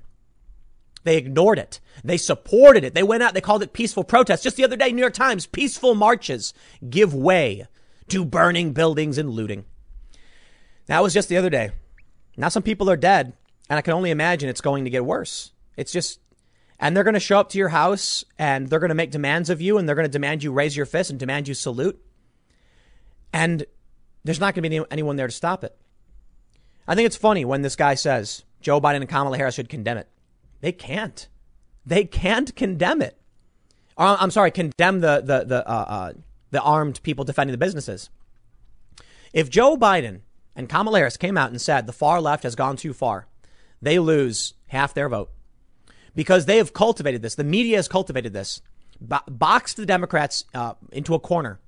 They 1.03 1.17
ignored 1.17 1.59
it. 1.59 1.79
They 2.03 2.17
supported 2.17 2.83
it. 2.83 2.93
They 2.93 3.03
went 3.03 3.23
out. 3.23 3.33
They 3.33 3.41
called 3.41 3.63
it 3.63 3.73
peaceful 3.73 4.03
protests. 4.03 4.43
Just 4.43 4.57
the 4.57 4.63
other 4.63 4.75
day, 4.75 4.91
New 4.91 5.01
York 5.01 5.13
Times, 5.13 5.45
peaceful 5.45 5.95
marches 5.95 6.53
give 6.89 7.13
way 7.13 7.67
to 8.09 8.25
burning 8.25 8.73
buildings 8.73 9.17
and 9.17 9.29
looting. 9.29 9.65
That 10.87 11.03
was 11.03 11.13
just 11.13 11.29
the 11.29 11.37
other 11.37 11.49
day. 11.49 11.71
Now 12.37 12.49
some 12.49 12.63
people 12.63 12.89
are 12.89 12.97
dead. 12.97 13.33
And 13.69 13.77
I 13.77 13.81
can 13.81 13.93
only 13.93 14.09
imagine 14.09 14.49
it's 14.49 14.61
going 14.61 14.85
to 14.85 14.89
get 14.89 15.05
worse. 15.05 15.51
It's 15.77 15.91
just, 15.91 16.19
and 16.79 16.95
they're 16.95 17.03
going 17.03 17.13
to 17.13 17.19
show 17.19 17.39
up 17.39 17.49
to 17.49 17.57
your 17.59 17.69
house 17.69 18.25
and 18.39 18.67
they're 18.67 18.79
going 18.79 18.89
to 18.89 18.95
make 18.95 19.11
demands 19.11 19.49
of 19.51 19.61
you 19.61 19.77
and 19.77 19.87
they're 19.87 19.95
going 19.95 20.07
to 20.07 20.11
demand 20.11 20.43
you 20.43 20.51
raise 20.51 20.75
your 20.75 20.87
fist 20.87 21.11
and 21.11 21.19
demand 21.19 21.47
you 21.47 21.53
salute. 21.53 22.03
And 23.31 23.65
there's 24.23 24.39
not 24.39 24.55
going 24.55 24.63
to 24.63 24.69
be 24.69 24.83
anyone 24.89 25.15
there 25.17 25.27
to 25.27 25.33
stop 25.33 25.63
it. 25.63 25.77
I 26.87 26.95
think 26.95 27.05
it's 27.05 27.15
funny 27.15 27.45
when 27.45 27.61
this 27.61 27.75
guy 27.75 27.93
says 27.93 28.43
Joe 28.61 28.81
Biden 28.81 29.01
and 29.01 29.09
Kamala 29.09 29.37
Harris 29.37 29.53
should 29.53 29.69
condemn 29.69 29.97
it. 29.97 30.09
They 30.61 30.71
can't. 30.71 31.27
They 31.85 32.05
can't 32.05 32.55
condemn 32.55 33.03
it. 33.03 33.19
Uh, 33.95 34.17
I'm 34.19 34.31
sorry, 34.31 34.49
condemn 34.49 35.01
the 35.01 35.21
the 35.23 35.43
the 35.45 35.69
uh, 35.69 35.85
uh, 35.87 36.13
the 36.51 36.61
armed 36.61 37.01
people 37.03 37.25
defending 37.25 37.51
the 37.51 37.57
businesses. 37.57 38.09
If 39.33 39.49
Joe 39.49 39.77
Biden 39.77 40.21
and 40.55 40.69
Kamala 40.69 40.99
Harris 40.99 41.17
came 41.17 41.37
out 41.37 41.51
and 41.51 41.61
said 41.61 41.85
the 41.85 41.93
far 41.93 42.19
left 42.21 42.43
has 42.43 42.55
gone 42.55 42.77
too 42.77 42.93
far, 42.93 43.27
they 43.81 43.99
lose 43.99 44.53
half 44.67 44.93
their 44.93 45.09
vote 45.09 45.31
because 46.15 46.45
they 46.45 46.57
have 46.57 46.73
cultivated 46.73 47.21
this. 47.21 47.35
The 47.35 47.43
media 47.43 47.77
has 47.77 47.87
cultivated 47.87 48.33
this, 48.33 48.61
bo- 48.99 49.19
boxed 49.27 49.77
the 49.77 49.85
Democrats 49.85 50.45
uh, 50.53 50.73
into 50.91 51.13
a 51.13 51.19
corner 51.19 51.59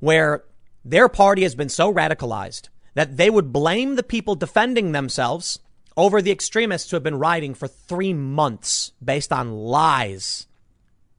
where 0.00 0.44
their 0.84 1.08
party 1.08 1.42
has 1.42 1.54
been 1.54 1.68
so 1.68 1.92
radicalized 1.92 2.68
that 2.94 3.16
they 3.16 3.30
would 3.30 3.52
blame 3.52 3.94
the 3.94 4.02
people 4.02 4.34
defending 4.34 4.92
themselves 4.92 5.60
over 5.96 6.22
the 6.22 6.30
extremists 6.30 6.90
who 6.90 6.96
have 6.96 7.02
been 7.02 7.18
rioting 7.18 7.54
for 7.54 7.66
three 7.66 8.12
months 8.12 8.92
based 9.04 9.32
on 9.32 9.52
lies. 9.52 10.46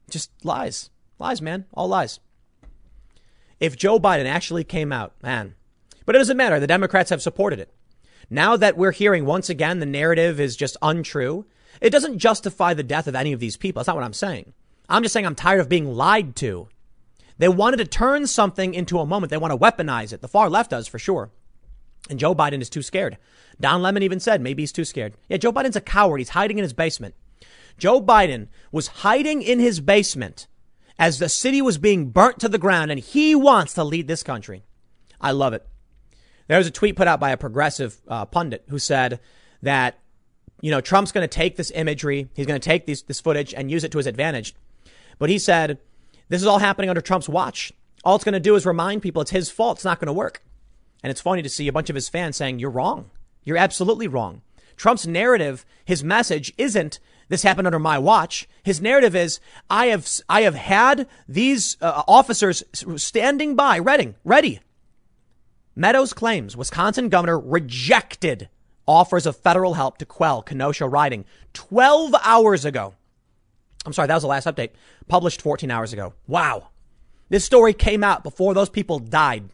Just 0.08 0.30
lies. 0.44 0.90
Lies, 1.18 1.42
man. 1.42 1.66
All 1.74 1.88
lies. 1.88 2.18
If 3.60 3.76
Joe 3.76 4.00
Biden 4.00 4.24
actually 4.24 4.64
came 4.64 4.90
out, 4.90 5.14
man, 5.22 5.54
but 6.06 6.14
it 6.16 6.18
doesn't 6.18 6.36
matter. 6.36 6.58
The 6.58 6.66
Democrats 6.66 7.10
have 7.10 7.22
supported 7.22 7.60
it. 7.60 7.72
Now 8.30 8.56
that 8.56 8.76
we're 8.76 8.92
hearing 8.92 9.26
once 9.26 9.50
again 9.50 9.78
the 9.78 9.86
narrative 9.86 10.40
is 10.40 10.56
just 10.56 10.76
untrue, 10.80 11.44
it 11.80 11.90
doesn't 11.90 12.18
justify 12.18 12.74
the 12.74 12.82
death 12.82 13.06
of 13.06 13.14
any 13.14 13.32
of 13.32 13.40
these 13.40 13.56
people. 13.56 13.80
That's 13.80 13.88
not 13.88 13.96
what 13.96 14.04
I'm 14.04 14.12
saying. 14.12 14.54
I'm 14.88 15.02
just 15.02 15.12
saying 15.12 15.26
I'm 15.26 15.34
tired 15.34 15.60
of 15.60 15.68
being 15.68 15.94
lied 15.94 16.34
to. 16.36 16.68
They 17.38 17.48
wanted 17.48 17.78
to 17.78 17.84
turn 17.86 18.26
something 18.26 18.74
into 18.74 18.98
a 18.98 19.06
moment. 19.06 19.30
They 19.30 19.36
want 19.36 19.52
to 19.52 19.58
weaponize 19.58 20.12
it. 20.12 20.20
The 20.20 20.28
far 20.28 20.50
left 20.50 20.70
does 20.70 20.86
for 20.88 20.98
sure. 20.98 21.30
And 22.08 22.18
Joe 22.18 22.34
Biden 22.34 22.60
is 22.60 22.70
too 22.70 22.82
scared. 22.82 23.18
Don 23.60 23.82
Lemon 23.82 24.02
even 24.02 24.20
said 24.20 24.40
maybe 24.40 24.62
he's 24.62 24.72
too 24.72 24.84
scared. 24.84 25.14
Yeah, 25.28 25.36
Joe 25.36 25.52
Biden's 25.52 25.76
a 25.76 25.80
coward. 25.80 26.18
He's 26.18 26.30
hiding 26.30 26.58
in 26.58 26.64
his 26.64 26.72
basement. 26.72 27.14
Joe 27.78 28.02
Biden 28.02 28.48
was 28.72 28.88
hiding 28.88 29.42
in 29.42 29.58
his 29.58 29.80
basement 29.80 30.48
as 31.00 31.18
the 31.18 31.30
city 31.30 31.62
was 31.62 31.78
being 31.78 32.10
burnt 32.10 32.38
to 32.38 32.48
the 32.48 32.58
ground, 32.58 32.90
and 32.90 33.00
he 33.00 33.34
wants 33.34 33.72
to 33.72 33.82
lead 33.82 34.06
this 34.06 34.22
country. 34.22 34.62
I 35.18 35.30
love 35.30 35.54
it. 35.54 35.66
There 36.46 36.58
was 36.58 36.66
a 36.66 36.70
tweet 36.70 36.94
put 36.94 37.08
out 37.08 37.18
by 37.18 37.30
a 37.30 37.38
progressive 37.38 37.96
uh, 38.06 38.26
pundit 38.26 38.64
who 38.68 38.78
said 38.78 39.18
that, 39.62 39.98
you 40.60 40.70
know, 40.70 40.82
Trump's 40.82 41.10
going 41.10 41.26
to 41.26 41.34
take 41.34 41.56
this 41.56 41.72
imagery, 41.74 42.28
he's 42.34 42.44
going 42.44 42.60
to 42.60 42.64
take 42.64 42.84
these, 42.84 43.00
this 43.02 43.20
footage 43.20 43.54
and 43.54 43.70
use 43.70 43.82
it 43.82 43.92
to 43.92 43.98
his 43.98 44.06
advantage. 44.06 44.54
But 45.18 45.30
he 45.30 45.38
said, 45.38 45.78
this 46.28 46.42
is 46.42 46.46
all 46.46 46.58
happening 46.58 46.90
under 46.90 47.00
Trump's 47.00 47.30
watch. 47.30 47.72
All 48.04 48.16
it's 48.16 48.24
going 48.24 48.34
to 48.34 48.40
do 48.40 48.54
is 48.54 48.66
remind 48.66 49.00
people 49.00 49.22
it's 49.22 49.30
his 49.30 49.50
fault. 49.50 49.78
It's 49.78 49.84
not 49.86 50.00
going 50.00 50.06
to 50.08 50.12
work. 50.12 50.42
And 51.02 51.10
it's 51.10 51.20
funny 51.22 51.40
to 51.40 51.48
see 51.48 51.66
a 51.66 51.72
bunch 51.72 51.88
of 51.88 51.94
his 51.94 52.10
fans 52.10 52.36
saying, 52.36 52.58
you're 52.58 52.68
wrong. 52.68 53.10
You're 53.42 53.56
absolutely 53.56 54.06
wrong. 54.06 54.42
Trump's 54.76 55.06
narrative, 55.06 55.64
his 55.82 56.04
message 56.04 56.52
isn't 56.58 57.00
this 57.30 57.42
happened 57.42 57.66
under 57.66 57.78
my 57.78 57.98
watch. 57.98 58.46
His 58.62 58.82
narrative 58.82 59.16
is 59.16 59.40
I 59.70 59.86
have 59.86 60.06
I 60.28 60.42
have 60.42 60.54
had 60.54 61.08
these 61.26 61.78
uh, 61.80 62.02
officers 62.06 62.62
standing 62.96 63.56
by, 63.56 63.78
ready, 63.78 64.14
ready 64.22 64.60
Meadows 65.76 66.12
claims 66.12 66.58
Wisconsin 66.58 67.08
governor 67.08 67.38
rejected 67.38 68.50
offers 68.86 69.24
of 69.24 69.36
federal 69.36 69.74
help 69.74 69.98
to 69.98 70.04
quell 70.04 70.42
Kenosha 70.42 70.86
rioting 70.86 71.24
12 71.52 72.14
hours 72.22 72.64
ago. 72.66 72.94
I'm 73.86 73.92
sorry, 73.92 74.08
that 74.08 74.14
was 74.14 74.22
the 74.22 74.28
last 74.28 74.46
update, 74.46 74.72
published 75.08 75.40
14 75.40 75.70
hours 75.70 75.92
ago. 75.92 76.12
Wow. 76.26 76.68
This 77.30 77.44
story 77.44 77.72
came 77.72 78.02
out 78.04 78.22
before 78.22 78.52
those 78.52 78.68
people 78.68 78.98
died. 78.98 79.44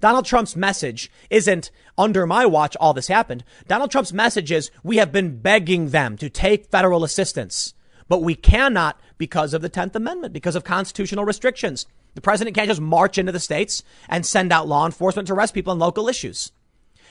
Donald 0.00 0.24
Trump's 0.24 0.56
message 0.56 1.10
isn't 1.30 1.70
under 1.96 2.26
my 2.26 2.44
watch 2.46 2.76
all 2.76 2.92
this 2.92 3.08
happened. 3.08 3.44
Donald 3.66 3.90
Trump's 3.90 4.12
message 4.12 4.52
is 4.52 4.70
we 4.82 4.96
have 4.96 5.12
been 5.12 5.38
begging 5.38 5.88
them 5.88 6.16
to 6.18 6.28
take 6.28 6.70
federal 6.70 7.04
assistance, 7.04 7.74
but 8.08 8.22
we 8.22 8.34
cannot 8.34 9.00
because 9.18 9.54
of 9.54 9.62
the 9.62 9.70
10th 9.70 9.94
Amendment, 9.94 10.32
because 10.34 10.56
of 10.56 10.64
constitutional 10.64 11.24
restrictions. 11.24 11.86
The 12.14 12.20
president 12.20 12.56
can't 12.56 12.68
just 12.68 12.80
march 12.80 13.18
into 13.18 13.32
the 13.32 13.40
states 13.40 13.82
and 14.08 14.24
send 14.24 14.52
out 14.52 14.68
law 14.68 14.86
enforcement 14.86 15.28
to 15.28 15.34
arrest 15.34 15.54
people 15.54 15.72
on 15.72 15.78
local 15.78 16.08
issues. 16.08 16.52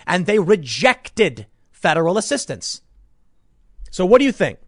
And 0.07 0.25
they 0.25 0.39
rejected 0.39 1.47
federal 1.71 2.17
assistance. 2.17 2.81
So 3.91 4.05
what 4.05 4.19
do 4.19 4.25
you 4.25 4.31
think? 4.31 4.59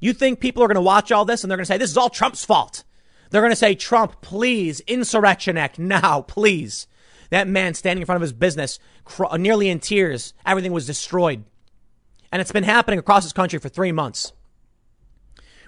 You 0.00 0.12
think 0.12 0.40
people 0.40 0.62
are 0.62 0.66
going 0.66 0.74
to 0.74 0.80
watch 0.80 1.12
all 1.12 1.24
this 1.24 1.44
and 1.44 1.50
they're 1.50 1.56
going 1.56 1.64
to 1.64 1.72
say, 1.72 1.78
this 1.78 1.90
is 1.90 1.96
all 1.96 2.10
Trump's 2.10 2.44
fault. 2.44 2.84
They're 3.30 3.40
going 3.40 3.52
to 3.52 3.56
say, 3.56 3.74
Trump, 3.74 4.20
please, 4.20 4.80
Insurrection 4.80 5.56
Act 5.56 5.78
now, 5.78 6.22
please. 6.22 6.86
That 7.32 7.48
man 7.48 7.72
standing 7.72 8.02
in 8.02 8.06
front 8.06 8.16
of 8.16 8.20
his 8.20 8.34
business, 8.34 8.78
cr- 9.04 9.24
uh, 9.24 9.38
nearly 9.38 9.70
in 9.70 9.80
tears, 9.80 10.34
everything 10.44 10.70
was 10.70 10.86
destroyed. 10.86 11.44
And 12.30 12.42
it's 12.42 12.52
been 12.52 12.62
happening 12.62 12.98
across 12.98 13.22
this 13.24 13.32
country 13.32 13.58
for 13.58 13.70
three 13.70 13.90
months. 13.90 14.34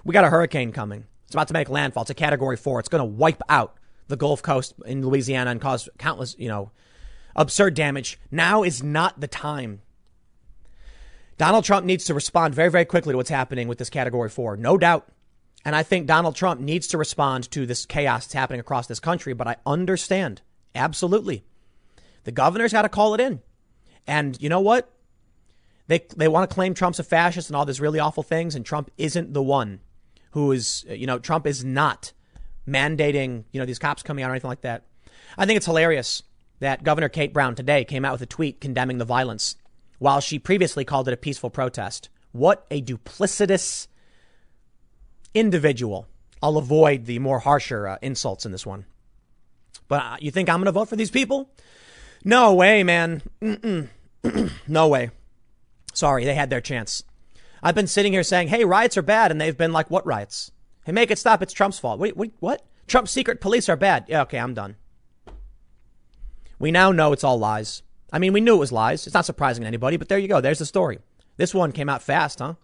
We 0.05 0.13
got 0.13 0.27
a 0.27 0.29
hurricane 0.29 0.73
coming. 0.73 1.07
It's 1.25 1.35
about 1.35 1.49
to 1.49 1.55
make 1.55 1.71
landfall. 1.71 2.03
It's 2.03 2.11
a 2.11 2.15
category 2.15 2.59
four. 2.59 2.81
It's 2.81 2.91
going 2.91 3.01
to 3.01 3.07
wipe 3.07 3.41
out 3.49 3.77
the 4.09 4.17
Gulf 4.19 4.43
Coast 4.43 4.75
in 4.85 5.07
Louisiana 5.09 5.53
and 5.53 5.61
cause 5.61 5.89
countless, 5.97 6.37
you 6.39 6.49
know, 6.49 6.71
absurd 7.35 7.73
damage. 7.73 8.21
Now 8.31 8.63
is 8.63 8.83
not 8.83 9.19
the 9.19 9.27
time. 9.27 9.81
Donald 11.39 11.65
Trump 11.65 11.87
needs 11.87 12.05
to 12.05 12.15
respond 12.15 12.55
very, 12.55 12.71
very 12.71 12.85
quickly 12.85 13.15
to 13.15 13.17
what's 13.17 13.31
happening 13.31 13.69
with 13.69 13.79
this 13.79 13.89
category 13.89 14.29
four. 14.29 14.59
No 14.59 14.77
doubt. 14.77 15.09
And 15.65 15.75
I 15.75 15.83
think 15.83 16.07
Donald 16.07 16.37
Trump 16.37 16.61
needs 16.61 16.89
to 16.89 16.99
respond 16.99 17.51
to 17.53 17.65
this 17.65 17.87
chaos 17.87 18.27
that's 18.27 18.35
happening 18.35 18.61
across 18.61 18.87
this 18.87 19.01
country. 19.01 19.33
But 19.33 19.49
I 19.49 19.57
understand 19.65 20.43
absolutely. 20.75 21.43
The 22.25 22.33
governor's 22.33 22.73
got 22.73 22.83
to 22.83 22.89
call 22.89 23.15
it 23.15 23.21
in. 23.21 23.41
And 24.07 24.41
you 24.41 24.49
know 24.49 24.61
what? 24.61 24.91
They, 25.87 26.07
they 26.17 26.29
want 26.29 26.49
to 26.49 26.55
claim 26.55 26.75
Trump's 26.75 26.99
a 26.99 27.05
fascist 27.05 27.49
and 27.49 27.57
all 27.57 27.67
these 27.67 27.81
really 27.81 27.99
awful 27.99 28.23
things. 28.23 28.55
And 28.55 28.65
Trump 28.65 28.91
isn't 28.97 29.33
the 29.33 29.43
one 29.43 29.81
who 30.33 30.51
is, 30.53 30.85
you 30.89 31.07
know, 31.07 31.19
Trump 31.19 31.47
is 31.47 31.65
not 31.65 32.13
mandating, 32.67 33.45
you 33.53 33.61
know, 33.61 33.67
these 33.67 33.79
cops 33.79 34.03
coming 34.03 34.25
out 34.25 34.31
or 34.31 34.35
anything 34.35 34.49
like 34.49 34.63
that. 34.63 34.85
I 35.37 35.47
think 35.47 35.57
it's 35.59 35.67
hilarious 35.67 36.23
that 36.61 36.83
Governor 36.83 37.09
Kate 37.09 37.33
Brown 37.33 37.55
today 37.55 37.85
came 37.85 38.05
out 38.05 38.13
with 38.13 38.23
a 38.23 38.27
tweet 38.27 38.61
condemning 38.61 38.99
the 38.99 39.05
violence 39.05 39.57
while 39.99 40.21
she 40.21 40.39
previously 40.39 40.85
called 40.85 41.09
it 41.09 41.15
a 41.15 41.19
peaceful 41.19 41.51
protest. 41.51 42.09
What 42.33 42.67
a 42.71 42.81
duplicitous 42.81 43.87
individual. 45.35 46.09
I'll 46.43 46.57
avoid 46.57 47.05
the 47.05 47.19
more 47.19 47.41
harsher 47.41 47.87
uh, 47.87 47.99
insults 48.03 48.45
in 48.45 48.53
this 48.53 48.67
one. 48.67 48.87
But 49.89 50.03
uh, 50.03 50.17
you 50.21 50.31
think 50.31 50.49
I'm 50.49 50.57
going 50.57 50.67
to 50.67 50.73
vote 50.73 50.89
for 50.89 50.97
these 50.97 51.11
people? 51.11 51.51
No 52.25 52.55
way, 52.55 52.83
man. 52.83 53.23
no 54.67 54.89
way. 54.89 55.11
Sorry, 55.93 56.25
they 56.25 56.35
had 56.35 56.51
their 56.51 56.61
chance. 56.61 57.05
I've 57.63 57.75
been 57.75 57.87
sitting 57.87 58.13
here 58.13 58.23
saying, 58.23 58.49
hey, 58.49 58.65
riots 58.65 58.97
are 58.97 59.03
bad. 59.03 59.31
And 59.31 59.41
they've 59.41 59.57
been 59.57 59.73
like, 59.73 59.91
what 59.91 60.07
riots? 60.07 60.51
Hey, 60.85 60.93
make 60.93 61.11
it 61.11 61.19
stop. 61.19 61.43
It's 61.43 61.53
Trump's 61.53 61.79
fault. 61.79 62.01
Wait, 62.01 62.17
wait, 62.17 62.35
what? 62.41 62.67
Trump's 62.87 63.11
secret 63.11 63.41
police 63.41 63.69
are 63.69 63.77
bad. 63.77 64.05
Yeah, 64.09 64.23
okay, 64.23 64.39
I'm 64.39 64.55
done. 64.55 64.77
We 66.59 66.71
now 66.71 66.93
know 66.93 67.13
it's 67.13 67.25
all 67.25 67.39
lies. 67.39 67.83
I 68.13 68.19
mean, 68.19 68.33
we 68.33 68.41
knew 68.41 68.55
it 68.57 68.59
was 68.59 68.73
lies. 68.73 69.07
It's 69.07 69.15
not 69.15 69.25
surprising 69.25 69.63
to 69.63 69.69
anybody, 69.69 69.97
but 69.97 70.09
there 70.09 70.19
you 70.19 70.29
go. 70.29 70.41
There's 70.41 70.59
the 70.59 70.67
story. 70.67 71.01
This 71.37 71.55
one 71.55 71.73
came 71.73 71.89
out 71.89 72.03
fast, 72.03 72.39
huh? 72.39 72.55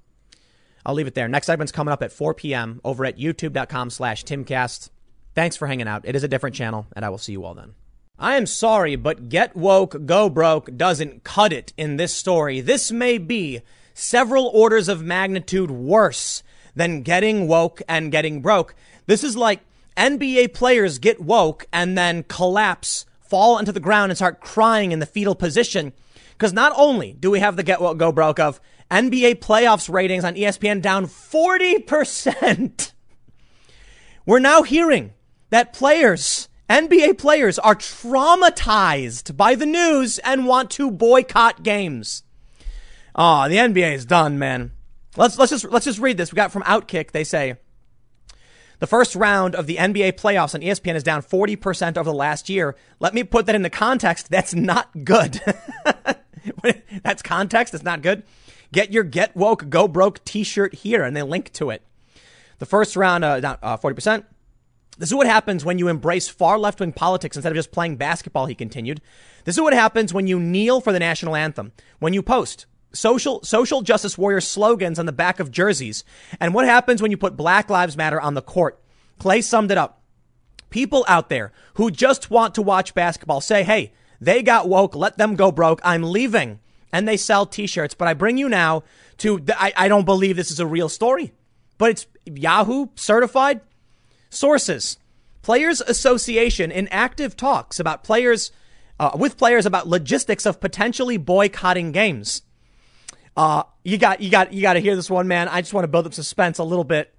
I'll 0.87 0.95
leave 0.95 1.07
it 1.07 1.15
there. 1.15 1.29
Next 1.29 1.47
segment's 1.47 1.73
coming 1.73 1.93
up 1.93 2.03
at 2.03 2.13
4 2.13 2.35
p.m. 2.35 2.81
over 2.85 3.05
at 3.05 3.19
youtube.com 3.19 3.91
slash 3.91 4.25
timcast. 4.25 4.91
Thanks 5.35 5.57
for 5.57 5.67
hanging 5.67 5.89
out. 5.89 6.05
It 6.05 6.15
is 6.15 6.25
a 6.25 6.29
different 6.29 6.57
channel, 6.57 6.87
and 6.95 7.05
I 7.05 7.09
will 7.09 7.19
see 7.19 7.33
you 7.33 7.45
all 7.45 7.55
then. 7.55 7.75
I 8.21 8.37
am 8.37 8.45
sorry, 8.45 8.97
but 8.97 9.31
get 9.31 9.57
woke, 9.57 10.05
go 10.05 10.29
broke 10.29 10.77
doesn't 10.77 11.25
cut 11.25 11.55
it 11.55 11.73
in 11.79 11.97
this 11.97 12.15
story. 12.15 12.61
This 12.61 12.93
may 12.93 13.17
be 13.17 13.63
several 13.95 14.49
orders 14.53 14.89
of 14.91 15.03
magnitude 15.03 15.71
worse 15.71 16.43
than 16.75 17.01
getting 17.01 17.49
woke 17.49 17.81
and 17.89 18.13
getting 18.13 18.43
broke. 18.43 18.75
This 19.07 19.25
is 19.25 19.39
like 19.39 19.61
NBA 19.97 20.53
players 20.53 20.99
get 20.99 21.19
woke 21.19 21.65
and 21.73 21.97
then 21.97 22.25
collapse, 22.25 23.07
fall 23.23 23.59
into 23.59 23.73
the 23.73 23.81
ground 23.81 24.11
and 24.11 24.19
start 24.19 24.43
crying 24.43 24.93
in 24.93 24.99
the 24.99 25.07
fetal 25.07 25.35
position. 25.35 25.95
Because 26.33 26.53
not 26.53 26.75
only 26.77 27.15
do 27.15 27.31
we 27.31 27.41
have 27.41 27.57
the 27.57 27.63
get 27.63 27.81
woke, 27.81 27.97
go 27.97 28.13
broke 28.13 28.39
of 28.39 28.61
NBA 28.91 29.37
playoffs 29.37 29.91
ratings 29.91 30.25
on 30.25 30.35
ESPN 30.35 30.83
down 30.83 31.07
40%, 31.07 32.93
we're 34.27 34.41
now 34.41 34.63
hearing 34.63 35.15
that 35.49 35.73
players, 35.73 36.50
NBA 36.71 37.19
players, 37.19 37.59
are 37.59 37.75
traumatized 37.75 39.37
by 39.37 39.57
the 39.57 39.67
news 39.67 40.21
and 40.21 40.47
want 40.47 40.71
to 40.73 40.91
boycott 40.91 41.65
games. 41.65 42.23
Oh, 43.17 43.49
the 43.49 43.57
NBA 43.57 43.93
is 43.93 44.07
done, 44.07 44.39
man. 44.39 44.71
Let's 45.17 45.37
let's 45.37 45.51
just 45.51 45.65
let's 45.65 45.85
just 45.85 45.99
read 45.99 46.17
this. 46.17 46.33
We 46.33 46.37
got 46.37 46.53
from 46.53 46.63
Outkick. 46.63 47.11
They 47.11 47.25
say 47.25 47.57
the 48.79 48.87
first 48.87 49.17
round 49.17 49.57
of 49.57 49.67
the 49.67 49.77
NBA 49.77 50.13
playoffs 50.13 50.55
on 50.55 50.61
ESPN 50.61 50.95
is 50.95 51.03
down 51.03 51.23
40% 51.23 51.99
over 51.99 52.09
the 52.09 52.15
last 52.15 52.49
year. 52.49 52.77
Let 53.01 53.15
me 53.15 53.25
put 53.25 53.47
that 53.47 53.57
into 53.57 53.69
context. 53.69 54.31
That's 54.31 54.55
not 54.55 54.89
good. 55.05 55.41
That's 57.03 57.21
context. 57.21 57.75
It's 57.75 57.83
not 57.83 58.01
good. 58.01 58.23
Get 58.73 58.93
your 58.93 59.03
Get 59.03 59.37
Woke, 59.37 59.69
Go 59.69 59.89
Broke 59.89 60.25
t-shirt 60.25 60.75
here 60.77 61.03
and 61.03 61.17
they 61.17 61.23
link 61.23 61.53
to 61.55 61.71
it. 61.71 61.83
The 62.59 62.67
first 62.67 62.95
round, 62.95 63.25
uh, 63.25 63.41
down 63.41 63.59
uh, 63.61 63.77
40%. 63.77 64.25
This 64.99 65.09
is 65.09 65.15
what 65.15 65.27
happens 65.27 65.65
when 65.65 65.79
you 65.79 65.89
embrace 65.89 66.29
far 66.29 66.59
left 66.59 66.81
wing 66.81 66.93
politics 66.93 67.37
instead 67.37 67.53
of 67.53 67.57
just 67.57 67.73
playing 67.73 67.97
basketball, 67.97 68.47
he 68.47 68.55
continued. 68.55 69.01
This 69.45 69.57
is 69.57 69.63
what 69.63 69.73
happens 69.73 70.13
when 70.13 70.27
you 70.27 70.39
kneel 70.39 70.81
for 70.81 70.93
the 70.93 70.99
national 70.99 71.37
anthem, 71.37 71.73
when 71.99 72.13
you 72.13 72.23
post 72.23 72.67
social, 72.93 73.43
social 73.43 73.83
justice 73.83 74.19
warrior 74.19 74.41
slogans 74.41 74.99
on 74.99 75.07
the 75.07 75.13
back 75.13 75.41
of 75.41 75.51
jerseys, 75.51 76.05
and 76.39 76.55
what 76.55 76.67
happens 76.67 77.01
when 77.01 77.11
you 77.11 77.17
put 77.17 77.37
Black 77.37 77.71
Lives 77.71 77.97
Matter 77.97 78.21
on 78.21 78.35
the 78.35 78.43
court. 78.43 78.81
Clay 79.19 79.41
summed 79.41 79.71
it 79.71 79.79
up. 79.79 80.03
People 80.71 81.05
out 81.09 81.29
there 81.29 81.53
who 81.75 81.91
just 81.91 82.31
want 82.31 82.55
to 82.55 82.63
watch 82.63 82.95
basketball 82.95 83.41
say, 83.41 83.63
hey, 83.63 83.93
they 84.21 84.43
got 84.43 84.69
woke, 84.69 84.95
let 84.95 85.19
them 85.19 85.35
go 85.35 85.51
broke, 85.51 85.81
I'm 85.83 86.03
leaving. 86.03 86.61
And 86.93 87.07
they 87.07 87.17
sell 87.17 87.47
t 87.47 87.67
shirts. 87.67 87.95
But 87.95 88.09
I 88.09 88.15
bring 88.15 88.37
you 88.37 88.49
now 88.49 88.83
to, 89.19 89.45
I, 89.51 89.73
I 89.77 89.89
don't 89.89 90.05
believe 90.05 90.37
this 90.37 90.51
is 90.51 90.61
a 90.61 90.67
real 90.67 90.89
story, 90.89 91.33
but 91.79 91.91
it's 91.91 92.07
Yahoo 92.25 92.89
certified. 92.97 93.61
Sources. 94.31 94.97
Players 95.43 95.81
Association 95.81 96.71
in 96.71 96.89
active 96.89 97.37
talks 97.37 97.81
about 97.81 98.05
players, 98.05 98.53
uh, 98.99 99.11
with 99.15 99.37
players 99.37 99.67
about 99.67 99.89
logistics 99.89 100.47
of 100.47 100.61
potentially 100.61 101.17
boycotting 101.17 101.93
games. 101.93 102.43
Uh, 103.37 103.65
you 103.85 103.99
got, 103.99 104.21
you 104.21 104.31
got, 104.31 104.53
you 104.53 104.63
got 104.63 104.75
to 104.75 104.81
hear 104.81 104.97
this 104.97 105.11
one, 105.11 105.29
man. 105.29 105.49
I 105.49 105.61
just 105.61 105.75
want 105.75 105.85
to 105.85 105.89
build 105.89 106.07
up 106.07 106.15
suspense 106.15 106.59
a 106.59 106.65
little 106.65 106.85
bit. 106.85 107.15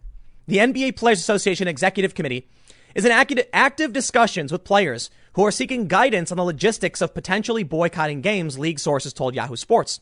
The 0.48 0.58
NBA 0.58 0.96
Players 0.96 1.20
Association 1.20 1.68
Executive 1.68 2.16
Committee 2.16 2.48
is 2.96 3.06
in 3.06 3.12
active 3.12 3.94
discussions 3.94 4.52
with 4.52 4.64
players 4.64 5.10
who 5.34 5.46
are 5.46 5.52
seeking 5.52 5.88
guidance 5.88 6.32
on 6.32 6.38
the 6.38 6.44
logistics 6.44 7.02
of 7.02 7.14
potentially 7.14 7.64
boycotting 7.64 8.22
games, 8.22 8.60
league 8.60 8.80
sources 8.80 9.14
told 9.14 9.36
Yahoo 9.36 9.56
Sports. 9.56 10.02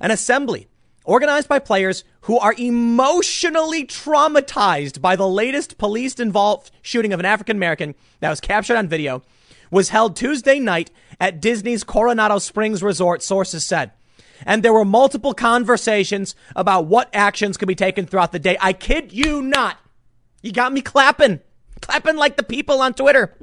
An 0.00 0.10
assembly 0.10 0.68
organized 1.08 1.48
by 1.48 1.58
players 1.58 2.04
who 2.22 2.38
are 2.38 2.54
emotionally 2.58 3.82
traumatized 3.82 5.00
by 5.00 5.16
the 5.16 5.26
latest 5.26 5.78
police 5.78 6.20
involved 6.20 6.70
shooting 6.82 7.14
of 7.14 7.18
an 7.18 7.24
African 7.24 7.56
American 7.56 7.94
that 8.20 8.28
was 8.28 8.42
captured 8.42 8.76
on 8.76 8.88
video, 8.88 9.22
was 9.70 9.88
held 9.88 10.14
Tuesday 10.14 10.58
night 10.58 10.90
at 11.18 11.40
Disney's 11.40 11.82
Coronado 11.82 12.38
Springs 12.38 12.82
Resort, 12.82 13.22
sources 13.22 13.64
said. 13.64 13.92
And 14.44 14.62
there 14.62 14.74
were 14.74 14.84
multiple 14.84 15.32
conversations 15.32 16.34
about 16.54 16.86
what 16.86 17.08
actions 17.14 17.56
could 17.56 17.68
be 17.68 17.74
taken 17.74 18.06
throughout 18.06 18.32
the 18.32 18.38
day. 18.38 18.58
I 18.60 18.74
kid 18.74 19.10
you 19.10 19.40
not. 19.40 19.78
You 20.42 20.52
got 20.52 20.74
me 20.74 20.82
clapping, 20.82 21.40
clapping 21.80 22.16
like 22.16 22.36
the 22.36 22.42
people 22.42 22.82
on 22.82 22.92
Twitter. 22.92 23.34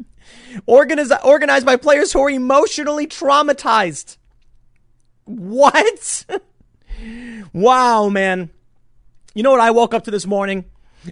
Organized, 0.67 1.11
organized 1.23 1.65
by 1.65 1.77
players 1.77 2.13
who 2.13 2.19
are 2.19 2.29
emotionally 2.29 3.07
traumatized. 3.07 4.17
What? 5.23 6.25
Wow, 7.53 8.09
man. 8.09 8.49
You 9.33 9.43
know 9.43 9.51
what 9.51 9.59
I 9.59 9.71
woke 9.71 9.93
up 9.93 10.03
to 10.05 10.11
this 10.11 10.25
morning? 10.25 10.65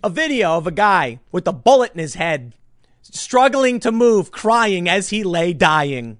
A 0.03 0.09
video 0.09 0.57
of 0.57 0.67
a 0.67 0.71
guy 0.71 1.19
with 1.31 1.47
a 1.47 1.53
bullet 1.53 1.93
in 1.93 1.99
his 1.99 2.15
head, 2.15 2.53
struggling 3.01 3.79
to 3.81 3.91
move, 3.91 4.31
crying 4.31 4.89
as 4.89 5.09
he 5.09 5.23
lay 5.23 5.53
dying. 5.53 6.17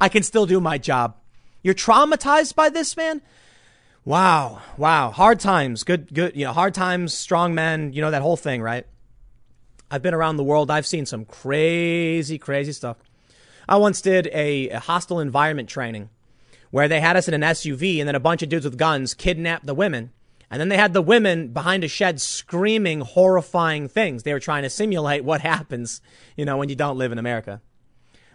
I 0.00 0.08
can 0.08 0.22
still 0.22 0.46
do 0.46 0.60
my 0.60 0.78
job. 0.78 1.16
You're 1.62 1.74
traumatized 1.74 2.54
by 2.54 2.68
this, 2.68 2.96
man? 2.96 3.22
Wow. 4.04 4.62
Wow. 4.76 5.10
Hard 5.10 5.40
times. 5.40 5.82
Good, 5.82 6.14
good. 6.14 6.36
You 6.36 6.44
know, 6.44 6.52
hard 6.52 6.74
times, 6.74 7.12
strong 7.12 7.54
men, 7.54 7.92
you 7.92 8.00
know, 8.00 8.10
that 8.10 8.22
whole 8.22 8.36
thing, 8.36 8.62
right? 8.62 8.86
I've 9.90 10.02
been 10.02 10.14
around 10.14 10.36
the 10.36 10.44
world. 10.44 10.70
I've 10.70 10.86
seen 10.86 11.06
some 11.06 11.24
crazy, 11.24 12.38
crazy 12.38 12.72
stuff. 12.72 12.98
I 13.68 13.76
once 13.76 14.00
did 14.00 14.28
a, 14.28 14.70
a 14.70 14.80
hostile 14.80 15.18
environment 15.18 15.68
training 15.68 16.10
where 16.70 16.88
they 16.88 17.00
had 17.00 17.16
us 17.16 17.28
in 17.28 17.34
an 17.34 17.42
SUV 17.42 17.98
and 17.98 18.08
then 18.08 18.14
a 18.14 18.20
bunch 18.20 18.42
of 18.42 18.48
dudes 18.48 18.64
with 18.64 18.78
guns 18.78 19.14
kidnapped 19.14 19.66
the 19.66 19.74
women. 19.74 20.10
And 20.50 20.60
then 20.60 20.68
they 20.68 20.76
had 20.76 20.92
the 20.92 21.02
women 21.02 21.48
behind 21.48 21.82
a 21.82 21.88
shed 21.88 22.20
screaming 22.20 23.00
horrifying 23.00 23.88
things. 23.88 24.22
They 24.22 24.32
were 24.32 24.40
trying 24.40 24.62
to 24.62 24.70
simulate 24.70 25.24
what 25.24 25.40
happens, 25.40 26.00
you 26.36 26.44
know, 26.44 26.56
when 26.56 26.68
you 26.68 26.76
don't 26.76 26.98
live 26.98 27.12
in 27.12 27.18
America. 27.18 27.60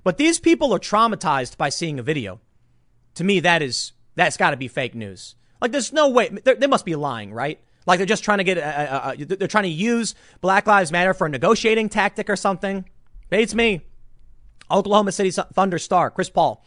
But 0.04 0.18
these 0.18 0.40
people 0.40 0.74
are 0.74 0.80
traumatized 0.80 1.58
by 1.58 1.70
seeing 1.70 2.00
a 2.00 2.04
video. 2.04 2.42
To 3.16 3.24
me, 3.24 3.40
that 3.42 3.62
is, 3.62 3.94
that's 4.16 4.38
got 4.38 4.52
to 4.52 4.58
be 4.58 4.68
fake 4.68 4.96
news. 4.96 5.36
Like, 5.62 5.72
there's 5.72 5.94
no 5.94 6.10
way, 6.10 6.30
they 6.30 6.68
must 6.68 6.86
be 6.86 6.96
lying, 6.96 7.34
right? 7.34 7.60
Like, 7.86 8.00
they're 8.00 8.06
just 8.06 8.24
trying 8.24 8.40
to 8.40 8.44
get, 8.44 8.58
a, 8.58 9.10
a, 9.10 9.12
a, 9.12 9.26
they're 9.26 9.48
trying 9.48 9.64
to 9.64 9.70
use 9.70 10.16
Black 10.42 10.68
Lives 10.68 10.92
Matter 10.92 11.14
for 11.14 11.28
a 11.28 11.30
negotiating 11.30 11.90
tactic 11.90 12.30
or 12.30 12.36
something. 12.36 12.86
It's 13.30 13.56
me. 13.56 13.82
Oklahoma 14.70 15.12
City 15.12 15.32
Thunder 15.32 15.78
star, 15.78 16.10
Chris 16.10 16.30
Paul 16.30 16.66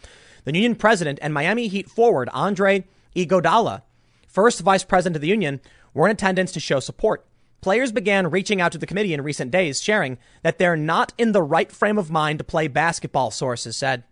the 0.53 0.61
union 0.61 0.77
president 0.77 1.19
and 1.23 1.33
Miami 1.33 1.69
Heat 1.69 1.89
forward 1.89 2.29
Andre 2.33 2.85
Iguodala, 3.16 3.83
first 4.29 4.61
vice 4.61 4.85
president 4.85 5.16
of 5.16 5.23
the 5.23 5.29
union, 5.29 5.61
were 5.93 6.07
in 6.07 6.12
attendance 6.12 6.53
to 6.53 6.61
show 6.61 6.81
support. 6.81 7.27
Players 7.61 7.93
began 7.93 8.31
reaching 8.31 8.61
out 8.61 8.73
to 8.73 8.79
the 8.79 8.87
committee 8.87 9.15
in 9.15 9.23
recent 9.23 9.51
days, 9.51 9.83
sharing 9.83 10.19
that 10.43 10.59
they're 10.59 10.77
not 10.77 11.15
in 11.16 11.33
the 11.33 11.43
right 11.43 11.73
frame 11.73 11.97
of 11.97 12.11
mind 12.11 12.39
to 12.39 12.45
play 12.45 12.69
basketball, 12.69 13.31
sources 13.31 13.77
said. 13.77 14.05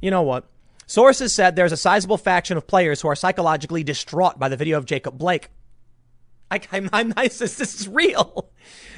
You 0.00 0.10
know 0.10 0.22
what? 0.22 0.48
Sources 0.86 1.32
said 1.32 1.54
there's 1.54 1.72
a 1.72 1.76
sizable 1.76 2.18
faction 2.18 2.56
of 2.56 2.66
players 2.66 3.00
who 3.00 3.08
are 3.08 3.14
psychologically 3.14 3.84
distraught 3.84 4.38
by 4.38 4.48
the 4.48 4.56
video 4.56 4.76
of 4.76 4.86
Jacob 4.86 5.16
Blake. 5.16 5.50
I, 6.50 6.60
am 6.72 6.90
I'm 6.92 7.08
nice. 7.16 7.38
This 7.38 7.60
is 7.60 7.88
real. 7.88 8.50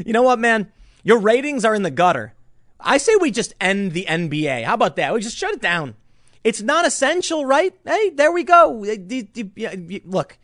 You 0.05 0.13
know 0.13 0.23
what, 0.23 0.39
man? 0.39 0.73
Your 1.03 1.19
ratings 1.19 1.65
are 1.65 1.75
in 1.75 1.83
the 1.83 1.91
gutter. 1.91 2.33
I 2.81 2.99
say 2.99 3.15
we 3.17 3.31
just 3.31 3.55
end 3.61 3.93
the 3.93 4.07
NBA. 4.09 4.65
How 4.65 4.75
about 4.75 4.97
that? 4.97 5.13
We 5.13 5.21
just 5.21 5.37
shut 5.37 5.55
it 5.55 5.61
down. 5.61 5.95
It's 6.45 6.61
not 6.61 6.87
essential, 6.87 7.47
right? 7.47 7.75
Hey, 7.87 8.11
there 8.11 8.31
we 8.31 8.45
go. 8.45 8.85
Look, 10.05 10.39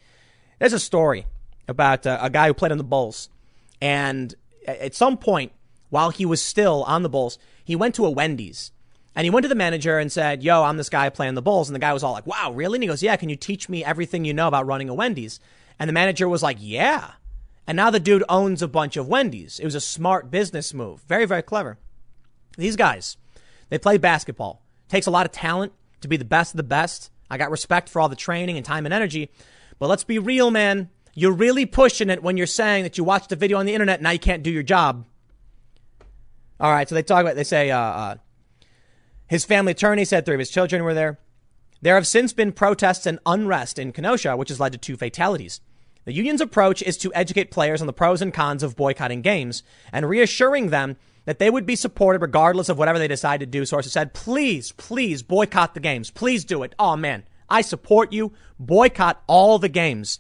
there's 0.59 0.73
a 0.73 0.81
story 0.81 1.27
about 1.69 2.07
uh, 2.07 2.19
a 2.21 2.31
guy 2.31 2.47
who 2.47 2.55
played 2.55 2.73
on 2.73 2.79
the 2.79 2.85
Bulls. 2.85 3.29
And 3.83 4.35
at 4.67 4.95
some 4.95 5.19
point, 5.19 5.53
while 5.91 6.11
he 6.11 6.25
was 6.25 6.43
still 6.43 6.85
on 6.85 7.03
the 7.03 7.09
Bulls, 7.09 7.39
he 7.63 7.77
went 7.77 7.95
to 7.97 8.07
a 8.07 8.11
Wendy's 8.11 8.73
and 9.15 9.25
he 9.25 9.31
went 9.31 9.45
to 9.45 9.49
the 9.49 9.55
manager 9.55 9.99
and 9.99 10.11
said, 10.11 10.43
Yo, 10.43 10.63
I'm 10.63 10.77
this 10.77 10.89
guy 10.89 11.09
playing 11.11 11.35
the 11.35 11.43
Bulls. 11.43 11.69
And 11.69 11.75
the 11.75 11.81
guy 11.81 11.93
was 11.93 12.03
all 12.03 12.13
like, 12.13 12.27
Wow, 12.27 12.53
really? 12.53 12.77
And 12.77 12.83
he 12.83 12.89
goes, 12.89 13.03
Yeah, 13.03 13.17
can 13.17 13.29
you 13.29 13.37
teach 13.37 13.69
me 13.69 13.85
everything 13.85 14.25
you 14.25 14.33
know 14.33 14.49
about 14.49 14.67
running 14.67 14.89
a 14.89 14.95
Wendy's? 14.95 15.41
And 15.79 15.89
the 15.89 15.93
manager 15.93 16.29
was 16.29 16.43
like, 16.43 16.57
Yeah. 16.61 17.13
And 17.67 17.77
now 17.77 17.91
the 17.91 18.01
dude 18.01 18.25
owns 18.29 18.63
a 18.63 18.69
bunch 18.69 18.97
of 18.97 19.09
Wendy's. 19.09 19.61
It 19.61 19.65
was 19.65 19.75
a 19.75 19.81
smart 19.81 20.31
business 20.31 20.73
move. 20.73 21.03
Very, 21.03 21.27
very 21.27 21.43
clever. 21.43 21.79
These 22.57 22.77
guys, 22.77 23.17
they 23.69 23.79
play 23.79 23.99
basketball. 23.99 24.63
takes 24.89 25.07
a 25.07 25.11
lot 25.11 25.27
of 25.27 25.33
talent 25.33 25.73
to 26.01 26.09
be 26.09 26.17
the 26.17 26.25
best 26.25 26.55
of 26.55 26.57
the 26.57 26.63
best. 26.63 27.11
I 27.31 27.39
got 27.39 27.51
respect 27.51 27.89
for 27.89 28.01
all 28.01 28.09
the 28.09 28.17
training 28.17 28.57
and 28.57 28.67
time 28.67 28.87
and 28.87 28.95
energy. 28.95 29.31
But 29.79 29.89
let's 29.89 30.05
be 30.05 30.19
real, 30.19 30.51
man. 30.51 30.91
You're 31.15 31.33
really 31.33 31.67
pushing 31.67 32.11
it 32.11 32.23
when 32.23 32.37
you're 32.37 32.47
saying 32.47 32.85
that 32.85 32.99
you 32.99 33.05
watched 33.05 33.33
a 33.33 33.37
video 33.37 33.59
on 33.59 33.67
the 33.67 33.75
internet 33.75 33.99
and 33.99 34.05
now 34.05 34.11
you 34.11 34.19
can't 34.19 34.43
do 34.43 34.51
your 34.51 34.63
job. 34.63 35.07
All 36.59 36.71
right, 36.71 36.89
so 36.89 36.95
they 36.95 37.03
talk 37.03 37.23
about, 37.23 37.37
they 37.37 37.45
say, 37.45 37.71
uh, 37.71 37.79
uh, 37.79 38.15
his 39.27 39.45
family 39.45 39.73
attorney 39.73 40.05
said 40.05 40.27
three 40.27 40.35
of 40.35 40.41
his 40.41 40.51
children 40.51 40.85
were 40.85 40.95
there. 40.95 41.19
There 41.83 41.95
have 41.95 42.07
since 42.07 42.33
been 42.33 42.53
protests 42.53 43.07
and 43.07 43.19
unrest 43.25 43.79
in 43.79 43.93
Kenosha, 43.93 44.37
which 44.37 44.51
has 44.51 44.61
led 44.61 44.73
to 44.73 44.79
two 44.79 44.97
fatalities. 44.97 45.61
The 46.05 46.13
union's 46.13 46.41
approach 46.41 46.83
is 46.83 46.97
to 46.99 47.13
educate 47.15 47.51
players 47.51 47.81
on 47.81 47.87
the 47.87 47.93
pros 47.93 48.21
and 48.21 48.35
cons 48.35 48.63
of 48.63 48.77
boycotting 48.77 49.23
games 49.23 49.63
and 49.93 50.09
reassuring 50.09 50.69
them 50.69 50.97
that 51.31 51.39
they 51.39 51.49
would 51.49 51.65
be 51.65 51.77
supported 51.77 52.23
regardless 52.23 52.69
of 52.69 52.77
whatever 52.77 52.99
they 52.99 53.07
decide 53.07 53.39
to 53.39 53.47
do. 53.47 53.65
Sources 53.65 53.93
said, 53.93 54.13
please, 54.15 54.73
please 54.73 55.23
boycott 55.23 55.75
the 55.75 55.79
games. 55.79 56.11
Please 56.11 56.45
do 56.45 56.65
it. 56.65 56.75
Oh 56.77 56.97
man, 56.97 57.23
I 57.49 57.61
support 57.61 58.13
you. 58.13 58.33
Boycott 58.59 59.23
all 59.29 59.57
the 59.61 59.69
games. 59.69 60.19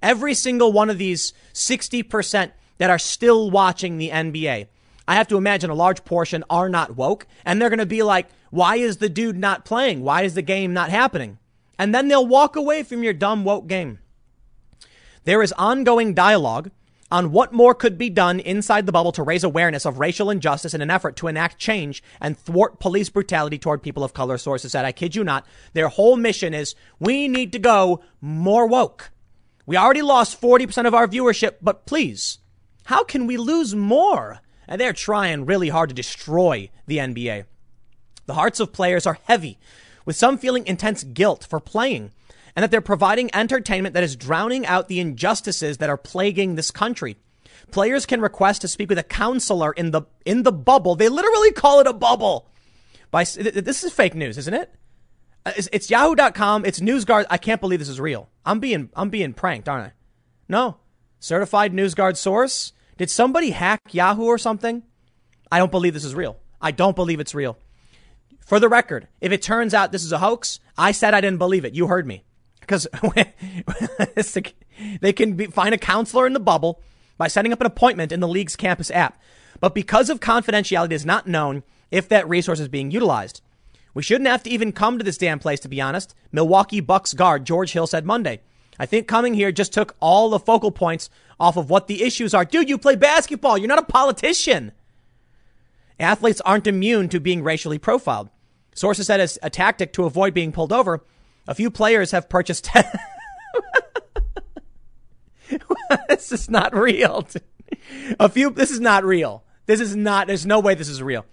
Every 0.00 0.32
single 0.32 0.70
one 0.70 0.90
of 0.90 0.98
these 0.98 1.32
60% 1.54 2.52
that 2.78 2.88
are 2.88 3.00
still 3.00 3.50
watching 3.50 3.98
the 3.98 4.10
NBA. 4.10 4.68
I 5.08 5.14
have 5.16 5.26
to 5.26 5.36
imagine 5.36 5.70
a 5.70 5.74
large 5.74 6.04
portion 6.04 6.44
are 6.48 6.68
not 6.68 6.94
woke 6.94 7.26
and 7.44 7.60
they're 7.60 7.68
going 7.68 7.80
to 7.80 7.84
be 7.84 8.04
like, 8.04 8.28
why 8.50 8.76
is 8.76 8.98
the 8.98 9.08
dude 9.08 9.36
not 9.36 9.64
playing? 9.64 10.02
Why 10.02 10.22
is 10.22 10.34
the 10.34 10.40
game 10.40 10.72
not 10.72 10.88
happening? 10.88 11.38
And 11.80 11.92
then 11.92 12.06
they'll 12.06 12.24
walk 12.24 12.54
away 12.54 12.84
from 12.84 13.02
your 13.02 13.12
dumb 13.12 13.42
woke 13.42 13.66
game. 13.66 13.98
There 15.24 15.42
is 15.42 15.52
ongoing 15.58 16.14
dialogue 16.14 16.70
on 17.10 17.32
what 17.32 17.52
more 17.52 17.74
could 17.74 17.98
be 17.98 18.10
done 18.10 18.40
inside 18.40 18.86
the 18.86 18.92
bubble 18.92 19.12
to 19.12 19.22
raise 19.22 19.44
awareness 19.44 19.84
of 19.84 19.98
racial 19.98 20.30
injustice 20.30 20.74
in 20.74 20.80
an 20.80 20.90
effort 20.90 21.16
to 21.16 21.28
enact 21.28 21.58
change 21.58 22.02
and 22.20 22.38
thwart 22.38 22.80
police 22.80 23.08
brutality 23.08 23.58
toward 23.58 23.82
people 23.82 24.02
of 24.02 24.14
color. 24.14 24.38
Sources 24.38 24.72
said, 24.72 24.84
I 24.84 24.92
kid 24.92 25.14
you 25.14 25.24
not, 25.24 25.46
their 25.74 25.88
whole 25.88 26.16
mission 26.16 26.54
is 26.54 26.74
we 26.98 27.28
need 27.28 27.52
to 27.52 27.58
go 27.58 28.02
more 28.20 28.66
woke. 28.66 29.10
We 29.66 29.76
already 29.76 30.02
lost 30.02 30.40
40% 30.40 30.86
of 30.86 30.94
our 30.94 31.08
viewership, 31.08 31.56
but 31.62 31.86
please, 31.86 32.38
how 32.84 33.04
can 33.04 33.26
we 33.26 33.36
lose 33.36 33.74
more? 33.74 34.40
And 34.68 34.80
they're 34.80 34.92
trying 34.92 35.46
really 35.46 35.68
hard 35.68 35.90
to 35.90 35.94
destroy 35.94 36.70
the 36.86 36.98
NBA. 36.98 37.44
The 38.26 38.34
hearts 38.34 38.60
of 38.60 38.72
players 38.72 39.06
are 39.06 39.18
heavy, 39.24 39.58
with 40.04 40.16
some 40.16 40.38
feeling 40.38 40.66
intense 40.66 41.04
guilt 41.04 41.46
for 41.48 41.60
playing 41.60 42.10
and 42.56 42.62
that 42.62 42.70
they're 42.70 42.80
providing 42.80 43.34
entertainment 43.34 43.94
that 43.94 44.04
is 44.04 44.16
drowning 44.16 44.66
out 44.66 44.88
the 44.88 45.00
injustices 45.00 45.78
that 45.78 45.90
are 45.90 45.96
plaguing 45.96 46.54
this 46.54 46.70
country. 46.70 47.16
Players 47.70 48.06
can 48.06 48.20
request 48.20 48.60
to 48.62 48.68
speak 48.68 48.88
with 48.88 48.98
a 48.98 49.02
counselor 49.02 49.72
in 49.72 49.90
the 49.90 50.02
in 50.24 50.42
the 50.42 50.52
bubble. 50.52 50.94
They 50.94 51.08
literally 51.08 51.52
call 51.52 51.80
it 51.80 51.86
a 51.86 51.92
bubble. 51.92 52.48
By 53.10 53.24
this 53.24 53.84
is 53.84 53.92
fake 53.92 54.14
news, 54.14 54.38
isn't 54.38 54.54
it? 54.54 54.72
Uh, 55.46 55.52
it's, 55.56 55.68
it's 55.72 55.90
Yahoo.com. 55.90 56.64
It's 56.64 56.80
NewsGuard. 56.80 57.26
I 57.30 57.38
can't 57.38 57.60
believe 57.60 57.78
this 57.78 57.88
is 57.88 58.00
real. 58.00 58.28
I'm 58.44 58.60
being 58.60 58.90
I'm 58.94 59.10
being 59.10 59.32
pranked, 59.32 59.68
aren't 59.68 59.86
I? 59.88 59.92
No, 60.48 60.76
certified 61.18 61.72
NewsGuard 61.72 62.16
source. 62.16 62.72
Did 62.96 63.10
somebody 63.10 63.50
hack 63.50 63.80
Yahoo 63.90 64.24
or 64.24 64.38
something? 64.38 64.82
I 65.50 65.58
don't 65.58 65.70
believe 65.70 65.94
this 65.94 66.04
is 66.04 66.14
real. 66.14 66.38
I 66.60 66.70
don't 66.70 66.96
believe 66.96 67.18
it's 67.20 67.34
real. 67.34 67.58
For 68.40 68.60
the 68.60 68.68
record, 68.68 69.08
if 69.20 69.32
it 69.32 69.42
turns 69.42 69.74
out 69.74 69.90
this 69.90 70.04
is 70.04 70.12
a 70.12 70.18
hoax, 70.18 70.60
I 70.76 70.92
said 70.92 71.14
I 71.14 71.20
didn't 71.20 71.38
believe 71.38 71.64
it. 71.64 71.74
You 71.74 71.86
heard 71.86 72.06
me 72.06 72.24
because 72.66 72.86
they 75.00 75.12
can 75.12 75.34
be, 75.34 75.46
find 75.46 75.74
a 75.74 75.78
counselor 75.78 76.26
in 76.26 76.32
the 76.32 76.40
bubble 76.40 76.80
by 77.16 77.28
setting 77.28 77.52
up 77.52 77.60
an 77.60 77.66
appointment 77.66 78.12
in 78.12 78.20
the 78.20 78.28
league's 78.28 78.56
campus 78.56 78.90
app. 78.90 79.20
But 79.60 79.74
because 79.74 80.10
of 80.10 80.20
confidentiality, 80.20 80.86
it 80.86 80.92
is 80.92 81.06
not 81.06 81.26
known 81.26 81.62
if 81.90 82.08
that 82.08 82.28
resource 82.28 82.60
is 82.60 82.68
being 82.68 82.90
utilized. 82.90 83.40
We 83.92 84.02
shouldn't 84.02 84.28
have 84.28 84.42
to 84.42 84.50
even 84.50 84.72
come 84.72 84.98
to 84.98 85.04
this 85.04 85.18
damn 85.18 85.38
place, 85.38 85.60
to 85.60 85.68
be 85.68 85.80
honest. 85.80 86.14
Milwaukee 86.32 86.80
Bucks 86.80 87.14
guard 87.14 87.44
George 87.44 87.72
Hill 87.72 87.86
said 87.86 88.04
Monday. 88.04 88.40
I 88.78 88.86
think 88.86 89.06
coming 89.06 89.34
here 89.34 89.52
just 89.52 89.72
took 89.72 89.94
all 90.00 90.30
the 90.30 90.40
focal 90.40 90.72
points 90.72 91.08
off 91.38 91.56
of 91.56 91.70
what 91.70 91.86
the 91.86 92.02
issues 92.02 92.34
are. 92.34 92.44
Dude, 92.44 92.68
you 92.68 92.76
play 92.76 92.96
basketball. 92.96 93.56
You're 93.56 93.68
not 93.68 93.78
a 93.78 93.84
politician. 93.84 94.72
Athletes 96.00 96.40
aren't 96.40 96.66
immune 96.66 97.08
to 97.10 97.20
being 97.20 97.44
racially 97.44 97.78
profiled. 97.78 98.30
Sources 98.74 99.06
said 99.06 99.20
as 99.20 99.38
a 99.42 99.50
tactic 99.50 99.92
to 99.92 100.04
avoid 100.04 100.34
being 100.34 100.50
pulled 100.50 100.72
over, 100.72 101.04
a 101.46 101.54
few 101.54 101.70
players 101.70 102.10
have 102.10 102.28
purchased. 102.28 102.68
this 106.08 106.32
is 106.32 106.48
not 106.48 106.74
real. 106.74 107.26
A 108.18 108.28
few. 108.28 108.50
This 108.50 108.70
is 108.70 108.80
not 108.80 109.04
real. 109.04 109.44
This 109.66 109.80
is 109.80 109.96
not. 109.96 110.26
There's 110.26 110.46
no 110.46 110.60
way 110.60 110.74
this 110.74 110.88
is 110.88 111.02
real. 111.02 111.24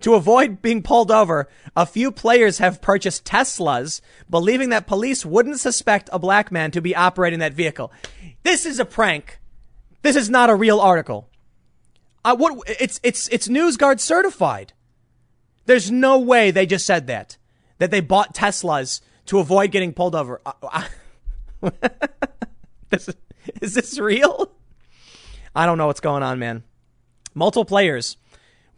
To 0.00 0.14
avoid 0.14 0.62
being 0.62 0.82
pulled 0.82 1.10
over, 1.10 1.48
a 1.76 1.84
few 1.84 2.12
players 2.12 2.58
have 2.58 2.80
purchased 2.80 3.24
Teslas, 3.24 4.00
believing 4.30 4.68
that 4.68 4.86
police 4.86 5.26
wouldn't 5.26 5.58
suspect 5.58 6.08
a 6.12 6.20
black 6.20 6.52
man 6.52 6.70
to 6.70 6.80
be 6.80 6.94
operating 6.94 7.40
that 7.40 7.52
vehicle. 7.52 7.92
This 8.44 8.64
is 8.64 8.78
a 8.78 8.84
prank. 8.84 9.40
This 10.02 10.14
is 10.14 10.30
not 10.30 10.50
a 10.50 10.54
real 10.54 10.78
article. 10.78 11.28
Uh, 12.24 12.36
what? 12.36 12.58
It's 12.66 13.00
it's 13.02 13.28
it's 13.28 13.48
NewsGuard 13.48 14.00
certified. 14.00 14.72
There's 15.66 15.90
no 15.90 16.18
way 16.18 16.50
they 16.50 16.66
just 16.66 16.86
said 16.86 17.06
that. 17.08 17.36
That 17.78 17.90
they 17.90 18.00
bought 18.00 18.34
Teslas 18.34 19.00
to 19.28 19.38
avoid 19.38 19.70
getting 19.70 19.92
pulled 19.92 20.14
over. 20.14 20.40
Uh, 20.44 20.84
this, 22.90 23.08
is 23.62 23.74
this 23.74 23.98
real? 23.98 24.52
I 25.54 25.64
don't 25.66 25.78
know 25.78 25.86
what's 25.86 26.00
going 26.00 26.22
on, 26.22 26.38
man. 26.38 26.64
Multiple 27.34 27.64
players 27.64 28.16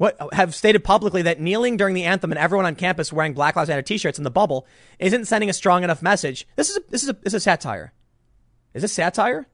what 0.01 0.17
have 0.33 0.55
stated 0.55 0.83
publicly 0.83 1.21
that 1.21 1.43
kneeling 1.43 1.77
during 1.77 1.95
the 1.95 2.05
anthem 2.05 2.33
and 2.33 2.39
everyone 2.39 2.65
on 2.65 2.75
campus 2.75 3.13
wearing 3.13 3.35
Black 3.35 3.55
Lives 3.55 3.69
Matter 3.69 3.83
t-shirts 3.83 4.17
in 4.17 4.25
the 4.25 4.31
bubble 4.31 4.67
isn't 4.99 5.27
sending 5.27 5.51
a 5.51 5.53
strong 5.53 5.85
enough 5.85 6.01
message. 6.01 6.49
This 6.57 6.71
is 6.71 6.79
a, 6.79 6.81
this 6.89 7.03
is 7.03 7.11
a, 7.11 7.13
this 7.13 7.21
is 7.27 7.35
a 7.35 7.41
satire. 7.41 7.93
Is 8.73 8.81
this 8.81 8.95
satire? 8.95 9.47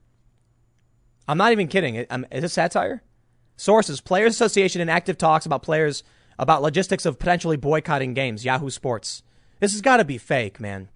I'm 1.27 1.37
not 1.37 1.51
even 1.51 1.67
kidding. 1.67 1.97
Is 1.97 2.43
this 2.43 2.53
satire? 2.53 3.03
Sources: 3.57 4.01
Players 4.01 4.35
Association 4.35 4.81
in 4.81 4.89
active 4.89 5.19
talks 5.19 5.47
about 5.47 5.65
players 5.65 6.05
about 6.39 6.63
logistics 6.63 7.07
of 7.07 7.19
potentially 7.19 7.57
boycotting 7.57 8.15
games. 8.15 8.45
Yahoo 8.45 8.71
Sports. 8.71 9.25
This 9.59 9.73
has 9.73 9.81
got 9.81 9.99
to 9.99 10.05
be 10.05 10.19
fake, 10.19 10.61
man. 10.61 10.89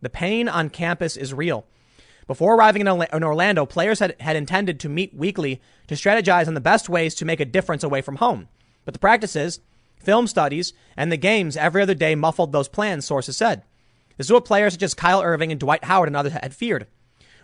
The 0.00 0.10
pain 0.10 0.48
on 0.48 0.70
campus 0.70 1.16
is 1.16 1.34
real. 1.34 1.66
Before 2.26 2.56
arriving 2.56 2.82
in 2.82 2.88
Orlando, 2.88 3.66
players 3.66 4.00
had, 4.00 4.16
had 4.20 4.36
intended 4.36 4.80
to 4.80 4.88
meet 4.88 5.14
weekly 5.14 5.60
to 5.86 5.94
strategize 5.94 6.48
on 6.48 6.54
the 6.54 6.60
best 6.60 6.88
ways 6.88 7.14
to 7.16 7.24
make 7.24 7.40
a 7.40 7.44
difference 7.44 7.84
away 7.84 8.02
from 8.02 8.16
home. 8.16 8.48
But 8.84 8.94
the 8.94 9.00
practices, 9.00 9.60
film 9.98 10.26
studies, 10.26 10.72
and 10.96 11.12
the 11.12 11.16
games 11.16 11.56
every 11.56 11.82
other 11.82 11.94
day 11.94 12.14
muffled 12.14 12.52
those 12.52 12.68
plans, 12.68 13.04
sources 13.04 13.36
said. 13.36 13.62
This 14.16 14.26
is 14.26 14.32
what 14.32 14.44
players 14.44 14.72
such 14.72 14.82
as 14.82 14.94
Kyrie 14.94 15.24
Irving 15.24 15.52
and 15.52 15.60
Dwight 15.60 15.84
Howard 15.84 16.08
and 16.08 16.16
others 16.16 16.32
had 16.32 16.54
feared. 16.54 16.86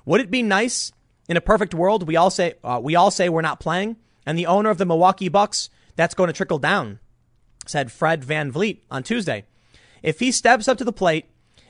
Would 0.05 0.21
it 0.21 0.31
be 0.31 0.43
nice 0.43 0.91
in 1.29 1.37
a 1.37 1.41
perfect 1.41 1.75
world? 1.75 2.07
We 2.07 2.17
all 2.17 2.31
say 2.31 2.55
uh, 2.65 2.81
we 2.83 2.97
all 2.97 3.11
say 3.11 3.29
we're 3.29 3.41
not 3.41 3.61
playing, 3.61 3.97
and 4.27 4.37
the 4.37 4.47
owner 4.47 4.71
of 4.71 4.79
the 4.79 4.87
Milwaukee 4.87 5.29
Bucks 5.29 5.71
that's 5.95 6.15
going 6.15 6.29
to 6.29 6.33
trickle 6.33 6.59
down, 6.59 6.99
said 7.67 7.93
Fred 7.93 8.25
Van 8.25 8.51
VanVleet 8.51 8.81
on 8.91 9.03
Tuesday. 9.03 9.45
If 10.03 10.21
he 10.21 10.33
steps 10.33 10.69
up 10.69 10.79
to 10.79 10.85
the 10.85 10.93
plate 10.93 11.27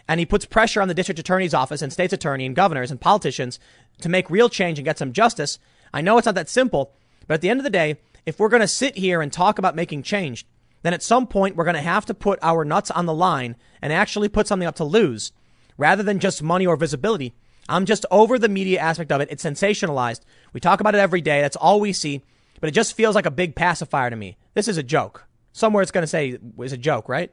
and 0.09 0.19
he 0.19 0.27
puts 0.27 0.45
pressure 0.45 0.81
on 0.83 0.89
the 0.89 0.95
district 0.95 1.19
attorney's 1.19 1.55
office 1.55 1.83
and 1.83 1.93
state's 1.93 2.13
attorney 2.13 2.47
and 2.47 2.57
governors 2.57 2.91
and 2.91 3.01
politicians 3.01 3.59
to 4.01 4.09
make 4.09 4.31
real 4.31 4.49
change 4.49 4.79
and 4.79 4.85
get 4.85 4.99
some 4.99 5.13
justice, 5.13 5.59
I 5.93 6.01
know 6.01 6.19
it's 6.19 6.27
not 6.27 6.35
that 6.35 6.49
simple, 6.49 6.93
but 7.27 7.35
at 7.35 7.41
the 7.41 7.51
end 7.51 7.61
of 7.61 7.65
the 7.65 7.71
day, 7.71 7.97
if 8.25 8.39
we're 8.39 8.49
going 8.49 8.61
to 8.61 8.69
sit 8.69 8.97
here 8.97 9.21
and 9.21 9.33
talk 9.33 9.59
about 9.59 9.77
making 9.77 10.03
change, 10.03 10.47
then 10.83 10.95
at 10.95 11.03
some 11.03 11.27
point 11.27 11.57
we're 11.57 11.65
going 11.65 11.75
to 11.75 11.81
have 11.81 12.07
to 12.07 12.15
put 12.15 12.39
our 12.43 12.65
nuts 12.65 12.91
on 12.91 13.07
the 13.07 13.15
line 13.15 13.57
and 13.81 13.93
actually 13.93 14.29
put 14.29 14.47
something 14.47 14.67
up 14.67 14.77
to 14.77 14.85
lose 14.85 15.33
rather 15.77 16.03
than 16.03 16.19
just 16.19 16.43
money 16.43 16.67
or 16.67 16.77
visibility. 16.77 17.35
I'm 17.69 17.87
just 17.87 18.05
over 18.11 18.39
the 18.39 18.49
media 18.49 18.81
aspect 18.81 19.13
of 19.13 19.21
it. 19.21 19.29
It's 19.31 19.45
sensationalized. 19.45 20.21
We 20.53 20.61
talk 20.61 20.81
about 20.81 20.95
it 20.95 20.99
every 20.99 21.21
day. 21.21 21.41
That's 21.41 21.57
all 21.57 21.81
we 21.81 21.93
see, 21.93 22.23
but 22.61 22.69
it 22.69 22.73
just 22.73 22.97
feels 22.97 23.15
like 23.15 23.27
a 23.27 23.31
big 23.31 23.55
pacifier 23.55 24.11
to 24.11 24.17
me. 24.17 24.37
This 24.55 24.69
is 24.69 24.77
a 24.77 24.83
joke. 24.83 25.27
Somewhere 25.53 25.83
it's 25.83 25.93
going 25.93 26.03
to 26.03 26.09
say 26.09 26.39
it's 26.59 26.73
a 26.73 26.79
joke, 26.79 27.09
right? 27.09 27.31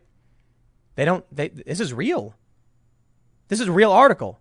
They 0.99 1.05
don't. 1.05 1.23
They, 1.33 1.47
this 1.47 1.79
is 1.79 1.93
real. 1.93 2.35
This 3.47 3.61
is 3.61 3.69
a 3.69 3.71
real 3.71 3.93
article. 3.93 4.37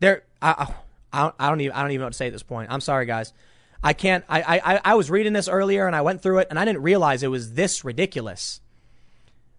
There. 0.00 0.24
I, 0.42 0.74
I, 1.12 1.30
I 1.38 1.48
don't 1.48 1.60
even. 1.60 1.76
I 1.76 1.82
don't 1.82 1.92
even 1.92 2.00
know 2.00 2.06
what 2.06 2.14
to 2.14 2.16
say 2.16 2.26
at 2.26 2.32
this 2.32 2.42
point. 2.42 2.72
I'm 2.72 2.80
sorry, 2.80 3.06
guys. 3.06 3.32
I 3.80 3.92
can't. 3.92 4.24
I, 4.28 4.60
I, 4.64 4.80
I 4.84 4.94
was 4.96 5.12
reading 5.12 5.32
this 5.32 5.46
earlier 5.46 5.86
and 5.86 5.94
I 5.94 6.00
went 6.00 6.22
through 6.22 6.38
it 6.38 6.48
and 6.50 6.58
I 6.58 6.64
didn't 6.64 6.82
realize 6.82 7.22
it 7.22 7.28
was 7.28 7.52
this 7.52 7.84
ridiculous. 7.84 8.60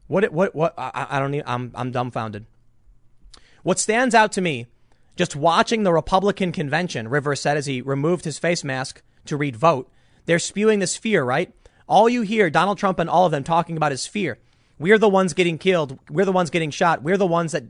What? 0.07 0.29
What? 0.33 0.53
What? 0.53 0.73
I, 0.77 1.07
I 1.11 1.19
don't. 1.19 1.33
Even, 1.33 1.47
I'm. 1.47 1.71
I'm 1.75 1.91
dumbfounded. 1.91 2.45
What 3.63 3.79
stands 3.79 4.13
out 4.13 4.33
to 4.33 4.41
me 4.41 4.67
Just 5.15 5.37
watching 5.37 5.83
the 5.83 5.93
Republican 5.93 6.51
convention, 6.51 7.07
Rivers 7.07 7.39
said 7.39 7.55
as 7.55 7.67
he 7.67 7.81
removed 7.81 8.25
his 8.25 8.37
face 8.37 8.65
mask 8.65 9.01
to 9.27 9.37
read 9.37 9.55
vote. 9.55 9.89
They're 10.25 10.39
spewing 10.39 10.79
this 10.79 10.97
fear, 10.97 11.23
right? 11.23 11.53
All 11.87 12.09
you 12.09 12.23
hear 12.23 12.49
Donald 12.49 12.79
Trump 12.79 12.99
and 12.99 13.09
all 13.09 13.25
of 13.25 13.31
them 13.31 13.45
talking 13.45 13.77
about 13.77 13.93
is 13.93 14.05
fear. 14.05 14.39
We're 14.81 14.97
the 14.97 15.07
ones 15.07 15.33
getting 15.33 15.59
killed. 15.59 15.99
We're 16.09 16.25
the 16.25 16.31
ones 16.31 16.49
getting 16.49 16.71
shot. 16.71 17.03
We're 17.03 17.17
the 17.17 17.27
ones 17.27 17.51
that. 17.51 17.65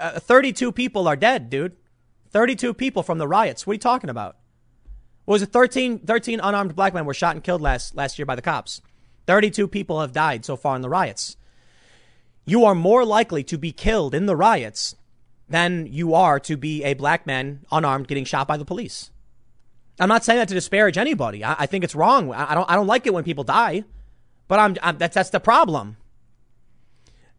Uh, 0.00 0.18
32 0.18 0.72
people 0.72 1.06
are 1.06 1.14
dead, 1.14 1.50
dude. 1.50 1.76
32 2.30 2.72
people 2.72 3.02
from 3.02 3.18
the 3.18 3.28
riots. 3.28 3.66
What 3.66 3.72
are 3.72 3.74
you 3.74 3.80
talking 3.80 4.10
about? 4.10 4.36
What 5.26 5.34
was 5.34 5.42
it? 5.42 5.52
13, 5.52 6.00
13 6.00 6.40
unarmed 6.40 6.74
black 6.74 6.94
men 6.94 7.04
were 7.04 7.14
shot 7.14 7.34
and 7.34 7.44
killed 7.44 7.60
last, 7.60 7.94
last 7.94 8.18
year 8.18 8.24
by 8.24 8.34
the 8.34 8.42
cops. 8.42 8.80
32 9.26 9.68
people 9.68 10.00
have 10.00 10.12
died 10.12 10.44
so 10.46 10.56
far 10.56 10.74
in 10.76 10.82
the 10.82 10.88
riots. 10.88 11.36
You 12.46 12.64
are 12.64 12.74
more 12.74 13.04
likely 13.04 13.44
to 13.44 13.58
be 13.58 13.70
killed 13.70 14.14
in 14.14 14.24
the 14.24 14.36
riots 14.36 14.96
than 15.48 15.86
you 15.86 16.14
are 16.14 16.40
to 16.40 16.56
be 16.56 16.84
a 16.84 16.94
black 16.94 17.26
man 17.26 17.66
unarmed 17.70 18.08
getting 18.08 18.24
shot 18.24 18.48
by 18.48 18.56
the 18.56 18.64
police. 18.64 19.10
I'm 20.00 20.08
not 20.08 20.24
saying 20.24 20.38
that 20.38 20.48
to 20.48 20.54
disparage 20.54 20.96
anybody. 20.96 21.44
I, 21.44 21.56
I 21.60 21.66
think 21.66 21.84
it's 21.84 21.94
wrong. 21.94 22.32
I, 22.32 22.52
I, 22.52 22.54
don't. 22.54 22.70
I 22.70 22.76
don't 22.76 22.86
like 22.86 23.06
it 23.06 23.14
when 23.14 23.24
people 23.24 23.44
die, 23.44 23.84
but 24.48 24.58
I'm, 24.58 24.76
I'm 24.82 24.98
that's 24.98 25.14
that's 25.14 25.30
the 25.30 25.40
problem. 25.40 25.96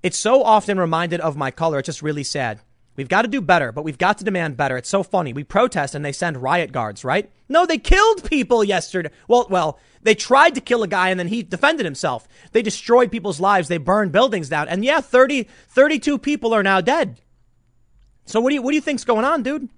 It's 0.03 0.19
so 0.19 0.43
often 0.43 0.79
reminded 0.79 1.19
of 1.21 1.35
my 1.35 1.51
color. 1.51 1.79
It's 1.79 1.87
just 1.87 2.01
really 2.01 2.23
sad. 2.23 2.61
We've 2.97 3.07
got 3.07 3.21
to 3.21 3.27
do 3.27 3.41
better, 3.41 3.71
but 3.71 3.83
we've 3.83 3.97
got 3.97 4.17
to 4.17 4.23
demand 4.23 4.57
better. 4.57 4.75
It's 4.75 4.89
so 4.89 5.03
funny. 5.03 5.31
We 5.31 5.43
protest 5.43 5.93
and 5.93 6.03
they 6.03 6.11
send 6.11 6.41
riot 6.41 6.71
guards, 6.71 7.05
right? 7.05 7.31
No, 7.47 7.65
they 7.65 7.77
killed 7.77 8.27
people 8.27 8.63
yesterday. 8.63 9.11
Well, 9.27 9.45
well, 9.51 9.79
they 10.01 10.15
tried 10.15 10.55
to 10.55 10.61
kill 10.61 10.81
a 10.81 10.87
guy 10.87 11.09
and 11.09 11.19
then 11.19 11.27
he 11.27 11.43
defended 11.43 11.85
himself. 11.85 12.27
They 12.53 12.63
destroyed 12.63 13.11
people's 13.11 13.39
lives. 13.39 13.67
They 13.67 13.77
burned 13.77 14.11
buildings 14.11 14.49
down. 14.49 14.67
And 14.67 14.83
yeah, 14.83 14.99
30, 14.99 15.43
32 15.43 16.17
people 16.17 16.53
are 16.55 16.63
now 16.63 16.81
dead. 16.81 17.21
So 18.25 18.41
what 18.41 18.49
do 18.49 18.55
you, 18.55 18.63
what 18.63 18.71
do 18.71 18.75
you 18.75 18.81
think's 18.81 19.05
going 19.05 19.25
on, 19.25 19.43
dude? 19.43 19.69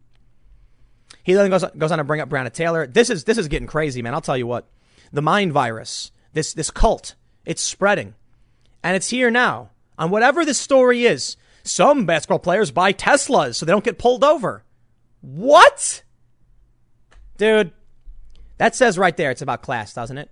He 1.24 1.34
then 1.34 1.50
goes, 1.50 1.66
goes 1.78 1.92
on 1.92 1.98
to 1.98 2.06
bring 2.06 2.22
up 2.22 2.30
Breonna 2.30 2.54
Taylor. 2.54 2.88
This 2.88 3.10
is, 3.10 3.26
this 3.26 3.38
is 3.38 3.50
getting 3.50 3.68
crazy, 3.68 4.02
man. 4.02 4.14
I'll 4.14 4.22
tell 4.22 4.38
you 4.38 4.48
what. 4.48 4.70
The 5.12 5.22
mind 5.22 5.52
virus, 5.52 6.12
this, 6.32 6.54
this 6.54 6.72
cult, 6.72 7.16
it's 7.46 7.62
spreading 7.62 8.16
and 8.82 8.96
it's 8.96 9.10
here 9.10 9.30
now 9.30 9.72
on 10.00 10.10
whatever 10.10 10.44
this 10.44 10.58
story 10.58 11.06
is. 11.06 11.38
Some 11.64 12.06
basketball 12.06 12.40
players 12.40 12.72
buy 12.72 12.94
Teslas 12.94 13.56
so 13.56 13.66
they 13.66 13.72
don't 13.72 13.84
get 13.84 14.00
pulled 14.00 14.24
over. 14.24 14.64
What? 15.22 16.04
Dude, 17.38 17.74
that 18.58 18.76
says 18.76 18.98
right 18.98 19.16
there 19.16 19.30
it's 19.30 19.42
about 19.42 19.62
class, 19.62 19.94
doesn't 19.94 20.18
it? 20.18 20.32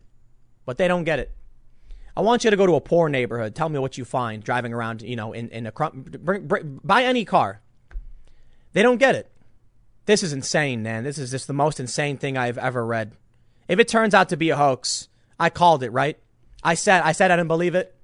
But 0.65 0.77
they 0.77 0.87
don't 0.87 1.03
get 1.03 1.19
it. 1.19 1.31
I 2.15 2.21
want 2.21 2.43
you 2.43 2.49
to 2.49 2.57
go 2.57 2.65
to 2.65 2.75
a 2.75 2.81
poor 2.81 3.09
neighborhood. 3.09 3.53
Tell 3.53 3.69
me 3.69 3.77
what 3.77 3.97
you 3.97 4.05
find 4.05 4.43
driving 4.43 4.73
around, 4.73 5.03
you 5.03 5.15
know, 5.15 5.33
in, 5.33 5.49
in 5.49 5.67
a 5.67 5.71
bring, 5.71 6.47
bring, 6.47 6.79
buy 6.83 7.03
any 7.03 7.25
car. 7.25 7.61
They 8.73 8.81
don't 8.81 8.97
get 8.97 9.15
it. 9.15 9.29
This 10.05 10.23
is 10.23 10.33
insane, 10.33 10.81
man. 10.81 11.03
This 11.03 11.17
is 11.17 11.31
just 11.31 11.47
the 11.47 11.53
most 11.53 11.79
insane 11.79 12.17
thing 12.17 12.37
I've 12.37 12.57
ever 12.57 12.85
read. 12.85 13.11
If 13.67 13.79
it 13.79 13.87
turns 13.87 14.13
out 14.13 14.29
to 14.29 14.37
be 14.37 14.49
a 14.49 14.55
hoax, 14.55 15.09
I 15.39 15.49
called 15.49 15.83
it, 15.83 15.91
right? 15.91 16.17
I 16.63 16.73
said 16.73 17.01
I 17.03 17.11
said 17.11 17.29
I 17.29 17.35
didn't 17.35 17.49
believe 17.49 17.75
it. 17.75 17.96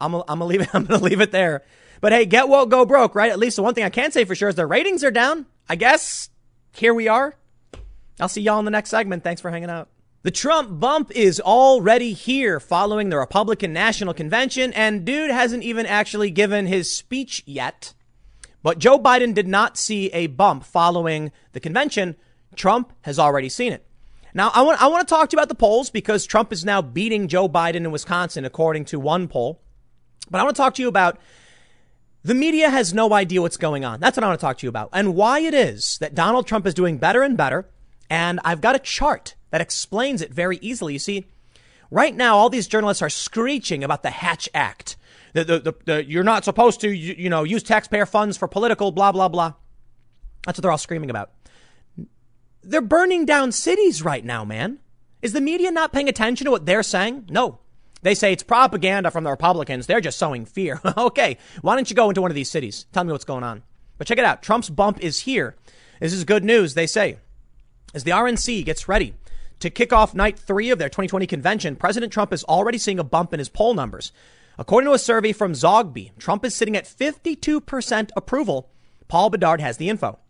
I'm 0.00 0.14
I'm 0.14 0.24
gonna 0.26 0.46
leave 0.46 0.60
it. 0.62 0.68
I'm 0.74 0.84
gonna 0.84 1.02
leave 1.02 1.20
it 1.20 1.32
there. 1.32 1.62
But 2.00 2.12
hey, 2.12 2.26
get 2.26 2.48
woke, 2.48 2.70
go 2.70 2.84
broke, 2.84 3.14
right? 3.14 3.30
At 3.30 3.38
least 3.38 3.56
the 3.56 3.62
one 3.62 3.74
thing 3.74 3.84
I 3.84 3.90
can 3.90 4.12
say 4.12 4.24
for 4.24 4.34
sure 4.34 4.48
is 4.48 4.54
their 4.54 4.66
ratings 4.66 5.02
are 5.02 5.10
down. 5.10 5.46
I 5.68 5.76
guess 5.76 6.28
here 6.72 6.94
we 6.94 7.08
are. 7.08 7.34
I'll 8.20 8.28
see 8.28 8.42
y'all 8.42 8.58
in 8.58 8.64
the 8.64 8.70
next 8.70 8.90
segment. 8.90 9.24
Thanks 9.24 9.40
for 9.40 9.50
hanging 9.50 9.70
out. 9.70 9.88
The 10.22 10.30
Trump 10.30 10.80
bump 10.80 11.12
is 11.12 11.40
already 11.40 12.12
here 12.12 12.58
following 12.58 13.10
the 13.10 13.16
Republican 13.16 13.72
National 13.72 14.12
Convention, 14.12 14.72
and 14.72 15.04
dude 15.04 15.30
hasn't 15.30 15.62
even 15.62 15.86
actually 15.86 16.30
given 16.30 16.66
his 16.66 16.92
speech 16.92 17.42
yet. 17.46 17.94
But 18.62 18.80
Joe 18.80 18.98
Biden 18.98 19.34
did 19.34 19.46
not 19.46 19.78
see 19.78 20.08
a 20.08 20.26
bump 20.26 20.64
following 20.64 21.30
the 21.52 21.60
convention. 21.60 22.16
Trump 22.56 22.92
has 23.02 23.18
already 23.18 23.48
seen 23.48 23.72
it. 23.72 23.86
Now, 24.34 24.50
I 24.52 24.62
want, 24.62 24.82
I 24.82 24.88
want 24.88 25.06
to 25.06 25.14
talk 25.14 25.30
to 25.30 25.34
you 25.34 25.38
about 25.38 25.48
the 25.48 25.54
polls 25.54 25.90
because 25.90 26.26
Trump 26.26 26.52
is 26.52 26.64
now 26.64 26.82
beating 26.82 27.28
Joe 27.28 27.48
Biden 27.48 27.76
in 27.76 27.90
Wisconsin, 27.92 28.44
according 28.44 28.86
to 28.86 28.98
one 28.98 29.28
poll. 29.28 29.62
But 30.30 30.40
I 30.40 30.44
want 30.44 30.56
to 30.56 30.60
talk 30.60 30.74
to 30.74 30.82
you 30.82 30.88
about 30.88 31.18
the 32.22 32.34
media 32.34 32.68
has 32.68 32.92
no 32.92 33.12
idea 33.12 33.40
what's 33.40 33.56
going 33.56 33.84
on. 33.84 34.00
That's 34.00 34.16
what 34.16 34.24
I 34.24 34.26
want 34.26 34.40
to 34.40 34.44
talk 34.44 34.58
to 34.58 34.66
you 34.66 34.68
about 34.68 34.90
and 34.92 35.14
why 35.14 35.40
it 35.40 35.54
is 35.54 35.96
that 35.98 36.14
Donald 36.14 36.46
Trump 36.46 36.66
is 36.66 36.74
doing 36.74 36.98
better 36.98 37.22
and 37.22 37.36
better. 37.36 37.68
And 38.10 38.40
I've 38.44 38.60
got 38.60 38.74
a 38.74 38.80
chart 38.80 39.36
that 39.50 39.60
explains 39.60 40.20
it 40.22 40.32
very 40.32 40.58
easily. 40.58 40.92
You 40.92 40.98
see, 40.98 41.26
right 41.90 42.14
now, 42.14 42.36
all 42.36 42.50
these 42.50 42.66
journalists 42.66 43.02
are 43.02 43.08
screeching 43.08 43.84
about 43.84 44.02
the 44.02 44.10
Hatch 44.10 44.48
Act. 44.54 44.96
The, 45.34 45.44
the, 45.44 45.58
the, 45.58 45.74
the 45.84 46.04
you're 46.04 46.24
not 46.24 46.44
supposed 46.44 46.80
to, 46.80 46.90
you, 46.90 47.14
you 47.16 47.30
know, 47.30 47.44
use 47.44 47.62
taxpayer 47.62 48.06
funds 48.06 48.36
for 48.36 48.48
political 48.48 48.90
blah, 48.90 49.12
blah, 49.12 49.28
blah. 49.28 49.54
That's 50.44 50.58
what 50.58 50.62
they're 50.62 50.70
all 50.70 50.78
screaming 50.78 51.10
about. 51.10 51.30
They're 52.62 52.80
burning 52.80 53.24
down 53.24 53.52
cities 53.52 54.02
right 54.02 54.24
now, 54.24 54.44
man. 54.44 54.78
Is 55.22 55.32
the 55.32 55.40
media 55.40 55.70
not 55.70 55.92
paying 55.92 56.08
attention 56.08 56.44
to 56.46 56.50
what 56.50 56.66
they're 56.66 56.82
saying? 56.82 57.26
No. 57.30 57.60
They 58.06 58.14
say 58.14 58.32
it's 58.32 58.44
propaganda 58.44 59.10
from 59.10 59.24
the 59.24 59.30
Republicans. 59.30 59.88
They're 59.88 60.00
just 60.00 60.16
sowing 60.16 60.44
fear. 60.44 60.80
okay, 60.96 61.38
why 61.60 61.74
don't 61.74 61.90
you 61.90 61.96
go 61.96 62.08
into 62.08 62.22
one 62.22 62.30
of 62.30 62.36
these 62.36 62.48
cities? 62.48 62.86
Tell 62.92 63.02
me 63.02 63.10
what's 63.10 63.24
going 63.24 63.42
on. 63.42 63.64
But 63.98 64.06
check 64.06 64.18
it 64.18 64.24
out. 64.24 64.44
Trump's 64.44 64.70
bump 64.70 65.00
is 65.00 65.18
here. 65.18 65.56
This 65.98 66.12
is 66.12 66.22
good 66.22 66.44
news, 66.44 66.74
they 66.74 66.86
say. 66.86 67.18
As 67.94 68.04
the 68.04 68.12
RNC 68.12 68.64
gets 68.64 68.86
ready 68.86 69.14
to 69.58 69.70
kick 69.70 69.92
off 69.92 70.14
night 70.14 70.38
three 70.38 70.70
of 70.70 70.78
their 70.78 70.88
2020 70.88 71.26
convention, 71.26 71.74
President 71.74 72.12
Trump 72.12 72.32
is 72.32 72.44
already 72.44 72.78
seeing 72.78 73.00
a 73.00 73.02
bump 73.02 73.32
in 73.32 73.40
his 73.40 73.48
poll 73.48 73.74
numbers. 73.74 74.12
According 74.56 74.86
to 74.86 74.94
a 74.94 75.00
survey 75.00 75.32
from 75.32 75.50
Zogby, 75.50 76.16
Trump 76.16 76.44
is 76.44 76.54
sitting 76.54 76.76
at 76.76 76.84
52% 76.84 78.10
approval. 78.14 78.70
Paul 79.08 79.30
Bedard 79.30 79.60
has 79.60 79.78
the 79.78 79.88
info. 79.88 80.20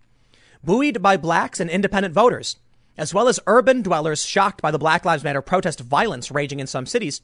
Buoyed 0.64 1.02
by 1.02 1.18
blacks 1.18 1.60
and 1.60 1.68
independent 1.68 2.14
voters, 2.14 2.56
as 2.96 3.12
well 3.12 3.28
as 3.28 3.38
urban 3.46 3.82
dwellers 3.82 4.24
shocked 4.24 4.62
by 4.62 4.70
the 4.70 4.78
Black 4.78 5.04
Lives 5.04 5.22
Matter 5.22 5.42
protest 5.42 5.80
violence 5.80 6.30
raging 6.30 6.58
in 6.58 6.66
some 6.66 6.86
cities, 6.86 7.20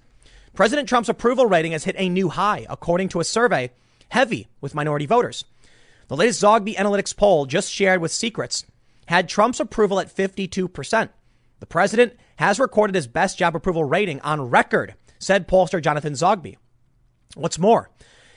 President 0.55 0.89
Trump's 0.89 1.09
approval 1.09 1.47
rating 1.47 1.73
has 1.73 1.85
hit 1.85 1.97
a 1.99 2.09
new 2.09 2.29
high, 2.29 2.67
according 2.69 3.09
to 3.11 3.21
a 3.21 3.25
survey 3.25 3.71
heavy 4.11 4.49
with 4.61 4.75
minority 4.75 5.07
voters. 5.07 5.45
The 6.09 6.17
latest 6.17 6.43
Zogby 6.43 6.75
Analytics 6.77 7.17
poll, 7.17 7.47
just 7.47 7.73
shared 7.73 8.03
with 8.03 8.13
Secrets, 8.13 8.67
had 9.07 9.29
Trump's 9.29 9.61
approval 9.61 9.99
at 9.99 10.15
52%. 10.15 11.09
The 11.61 11.67
president 11.67 12.13
has 12.37 12.61
recorded 12.61 12.95
his 12.95 13.07
best 13.07 13.39
job 13.39 13.57
approval 13.57 13.85
rating 13.85 14.21
on 14.21 14.51
record, 14.51 14.95
said 15.19 15.49
pollster 15.49 15.83
Jonathan 15.83 16.13
Zogby. 16.13 16.57
What's 17.35 17.59
more, 17.59 17.89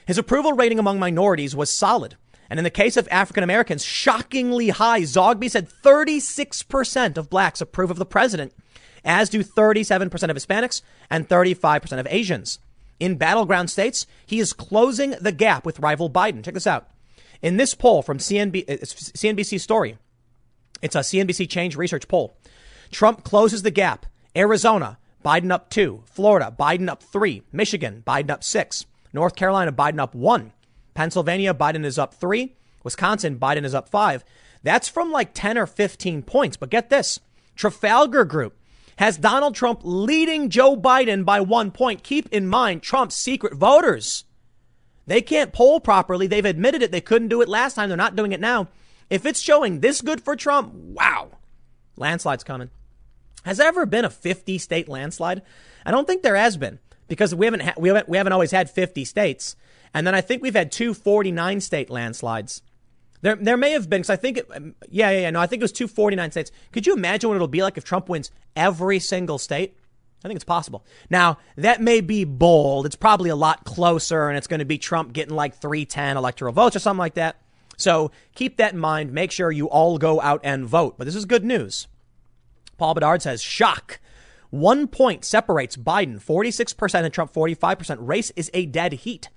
his 0.06 0.18
approval 0.18 0.54
rating 0.54 0.80
among 0.80 1.00
minorities 1.00 1.56
was 1.56 1.70
solid. 1.70 2.16
And 2.50 2.60
in 2.60 2.64
the 2.64 2.70
case 2.70 2.96
of 2.96 3.08
African 3.12 3.44
Americans, 3.44 3.84
shockingly 3.84 4.70
high. 4.70 5.02
Zogby 5.02 5.50
said 5.50 5.68
36% 5.68 7.18
of 7.18 7.30
blacks 7.30 7.60
approve 7.60 7.92
of 7.92 7.98
the 7.98 8.06
president 8.06 8.54
as 9.06 9.30
do 9.30 9.44
37% 9.44 10.11
of 10.30 10.36
Hispanics 10.36 10.82
and 11.10 11.30
35% 11.30 11.99
of 11.99 12.07
Asians. 12.10 12.60
In 12.99 13.18
battleground 13.18 13.69
states, 13.69 14.07
he 14.26 14.40
is 14.40 14.53
closing 14.53 15.11
the 15.22 15.32
gap 15.32 15.65
with 15.65 15.80
rival 15.80 16.10
Biden. 16.10 16.44
Check 16.44 16.53
this 16.53 16.68
out. 16.68 16.90
In 17.41 17.57
this 17.57 17.76
poll 17.76 18.02
from 18.02 18.18
CNB, 18.18 18.69
uh, 18.69 18.77
CNBC 18.84 19.60
Story, 19.60 19.98
it's 20.82 20.95
a 20.95 20.99
CNBC 20.99 21.49
Change 21.49 21.76
Research 21.76 22.07
poll. 22.07 22.36
Trump 22.91 23.23
closes 23.23 23.61
the 23.61 23.72
gap. 23.72 24.06
Arizona, 24.36 24.98
Biden 25.23 25.52
up 25.52 25.69
two. 25.69 26.03
Florida, 26.06 26.53
Biden 26.57 26.90
up 26.90 27.03
three. 27.03 27.44
Michigan, 27.52 28.03
Biden 28.06 28.32
up 28.32 28.44
six. 28.44 28.86
North 29.14 29.36
Carolina, 29.36 29.72
Biden 29.72 29.99
up 29.99 30.15
one. 30.15 30.52
Pennsylvania, 30.94 31.53
Biden 31.53 31.86
is 31.86 31.99
up 31.99 32.14
three. 32.14 32.56
Wisconsin, 32.84 33.38
Biden 33.38 33.65
is 33.65 33.76
up 33.76 33.90
five. 33.90 34.23
That's 34.64 34.88
from 34.88 35.11
like 35.11 35.34
10 35.34 35.57
or 35.57 35.65
15 35.65 36.23
points. 36.23 36.57
But 36.57 36.69
get 36.69 36.90
this 36.90 37.19
Trafalgar 37.56 38.26
Group 38.26 38.56
has 38.98 39.18
Donald 39.18 39.56
Trump 39.56 39.82
leading 39.84 40.50
Joe 40.50 40.76
Biden 40.76 41.26
by 41.26 41.42
one 41.42 41.72
point. 41.72 42.04
Keep 42.04 42.30
in 42.32 42.48
mind 42.48 42.82
Trump's 42.82 43.16
secret 43.16 43.54
voters. 43.56 44.24
They 45.08 45.22
can't 45.22 45.54
poll 45.54 45.80
properly. 45.80 46.28
They've 46.28 46.46
admitted 46.46 46.82
it. 46.82 46.92
They 46.92 47.02
couldn't 47.02 47.28
do 47.28 47.42
it 47.42 47.50
last 47.50 47.76
time. 47.76 47.90
They're 47.90 47.98
not 47.98 48.16
doing 48.16 48.32
it 48.32 48.40
now. 48.40 48.70
If 49.10 49.26
it's 49.26 49.40
showing 49.40 49.80
this 49.80 50.02
good 50.02 50.22
for 50.22 50.36
Trump, 50.36 50.74
wow. 50.74 51.30
Landslide's 51.96 52.44
coming. 52.44 52.70
Has 53.44 53.58
there 53.58 53.68
ever 53.68 53.86
been 53.86 54.06
a 54.06 54.10
50 54.10 54.58
state 54.58 54.90
landslide? 54.90 55.44
I 55.86 55.92
don't 55.92 56.08
think 56.08 56.24
there 56.24 56.36
has 56.36 56.58
been 56.58 56.80
because 57.08 57.36
we 57.36 57.46
haven't, 57.46 57.62
ha- 57.62 57.74
we 57.78 57.90
haven't, 57.90 58.10
we 58.10 58.18
haven't 58.18 58.34
always 58.34 58.52
had 58.52 58.70
50 58.70 59.06
states. 59.06 59.56
And 59.94 60.08
then 60.08 60.16
I 60.16 60.22
think 60.22 60.42
we've 60.42 60.56
had 60.56 60.72
two 60.72 60.94
49 60.94 61.62
state 61.62 61.90
landslides. 61.92 62.64
There, 63.26 63.35
there 63.35 63.57
may 63.57 63.72
have 63.72 63.89
been, 63.89 64.02
because 64.02 64.11
I 64.11 64.18
think, 64.18 64.38
it, 64.38 64.47
um, 64.56 64.76
yeah, 64.88 65.10
yeah, 65.10 65.22
yeah, 65.22 65.30
no, 65.31 65.39
I 65.39 65.47
think 65.47 65.60
it 65.60 65.64
was 65.64 65.72
249 65.72 66.30
states. 66.30 66.52
Could 66.72 66.85
you 66.85 66.93
imagine 66.93 67.27
what 67.27 67.34
it'll 67.34 67.47
be 67.47 67.64
like 67.64 67.76
if 67.76 67.84
Trump 67.84 68.07
wins 68.07 68.30
every 68.56 68.99
single 68.99 69.39
state? 69.39 69.76
I 70.23 70.27
think 70.27 70.35
it's 70.35 70.43
possible. 70.43 70.85
Now, 71.10 71.39
that 71.56 71.81
may 71.81 72.02
be 72.02 72.23
bold. 72.23 72.85
It's 72.85 72.95
probably 72.95 73.31
a 73.31 73.35
lot 73.35 73.65
closer, 73.65 74.30
and 74.30 74.38
it's 74.38 74.45
going 74.45 74.60
to 74.60 74.65
be 74.65 74.77
Trump 74.77 75.11
getting 75.11 75.34
like 75.34 75.56
310 75.56 76.18
electoral 76.18 76.53
votes 76.53 76.76
or 76.76 76.80
something 76.80 76.99
like 76.99 77.15
that. 77.15 77.41
So 77.77 78.11
keep 78.35 78.57
that 78.57 78.73
in 78.73 78.80
mind. 78.80 79.11
Make 79.11 79.31
sure 79.31 79.52
you 79.52 79.69
all 79.69 79.97
go 79.97 80.22
out 80.22 80.41
and 80.43 80.68
vote. 80.68 80.99
But 80.99 81.06
this 81.06 81.15
is 81.15 81.26
good 81.26 81.43
news. 81.43 81.88
Paul 82.77 82.93
Bedard 82.93 83.23
says, 83.23 83.41
shock. 83.41 83.99
One 84.52 84.88
point 84.88 85.26
separates 85.26 85.77
Biden 85.77 86.23
46% 86.23 87.03
and 87.03 87.11
Trump 87.11 87.34
45%. 87.34 87.97
Race 88.02 88.31
is 88.35 88.52
a 88.53 88.68
dead 88.68 88.93
heat. 88.93 89.30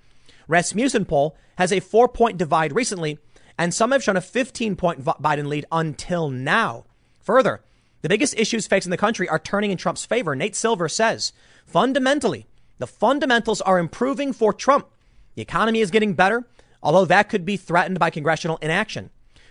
Rasmussen 0.47 1.07
poll 1.07 1.37
has 1.57 1.73
a 1.73 1.81
four 1.81 2.09
point 2.09 2.39
divide 2.39 2.75
recently 2.75 3.19
and 3.59 3.75
some 3.75 3.91
have 3.91 4.03
shown 4.03 4.17
a 4.17 4.23
15 4.23 4.77
point 4.77 5.05
Biden 5.05 5.49
lead 5.49 5.67
until 5.73 6.31
now. 6.31 6.85
Further, 7.21 7.63
the 8.01 8.09
biggest 8.09 8.39
issues 8.39 8.67
facing 8.67 8.91
the 8.91 8.97
country 8.97 9.29
are 9.29 9.39
turning 9.39 9.73
in 9.73 9.77
Trump's 9.77 10.07
favor. 10.07 10.37
Nate 10.37 10.55
Silver 10.55 10.89
says, 10.89 11.33
fundamentally, 11.67 12.47
the 12.79 12.87
fundamentals 12.87 13.61
are 13.61 13.79
improving 13.79 14.33
for 14.33 14.53
Trump. 14.53 14.87
The 15.35 15.43
economy 15.43 15.81
is 15.81 15.91
getting 15.91 16.15
better, 16.15 16.47
although 16.83 17.05
that 17.05 17.29
could 17.29 17.45
be 17.45 17.57
threatened 17.57 17.99
by 17.99 18.11
congressional 18.11 18.59
inaction. 18.59 19.11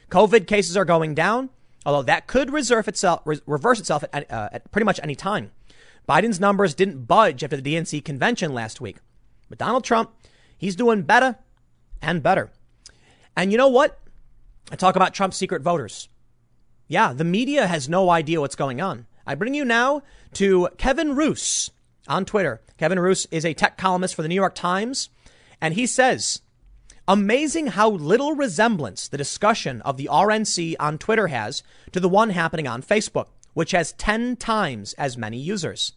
COVID 0.09 0.47
cases 0.47 0.77
are 0.77 0.85
going 0.85 1.13
down, 1.13 1.49
although 1.85 2.03
that 2.03 2.27
could 2.27 2.53
itself, 2.53 3.21
reverse 3.45 3.79
itself 3.79 4.05
at, 4.13 4.31
uh, 4.31 4.49
at 4.53 4.71
pretty 4.71 4.85
much 4.85 4.99
any 5.03 5.15
time. 5.15 5.51
Biden's 6.07 6.39
numbers 6.39 6.73
didn't 6.73 7.05
budge 7.05 7.43
after 7.43 7.57
the 7.57 7.75
DNC 7.75 8.03
convention 8.05 8.53
last 8.53 8.79
week. 8.79 8.97
But 9.49 9.57
Donald 9.57 9.83
Trump, 9.83 10.11
he's 10.57 10.75
doing 10.75 11.01
better 11.01 11.37
and 12.01 12.23
better. 12.23 12.49
And 13.37 13.51
you 13.51 13.57
know 13.57 13.67
what? 13.67 13.99
I 14.71 14.75
talk 14.75 14.95
about 14.95 15.13
Trump's 15.13 15.37
secret 15.37 15.61
voters. 15.61 16.09
Yeah, 16.87 17.13
the 17.13 17.23
media 17.23 17.67
has 17.67 17.87
no 17.87 18.09
idea 18.09 18.41
what's 18.41 18.55
going 18.55 18.81
on. 18.81 19.05
I 19.27 19.35
bring 19.35 19.53
you 19.53 19.63
now 19.63 20.01
to 20.33 20.69
Kevin 20.77 21.15
Roose 21.15 21.69
on 22.07 22.25
Twitter. 22.25 22.61
Kevin 22.79 22.99
Roose 22.99 23.27
is 23.29 23.45
a 23.45 23.53
tech 23.53 23.77
columnist 23.77 24.15
for 24.15 24.23
the 24.23 24.27
New 24.27 24.35
York 24.35 24.55
Times, 24.55 25.09
and 25.61 25.75
he 25.75 25.85
says, 25.85 26.41
Amazing 27.07 27.67
how 27.67 27.91
little 27.91 28.33
resemblance 28.33 29.07
the 29.07 29.17
discussion 29.17 29.81
of 29.83 29.97
the 29.97 30.09
RNC 30.11 30.75
on 30.79 30.97
Twitter 30.97 31.27
has 31.27 31.61
to 31.91 31.99
the 31.99 32.09
one 32.09 32.31
happening 32.31 32.67
on 32.67 32.81
Facebook, 32.81 33.27
which 33.53 33.71
has 33.71 33.93
10 33.93 34.37
times 34.37 34.93
as 34.93 35.15
many 35.15 35.37
users. 35.37 35.93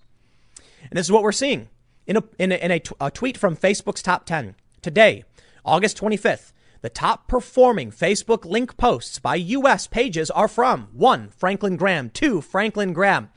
And 0.83 0.93
this 0.93 1.07
is 1.07 1.13
what 1.13 1.23
we're 1.23 1.33
seeing. 1.33 1.69
In 2.07 2.19
a, 2.19 2.25
in 2.39 2.53
a, 2.53 2.57
in 2.57 2.71
a, 2.71 2.81
t- 2.81 2.95
a 3.01 3.11
tweet 3.11 3.39
from 3.39 3.57
Facebook's 3.57 4.03
top 4.03 4.27
10 4.27 4.57
today, 4.83 5.25
August 5.65 5.99
25th, 5.99 6.53
the 6.83 6.89
top 6.89 7.29
performing 7.29 7.91
Facebook 7.91 8.45
link 8.45 8.77
posts 8.77 9.19
by 9.19 9.35
US 9.37 9.87
pages 9.87 10.31
are 10.31 10.49
from 10.49 10.89
1. 10.93 11.29
Franklin 11.29 11.77
Graham, 11.77 12.11
2. 12.11 12.41
Franklin 12.41 12.93
Graham, 12.93 13.29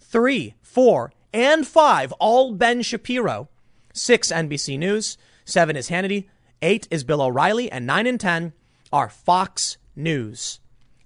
3, 0.00 0.54
4, 0.62 1.12
and 1.32 1.66
5, 1.66 2.12
all 2.12 2.52
Ben 2.52 2.82
Shapiro, 2.82 3.48
6. 3.92 4.30
NBC 4.30 4.78
News, 4.78 5.18
7 5.44 5.76
is 5.76 5.88
Hannity, 5.88 6.28
8 6.60 6.86
is 6.90 7.02
Bill 7.02 7.22
O'Reilly, 7.22 7.70
and 7.70 7.86
9 7.86 8.06
and 8.06 8.20
10 8.20 8.52
are 8.92 9.08
Fox 9.08 9.78
News. 9.96 10.60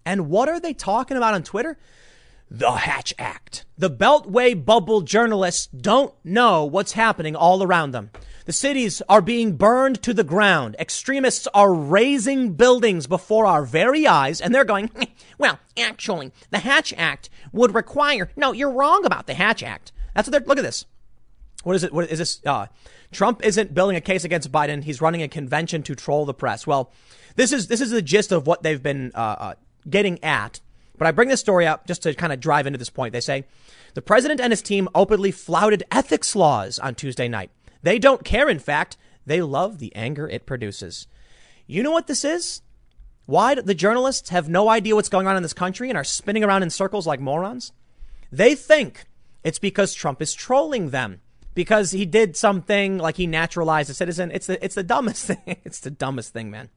And 0.05 0.29
what 0.29 0.49
are 0.49 0.61
they 0.61 0.75
talking 0.75 1.17
about 1.17 1.35
on 1.35 1.43
Twitter? 1.43 1.79
The 2.51 2.71
Hatch 2.71 3.15
Act. 3.19 3.65
The 3.77 3.91
Beltway 3.91 4.65
bubble 4.65 5.01
journalists 5.01 5.67
don't 5.67 6.15
know 6.25 6.65
what's 6.65 6.93
happening 6.93 7.35
all 7.35 7.63
around 7.63 7.91
them. 7.91 8.11
The 8.47 8.53
cities 8.53 9.03
are 9.09 9.21
being 9.21 9.57
burned 9.57 10.03
to 10.05 10.15
the 10.15 10.23
ground. 10.23 10.77
Extremists 10.79 11.49
are 11.49 11.75
razing 11.75 12.53
buildings 12.53 13.09
before 13.09 13.45
our 13.45 13.65
very 13.65 14.07
eyes, 14.07 14.41
and 14.41 14.55
they're 14.55 14.65
going, 14.65 14.89
well, 15.39 15.59
actually, 15.77 16.31
the 16.51 16.61
Hatch 16.61 16.95
Act 16.97 17.29
would 17.53 17.75
require. 17.75 18.31
No, 18.37 18.53
you're 18.53 18.71
wrong 18.71 19.05
about 19.05 19.27
the 19.27 19.35
Hatch 19.35 19.65
Act. 19.65 19.91
That's 20.15 20.29
what 20.29 20.33
they're. 20.33 20.47
Look 20.47 20.59
at 20.59 20.63
this. 20.63 20.85
What 21.65 21.75
is 21.75 21.83
it? 21.83 21.93
What 21.93 22.09
is 22.09 22.21
this? 22.21 22.41
Uh, 22.47 22.67
Trump 23.11 23.45
isn't 23.45 23.75
building 23.75 23.97
a 23.97 24.01
case 24.01 24.23
against 24.23 24.53
Biden. 24.53 24.85
He's 24.85 25.01
running 25.01 25.23
a 25.23 25.29
convention 25.29 25.83
to 25.83 25.97
troll 25.97 26.25
the 26.25 26.33
press. 26.33 26.69
Well, 26.69 26.93
this 27.35 27.53
is 27.53 27.67
this 27.67 27.81
is 27.81 27.91
the 27.91 28.01
gist 28.01 28.31
of 28.31 28.47
what 28.47 28.63
they've 28.63 28.83
been 28.83 29.11
uh, 29.17 29.19
uh, 29.19 29.55
getting 29.91 30.23
at. 30.23 30.61
But 30.97 31.09
I 31.09 31.11
bring 31.11 31.29
this 31.29 31.41
story 31.41 31.67
up 31.67 31.89
just 31.89 32.05
to 32.05 32.15
kind 32.15 32.33
of 32.33 32.39
drive 32.39 32.69
into 32.69 32.79
this 32.79 32.91
point. 32.91 33.13
They 33.13 33.21
say 33.21 33.45
the 33.95 34.03
president 34.03 34.41
and 34.41 34.53
his 34.53 34.63
team 34.63 34.89
openly 34.95 35.33
flouted 35.33 35.83
ethics 35.91 36.37
laws 36.37 36.79
on 36.79 36.95
Tuesday 36.95 37.27
night. 37.27 37.51
They 37.83 37.99
don't 37.99 38.25
care. 38.25 38.49
In 38.49 38.59
fact, 38.59 38.97
they 39.25 39.43
love 39.43 39.79
the 39.79 39.95
anger 39.95 40.29
it 40.29 40.47
produces. 40.47 41.07
You 41.67 41.83
know 41.83 41.91
what 41.91 42.07
this 42.07 42.25
is? 42.25 42.63
Why 43.27 43.57
the 43.57 43.75
journalists 43.75 44.31
have 44.31 44.49
no 44.49 44.69
idea 44.69 44.95
what's 44.95 45.09
going 45.09 45.27
on 45.27 45.37
in 45.37 45.43
this 45.43 45.53
country 45.53 45.89
and 45.89 45.99
are 45.99 46.05
spinning 46.05 46.45
around 46.45 46.63
in 46.63 46.71
circles 46.71 47.07
like 47.07 47.21
morons? 47.21 47.73
They 48.31 48.55
think 48.55 49.05
it's 49.43 49.59
because 49.59 49.95
Trump 49.95 50.23
is 50.23 50.33
trolling 50.33 50.91
them 50.91 51.21
because 51.55 51.91
he 51.91 52.07
did 52.07 52.37
something 52.37 52.99
like 52.99 53.17
he 53.17 53.27
naturalized 53.27 53.91
a 53.91 53.95
citizen. 53.95 54.31
It's 54.33 54.47
the, 54.47 54.65
it's 54.65 54.77
the 54.77 54.83
dumbest 54.85 55.27
thing. 55.27 55.57
It's 55.65 55.81
the 55.81 55.91
dumbest 55.91 56.33
thing, 56.33 56.51
man. 56.51 56.69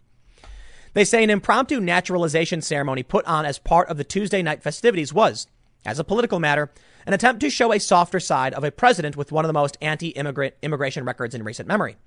They 0.93 1.05
say 1.05 1.23
an 1.23 1.29
impromptu 1.29 1.79
naturalization 1.79 2.61
ceremony 2.61 3.03
put 3.03 3.25
on 3.25 3.45
as 3.45 3.59
part 3.59 3.89
of 3.89 3.97
the 3.97 4.03
Tuesday 4.03 4.41
night 4.41 4.63
festivities 4.63 5.13
was, 5.13 5.45
as 5.85 5.99
a 5.99 6.03
political 6.03 6.39
matter, 6.39 6.71
an 7.05 7.13
attempt 7.13 7.41
to 7.41 7.49
show 7.49 7.73
a 7.73 7.79
softer 7.79 8.19
side 8.19 8.53
of 8.53 8.63
a 8.63 8.71
president 8.71 9.17
with 9.17 9.31
one 9.31 9.45
of 9.45 9.49
the 9.49 9.53
most 9.53 9.77
anti-immigrant 9.81 10.55
immigration 10.61 11.05
records 11.05 11.33
in 11.33 11.43
recent 11.43 11.67
memory. 11.67 11.97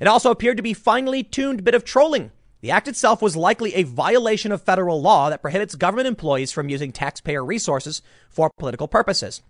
It 0.00 0.06
also 0.06 0.30
appeared 0.30 0.56
to 0.56 0.62
be 0.62 0.74
finely 0.74 1.22
tuned 1.22 1.64
bit 1.64 1.74
of 1.74 1.84
trolling. 1.84 2.30
The 2.60 2.70
act 2.70 2.88
itself 2.88 3.22
was 3.22 3.36
likely 3.36 3.74
a 3.74 3.84
violation 3.84 4.52
of 4.52 4.62
federal 4.62 5.00
law 5.00 5.30
that 5.30 5.42
prohibits 5.42 5.74
government 5.74 6.08
employees 6.08 6.52
from 6.52 6.68
using 6.68 6.92
taxpayer 6.92 7.44
resources 7.44 8.02
for 8.28 8.50
political 8.58 8.88
purposes 8.88 9.42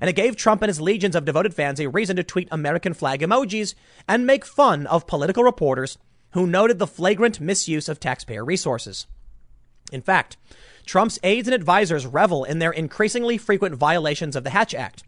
and 0.00 0.10
it 0.10 0.14
gave 0.14 0.36
Trump 0.36 0.62
and 0.62 0.68
his 0.68 0.80
legions 0.80 1.16
of 1.16 1.24
devoted 1.24 1.54
fans 1.54 1.80
a 1.80 1.88
reason 1.88 2.16
to 2.16 2.24
tweet 2.24 2.48
American 2.50 2.94
flag 2.94 3.20
emojis 3.20 3.74
and 4.08 4.26
make 4.26 4.44
fun 4.44 4.86
of 4.86 5.06
political 5.06 5.44
reporters 5.44 5.98
who 6.32 6.46
noted 6.46 6.78
the 6.78 6.86
flagrant 6.86 7.40
misuse 7.40 7.88
of 7.88 8.00
taxpayer 8.00 8.44
resources. 8.44 9.06
In 9.92 10.02
fact, 10.02 10.36
Trump's 10.84 11.18
aides 11.22 11.48
and 11.48 11.54
advisors 11.54 12.06
revel 12.06 12.44
in 12.44 12.58
their 12.58 12.70
increasingly 12.70 13.38
frequent 13.38 13.74
violations 13.74 14.36
of 14.36 14.44
the 14.44 14.50
Hatch 14.50 14.74
Act. 14.74 15.02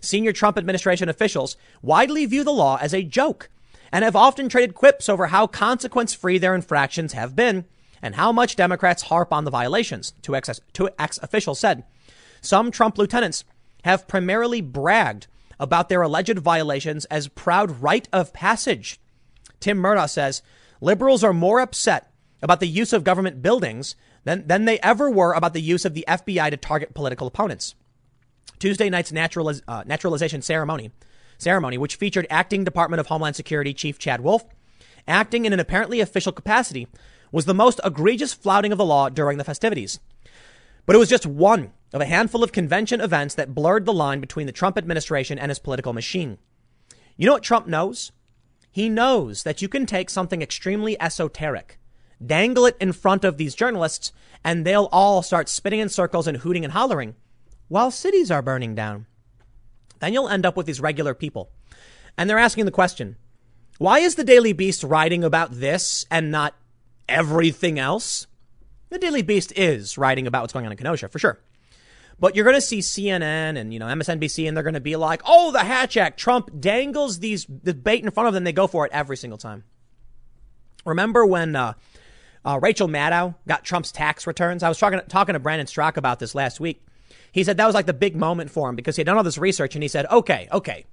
Senior 0.00 0.32
Trump 0.32 0.58
administration 0.58 1.08
officials 1.08 1.56
widely 1.80 2.26
view 2.26 2.44
the 2.44 2.52
law 2.52 2.78
as 2.80 2.92
a 2.92 3.02
joke 3.02 3.48
and 3.92 4.04
have 4.04 4.16
often 4.16 4.48
traded 4.48 4.74
quips 4.74 5.08
over 5.08 5.28
how 5.28 5.46
consequence 5.46 6.12
free 6.14 6.38
their 6.38 6.54
infractions 6.54 7.12
have 7.12 7.36
been 7.36 7.64
and 8.02 8.16
how 8.16 8.32
much 8.32 8.56
Democrats 8.56 9.04
harp 9.04 9.32
on 9.32 9.44
the 9.44 9.50
violations, 9.50 10.12
two 10.22 10.34
ex, 10.34 10.60
officials 10.98 11.60
said. 11.60 11.84
Some 12.40 12.70
Trump 12.70 12.98
lieutenants 12.98 13.44
have 13.84 14.08
primarily 14.08 14.60
bragged 14.60 15.28
about 15.60 15.88
their 15.88 16.02
alleged 16.02 16.38
violations 16.38 17.04
as 17.06 17.28
proud 17.28 17.82
rite 17.82 18.08
of 18.12 18.32
passage. 18.32 18.98
Tim 19.60 19.78
Murtaugh 19.78 20.10
says 20.10 20.42
liberals 20.80 21.22
are 21.22 21.32
more 21.32 21.60
upset 21.60 22.12
about 22.42 22.58
the 22.58 22.66
use 22.66 22.92
of 22.92 23.04
government 23.04 23.40
buildings 23.40 23.94
than, 24.24 24.46
than 24.46 24.64
they 24.64 24.78
ever 24.80 25.10
were 25.10 25.32
about 25.32 25.54
the 25.54 25.60
use 25.60 25.84
of 25.84 25.94
the 25.94 26.04
FBI 26.08 26.50
to 26.50 26.56
target 26.56 26.94
political 26.94 27.26
opponents. 27.26 27.74
Tuesday 28.58 28.88
night's 28.88 29.12
naturaliz- 29.12 29.62
uh, 29.66 29.82
naturalization 29.86 30.42
ceremony, 30.42 30.90
ceremony, 31.38 31.78
which 31.78 31.96
featured 31.96 32.26
acting 32.30 32.64
Department 32.64 33.00
of 33.00 33.08
Homeland 33.08 33.36
Security 33.36 33.74
Chief 33.74 33.98
Chad 33.98 34.20
Wolf, 34.20 34.44
acting 35.08 35.44
in 35.44 35.52
an 35.52 35.60
apparently 35.60 36.00
official 36.00 36.32
capacity, 36.32 36.86
was 37.32 37.46
the 37.46 37.54
most 37.54 37.80
egregious 37.84 38.32
flouting 38.32 38.72
of 38.72 38.78
the 38.78 38.84
law 38.84 39.08
during 39.08 39.38
the 39.38 39.44
festivities. 39.44 39.98
But 40.86 40.96
it 40.96 40.98
was 40.98 41.08
just 41.08 41.26
one 41.26 41.72
of 41.92 42.00
a 42.00 42.06
handful 42.06 42.44
of 42.44 42.52
convention 42.52 43.00
events 43.00 43.34
that 43.34 43.54
blurred 43.54 43.84
the 43.84 43.92
line 43.92 44.20
between 44.20 44.46
the 44.46 44.52
Trump 44.52 44.78
administration 44.78 45.38
and 45.38 45.50
his 45.50 45.58
political 45.58 45.92
machine. 45.92 46.38
You 47.16 47.26
know 47.26 47.32
what 47.32 47.42
Trump 47.42 47.66
knows? 47.66 48.12
He 48.70 48.88
knows 48.88 49.42
that 49.42 49.60
you 49.60 49.68
can 49.68 49.86
take 49.86 50.08
something 50.08 50.40
extremely 50.40 51.00
esoteric, 51.00 51.78
dangle 52.26 52.66
it 52.66 52.76
in 52.80 52.92
front 52.92 53.24
of 53.24 53.36
these 53.36 53.54
journalists, 53.54 54.12
and 54.44 54.64
they'll 54.64 54.88
all 54.92 55.22
start 55.22 55.48
spinning 55.48 55.80
in 55.80 55.88
circles 55.88 56.26
and 56.26 56.38
hooting 56.38 56.64
and 56.64 56.72
hollering 56.72 57.14
while 57.68 57.90
cities 57.90 58.30
are 58.30 58.42
burning 58.42 58.74
down. 58.74 59.06
Then 60.00 60.12
you'll 60.12 60.28
end 60.28 60.44
up 60.44 60.56
with 60.56 60.66
these 60.66 60.80
regular 60.80 61.14
people. 61.14 61.50
And 62.18 62.28
they're 62.28 62.38
asking 62.38 62.66
the 62.66 62.70
question 62.70 63.16
why 63.78 64.00
is 64.00 64.14
the 64.14 64.24
Daily 64.24 64.52
Beast 64.52 64.84
writing 64.84 65.24
about 65.24 65.52
this 65.52 66.06
and 66.10 66.30
not 66.30 66.54
everything 67.08 67.78
else? 67.78 68.26
The 68.90 68.98
Daily 68.98 69.22
Beast 69.22 69.52
is 69.56 69.96
writing 69.96 70.26
about 70.26 70.42
what's 70.42 70.52
going 70.52 70.66
on 70.66 70.72
in 70.72 70.78
Kenosha, 70.78 71.08
for 71.08 71.18
sure. 71.18 71.40
But 72.20 72.36
you're 72.36 72.44
going 72.44 72.56
to 72.56 72.60
see 72.60 72.80
CNN 72.80 73.58
and, 73.58 73.72
you 73.72 73.78
know, 73.78 73.86
MSNBC 73.86 74.46
and 74.46 74.56
they're 74.56 74.62
going 74.62 74.74
to 74.74 74.80
be 74.80 74.96
like, 74.96 75.22
oh, 75.24 75.50
the 75.50 75.64
Hatch 75.64 75.96
Act. 75.96 76.20
Trump 76.20 76.50
dangles 76.60 77.18
these 77.18 77.46
the 77.48 77.74
bait 77.74 78.04
in 78.04 78.10
front 78.10 78.28
of 78.28 78.34
them. 78.34 78.44
They 78.44 78.52
go 78.52 78.66
for 78.66 78.84
it 78.86 78.92
every 78.92 79.16
single 79.16 79.38
time. 79.38 79.64
Remember 80.84 81.24
when 81.24 81.56
uh, 81.56 81.72
uh, 82.44 82.58
Rachel 82.60 82.88
Maddow 82.88 83.34
got 83.46 83.64
Trump's 83.64 83.92
tax 83.92 84.26
returns? 84.26 84.62
I 84.62 84.68
was 84.68 84.78
talking, 84.78 85.00
talking 85.08 85.34
to 85.34 85.38
Brandon 85.38 85.66
Straka 85.66 85.96
about 85.98 86.18
this 86.18 86.34
last 86.34 86.60
week. 86.60 86.84
He 87.32 87.44
said 87.44 87.56
that 87.56 87.66
was 87.66 87.74
like 87.74 87.86
the 87.86 87.92
big 87.92 88.16
moment 88.16 88.50
for 88.50 88.68
him 88.68 88.76
because 88.76 88.96
he 88.96 89.00
had 89.00 89.06
done 89.06 89.16
all 89.16 89.22
this 89.22 89.38
research 89.38 89.74
and 89.74 89.82
he 89.82 89.88
said, 89.88 90.06
okay, 90.10 90.48
okay. 90.52 90.84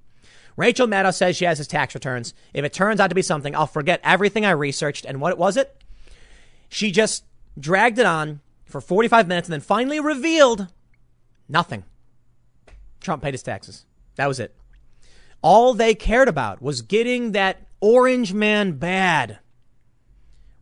Rachel 0.56 0.86
Maddow 0.86 1.14
says 1.14 1.36
she 1.36 1.44
has 1.44 1.58
his 1.58 1.68
tax 1.68 1.94
returns. 1.94 2.34
If 2.54 2.64
it 2.64 2.72
turns 2.72 3.00
out 3.00 3.08
to 3.08 3.14
be 3.14 3.22
something, 3.22 3.54
I'll 3.54 3.66
forget 3.66 4.00
everything 4.02 4.44
I 4.44 4.50
researched. 4.50 5.04
And 5.04 5.20
what 5.20 5.38
was 5.38 5.56
it? 5.56 5.76
She 6.68 6.90
just 6.90 7.24
dragged 7.58 7.98
it 7.98 8.06
on 8.06 8.40
for 8.64 8.80
45 8.80 9.28
minutes 9.28 9.48
and 9.48 9.52
then 9.52 9.60
finally 9.60 10.00
revealed 10.00 10.68
Nothing. 11.50 11.82
Trump 13.00 13.24
paid 13.24 13.34
his 13.34 13.42
taxes. 13.42 13.84
That 14.14 14.28
was 14.28 14.38
it. 14.38 14.54
All 15.42 15.74
they 15.74 15.96
cared 15.96 16.28
about 16.28 16.62
was 16.62 16.82
getting 16.82 17.32
that 17.32 17.66
orange 17.80 18.32
man 18.32 18.72
bad. 18.72 19.40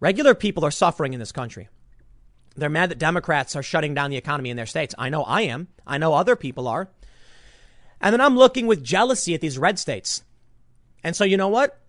Regular 0.00 0.34
people 0.34 0.64
are 0.64 0.70
suffering 0.70 1.12
in 1.12 1.20
this 1.20 1.32
country. 1.32 1.68
They're 2.56 2.68
mad 2.68 2.90
that 2.90 2.98
Democrats 2.98 3.54
are 3.56 3.62
shutting 3.62 3.94
down 3.94 4.10
the 4.10 4.16
economy 4.16 4.50
in 4.50 4.56
their 4.56 4.66
states. 4.66 4.94
I 4.98 5.08
know 5.08 5.22
I 5.22 5.42
am. 5.42 5.68
I 5.86 5.98
know 5.98 6.14
other 6.14 6.36
people 6.36 6.66
are. 6.68 6.88
And 8.00 8.12
then 8.12 8.20
I'm 8.20 8.36
looking 8.36 8.66
with 8.66 8.82
jealousy 8.82 9.34
at 9.34 9.40
these 9.40 9.58
red 9.58 9.78
states. 9.78 10.22
And 11.02 11.14
so, 11.16 11.24
you 11.24 11.36
know 11.36 11.48
what? 11.48 11.80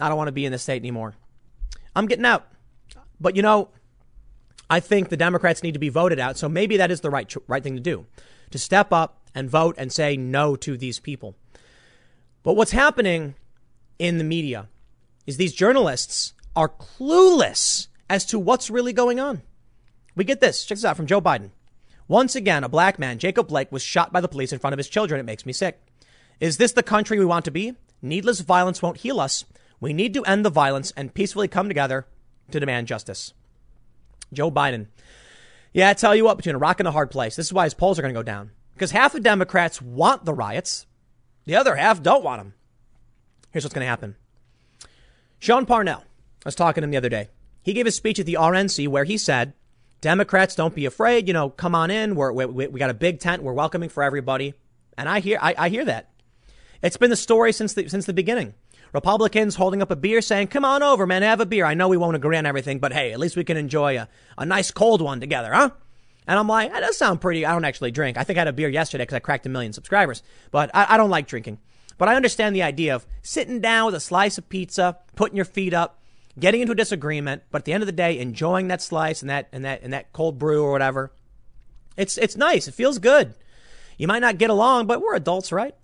I 0.00 0.08
don't 0.08 0.16
want 0.16 0.28
to 0.28 0.32
be 0.32 0.44
in 0.44 0.52
this 0.52 0.62
state 0.62 0.82
anymore. 0.82 1.14
I'm 1.94 2.06
getting 2.06 2.24
out. 2.24 2.48
But 3.20 3.36
you 3.36 3.42
know, 3.42 3.70
I 4.68 4.80
think 4.80 5.08
the 5.08 5.16
Democrats 5.16 5.62
need 5.62 5.74
to 5.74 5.78
be 5.78 5.88
voted 5.88 6.18
out. 6.18 6.36
So 6.36 6.48
maybe 6.48 6.76
that 6.78 6.90
is 6.90 7.00
the 7.00 7.10
right 7.10 7.32
right 7.46 7.62
thing 7.62 7.76
to 7.76 7.80
do, 7.80 8.06
to 8.50 8.58
step 8.58 8.92
up 8.92 9.22
and 9.34 9.48
vote 9.48 9.76
and 9.78 9.92
say 9.92 10.16
no 10.16 10.56
to 10.56 10.76
these 10.76 10.98
people. 10.98 11.36
But 12.42 12.54
what's 12.54 12.72
happening 12.72 13.34
in 13.98 14.18
the 14.18 14.24
media 14.24 14.68
is 15.26 15.36
these 15.36 15.54
journalists 15.54 16.34
are 16.56 16.68
clueless 16.68 17.88
as 18.08 18.24
to 18.26 18.38
what's 18.38 18.70
really 18.70 18.92
going 18.92 19.18
on. 19.18 19.42
We 20.14 20.24
get 20.24 20.40
this. 20.40 20.64
Check 20.64 20.76
this 20.76 20.84
out 20.84 20.96
from 20.96 21.06
Joe 21.06 21.20
Biden. 21.20 21.50
Once 22.06 22.36
again, 22.36 22.64
a 22.64 22.68
black 22.68 22.98
man, 22.98 23.18
Jacob 23.18 23.48
Blake, 23.48 23.72
was 23.72 23.82
shot 23.82 24.12
by 24.12 24.20
the 24.20 24.28
police 24.28 24.52
in 24.52 24.58
front 24.58 24.72
of 24.72 24.78
his 24.78 24.88
children. 24.88 25.18
It 25.18 25.24
makes 25.24 25.46
me 25.46 25.52
sick. 25.52 25.80
Is 26.38 26.58
this 26.58 26.72
the 26.72 26.82
country 26.82 27.18
we 27.18 27.24
want 27.24 27.44
to 27.46 27.50
be? 27.50 27.74
Needless 28.02 28.40
violence 28.40 28.82
won't 28.82 28.98
heal 28.98 29.20
us. 29.20 29.44
We 29.80 29.92
need 29.92 30.14
to 30.14 30.24
end 30.24 30.44
the 30.44 30.50
violence 30.50 30.92
and 30.96 31.14
peacefully 31.14 31.48
come 31.48 31.68
together 31.68 32.06
to 32.50 32.60
demand 32.60 32.86
justice. 32.86 33.32
Joe 34.32 34.50
Biden. 34.50 34.88
Yeah, 35.72 35.90
I 35.90 35.94
tell 35.94 36.14
you 36.14 36.24
what, 36.24 36.36
between 36.36 36.54
a 36.54 36.58
rock 36.58 36.78
and 36.78 36.86
a 36.86 36.92
hard 36.92 37.10
place. 37.10 37.36
This 37.36 37.46
is 37.46 37.52
why 37.52 37.64
his 37.64 37.74
polls 37.74 37.98
are 37.98 38.02
going 38.02 38.14
to 38.14 38.18
go 38.18 38.22
down. 38.22 38.50
Because 38.74 38.90
half 38.90 39.12
the 39.12 39.20
Democrats 39.20 39.80
want 39.80 40.24
the 40.24 40.34
riots, 40.34 40.86
the 41.46 41.56
other 41.56 41.76
half 41.76 42.02
don't 42.02 42.24
want 42.24 42.40
them. 42.40 42.54
Here's 43.50 43.64
what's 43.64 43.74
going 43.74 43.84
to 43.84 43.88
happen. 43.88 44.16
Sean 45.38 45.66
Parnell, 45.66 46.04
I 46.44 46.48
was 46.48 46.54
talking 46.54 46.82
to 46.82 46.84
him 46.86 46.90
the 46.90 46.96
other 46.96 47.08
day. 47.08 47.28
He 47.62 47.72
gave 47.72 47.86
a 47.86 47.90
speech 47.90 48.20
at 48.20 48.26
the 48.26 48.34
RNC 48.34 48.88
where 48.88 49.04
he 49.04 49.16
said, 49.16 49.54
Democrats, 50.00 50.54
don't 50.54 50.74
be 50.74 50.84
afraid. 50.84 51.26
You 51.26 51.32
know, 51.32 51.48
come 51.48 51.74
on 51.74 51.90
in. 51.90 52.14
We're, 52.14 52.32
we, 52.32 52.66
we 52.66 52.78
got 52.78 52.90
a 52.90 52.94
big 52.94 53.20
tent. 53.20 53.42
We're 53.42 53.54
welcoming 53.54 53.88
for 53.88 54.02
everybody. 54.02 54.52
And 54.98 55.08
I 55.08 55.20
hear, 55.20 55.38
I, 55.40 55.54
I 55.56 55.68
hear 55.70 55.84
that. 55.86 56.10
It's 56.82 56.98
been 56.98 57.08
the 57.08 57.16
story 57.16 57.52
since 57.52 57.72
the, 57.72 57.88
since 57.88 58.04
the 58.04 58.12
beginning. 58.12 58.52
Republicans 58.92 59.56
holding 59.56 59.80
up 59.80 59.90
a 59.90 59.96
beer 59.96 60.20
saying, 60.20 60.48
come 60.48 60.64
on 60.64 60.82
over, 60.82 61.06
man, 61.06 61.22
have 61.22 61.40
a 61.40 61.46
beer. 61.46 61.64
I 61.64 61.74
know 61.74 61.88
we 61.88 61.96
won't 61.96 62.16
agree 62.16 62.36
on 62.36 62.46
everything, 62.46 62.78
but 62.78 62.92
hey, 62.92 63.12
at 63.12 63.18
least 63.18 63.36
we 63.36 63.42
can 63.42 63.56
enjoy 63.56 63.98
a, 63.98 64.08
a 64.36 64.44
nice 64.44 64.70
cold 64.70 65.00
one 65.00 65.20
together, 65.20 65.52
huh? 65.52 65.70
And 66.26 66.38
I'm 66.38 66.46
like, 66.46 66.70
that 66.70 66.80
does 66.80 66.96
sound 66.96 67.20
pretty. 67.20 67.44
I 67.44 67.52
don't 67.52 67.64
actually 67.64 67.90
drink. 67.90 68.16
I 68.16 68.24
think 68.24 68.36
I 68.36 68.42
had 68.42 68.48
a 68.48 68.52
beer 68.52 68.68
yesterday 68.68 69.02
because 69.02 69.16
I 69.16 69.20
cracked 69.20 69.46
a 69.46 69.48
million 69.48 69.72
subscribers, 69.72 70.22
but 70.50 70.70
I, 70.74 70.86
I 70.90 70.96
don't 70.96 71.10
like 71.10 71.26
drinking. 71.26 71.58
But 71.98 72.08
I 72.08 72.16
understand 72.16 72.54
the 72.54 72.62
idea 72.62 72.94
of 72.94 73.06
sitting 73.22 73.60
down 73.60 73.86
with 73.86 73.94
a 73.94 74.00
slice 74.00 74.38
of 74.38 74.48
pizza, 74.48 74.98
putting 75.16 75.36
your 75.36 75.44
feet 75.44 75.74
up, 75.74 76.00
getting 76.38 76.60
into 76.60 76.72
a 76.72 76.76
disagreement, 76.76 77.42
but 77.50 77.58
at 77.58 77.64
the 77.64 77.72
end 77.72 77.82
of 77.82 77.86
the 77.86 77.92
day, 77.92 78.18
enjoying 78.18 78.68
that 78.68 78.82
slice 78.82 79.22
and 79.22 79.30
that 79.30 79.48
and 79.52 79.64
that 79.64 79.82
and 79.82 79.92
that 79.92 80.12
cold 80.12 80.38
brew 80.38 80.62
or 80.62 80.72
whatever. 80.72 81.12
It's 81.96 82.18
it's 82.18 82.36
nice. 82.36 82.68
It 82.68 82.74
feels 82.74 82.98
good. 82.98 83.34
You 83.98 84.08
might 84.08 84.20
not 84.20 84.38
get 84.38 84.50
along, 84.50 84.86
but 84.86 85.00
we're 85.00 85.14
adults, 85.14 85.52
right? 85.52 85.74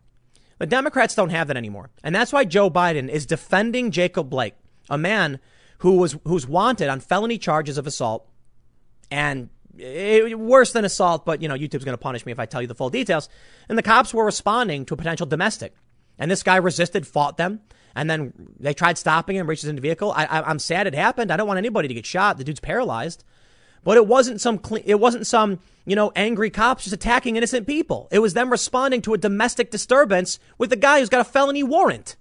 But 0.58 0.68
Democrats 0.68 1.14
don't 1.14 1.30
have 1.30 1.48
that 1.48 1.56
anymore. 1.56 1.90
And 2.02 2.14
that's 2.14 2.32
why 2.32 2.44
Joe 2.44 2.70
Biden 2.70 3.08
is 3.08 3.24
defending 3.24 3.90
Jacob 3.90 4.28
Blake, 4.28 4.54
a 4.88 4.98
man 4.98 5.38
who 5.78 5.96
was 5.96 6.18
who's 6.24 6.46
wanted 6.46 6.88
on 6.88 7.00
felony 7.00 7.38
charges 7.38 7.78
of 7.78 7.86
assault 7.86 8.28
and 9.10 9.48
it, 9.78 10.38
worse 10.38 10.72
than 10.72 10.84
assault, 10.84 11.24
but 11.24 11.42
you 11.42 11.48
know, 11.48 11.54
YouTube's 11.54 11.84
going 11.84 11.96
to 11.96 11.98
punish 11.98 12.26
me 12.26 12.32
if 12.32 12.38
I 12.38 12.46
tell 12.46 12.60
you 12.60 12.68
the 12.68 12.74
full 12.74 12.90
details. 12.90 13.28
And 13.68 13.78
the 13.78 13.82
cops 13.82 14.12
were 14.12 14.24
responding 14.24 14.84
to 14.86 14.94
a 14.94 14.96
potential 14.96 15.26
domestic. 15.26 15.74
And 16.18 16.30
this 16.30 16.42
guy 16.42 16.56
resisted, 16.56 17.06
fought 17.06 17.36
them, 17.36 17.60
and 17.94 18.08
then 18.08 18.32
they 18.58 18.74
tried 18.74 18.98
stopping 18.98 19.36
him, 19.36 19.48
reaches 19.48 19.68
into 19.68 19.80
the 19.80 19.86
vehicle. 19.86 20.12
I, 20.12 20.24
I, 20.24 20.48
I'm 20.48 20.58
sad 20.58 20.86
it 20.86 20.94
happened. 20.94 21.32
I 21.32 21.36
don't 21.36 21.48
want 21.48 21.58
anybody 21.58 21.88
to 21.88 21.94
get 21.94 22.06
shot. 22.06 22.38
The 22.38 22.44
dude's 22.44 22.60
paralyzed. 22.60 23.24
But 23.82 23.96
it 23.96 24.06
wasn't 24.06 24.40
some 24.40 24.60
it 24.84 25.00
wasn't 25.00 25.26
some, 25.26 25.60
you 25.86 25.96
know, 25.96 26.12
angry 26.14 26.50
cops 26.50 26.84
just 26.84 26.94
attacking 26.94 27.36
innocent 27.36 27.66
people. 27.66 28.08
It 28.10 28.18
was 28.18 28.34
them 28.34 28.50
responding 28.50 29.00
to 29.02 29.14
a 29.14 29.18
domestic 29.18 29.70
disturbance 29.70 30.38
with 30.58 30.72
a 30.72 30.76
guy 30.76 31.00
who's 31.00 31.08
got 31.08 31.22
a 31.22 31.24
felony 31.24 31.62
warrant. 31.62 32.16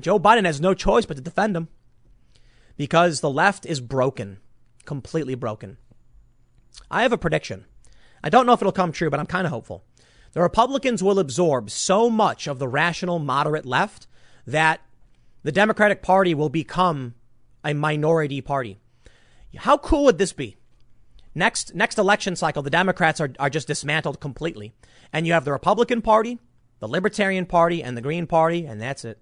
Joe 0.00 0.18
Biden 0.18 0.44
has 0.44 0.60
no 0.60 0.74
choice 0.74 1.06
but 1.06 1.16
to 1.16 1.22
defend 1.22 1.56
him 1.56 1.68
because 2.76 3.20
the 3.20 3.30
left 3.30 3.64
is 3.64 3.80
broken, 3.80 4.38
completely 4.84 5.34
broken. 5.34 5.78
I 6.90 7.02
have 7.02 7.12
a 7.12 7.18
prediction. 7.18 7.64
I 8.22 8.28
don't 8.28 8.44
know 8.44 8.52
if 8.52 8.60
it'll 8.60 8.72
come 8.72 8.92
true, 8.92 9.08
but 9.08 9.20
I'm 9.20 9.26
kind 9.26 9.46
of 9.46 9.52
hopeful. 9.52 9.84
The 10.32 10.42
Republicans 10.42 11.02
will 11.02 11.18
absorb 11.18 11.70
so 11.70 12.10
much 12.10 12.46
of 12.46 12.58
the 12.58 12.68
rational 12.68 13.18
moderate 13.18 13.64
left 13.64 14.06
that 14.46 14.80
the 15.42 15.52
Democratic 15.52 16.02
Party 16.02 16.34
will 16.34 16.48
become 16.48 17.14
a 17.64 17.74
minority 17.74 18.40
party. 18.40 18.78
How 19.56 19.78
cool 19.78 20.04
would 20.04 20.18
this 20.18 20.32
be? 20.32 20.56
Next, 21.34 21.74
next 21.74 21.98
election 21.98 22.36
cycle, 22.36 22.62
the 22.62 22.70
Democrats 22.70 23.20
are, 23.20 23.32
are 23.38 23.50
just 23.50 23.66
dismantled 23.66 24.20
completely. 24.20 24.72
And 25.12 25.26
you 25.26 25.32
have 25.32 25.44
the 25.44 25.52
Republican 25.52 26.02
Party, 26.02 26.38
the 26.78 26.88
Libertarian 26.88 27.46
Party, 27.46 27.82
and 27.82 27.96
the 27.96 28.02
Green 28.02 28.26
Party, 28.26 28.64
and 28.64 28.80
that's 28.80 29.04
it. 29.04 29.18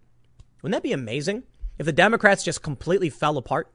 Wouldn't 0.62 0.76
that 0.76 0.86
be 0.86 0.92
amazing? 0.92 1.42
If 1.78 1.86
the 1.86 1.92
Democrats 1.92 2.44
just 2.44 2.62
completely 2.62 3.10
fell 3.10 3.36
apart? 3.36 3.70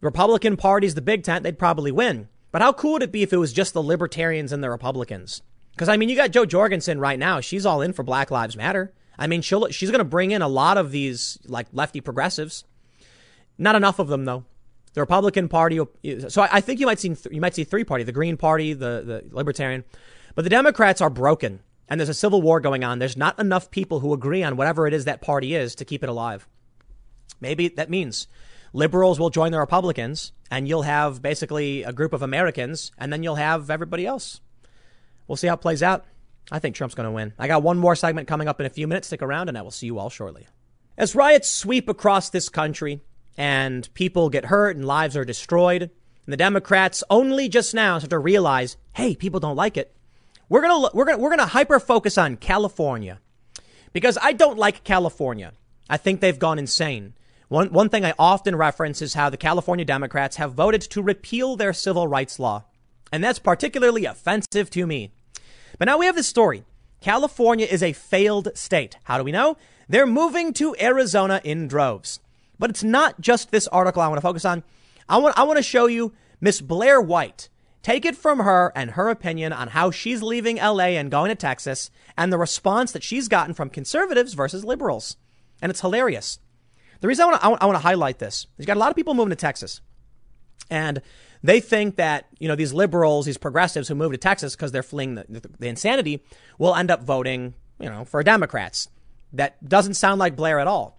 Republican 0.00 0.56
Party's 0.56 0.94
the 0.94 1.02
big 1.02 1.22
tent, 1.24 1.42
they'd 1.42 1.58
probably 1.58 1.90
win. 1.90 2.28
But 2.52 2.62
how 2.62 2.72
cool 2.72 2.92
would 2.92 3.02
it 3.02 3.12
be 3.12 3.22
if 3.22 3.32
it 3.32 3.38
was 3.38 3.52
just 3.52 3.74
the 3.74 3.82
Libertarians 3.82 4.52
and 4.52 4.62
the 4.62 4.70
Republicans? 4.70 5.42
Because, 5.72 5.88
I 5.88 5.96
mean, 5.96 6.08
you 6.08 6.14
got 6.14 6.30
Jo 6.30 6.44
Jorgensen 6.44 7.00
right 7.00 7.18
now. 7.18 7.40
She's 7.40 7.66
all 7.66 7.82
in 7.82 7.92
for 7.92 8.04
Black 8.04 8.30
Lives 8.30 8.56
Matter. 8.56 8.92
I 9.18 9.26
mean, 9.26 9.42
she'll, 9.42 9.68
she's 9.68 9.90
going 9.90 10.00
to 10.00 10.04
bring 10.04 10.30
in 10.30 10.42
a 10.42 10.48
lot 10.48 10.78
of 10.78 10.90
these, 10.90 11.38
like, 11.46 11.66
lefty 11.72 12.00
progressives. 12.00 12.64
Not 13.58 13.76
enough 13.76 13.98
of 13.98 14.08
them, 14.08 14.24
though. 14.24 14.44
The 14.94 15.00
Republican 15.00 15.48
Party. 15.48 15.80
So 16.28 16.42
I, 16.42 16.60
think 16.60 16.78
you 16.80 16.86
might 16.86 17.00
see 17.00 17.16
you 17.30 17.40
might 17.40 17.54
see 17.54 17.64
three 17.64 17.82
party: 17.82 18.04
the 18.04 18.12
Green 18.12 18.36
Party, 18.36 18.74
the 18.74 19.02
the 19.04 19.24
Libertarian, 19.34 19.82
but 20.36 20.42
the 20.42 20.50
Democrats 20.50 21.00
are 21.00 21.10
broken, 21.10 21.60
and 21.88 21.98
there's 21.98 22.08
a 22.08 22.14
civil 22.14 22.40
war 22.40 22.60
going 22.60 22.84
on. 22.84 23.00
There's 23.00 23.16
not 23.16 23.38
enough 23.40 23.72
people 23.72 24.00
who 24.00 24.12
agree 24.12 24.44
on 24.44 24.56
whatever 24.56 24.86
it 24.86 24.94
is 24.94 25.04
that 25.04 25.20
party 25.20 25.56
is 25.56 25.74
to 25.76 25.84
keep 25.84 26.04
it 26.04 26.08
alive. 26.08 26.46
Maybe 27.40 27.68
that 27.68 27.90
means 27.90 28.28
liberals 28.72 29.18
will 29.18 29.30
join 29.30 29.50
the 29.50 29.58
Republicans, 29.58 30.30
and 30.48 30.68
you'll 30.68 30.82
have 30.82 31.20
basically 31.20 31.82
a 31.82 31.92
group 31.92 32.12
of 32.12 32.22
Americans, 32.22 32.92
and 32.96 33.12
then 33.12 33.24
you'll 33.24 33.34
have 33.34 33.70
everybody 33.70 34.06
else. 34.06 34.40
We'll 35.26 35.36
see 35.36 35.48
how 35.48 35.54
it 35.54 35.60
plays 35.60 35.82
out. 35.82 36.04
I 36.54 36.60
think 36.60 36.76
Trump's 36.76 36.94
going 36.94 37.08
to 37.08 37.10
win. 37.10 37.32
I 37.36 37.48
got 37.48 37.64
one 37.64 37.78
more 37.78 37.96
segment 37.96 38.28
coming 38.28 38.46
up 38.46 38.60
in 38.60 38.66
a 38.66 38.70
few 38.70 38.86
minutes. 38.86 39.08
Stick 39.08 39.22
around, 39.22 39.48
and 39.48 39.58
I 39.58 39.62
will 39.62 39.72
see 39.72 39.86
you 39.86 39.98
all 39.98 40.08
shortly. 40.08 40.46
As 40.96 41.16
riots 41.16 41.50
sweep 41.50 41.88
across 41.88 42.30
this 42.30 42.48
country, 42.48 43.00
and 43.36 43.92
people 43.94 44.30
get 44.30 44.44
hurt 44.44 44.76
and 44.76 44.84
lives 44.84 45.16
are 45.16 45.24
destroyed. 45.24 45.82
And 45.82 46.32
the 46.32 46.36
Democrats 46.36 47.02
only 47.10 47.48
just 47.48 47.74
now 47.74 47.98
start 47.98 48.10
to 48.10 48.20
realize, 48.20 48.76
hey, 48.92 49.16
people 49.16 49.40
don't 49.40 49.56
like 49.56 49.76
it. 49.76 49.96
We're 50.48 50.62
gonna 50.62 50.90
we're 50.94 51.04
gonna 51.04 51.18
we're 51.18 51.30
gonna 51.30 51.46
hyper 51.46 51.80
focus 51.80 52.16
on 52.16 52.36
California 52.36 53.18
because 53.92 54.16
I 54.22 54.32
don't 54.32 54.56
like 54.56 54.84
California. 54.84 55.54
I 55.90 55.96
think 55.96 56.20
they've 56.20 56.38
gone 56.38 56.60
insane. 56.60 57.14
One 57.48 57.72
one 57.72 57.88
thing 57.88 58.04
I 58.04 58.14
often 58.16 58.54
reference 58.54 59.02
is 59.02 59.14
how 59.14 59.28
the 59.28 59.36
California 59.36 59.84
Democrats 59.84 60.36
have 60.36 60.52
voted 60.52 60.82
to 60.82 61.02
repeal 61.02 61.56
their 61.56 61.72
civil 61.72 62.06
rights 62.06 62.38
law, 62.38 62.62
and 63.10 63.24
that's 63.24 63.40
particularly 63.40 64.04
offensive 64.04 64.70
to 64.70 64.86
me. 64.86 65.14
But 65.78 65.86
now 65.86 65.98
we 65.98 66.06
have 66.06 66.16
this 66.16 66.26
story. 66.26 66.64
California 67.00 67.66
is 67.66 67.82
a 67.82 67.92
failed 67.92 68.48
state. 68.54 68.96
How 69.04 69.18
do 69.18 69.24
we 69.24 69.32
know? 69.32 69.56
They're 69.88 70.06
moving 70.06 70.52
to 70.54 70.74
Arizona 70.80 71.40
in 71.44 71.68
droves. 71.68 72.20
But 72.58 72.70
it's 72.70 72.84
not 72.84 73.20
just 73.20 73.50
this 73.50 73.68
article 73.68 74.00
I 74.00 74.08
want 74.08 74.18
to 74.18 74.26
focus 74.26 74.44
on. 74.44 74.62
I 75.08 75.18
want, 75.18 75.38
I 75.38 75.42
want 75.42 75.58
to 75.58 75.62
show 75.62 75.86
you 75.86 76.12
Miss 76.40 76.60
Blair 76.60 77.00
White. 77.00 77.48
Take 77.82 78.06
it 78.06 78.16
from 78.16 78.38
her 78.38 78.72
and 78.74 78.92
her 78.92 79.10
opinion 79.10 79.52
on 79.52 79.68
how 79.68 79.90
she's 79.90 80.22
leaving 80.22 80.56
LA 80.56 80.96
and 80.96 81.10
going 81.10 81.28
to 81.28 81.34
Texas 81.34 81.90
and 82.16 82.32
the 82.32 82.38
response 82.38 82.92
that 82.92 83.02
she's 83.02 83.28
gotten 83.28 83.52
from 83.52 83.68
conservatives 83.68 84.32
versus 84.32 84.64
liberals. 84.64 85.18
And 85.60 85.68
it's 85.68 85.82
hilarious. 85.82 86.38
The 87.00 87.08
reason 87.08 87.24
I 87.24 87.26
want 87.26 87.40
to, 87.40 87.44
I 87.44 87.48
want, 87.48 87.62
I 87.62 87.66
want 87.66 87.76
to 87.76 87.82
highlight 87.82 88.18
this, 88.18 88.34
is 88.34 88.48
you've 88.58 88.66
got 88.66 88.78
a 88.78 88.80
lot 88.80 88.88
of 88.88 88.96
people 88.96 89.12
moving 89.12 89.30
to 89.30 89.36
Texas. 89.36 89.82
And 90.70 91.02
they 91.44 91.60
think 91.60 91.96
that, 91.96 92.26
you 92.38 92.48
know, 92.48 92.56
these 92.56 92.72
liberals, 92.72 93.26
these 93.26 93.36
progressives 93.36 93.86
who 93.86 93.94
move 93.94 94.12
to 94.12 94.18
Texas 94.18 94.56
because 94.56 94.72
they're 94.72 94.82
fleeing 94.82 95.14
the, 95.14 95.26
the, 95.28 95.50
the 95.58 95.68
insanity 95.68 96.24
will 96.58 96.74
end 96.74 96.90
up 96.90 97.02
voting, 97.02 97.52
you 97.78 97.90
know, 97.90 98.06
for 98.06 98.22
Democrats. 98.22 98.88
That 99.30 99.68
doesn't 99.68 99.94
sound 99.94 100.18
like 100.18 100.36
Blair 100.36 100.58
at 100.58 100.66
all. 100.66 100.98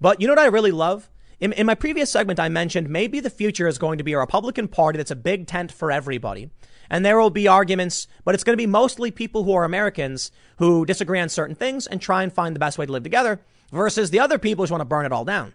But 0.00 0.20
you 0.20 0.26
know 0.26 0.32
what 0.32 0.40
I 0.40 0.46
really 0.46 0.72
love? 0.72 1.08
In, 1.38 1.52
in, 1.52 1.64
my 1.64 1.76
previous 1.76 2.10
segment, 2.10 2.40
I 2.40 2.48
mentioned 2.48 2.88
maybe 2.88 3.20
the 3.20 3.30
future 3.30 3.68
is 3.68 3.78
going 3.78 3.98
to 3.98 4.04
be 4.04 4.14
a 4.14 4.18
Republican 4.18 4.66
Party 4.66 4.96
that's 4.96 5.12
a 5.12 5.16
big 5.16 5.46
tent 5.46 5.70
for 5.70 5.92
everybody. 5.92 6.50
And 6.90 7.06
there 7.06 7.20
will 7.20 7.30
be 7.30 7.46
arguments, 7.46 8.08
but 8.24 8.34
it's 8.34 8.44
going 8.44 8.54
to 8.54 8.62
be 8.62 8.66
mostly 8.66 9.12
people 9.12 9.44
who 9.44 9.54
are 9.54 9.64
Americans 9.64 10.32
who 10.58 10.84
disagree 10.84 11.20
on 11.20 11.28
certain 11.28 11.54
things 11.54 11.86
and 11.86 12.00
try 12.00 12.24
and 12.24 12.32
find 12.32 12.56
the 12.56 12.60
best 12.60 12.78
way 12.78 12.86
to 12.86 12.92
live 12.92 13.04
together 13.04 13.40
versus 13.70 14.10
the 14.10 14.18
other 14.18 14.40
people 14.40 14.62
who 14.62 14.66
just 14.66 14.72
want 14.72 14.80
to 14.80 14.86
burn 14.86 15.06
it 15.06 15.12
all 15.12 15.24
down. 15.24 15.54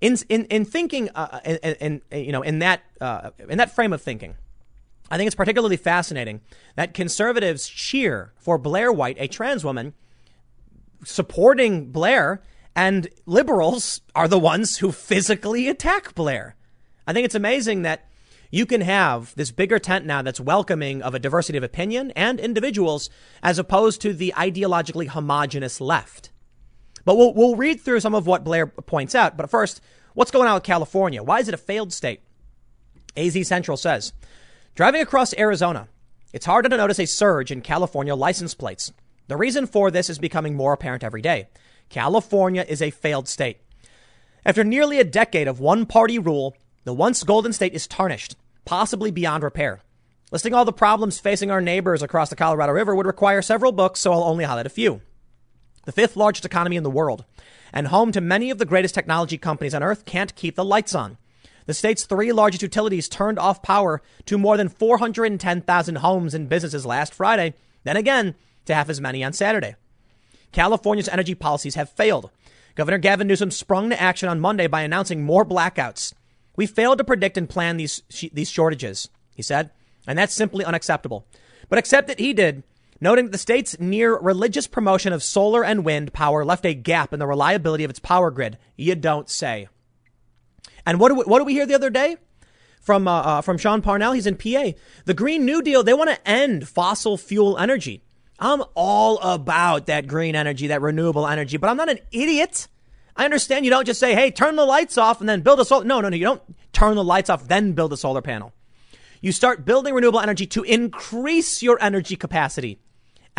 In, 0.00 0.16
in, 0.28 0.46
in 0.46 0.64
thinking, 0.64 1.10
uh, 1.14 1.40
in, 1.44 2.00
in, 2.10 2.24
you 2.24 2.32
know, 2.32 2.42
in 2.42 2.60
that, 2.60 2.82
uh, 3.00 3.30
in 3.48 3.58
that 3.58 3.74
frame 3.74 3.92
of 3.92 4.00
thinking, 4.00 4.34
I 5.10 5.16
think 5.16 5.26
it's 5.26 5.36
particularly 5.36 5.76
fascinating 5.76 6.40
that 6.76 6.94
conservatives 6.94 7.68
cheer 7.68 8.32
for 8.36 8.56
Blair 8.58 8.92
White, 8.92 9.16
a 9.18 9.26
trans 9.26 9.64
woman, 9.64 9.94
supporting 11.04 11.90
Blair 11.90 12.42
and 12.76 13.08
liberals 13.26 14.00
are 14.14 14.28
the 14.28 14.38
ones 14.38 14.78
who 14.78 14.92
physically 14.92 15.68
attack 15.68 16.14
Blair. 16.14 16.54
I 17.06 17.12
think 17.12 17.24
it's 17.24 17.34
amazing 17.34 17.82
that 17.82 18.08
you 18.50 18.66
can 18.66 18.80
have 18.80 19.34
this 19.34 19.50
bigger 19.50 19.78
tent 19.78 20.06
now 20.06 20.22
that's 20.22 20.40
welcoming 20.40 21.02
of 21.02 21.14
a 21.14 21.18
diversity 21.18 21.58
of 21.58 21.64
opinion 21.64 22.10
and 22.12 22.40
individuals 22.40 23.10
as 23.42 23.58
opposed 23.58 24.00
to 24.02 24.12
the 24.12 24.32
ideologically 24.36 25.08
homogenous 25.08 25.80
left. 25.80 26.30
But 27.04 27.16
we'll, 27.16 27.34
we'll 27.34 27.56
read 27.56 27.80
through 27.80 28.00
some 28.00 28.14
of 28.14 28.26
what 28.26 28.44
Blair 28.44 28.66
points 28.66 29.14
out. 29.14 29.36
But 29.36 29.50
first, 29.50 29.80
what's 30.14 30.30
going 30.30 30.48
on 30.48 30.54
with 30.54 30.62
California? 30.62 31.22
Why 31.22 31.40
is 31.40 31.48
it 31.48 31.54
a 31.54 31.58
failed 31.58 31.92
state? 31.92 32.20
AZ 33.16 33.46
Central 33.46 33.76
says, 33.76 34.12
driving 34.74 35.00
across 35.00 35.36
Arizona, 35.36 35.88
it's 36.32 36.46
harder 36.46 36.68
to 36.68 36.76
notice 36.76 37.00
a 37.00 37.06
surge 37.06 37.50
in 37.50 37.60
California 37.60 38.14
license 38.14 38.54
plates. 38.54 38.92
The 39.26 39.36
reason 39.36 39.66
for 39.66 39.90
this 39.90 40.08
is 40.08 40.18
becoming 40.18 40.54
more 40.54 40.72
apparent 40.72 41.04
every 41.04 41.22
day. 41.22 41.48
California 41.88 42.64
is 42.68 42.80
a 42.80 42.90
failed 42.90 43.28
state. 43.28 43.58
After 44.44 44.64
nearly 44.64 45.00
a 45.00 45.04
decade 45.04 45.48
of 45.48 45.60
one 45.60 45.86
party 45.86 46.18
rule, 46.18 46.56
the 46.84 46.94
once 46.94 47.22
golden 47.24 47.52
state 47.52 47.74
is 47.74 47.86
tarnished, 47.86 48.36
possibly 48.64 49.10
beyond 49.10 49.42
repair. 49.42 49.80
Listing 50.32 50.54
all 50.54 50.64
the 50.64 50.72
problems 50.72 51.18
facing 51.18 51.50
our 51.50 51.60
neighbors 51.60 52.02
across 52.02 52.30
the 52.30 52.36
Colorado 52.36 52.72
River 52.72 52.94
would 52.94 53.06
require 53.06 53.42
several 53.42 53.72
books, 53.72 54.00
so 54.00 54.12
I'll 54.12 54.22
only 54.22 54.44
highlight 54.44 54.66
a 54.66 54.70
few. 54.70 55.00
The 55.84 55.92
fifth 55.92 56.16
largest 56.16 56.44
economy 56.44 56.76
in 56.76 56.82
the 56.82 56.90
world, 56.90 57.24
and 57.72 57.88
home 57.88 58.12
to 58.12 58.20
many 58.20 58.50
of 58.50 58.58
the 58.58 58.66
greatest 58.66 58.94
technology 58.94 59.38
companies 59.38 59.74
on 59.74 59.82
earth, 59.82 60.04
can't 60.04 60.34
keep 60.34 60.56
the 60.56 60.64
lights 60.64 60.94
on. 60.94 61.16
The 61.66 61.74
state's 61.74 62.04
three 62.04 62.32
largest 62.32 62.62
utilities 62.62 63.08
turned 63.08 63.38
off 63.38 63.62
power 63.62 64.02
to 64.26 64.38
more 64.38 64.56
than 64.56 64.68
410,000 64.68 65.96
homes 65.96 66.34
and 66.34 66.48
businesses 66.48 66.84
last 66.84 67.14
Friday, 67.14 67.54
then 67.84 67.96
again 67.96 68.34
to 68.66 68.74
half 68.74 68.88
as 68.88 69.00
many 69.00 69.22
on 69.24 69.32
Saturday. 69.32 69.76
California's 70.52 71.08
energy 71.08 71.34
policies 71.34 71.76
have 71.76 71.90
failed. 71.90 72.30
Governor 72.74 72.98
Gavin 72.98 73.26
Newsom 73.26 73.50
sprung 73.50 73.90
to 73.90 74.00
action 74.00 74.28
on 74.28 74.40
Monday 74.40 74.66
by 74.66 74.82
announcing 74.82 75.22
more 75.22 75.44
blackouts. 75.44 76.12
We 76.56 76.66
failed 76.66 76.98
to 76.98 77.04
predict 77.04 77.38
and 77.38 77.48
plan 77.48 77.76
these, 77.76 78.02
these 78.32 78.50
shortages, 78.50 79.08
he 79.34 79.42
said, 79.42 79.70
and 80.06 80.18
that's 80.18 80.34
simply 80.34 80.64
unacceptable. 80.64 81.26
But 81.68 81.78
accept 81.78 82.08
that 82.08 82.18
he 82.18 82.32
did, 82.32 82.64
noting 83.00 83.26
that 83.26 83.32
the 83.32 83.38
state's 83.38 83.78
near 83.78 84.18
religious 84.18 84.66
promotion 84.66 85.12
of 85.12 85.22
solar 85.22 85.64
and 85.64 85.84
wind 85.84 86.12
power 86.12 86.44
left 86.44 86.66
a 86.66 86.74
gap 86.74 87.12
in 87.12 87.18
the 87.18 87.26
reliability 87.26 87.84
of 87.84 87.90
its 87.90 87.98
power 87.98 88.30
grid. 88.30 88.58
You 88.76 88.94
don't 88.94 89.28
say. 89.28 89.68
And 90.86 91.00
what 91.00 91.08
do 91.08 91.16
we, 91.16 91.24
what 91.24 91.38
did 91.38 91.46
we 91.46 91.54
hear 91.54 91.66
the 91.66 91.74
other 91.74 91.90
day? 91.90 92.16
From, 92.80 93.06
uh, 93.06 93.20
uh, 93.20 93.40
from 93.42 93.58
Sean 93.58 93.82
Parnell, 93.82 94.12
he's 94.12 94.26
in 94.26 94.36
PA. 94.36 94.72
The 95.04 95.14
Green 95.14 95.44
New 95.44 95.62
Deal, 95.62 95.82
they 95.82 95.92
want 95.92 96.10
to 96.10 96.28
end 96.28 96.66
fossil 96.66 97.18
fuel 97.18 97.58
energy. 97.58 98.02
I'm 98.38 98.62
all 98.74 99.18
about 99.18 99.86
that 99.86 100.06
green 100.06 100.34
energy, 100.34 100.68
that 100.68 100.80
renewable 100.80 101.26
energy, 101.26 101.58
but 101.58 101.68
I'm 101.68 101.76
not 101.76 101.90
an 101.90 101.98
idiot. 102.10 102.68
I 103.14 103.26
understand 103.26 103.66
you 103.66 103.70
don't 103.70 103.84
just 103.84 104.00
say, 104.00 104.14
hey, 104.14 104.30
turn 104.30 104.56
the 104.56 104.64
lights 104.64 104.96
off 104.96 105.20
and 105.20 105.28
then 105.28 105.42
build 105.42 105.60
a 105.60 105.64
solar. 105.64 105.84
No, 105.84 106.00
no, 106.00 106.08
no. 106.08 106.16
You 106.16 106.24
don't 106.24 106.42
turn 106.72 106.96
the 106.96 107.04
lights 107.04 107.28
off, 107.28 107.46
then 107.46 107.72
build 107.72 107.92
a 107.92 107.98
solar 107.98 108.22
panel. 108.22 108.54
You 109.20 109.32
start 109.32 109.66
building 109.66 109.92
renewable 109.92 110.20
energy 110.20 110.46
to 110.46 110.62
increase 110.62 111.62
your 111.62 111.80
energy 111.82 112.16
capacity. 112.16 112.78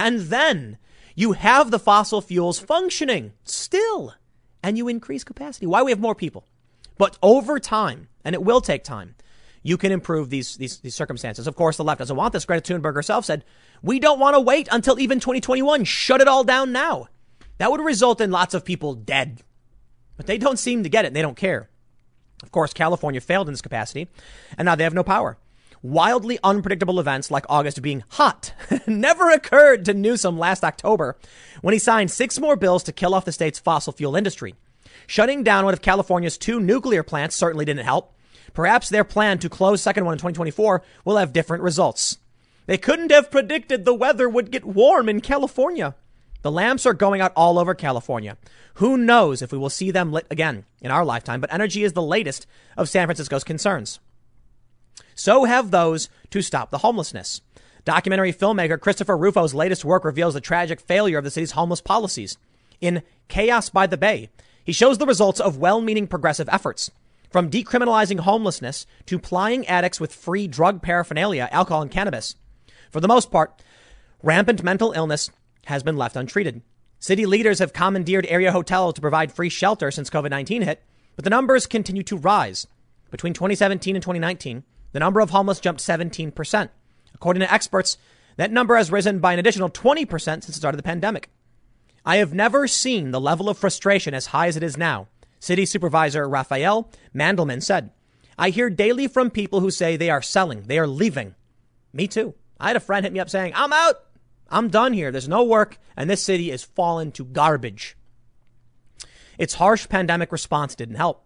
And 0.01 0.21
then 0.21 0.79
you 1.13 1.33
have 1.33 1.69
the 1.69 1.77
fossil 1.77 2.21
fuels 2.21 2.57
functioning 2.57 3.33
still 3.43 4.15
and 4.63 4.75
you 4.75 4.87
increase 4.87 5.23
capacity. 5.23 5.67
Why 5.67 5.83
we 5.83 5.91
have 5.91 5.99
more 5.99 6.15
people? 6.15 6.47
But 6.97 7.19
over 7.21 7.59
time, 7.59 8.07
and 8.25 8.33
it 8.33 8.41
will 8.41 8.61
take 8.61 8.83
time, 8.83 9.13
you 9.61 9.77
can 9.77 9.91
improve 9.91 10.31
these, 10.31 10.57
these, 10.57 10.79
these 10.79 10.95
circumstances. 10.95 11.45
Of 11.45 11.55
course, 11.55 11.77
the 11.77 11.83
left 11.83 11.99
doesn't 11.99 12.15
want 12.15 12.33
this. 12.33 12.45
Greta 12.45 12.73
Thunberg 12.73 12.95
herself 12.95 13.25
said, 13.25 13.45
we 13.83 13.99
don't 13.99 14.19
want 14.19 14.33
to 14.33 14.39
wait 14.39 14.67
until 14.71 14.99
even 14.99 15.19
2021. 15.19 15.83
Shut 15.83 16.19
it 16.19 16.27
all 16.27 16.43
down 16.43 16.71
now. 16.71 17.07
That 17.59 17.69
would 17.69 17.81
result 17.81 18.21
in 18.21 18.31
lots 18.31 18.55
of 18.55 18.65
people 18.65 18.95
dead. 18.95 19.43
But 20.17 20.25
they 20.25 20.39
don't 20.39 20.57
seem 20.57 20.81
to 20.81 20.89
get 20.89 21.05
it. 21.05 21.09
and 21.09 21.15
They 21.15 21.21
don't 21.21 21.37
care. 21.37 21.69
Of 22.41 22.51
course, 22.51 22.73
California 22.73 23.21
failed 23.21 23.47
in 23.47 23.53
this 23.53 23.61
capacity, 23.61 24.07
and 24.57 24.65
now 24.65 24.73
they 24.73 24.83
have 24.83 24.95
no 24.95 25.03
power. 25.03 25.37
Wildly 25.83 26.37
unpredictable 26.43 26.99
events 26.99 27.31
like 27.31 27.45
August 27.49 27.81
being 27.81 28.03
hot 28.09 28.53
never 28.87 29.31
occurred 29.31 29.83
to 29.85 29.95
Newsom 29.95 30.37
last 30.37 30.63
October 30.63 31.17
when 31.61 31.73
he 31.73 31.79
signed 31.79 32.11
six 32.11 32.39
more 32.39 32.55
bills 32.55 32.83
to 32.83 32.91
kill 32.91 33.15
off 33.15 33.25
the 33.25 33.31
state's 33.31 33.57
fossil 33.57 33.91
fuel 33.91 34.15
industry. 34.15 34.53
Shutting 35.07 35.41
down 35.43 35.65
one 35.65 35.73
of 35.73 35.81
California's 35.81 36.37
two 36.37 36.59
nuclear 36.59 37.01
plants 37.01 37.35
certainly 37.35 37.65
didn't 37.65 37.85
help. 37.85 38.13
Perhaps 38.53 38.89
their 38.89 39.03
plan 39.03 39.39
to 39.39 39.49
close 39.49 39.81
second 39.81 40.05
one 40.05 40.13
in 40.13 40.17
2024 40.19 40.83
will 41.03 41.17
have 41.17 41.33
different 41.33 41.63
results. 41.63 42.19
They 42.67 42.77
couldn't 42.77 43.11
have 43.11 43.31
predicted 43.31 43.83
the 43.83 43.95
weather 43.95 44.29
would 44.29 44.51
get 44.51 44.63
warm 44.63 45.09
in 45.09 45.19
California. 45.19 45.95
The 46.43 46.51
lamps 46.51 46.85
are 46.85 46.93
going 46.93 47.21
out 47.21 47.33
all 47.35 47.57
over 47.57 47.73
California. 47.73 48.37
Who 48.75 48.97
knows 48.97 49.41
if 49.41 49.51
we 49.51 49.57
will 49.57 49.69
see 49.71 49.89
them 49.89 50.11
lit 50.11 50.27
again 50.29 50.65
in 50.79 50.91
our 50.91 51.03
lifetime, 51.03 51.41
but 51.41 51.51
energy 51.51 51.83
is 51.83 51.93
the 51.93 52.03
latest 52.03 52.45
of 52.77 52.87
San 52.87 53.07
Francisco's 53.07 53.43
concerns. 53.43 53.99
So 55.15 55.43
have 55.43 55.71
those 55.71 56.09
to 56.31 56.41
stop 56.41 56.71
the 56.71 56.79
homelessness. 56.79 57.41
Documentary 57.85 58.33
filmmaker 58.33 58.79
Christopher 58.79 59.17
Rufo's 59.17 59.53
latest 59.53 59.83
work 59.85 60.05
reveals 60.05 60.33
the 60.33 60.41
tragic 60.41 60.79
failure 60.79 61.17
of 61.17 61.23
the 61.23 61.31
city's 61.31 61.51
homeless 61.51 61.81
policies. 61.81 62.37
In 62.79 63.03
Chaos 63.27 63.69
by 63.69 63.87
the 63.87 63.97
Bay, 63.97 64.29
he 64.63 64.71
shows 64.71 64.97
the 64.97 65.05
results 65.05 65.39
of 65.39 65.57
well 65.57 65.81
meaning 65.81 66.07
progressive 66.07 66.49
efforts. 66.51 66.91
From 67.29 67.49
decriminalizing 67.49 68.19
homelessness 68.19 68.85
to 69.05 69.17
plying 69.17 69.65
addicts 69.67 69.99
with 69.99 70.13
free 70.13 70.47
drug 70.47 70.81
paraphernalia, 70.81 71.47
alcohol, 71.51 71.81
and 71.81 71.89
cannabis. 71.89 72.35
For 72.89 72.99
the 72.99 73.07
most 73.07 73.31
part, 73.31 73.63
rampant 74.21 74.63
mental 74.63 74.91
illness 74.91 75.29
has 75.65 75.81
been 75.81 75.97
left 75.97 76.15
untreated. 76.15 76.61
City 76.99 77.25
leaders 77.25 77.59
have 77.59 77.73
commandeered 77.73 78.27
area 78.27 78.51
hotels 78.51 78.95
to 78.95 79.01
provide 79.01 79.31
free 79.31 79.49
shelter 79.49 79.91
since 79.91 80.09
COVID 80.09 80.29
19 80.29 80.63
hit, 80.63 80.83
but 81.15 81.23
the 81.23 81.29
numbers 81.29 81.67
continue 81.67 82.03
to 82.03 82.17
rise. 82.17 82.67
Between 83.09 83.33
2017 83.33 83.95
and 83.95 84.03
2019, 84.03 84.63
the 84.91 84.99
number 84.99 85.19
of 85.19 85.29
homeless 85.29 85.59
jumped 85.59 85.81
17%. 85.81 86.69
According 87.13 87.41
to 87.41 87.53
experts, 87.53 87.97
that 88.37 88.51
number 88.51 88.75
has 88.75 88.91
risen 88.91 89.19
by 89.19 89.33
an 89.33 89.39
additional 89.39 89.69
20% 89.69 90.09
since 90.19 90.47
the 90.47 90.53
start 90.53 90.73
of 90.73 90.77
the 90.77 90.83
pandemic. 90.83 91.29
I 92.05 92.17
have 92.17 92.33
never 92.33 92.67
seen 92.67 93.11
the 93.11 93.21
level 93.21 93.49
of 93.49 93.57
frustration 93.57 94.13
as 94.13 94.27
high 94.27 94.47
as 94.47 94.57
it 94.57 94.63
is 94.63 94.77
now, 94.77 95.07
City 95.39 95.65
Supervisor 95.65 96.27
Rafael 96.27 96.89
Mandelman 97.13 97.61
said. 97.61 97.91
I 98.37 98.49
hear 98.49 98.69
daily 98.69 99.07
from 99.07 99.29
people 99.29 99.59
who 99.59 99.69
say 99.69 99.97
they 99.97 100.09
are 100.09 100.21
selling, 100.21 100.63
they 100.63 100.79
are 100.79 100.87
leaving. 100.87 101.35
Me 101.93 102.07
too. 102.07 102.33
I 102.59 102.67
had 102.67 102.75
a 102.75 102.79
friend 102.79 103.05
hit 103.05 103.13
me 103.13 103.19
up 103.19 103.29
saying, 103.29 103.53
I'm 103.55 103.73
out. 103.73 103.95
I'm 104.49 104.69
done 104.69 104.93
here. 104.93 105.11
There's 105.11 105.29
no 105.29 105.43
work, 105.43 105.77
and 105.95 106.09
this 106.09 106.21
city 106.21 106.51
is 106.51 106.63
fallen 106.63 107.11
to 107.13 107.25
garbage. 107.25 107.95
Its 109.37 109.55
harsh 109.55 109.87
pandemic 109.87 110.31
response 110.31 110.75
didn't 110.75 110.95
help. 110.95 111.25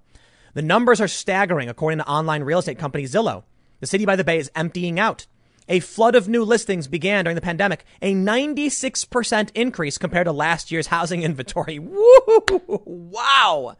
The 0.54 0.62
numbers 0.62 1.02
are 1.02 1.08
staggering, 1.08 1.68
according 1.68 2.00
to 2.00 2.08
online 2.08 2.44
real 2.44 2.60
estate 2.60 2.80
company 2.80 3.04
Zillow. 3.04 3.44
The 3.80 3.88
city 3.88 4.06
by 4.06 4.15
the 4.15 4.23
bay 4.23 4.38
is 4.38 4.52
emptying 4.56 4.99
out. 4.99 5.27
A 5.68 5.80
flood 5.80 6.15
of 6.15 6.27
new 6.27 6.43
listings 6.43 6.88
began 6.88 7.26
during 7.26 7.35
the 7.35 7.41
pandemic, 7.41 7.85
a 8.02 8.14
96% 8.14 9.49
increase 9.56 9.97
compared 9.97 10.26
to 10.26 10.31
last 10.31 10.72
year's 10.72 10.88
housing 10.88 11.23
inventory. 11.23 11.80
Wow! 11.80 13.76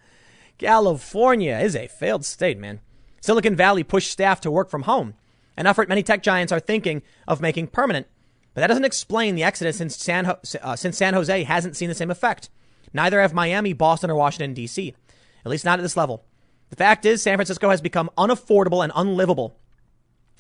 California 0.58 1.60
is 1.60 1.76
a 1.76 1.88
failed 1.88 2.26
state, 2.26 2.58
man. 2.58 2.80
Silicon 3.22 3.56
Valley 3.56 3.84
pushed 3.84 4.12
staff 4.12 4.42
to 4.42 4.52
work 4.52 4.70
from 4.70 4.84
home 4.84 5.16
an 5.58 5.68
effort 5.68 5.90
many 5.90 6.04
tech 6.04 6.22
giants 6.22 6.52
are 6.52 6.60
thinking 6.60 7.02
of 7.28 7.42
making 7.42 7.68
permanent. 7.68 8.08
But 8.54 8.62
that 8.62 8.68
doesn't 8.68 8.86
explain 8.86 9.36
the 9.36 9.44
exodus 9.44 9.78
since 9.78 9.98
San, 9.98 10.26
Ho- 10.26 10.40
uh, 10.62 10.76
since 10.76 10.98
San 10.98 11.14
Jose 11.14 11.44
hasn't 11.44 11.76
seen 11.76 11.90
the 11.90 11.96
same 11.96 12.12
effect. 12.12 12.50
Neither 12.94 13.22
have 13.22 13.34
Miami, 13.34 13.74
Boston, 13.74 14.10
or 14.10 14.16
Washington, 14.16 14.54
D.C., 14.54 14.96
at 15.44 15.52
least 15.52 15.66
not 15.66 15.80
at 15.80 15.82
this 15.82 15.98
level. 15.98 16.24
The 16.70 16.78
fact 16.78 17.06
is, 17.06 17.22
San 17.22 17.38
Francisco 17.38 17.70
has 17.70 17.82
become 17.82 18.10
unaffordable 18.18 18.84
and 18.84 18.94
unlivable. 18.96 19.58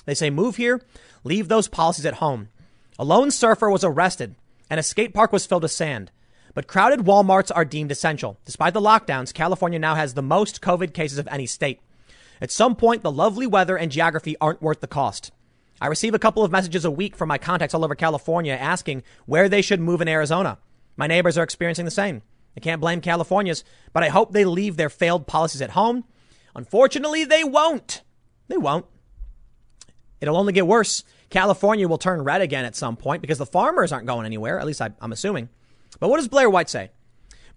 They 0.06 0.14
say 0.14 0.30
move 0.30 0.56
here, 0.56 0.82
leave 1.24 1.48
those 1.48 1.68
policies 1.68 2.06
at 2.06 2.16
home. 2.16 2.50
A 2.98 3.04
lone 3.04 3.32
surfer 3.32 3.70
was 3.70 3.84
arrested, 3.84 4.36
and 4.70 4.80
a 4.80 4.84
skate 4.84 5.14
park 5.14 5.32
was 5.32 5.46
filled 5.46 5.64
with 5.64 5.72
sand. 5.72 6.12
But 6.54 6.68
crowded 6.68 7.02
Walmarts 7.02 7.52
are 7.54 7.66
deemed 7.66 7.92
essential. 7.92 8.40
Despite 8.46 8.74
the 8.74 8.82
lockdowns, 8.82 9.34
California 9.34 9.78
now 9.78 9.96
has 9.96 10.14
the 10.14 10.22
most 10.22 10.62
COVID 10.62 10.94
cases 10.94 11.18
of 11.18 11.28
any 11.30 11.46
state. 11.46 11.82
At 12.40 12.52
some 12.52 12.76
point, 12.76 13.04
the 13.04 13.12
lovely 13.12 13.48
weather 13.48 13.78
and 13.78 13.92
geography 13.92 14.36
aren't 14.40 14.62
worth 14.62 14.80
the 14.80 14.88
cost. 14.88 15.32
I 15.82 15.88
receive 15.88 16.14
a 16.14 16.20
couple 16.20 16.44
of 16.44 16.52
messages 16.52 16.86
a 16.86 16.92
week 16.92 17.16
from 17.16 17.28
my 17.28 17.38
contacts 17.38 17.74
all 17.74 17.84
over 17.84 17.96
California 17.96 18.54
asking 18.54 19.04
where 19.26 19.50
they 19.50 19.62
should 19.62 19.82
move 19.82 20.00
in 20.00 20.08
Arizona. 20.08 20.58
My 20.96 21.08
neighbors 21.08 21.38
are 21.38 21.44
experiencing 21.44 21.84
the 21.84 21.92
same. 21.92 22.22
I 22.56 22.62
can't 22.62 22.80
blame 22.80 23.02
Californians, 23.02 23.66
but 23.92 24.04
I 24.04 24.08
hope 24.08 24.32
they 24.32 24.46
leave 24.46 24.78
their 24.78 24.90
failed 24.90 25.28
policies 25.28 25.62
at 25.62 25.72
home. 25.72 26.06
Unfortunately, 26.56 27.26
they 27.26 27.44
won't. 27.44 28.02
They 28.48 28.58
won't. 28.58 28.86
It'll 30.22 30.38
only 30.38 30.54
get 30.54 30.68
worse. 30.68 31.04
California 31.30 31.88
will 31.88 31.98
turn 31.98 32.24
red 32.24 32.42
again 32.42 32.66
at 32.66 32.76
some 32.76 32.96
point 32.96 33.22
because 33.22 33.38
the 33.38 33.46
farmers 33.46 33.92
aren't 33.92 34.08
going 34.08 34.26
anywhere, 34.26 34.60
at 34.60 34.66
least 34.66 34.82
I, 34.82 34.92
am 35.02 35.12
assuming. 35.12 35.50
But 36.00 36.10
what 36.10 36.18
does 36.18 36.28
Blair 36.28 36.50
White 36.50 36.70
say? 36.70 36.92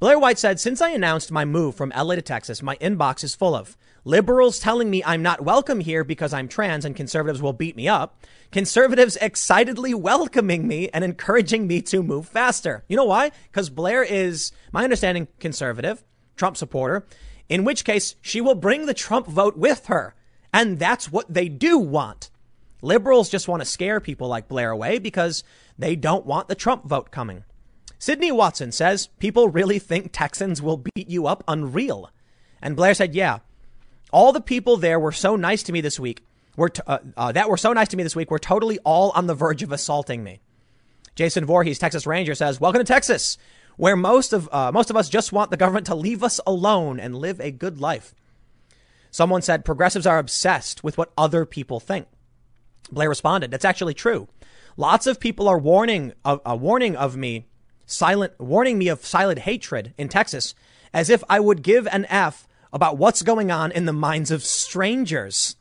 Blair 0.01 0.18
White 0.18 0.39
said, 0.39 0.60
Since 0.60 0.80
I 0.80 0.90
announced 0.90 1.32
my 1.32 1.44
move 1.44 1.74
from 1.74 1.93
LA 1.97 2.14
to 2.14 2.22
Texas, 2.22 2.62
my 2.62 2.76
inbox 2.76 3.24
is 3.24 3.35
full 3.35 3.55
of 3.55 3.76
liberals 4.05 4.60
telling 4.60 4.89
me 4.89 5.02
I'm 5.05 5.22
not 5.22 5.44
welcome 5.44 5.80
here 5.80 6.05
because 6.05 6.32
I'm 6.32 6.47
trans 6.47 6.85
and 6.85 6.94
conservatives 6.94 7.43
will 7.43 7.52
beat 7.52 7.74
me 7.74 7.89
up, 7.89 8.22
conservatives 8.52 9.16
excitedly 9.20 9.94
welcoming 9.94 10.68
me 10.68 10.89
and 10.90 11.05
encouraging 11.05 11.66
me 11.66 11.82
to 11.82 12.02
move 12.02 12.28
faster. 12.28 12.85
You 12.89 12.97
know 12.97 13.05
why? 13.05 13.32
Because 13.51 13.70
Blair 13.70 14.05
is, 14.05 14.52
my 14.70 14.85
understanding, 14.85 15.26
conservative, 15.40 16.05
Trump 16.36 16.56
supporter, 16.56 17.05
in 17.48 17.64
which 17.64 17.85
case 17.85 18.14
she 18.20 18.40
will 18.40 18.55
bring 18.55 18.86
the 18.86 18.94
Trump 18.94 19.26
vote 19.26 19.56
with 19.56 19.86
her. 19.86 20.14
And 20.52 20.78
that's 20.78 21.10
what 21.10 21.32
they 21.32 21.48
do 21.48 21.76
want. 21.76 22.30
Liberals 22.80 23.28
just 23.28 23.48
want 23.48 23.60
to 23.60 23.66
scare 23.66 24.00
people 24.00 24.28
like 24.28 24.48
Blair 24.48 24.70
away 24.70 24.98
because 24.98 25.42
they 25.78 25.96
don't 25.96 26.26
want 26.26 26.48
the 26.48 26.55
Trump 26.55 26.84
vote 26.84 27.10
coming. 27.10 27.44
Sydney 27.98 28.30
Watson 28.30 28.70
says 28.70 29.09
people 29.18 29.48
really 29.48 29.78
think 29.78 30.10
Texans 30.12 30.62
will 30.62 30.76
beat 30.76 31.09
you 31.09 31.26
up 31.26 31.42
unreal. 31.48 32.10
And 32.62 32.76
Blair 32.76 32.94
said, 32.94 33.14
yeah, 33.14 33.40
all 34.12 34.32
the 34.32 34.40
people 34.40 34.76
there 34.76 35.00
were 35.00 35.12
so 35.12 35.36
nice 35.36 35.62
to 35.64 35.72
me 35.72 35.80
this 35.80 35.98
week. 35.98 36.24
were 36.56 36.68
t- 36.68 36.82
uh, 36.86 36.98
uh, 37.16 37.32
that 37.32 37.48
were 37.48 37.56
so 37.56 37.72
nice 37.72 37.88
to 37.88 37.96
me 37.96 38.02
this 38.02 38.16
week 38.16 38.30
were 38.30 38.38
totally 38.38 38.78
all 38.80 39.10
on 39.14 39.26
the 39.26 39.34
verge 39.34 39.62
of 39.62 39.72
assaulting 39.72 40.22
me. 40.24 40.40
Jason 41.14 41.44
Voorhees, 41.44 41.78
Texas 41.78 42.06
Ranger, 42.06 42.34
says, 42.34 42.60
"Welcome 42.60 42.80
to 42.80 42.84
Texas, 42.84 43.38
where 43.76 43.96
most 43.96 44.32
of 44.32 44.48
uh, 44.52 44.70
most 44.72 44.90
of 44.90 44.96
us 44.96 45.09
just 45.09 45.32
want 45.32 45.50
the 45.50 45.56
government 45.56 45.86
to 45.86 45.94
leave 45.94 46.22
us 46.22 46.40
alone 46.46 47.00
and 47.00 47.16
live 47.16 47.40
a 47.40 47.50
good 47.50 47.80
life." 47.80 48.14
Someone 49.10 49.42
said 49.42 49.64
progressives 49.64 50.06
are 50.06 50.18
obsessed 50.18 50.84
with 50.84 50.98
what 50.98 51.12
other 51.16 51.44
people 51.44 51.80
think. 51.80 52.06
Blair 52.90 53.09
responded, 53.09 53.50
"That's 53.50 53.64
actually 53.64 53.94
true. 53.94 54.28
Lots 54.76 55.06
of 55.06 55.20
people 55.20 55.48
are 55.48 55.59
warning 55.59 56.12
uh, 56.24 56.38
uh, 56.48 56.56
warning 56.59 56.96
of 56.96 57.16
me, 57.16 57.46
silent 57.86 58.32
warning 58.38 58.78
me 58.78 58.88
of 58.88 59.05
silent 59.05 59.40
hatred 59.40 59.94
in 59.98 60.09
Texas, 60.09 60.55
as 60.92 61.10
if 61.10 61.22
I 61.28 61.40
would 61.40 61.62
give 61.62 61.86
an 61.88 62.06
f 62.06 62.46
about 62.72 62.98
what's 62.98 63.22
going 63.22 63.50
on 63.50 63.72
in 63.72 63.86
the 63.86 63.92
minds 63.92 64.30
of 64.30 64.42
strangers." 64.42 65.56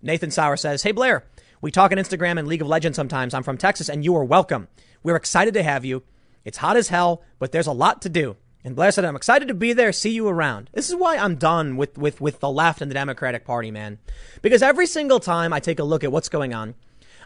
Nathan 0.00 0.30
Sauer 0.30 0.56
says, 0.56 0.82
"Hey 0.82 0.92
Blair, 0.92 1.24
we 1.60 1.70
talk 1.70 1.92
on 1.92 1.98
Instagram 1.98 2.38
and 2.38 2.46
League 2.46 2.62
of 2.62 2.68
Legends 2.68 2.96
sometimes. 2.96 3.34
I'm 3.34 3.42
from 3.42 3.58
Texas, 3.58 3.88
and 3.88 4.04
you 4.04 4.14
are 4.16 4.24
welcome. 4.24 4.68
We're 5.02 5.16
excited 5.16 5.54
to 5.54 5.62
have 5.62 5.84
you. 5.84 6.02
It's 6.44 6.58
hot 6.58 6.76
as 6.76 6.88
hell, 6.88 7.22
but 7.38 7.52
there's 7.52 7.66
a 7.66 7.72
lot 7.72 8.02
to 8.02 8.08
do." 8.08 8.36
And 8.64 8.74
Blair 8.74 8.90
said, 8.90 9.04
I'm 9.04 9.14
excited 9.14 9.48
to 9.48 9.54
be 9.54 9.74
there, 9.74 9.92
see 9.92 10.10
you 10.10 10.26
around. 10.26 10.70
This 10.72 10.88
is 10.88 10.96
why 10.96 11.18
I'm 11.18 11.36
done 11.36 11.76
with, 11.76 11.98
with, 11.98 12.20
with 12.20 12.40
the 12.40 12.50
left 12.50 12.80
and 12.80 12.90
the 12.90 12.94
Democratic 12.94 13.44
Party, 13.44 13.70
man. 13.70 13.98
Because 14.40 14.62
every 14.62 14.86
single 14.86 15.20
time 15.20 15.52
I 15.52 15.60
take 15.60 15.78
a 15.78 15.84
look 15.84 16.02
at 16.02 16.10
what's 16.10 16.30
going 16.30 16.54
on, 16.54 16.74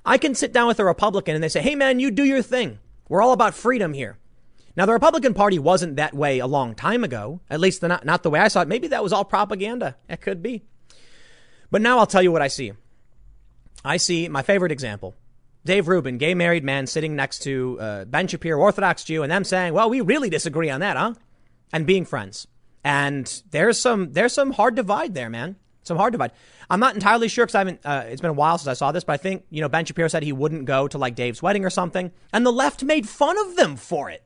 I 0.04 0.18
can 0.18 0.34
sit 0.34 0.52
down 0.52 0.66
with 0.66 0.80
a 0.80 0.84
Republican 0.84 1.36
and 1.36 1.44
they 1.44 1.48
say, 1.48 1.60
hey, 1.60 1.76
man, 1.76 2.00
you 2.00 2.10
do 2.10 2.24
your 2.24 2.42
thing. 2.42 2.80
We're 3.08 3.22
all 3.22 3.32
about 3.32 3.54
freedom 3.54 3.92
here. 3.92 4.18
Now, 4.76 4.86
the 4.86 4.92
Republican 4.92 5.32
Party 5.32 5.58
wasn't 5.58 5.96
that 5.96 6.14
way 6.14 6.40
a 6.40 6.46
long 6.46 6.74
time 6.74 7.04
ago, 7.04 7.40
at 7.48 7.60
least 7.60 7.82
not, 7.82 8.04
not 8.04 8.22
the 8.22 8.30
way 8.30 8.40
I 8.40 8.48
saw 8.48 8.62
it. 8.62 8.68
Maybe 8.68 8.88
that 8.88 9.02
was 9.02 9.12
all 9.12 9.24
propaganda. 9.24 9.96
It 10.08 10.20
could 10.20 10.42
be. 10.42 10.62
But 11.70 11.82
now 11.82 11.98
I'll 11.98 12.06
tell 12.06 12.22
you 12.22 12.32
what 12.32 12.42
I 12.42 12.48
see. 12.48 12.72
I 13.84 13.96
see 13.96 14.28
my 14.28 14.42
favorite 14.42 14.72
example. 14.72 15.14
Dave 15.64 15.88
Rubin, 15.88 16.18
gay 16.18 16.34
married 16.34 16.64
man 16.64 16.86
sitting 16.86 17.14
next 17.14 17.40
to 17.40 17.78
uh, 17.80 18.04
Ben 18.06 18.26
Shapiro, 18.26 18.58
Orthodox 18.58 19.04
Jew, 19.04 19.22
and 19.22 19.30
them 19.30 19.44
saying, 19.44 19.74
well, 19.74 19.90
we 19.90 20.00
really 20.00 20.30
disagree 20.30 20.70
on 20.70 20.80
that, 20.80 20.96
huh? 20.96 21.14
And 21.72 21.86
being 21.86 22.04
friends. 22.04 22.46
And 22.84 23.42
there's 23.50 23.78
some 23.78 24.12
there's 24.12 24.32
some 24.32 24.52
hard 24.52 24.74
divide 24.74 25.14
there, 25.14 25.30
man. 25.30 25.56
Some 25.82 25.96
hard 25.96 26.12
divide. 26.12 26.32
I'm 26.70 26.80
not 26.80 26.94
entirely 26.94 27.28
sure 27.28 27.46
because 27.46 27.54
I 27.54 27.58
haven't. 27.60 27.80
Uh, 27.84 28.04
it's 28.06 28.20
been 28.20 28.30
a 28.30 28.34
while 28.34 28.58
since 28.58 28.68
I 28.68 28.74
saw 28.74 28.92
this, 28.92 29.04
but 29.04 29.14
I 29.14 29.16
think 29.16 29.44
you 29.50 29.60
know 29.60 29.68
Ben 29.68 29.84
Shapiro 29.84 30.08
said 30.08 30.22
he 30.22 30.32
wouldn't 30.32 30.66
go 30.66 30.86
to 30.88 30.98
like 30.98 31.14
Dave's 31.14 31.42
wedding 31.42 31.64
or 31.64 31.70
something, 31.70 32.12
and 32.32 32.44
the 32.46 32.52
left 32.52 32.84
made 32.84 33.08
fun 33.08 33.38
of 33.38 33.56
them 33.56 33.76
for 33.76 34.10
it. 34.10 34.22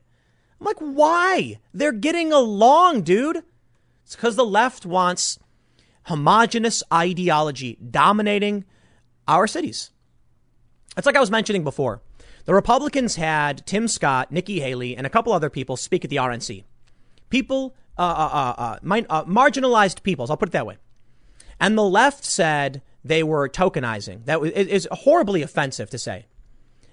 I'm 0.59 0.65
like, 0.65 0.79
why? 0.79 1.59
They're 1.73 1.91
getting 1.91 2.31
along, 2.31 3.01
dude. 3.01 3.43
It's 4.05 4.15
because 4.15 4.35
the 4.35 4.45
left 4.45 4.85
wants 4.85 5.39
homogenous 6.03 6.83
ideology 6.93 7.77
dominating 7.89 8.65
our 9.27 9.47
cities. 9.47 9.91
It's 10.97 11.05
like 11.05 11.15
I 11.15 11.21
was 11.21 11.31
mentioning 11.31 11.63
before. 11.63 12.01
The 12.45 12.53
Republicans 12.53 13.15
had 13.15 13.65
Tim 13.65 13.87
Scott, 13.87 14.31
Nikki 14.31 14.59
Haley, 14.59 14.97
and 14.97 15.07
a 15.07 15.09
couple 15.09 15.31
other 15.31 15.49
people 15.49 15.77
speak 15.77 16.03
at 16.03 16.09
the 16.09 16.17
RNC 16.17 16.65
people, 17.33 17.75
uh, 17.97 18.53
uh, 18.59 18.77
uh, 18.79 19.25
marginalized 19.25 20.03
peoples. 20.03 20.29
I'll 20.29 20.37
put 20.37 20.49
it 20.49 20.51
that 20.51 20.67
way. 20.67 20.77
And 21.59 21.75
the 21.75 21.81
left 21.81 22.23
said 22.23 22.83
they 23.03 23.23
were 23.23 23.49
tokenizing. 23.49 24.25
That 24.25 24.43
is 24.43 24.87
horribly 24.91 25.41
offensive 25.41 25.89
to 25.89 25.97
say. 25.97 26.27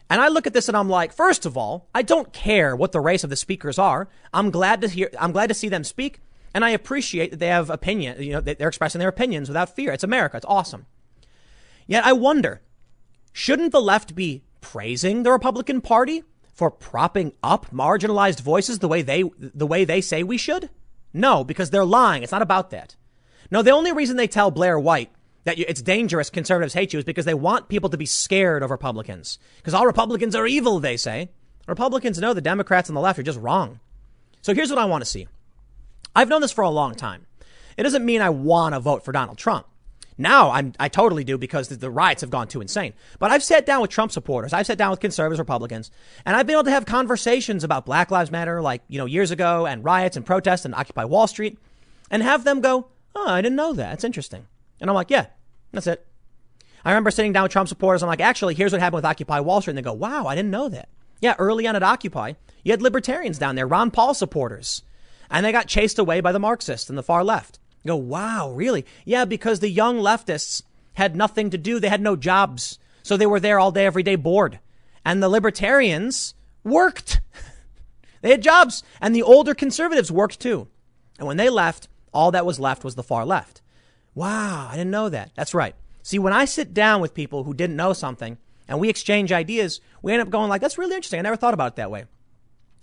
And 0.09 0.19
I 0.19 0.29
look 0.29 0.47
at 0.47 0.55
this 0.55 0.67
and 0.67 0.79
I'm 0.79 0.89
like, 0.89 1.12
first 1.12 1.45
of 1.45 1.59
all, 1.59 1.91
I 1.95 2.01
don't 2.01 2.33
care 2.33 2.75
what 2.75 2.93
the 2.93 3.01
race 3.01 3.23
of 3.23 3.29
the 3.29 3.37
speakers 3.37 3.79
are. 3.79 4.09
I'm 4.33 4.51
glad 4.51 4.81
to 4.81 4.89
hear, 4.89 5.11
I'm 5.21 5.33
glad 5.33 5.49
to 5.49 5.55
see 5.55 5.69
them 5.69 5.85
speak. 5.85 6.21
And 6.55 6.65
I 6.65 6.71
appreciate 6.71 7.33
that 7.33 7.39
they 7.39 7.49
have 7.49 7.69
opinion, 7.69 8.23
you 8.23 8.33
know, 8.33 8.41
they're 8.41 8.67
expressing 8.67 8.99
their 8.99 9.11
opinions 9.11 9.51
without 9.51 9.77
fear. 9.77 9.93
It's 9.93 10.05
America. 10.05 10.39
It's 10.39 10.47
awesome. 10.49 10.87
Yet 11.87 12.07
I 12.07 12.15
wonder, 12.15 12.62
shouldn't 13.35 13.73
the 13.73 13.83
left 13.83 14.15
be 14.15 14.43
praising 14.62 15.23
the 15.23 15.33
Republican 15.33 15.83
Party 15.83 16.25
for 16.61 16.70
propping 16.70 17.32
up 17.43 17.70
marginalized 17.70 18.43
voices 18.43 18.81
the 18.81 18.87
way 18.87 19.01
they 19.01 19.24
the 19.39 19.66
way 19.66 19.87
they 19.87 20.03
say 20.03 20.23
we 20.23 20.37
should? 20.37 20.69
No, 21.11 21.43
because 21.43 21.70
they're 21.70 21.87
lying. 21.87 22.23
It's 22.23 22.32
not 22.32 22.43
about 22.43 22.69
that. 22.69 22.97
No, 23.51 23.62
the 23.62 23.70
only 23.70 23.93
reason 23.93 24.19
they 24.19 24.27
tell 24.27 24.51
Blair 24.51 24.78
White 24.78 25.11
that 25.45 25.59
it's 25.59 25.81
dangerous 25.81 26.28
conservatives 26.28 26.74
hate 26.74 26.93
you 26.93 26.99
is 26.99 27.07
because 27.07 27.24
they 27.24 27.32
want 27.32 27.70
people 27.70 27.89
to 27.89 27.97
be 27.97 28.05
scared 28.05 28.62
of 28.62 28.70
Republicans. 28.70 29.39
Because 29.57 29.73
all 29.73 29.87
Republicans 29.87 30.35
are 30.35 30.47
evil, 30.47 30.81
they 30.81 30.99
say. 30.99 31.31
Republicans 31.66 32.19
know 32.19 32.35
the 32.35 32.43
Democrats 32.43 32.91
on 32.91 32.95
the 32.95 33.01
left 33.01 33.19
are 33.19 33.23
just 33.23 33.41
wrong. 33.41 33.81
So 34.43 34.53
here's 34.53 34.69
what 34.69 34.78
I 34.78 34.85
want 34.85 35.01
to 35.01 35.09
see. 35.09 35.28
I've 36.15 36.28
known 36.28 36.43
this 36.43 36.53
for 36.53 36.65
a 36.65 36.69
long 36.69 36.95
time. 36.95 37.24
It 37.78 37.85
doesn't 37.85 38.05
mean 38.05 38.20
I 38.20 38.28
want 38.28 38.74
to 38.74 38.81
vote 38.81 39.03
for 39.03 39.12
Donald 39.12 39.39
Trump. 39.39 39.66
Now 40.21 40.51
I'm, 40.51 40.73
I 40.79 40.89
totally 40.89 41.25
do 41.25 41.39
because 41.39 41.69
the, 41.69 41.77
the 41.77 41.91
riots 41.91 42.21
have 42.21 42.31
gone 42.31 42.47
too 42.47 42.61
insane. 42.61 42.93
But 43.19 43.31
I've 43.31 43.43
sat 43.43 43.67
down 43.67 43.81
with 43.81 43.91
Trump 43.91 44.13
supporters. 44.13 44.53
I've 44.53 44.67
sat 44.67 44.79
down 44.79 44.91
with 44.91 45.01
conservatives, 45.01 45.39
Republicans, 45.39 45.91
and 46.25 46.37
I've 46.37 46.47
been 46.47 46.55
able 46.55 46.65
to 46.65 46.71
have 46.71 46.87
conversations 46.87 47.65
about 47.65 47.87
Black 47.87 48.11
Lives 48.11 48.31
Matter, 48.31 48.63
like, 48.63 48.83
you 48.89 48.99
know, 48.99 49.07
years 49.07 49.31
ago 49.31 49.67
and 49.67 49.85
riots 49.85 50.17
and 50.17 50.25
protests 50.25 50.65
and 50.65 50.75
Occupy 50.75 51.05
Wall 51.05 51.27
Street 51.27 51.59
and 52.11 52.23
have 52.23 52.45
them 52.45 52.61
go, 52.61 52.89
Oh, 53.15 53.29
I 53.29 53.41
didn't 53.41 53.57
know 53.57 53.73
that. 53.73 53.95
It's 53.95 54.05
interesting. 54.05 54.47
And 54.81 54.89
I'm 54.89 54.95
like, 54.95 55.11
yeah, 55.11 55.27
that's 55.73 55.87
it. 55.87 56.07
I 56.85 56.91
remember 56.91 57.11
sitting 57.11 57.33
down 57.33 57.43
with 57.43 57.53
Trump 57.53 57.69
supporters. 57.69 58.03
I'm 58.03 58.09
like, 58.09 58.21
actually, 58.21 58.55
here's 58.55 58.73
what 58.73 58.81
happened 58.81 58.99
with 58.99 59.05
Occupy 59.05 59.41
Wall 59.41 59.61
Street. 59.61 59.73
And 59.73 59.79
they 59.79 59.83
go, 59.83 59.93
wow, 59.93 60.27
I 60.27 60.35
didn't 60.35 60.51
know 60.51 60.69
that. 60.69 60.89
Yeah, 61.21 61.35
early 61.39 61.67
on 61.67 61.77
at 61.77 61.83
Occupy, 61.83 62.33
you 62.65 62.73
had 62.73 62.81
libertarians 62.81 63.39
down 63.39 63.55
there, 63.55 63.67
Ron 63.67 63.91
Paul 63.91 64.15
supporters, 64.15 64.83
and 65.31 65.45
they 65.45 65.53
got 65.53 65.67
chased 65.67 65.99
away 65.99 66.21
by 66.21 66.33
the 66.33 66.39
Marxists 66.39 66.89
and 66.89 66.97
the 66.97 67.03
far 67.03 67.23
left. 67.23 67.60
You 67.82 67.89
go, 67.89 67.97
wow, 67.97 68.51
really? 68.51 68.85
Yeah, 69.05 69.24
because 69.24 69.61
the 69.61 69.70
young 69.70 69.98
leftists 69.98 70.62
had 70.94 71.16
nothing 71.16 71.51
to 71.51 71.59
do. 71.59 71.81
They 71.81 71.89
had 71.89 72.01
no 72.01 72.16
jobs. 72.16 72.78
So 73.02 73.16
they 73.16 73.27
were 73.27 73.40
there 73.40 73.59
all 73.59 73.73
day, 73.73 73.86
every 73.86 74.02
day, 74.02 74.16
bored. 74.16 74.59
And 75.05 75.23
the 75.23 75.28
libertarians 75.28 76.35
worked. 76.62 77.20
they 78.20 78.31
had 78.31 78.43
jobs. 78.43 78.82
And 79.01 79.15
the 79.15 79.23
older 79.23 79.55
conservatives 79.55 80.12
worked 80.12 80.40
too. 80.40 80.69
And 81.19 81.27
when 81.27 81.39
they 81.39 81.48
left, 81.48 81.89
all 82.12 82.31
that 82.32 82.47
was 82.47 82.61
left 82.61 82.85
was 82.85 82.94
the 82.94 83.02
far 83.02 83.24
left. 83.24 83.62
Wow, 84.15 84.69
I 84.70 84.77
didn't 84.77 84.90
know 84.90 85.09
that. 85.09 85.31
That's 85.35 85.55
right. 85.55 85.74
See, 86.02 86.19
when 86.19 86.32
I 86.32 86.44
sit 86.44 86.74
down 86.74 87.01
with 87.01 87.15
people 87.15 87.44
who 87.44 87.55
didn't 87.55 87.77
know 87.77 87.93
something 87.93 88.39
and 88.69 88.78
we 88.78 88.89
exchange 88.89 89.32
ideas, 89.32 89.81
we 90.02 90.12
end 90.12 90.23
up 90.23 90.31
going 90.31 90.48
like, 90.48 90.61
that's 90.61 90.78
really 90.78 90.94
interesting. 90.94 91.19
I 91.19 91.23
never 91.23 91.36
thought 91.36 91.55
about 91.55 91.73
it 91.73 91.77
that 91.77 91.90
way. 91.90 92.05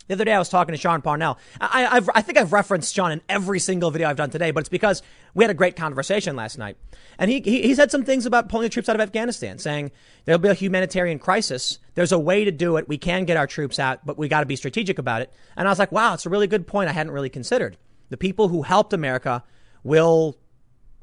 The 0.08 0.14
other 0.14 0.26
day 0.26 0.34
I 0.34 0.40
was 0.40 0.50
talking 0.50 0.74
to 0.74 0.80
Sean 0.80 1.02
Parnell. 1.02 1.38
I, 1.60 1.86
I've, 1.86 2.10
I 2.16 2.22
think 2.22 2.38
I've 2.38 2.54
referenced 2.54 2.96
Sean 2.96 3.12
in 3.12 3.22
every 3.28 3.60
single 3.60 3.92
video 3.92 4.10
I've 4.10 4.16
done 4.16 4.30
today, 4.30 4.52
but 4.52 4.62
it's 4.62 4.70
because 4.70 5.02
we 5.34 5.44
had 5.44 5.52
a 5.52 5.54
great 5.54 5.76
conversation 5.76 6.36
last 6.36 6.58
night. 6.58 6.78
And 7.20 7.30
he, 7.30 7.42
he, 7.42 7.62
he 7.64 7.76
said 7.76 7.92
some 7.92 8.06
things 8.06 8.26
about 8.26 8.48
pulling 8.48 8.64
the 8.64 8.70
troops 8.70 8.88
out 8.88 8.96
of 8.96 9.02
Afghanistan, 9.02 9.60
saying 9.60 9.92
there'll 10.24 10.40
be 10.40 10.48
a 10.48 10.54
humanitarian 10.54 11.20
crisis. 11.20 11.80
There's 11.96 12.14
a 12.14 12.20
way 12.20 12.46
to 12.46 12.52
do 12.52 12.78
it. 12.78 12.88
We 12.88 12.98
can 12.98 13.26
get 13.26 13.36
our 13.36 13.48
troops 13.48 13.80
out, 13.80 14.06
but 14.06 14.18
we 14.18 14.30
got 14.30 14.40
to 14.40 14.46
be 14.46 14.56
strategic 14.56 14.98
about 14.98 15.22
it. 15.22 15.34
And 15.58 15.68
I 15.68 15.72
was 15.72 15.80
like, 15.80 15.92
wow, 15.92 16.14
it's 16.14 16.26
a 16.26 16.30
really 16.30 16.48
good 16.48 16.68
point 16.68 16.90
I 16.90 16.94
hadn't 16.94 17.12
really 17.12 17.30
considered. 17.30 17.78
The 18.10 18.18
people 18.18 18.48
who 18.48 18.62
helped 18.62 18.94
America 18.94 19.44
will, 19.84 20.38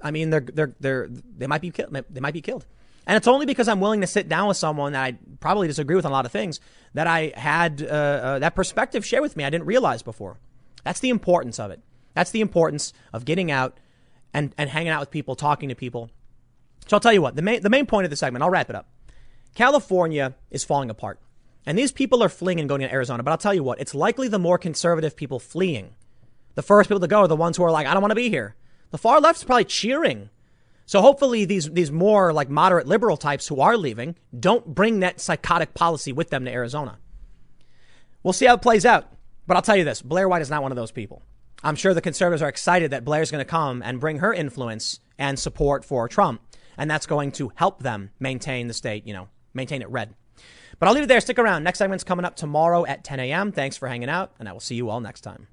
I 0.01 0.11
mean, 0.13 0.31
they're, 0.31 0.41
they're, 0.41 0.75
they're, 0.81 1.09
they 1.11 1.47
might 1.47 1.61
be 1.61 1.71
killed. 1.71 1.95
They 2.09 2.21
might 2.21 2.35
be 2.35 2.41
killed. 2.41 2.65
And 3.07 3.17
it's 3.17 3.29
only 3.29 3.47
because 3.47 3.69
I'm 3.69 3.81
willing 3.81 4.01
to 4.01 4.07
sit 4.07 4.29
down 4.29 4.49
with 4.49 4.57
someone 4.57 4.93
that 4.93 5.03
I 5.03 5.19
probably 5.41 5.69
disagree 5.69 5.97
with 5.97 6.07
on 6.07 6.13
a 6.13 6.15
lot 6.15 6.25
of 6.25 6.33
things 6.33 6.61
that 6.95 7.07
I 7.07 7.33
had 7.37 7.83
uh, 7.83 7.87
uh, 7.87 8.39
that 8.39 8.55
perspective 8.55 9.05
shared 9.05 9.23
with 9.23 9.37
me 9.37 9.45
I 9.45 9.51
didn't 9.51 9.67
realize 9.67 10.03
before. 10.03 10.39
That's 10.85 11.01
the 11.01 11.11
importance 11.11 11.59
of 11.59 11.71
it. 11.71 11.81
That's 12.15 12.31
the 12.31 12.41
importance 12.41 12.93
of 13.13 13.25
getting 13.25 13.51
out 13.51 13.79
and, 14.33 14.55
and 14.57 14.71
hanging 14.71 14.91
out 14.91 15.01
with 15.01 15.11
people, 15.11 15.37
talking 15.37 15.69
to 15.69 15.75
people. 15.75 16.11
So 16.87 16.97
I'll 16.97 17.01
tell 17.01 17.13
you 17.13 17.23
what, 17.23 17.37
the 17.37 17.43
main, 17.43 17.63
the 17.63 17.71
main 17.71 17.87
point 17.87 18.05
of 18.05 18.11
the 18.11 18.17
segment, 18.17 18.43
I'll 18.43 18.51
wrap 18.51 18.71
it 18.71 18.77
up. 18.77 18.89
California 19.55 20.35
is 20.51 20.65
falling 20.65 20.91
apart. 20.91 21.21
And 21.67 21.79
these 21.79 21.93
people 21.93 22.23
are 22.23 22.29
fleeing 22.29 22.61
and 22.61 22.69
going 22.69 22.83
to 22.83 22.93
Arizona. 22.93 23.23
But 23.23 23.31
I'll 23.31 23.39
tell 23.39 23.55
you 23.55 23.63
what, 23.63 23.81
it's 23.81 23.95
likely 23.95 24.29
the 24.29 24.39
more 24.39 24.59
conservative 24.59 25.17
people 25.17 25.39
fleeing. 25.39 25.95
The 26.55 26.63
first 26.63 26.89
people 26.89 27.01
to 27.01 27.09
go 27.09 27.21
are 27.21 27.29
the 27.29 27.37
ones 27.37 27.57
who 27.57 27.65
are 27.65 27.71
like, 27.71 27.87
I 27.87 27.95
don't 27.95 28.03
want 28.03 28.11
to 28.11 28.17
be 28.17 28.29
here. 28.29 28.55
The 28.91 28.99
far 28.99 29.21
left's 29.21 29.45
probably 29.45 29.65
cheering 29.65 30.31
so 30.87 31.01
hopefully 31.01 31.45
these 31.45 31.71
these 31.71 31.91
more 31.91 32.33
like 32.33 32.49
moderate 32.49 32.87
liberal 32.87 33.17
types 33.17 33.49
who 33.49 33.61
are 33.61 33.77
leaving 33.77 34.17
don't 34.39 34.75
bring 34.75 35.01
that 35.01 35.21
psychotic 35.21 35.75
policy 35.75 36.13
with 36.13 36.31
them 36.31 36.45
to 36.45 36.53
Arizona. 36.53 36.99
We'll 38.23 38.33
see 38.33 38.47
how 38.47 38.55
it 38.55 38.63
plays 38.63 38.87
out. 38.87 39.11
But 39.47 39.57
I'll 39.57 39.63
tell 39.63 39.77
you 39.77 39.85
this, 39.85 40.01
Blair 40.01 40.29
White 40.29 40.43
is 40.43 40.51
not 40.51 40.63
one 40.63 40.73
of 40.73 40.77
those 40.77 40.91
people. 40.91 41.23
I'm 41.63 41.77
sure 41.77 41.95
the 41.95 42.01
conservatives 42.01 42.43
are 42.43 42.49
excited 42.49 42.91
that 42.91 43.05
Blair's 43.05 43.31
going 43.31 43.45
to 43.45 43.51
come 43.51 43.83
and 43.83 44.01
bring 44.01 44.19
her 44.19 44.33
influence 44.33 45.01
and 45.19 45.39
support 45.39 45.85
for 45.85 46.09
Trump, 46.09 46.43
and 46.77 46.91
that's 46.91 47.07
going 47.07 47.33
to 47.33 47.53
help 47.55 47.83
them 47.83 48.11
maintain 48.19 48.69
the 48.69 48.75
state, 48.75 49.07
you 49.07 49.15
know, 49.15 49.29
maintain 49.53 49.83
it 49.83 49.91
red. 49.91 50.15
But 50.79 50.89
I'll 50.89 50.95
leave 50.95 51.05
it 51.05 51.09
there. 51.09 51.21
Stick 51.21 51.39
around. 51.39 51.63
Next 51.63 51.79
segment's 51.79 52.05
coming 52.05 52.25
up 52.25 52.37
tomorrow 52.37 52.85
at 52.85 53.05
10 53.05 53.21
a.m. 53.21 53.53
Thanks 53.53 53.77
for 53.77 53.89
hanging 53.89 54.09
out, 54.09 54.33
and 54.39 54.49
I 54.49 54.53
will 54.53 54.61
see 54.61 54.75
you 54.75 54.91
all 54.91 55.01
next 55.01 55.21
time. 55.21 55.47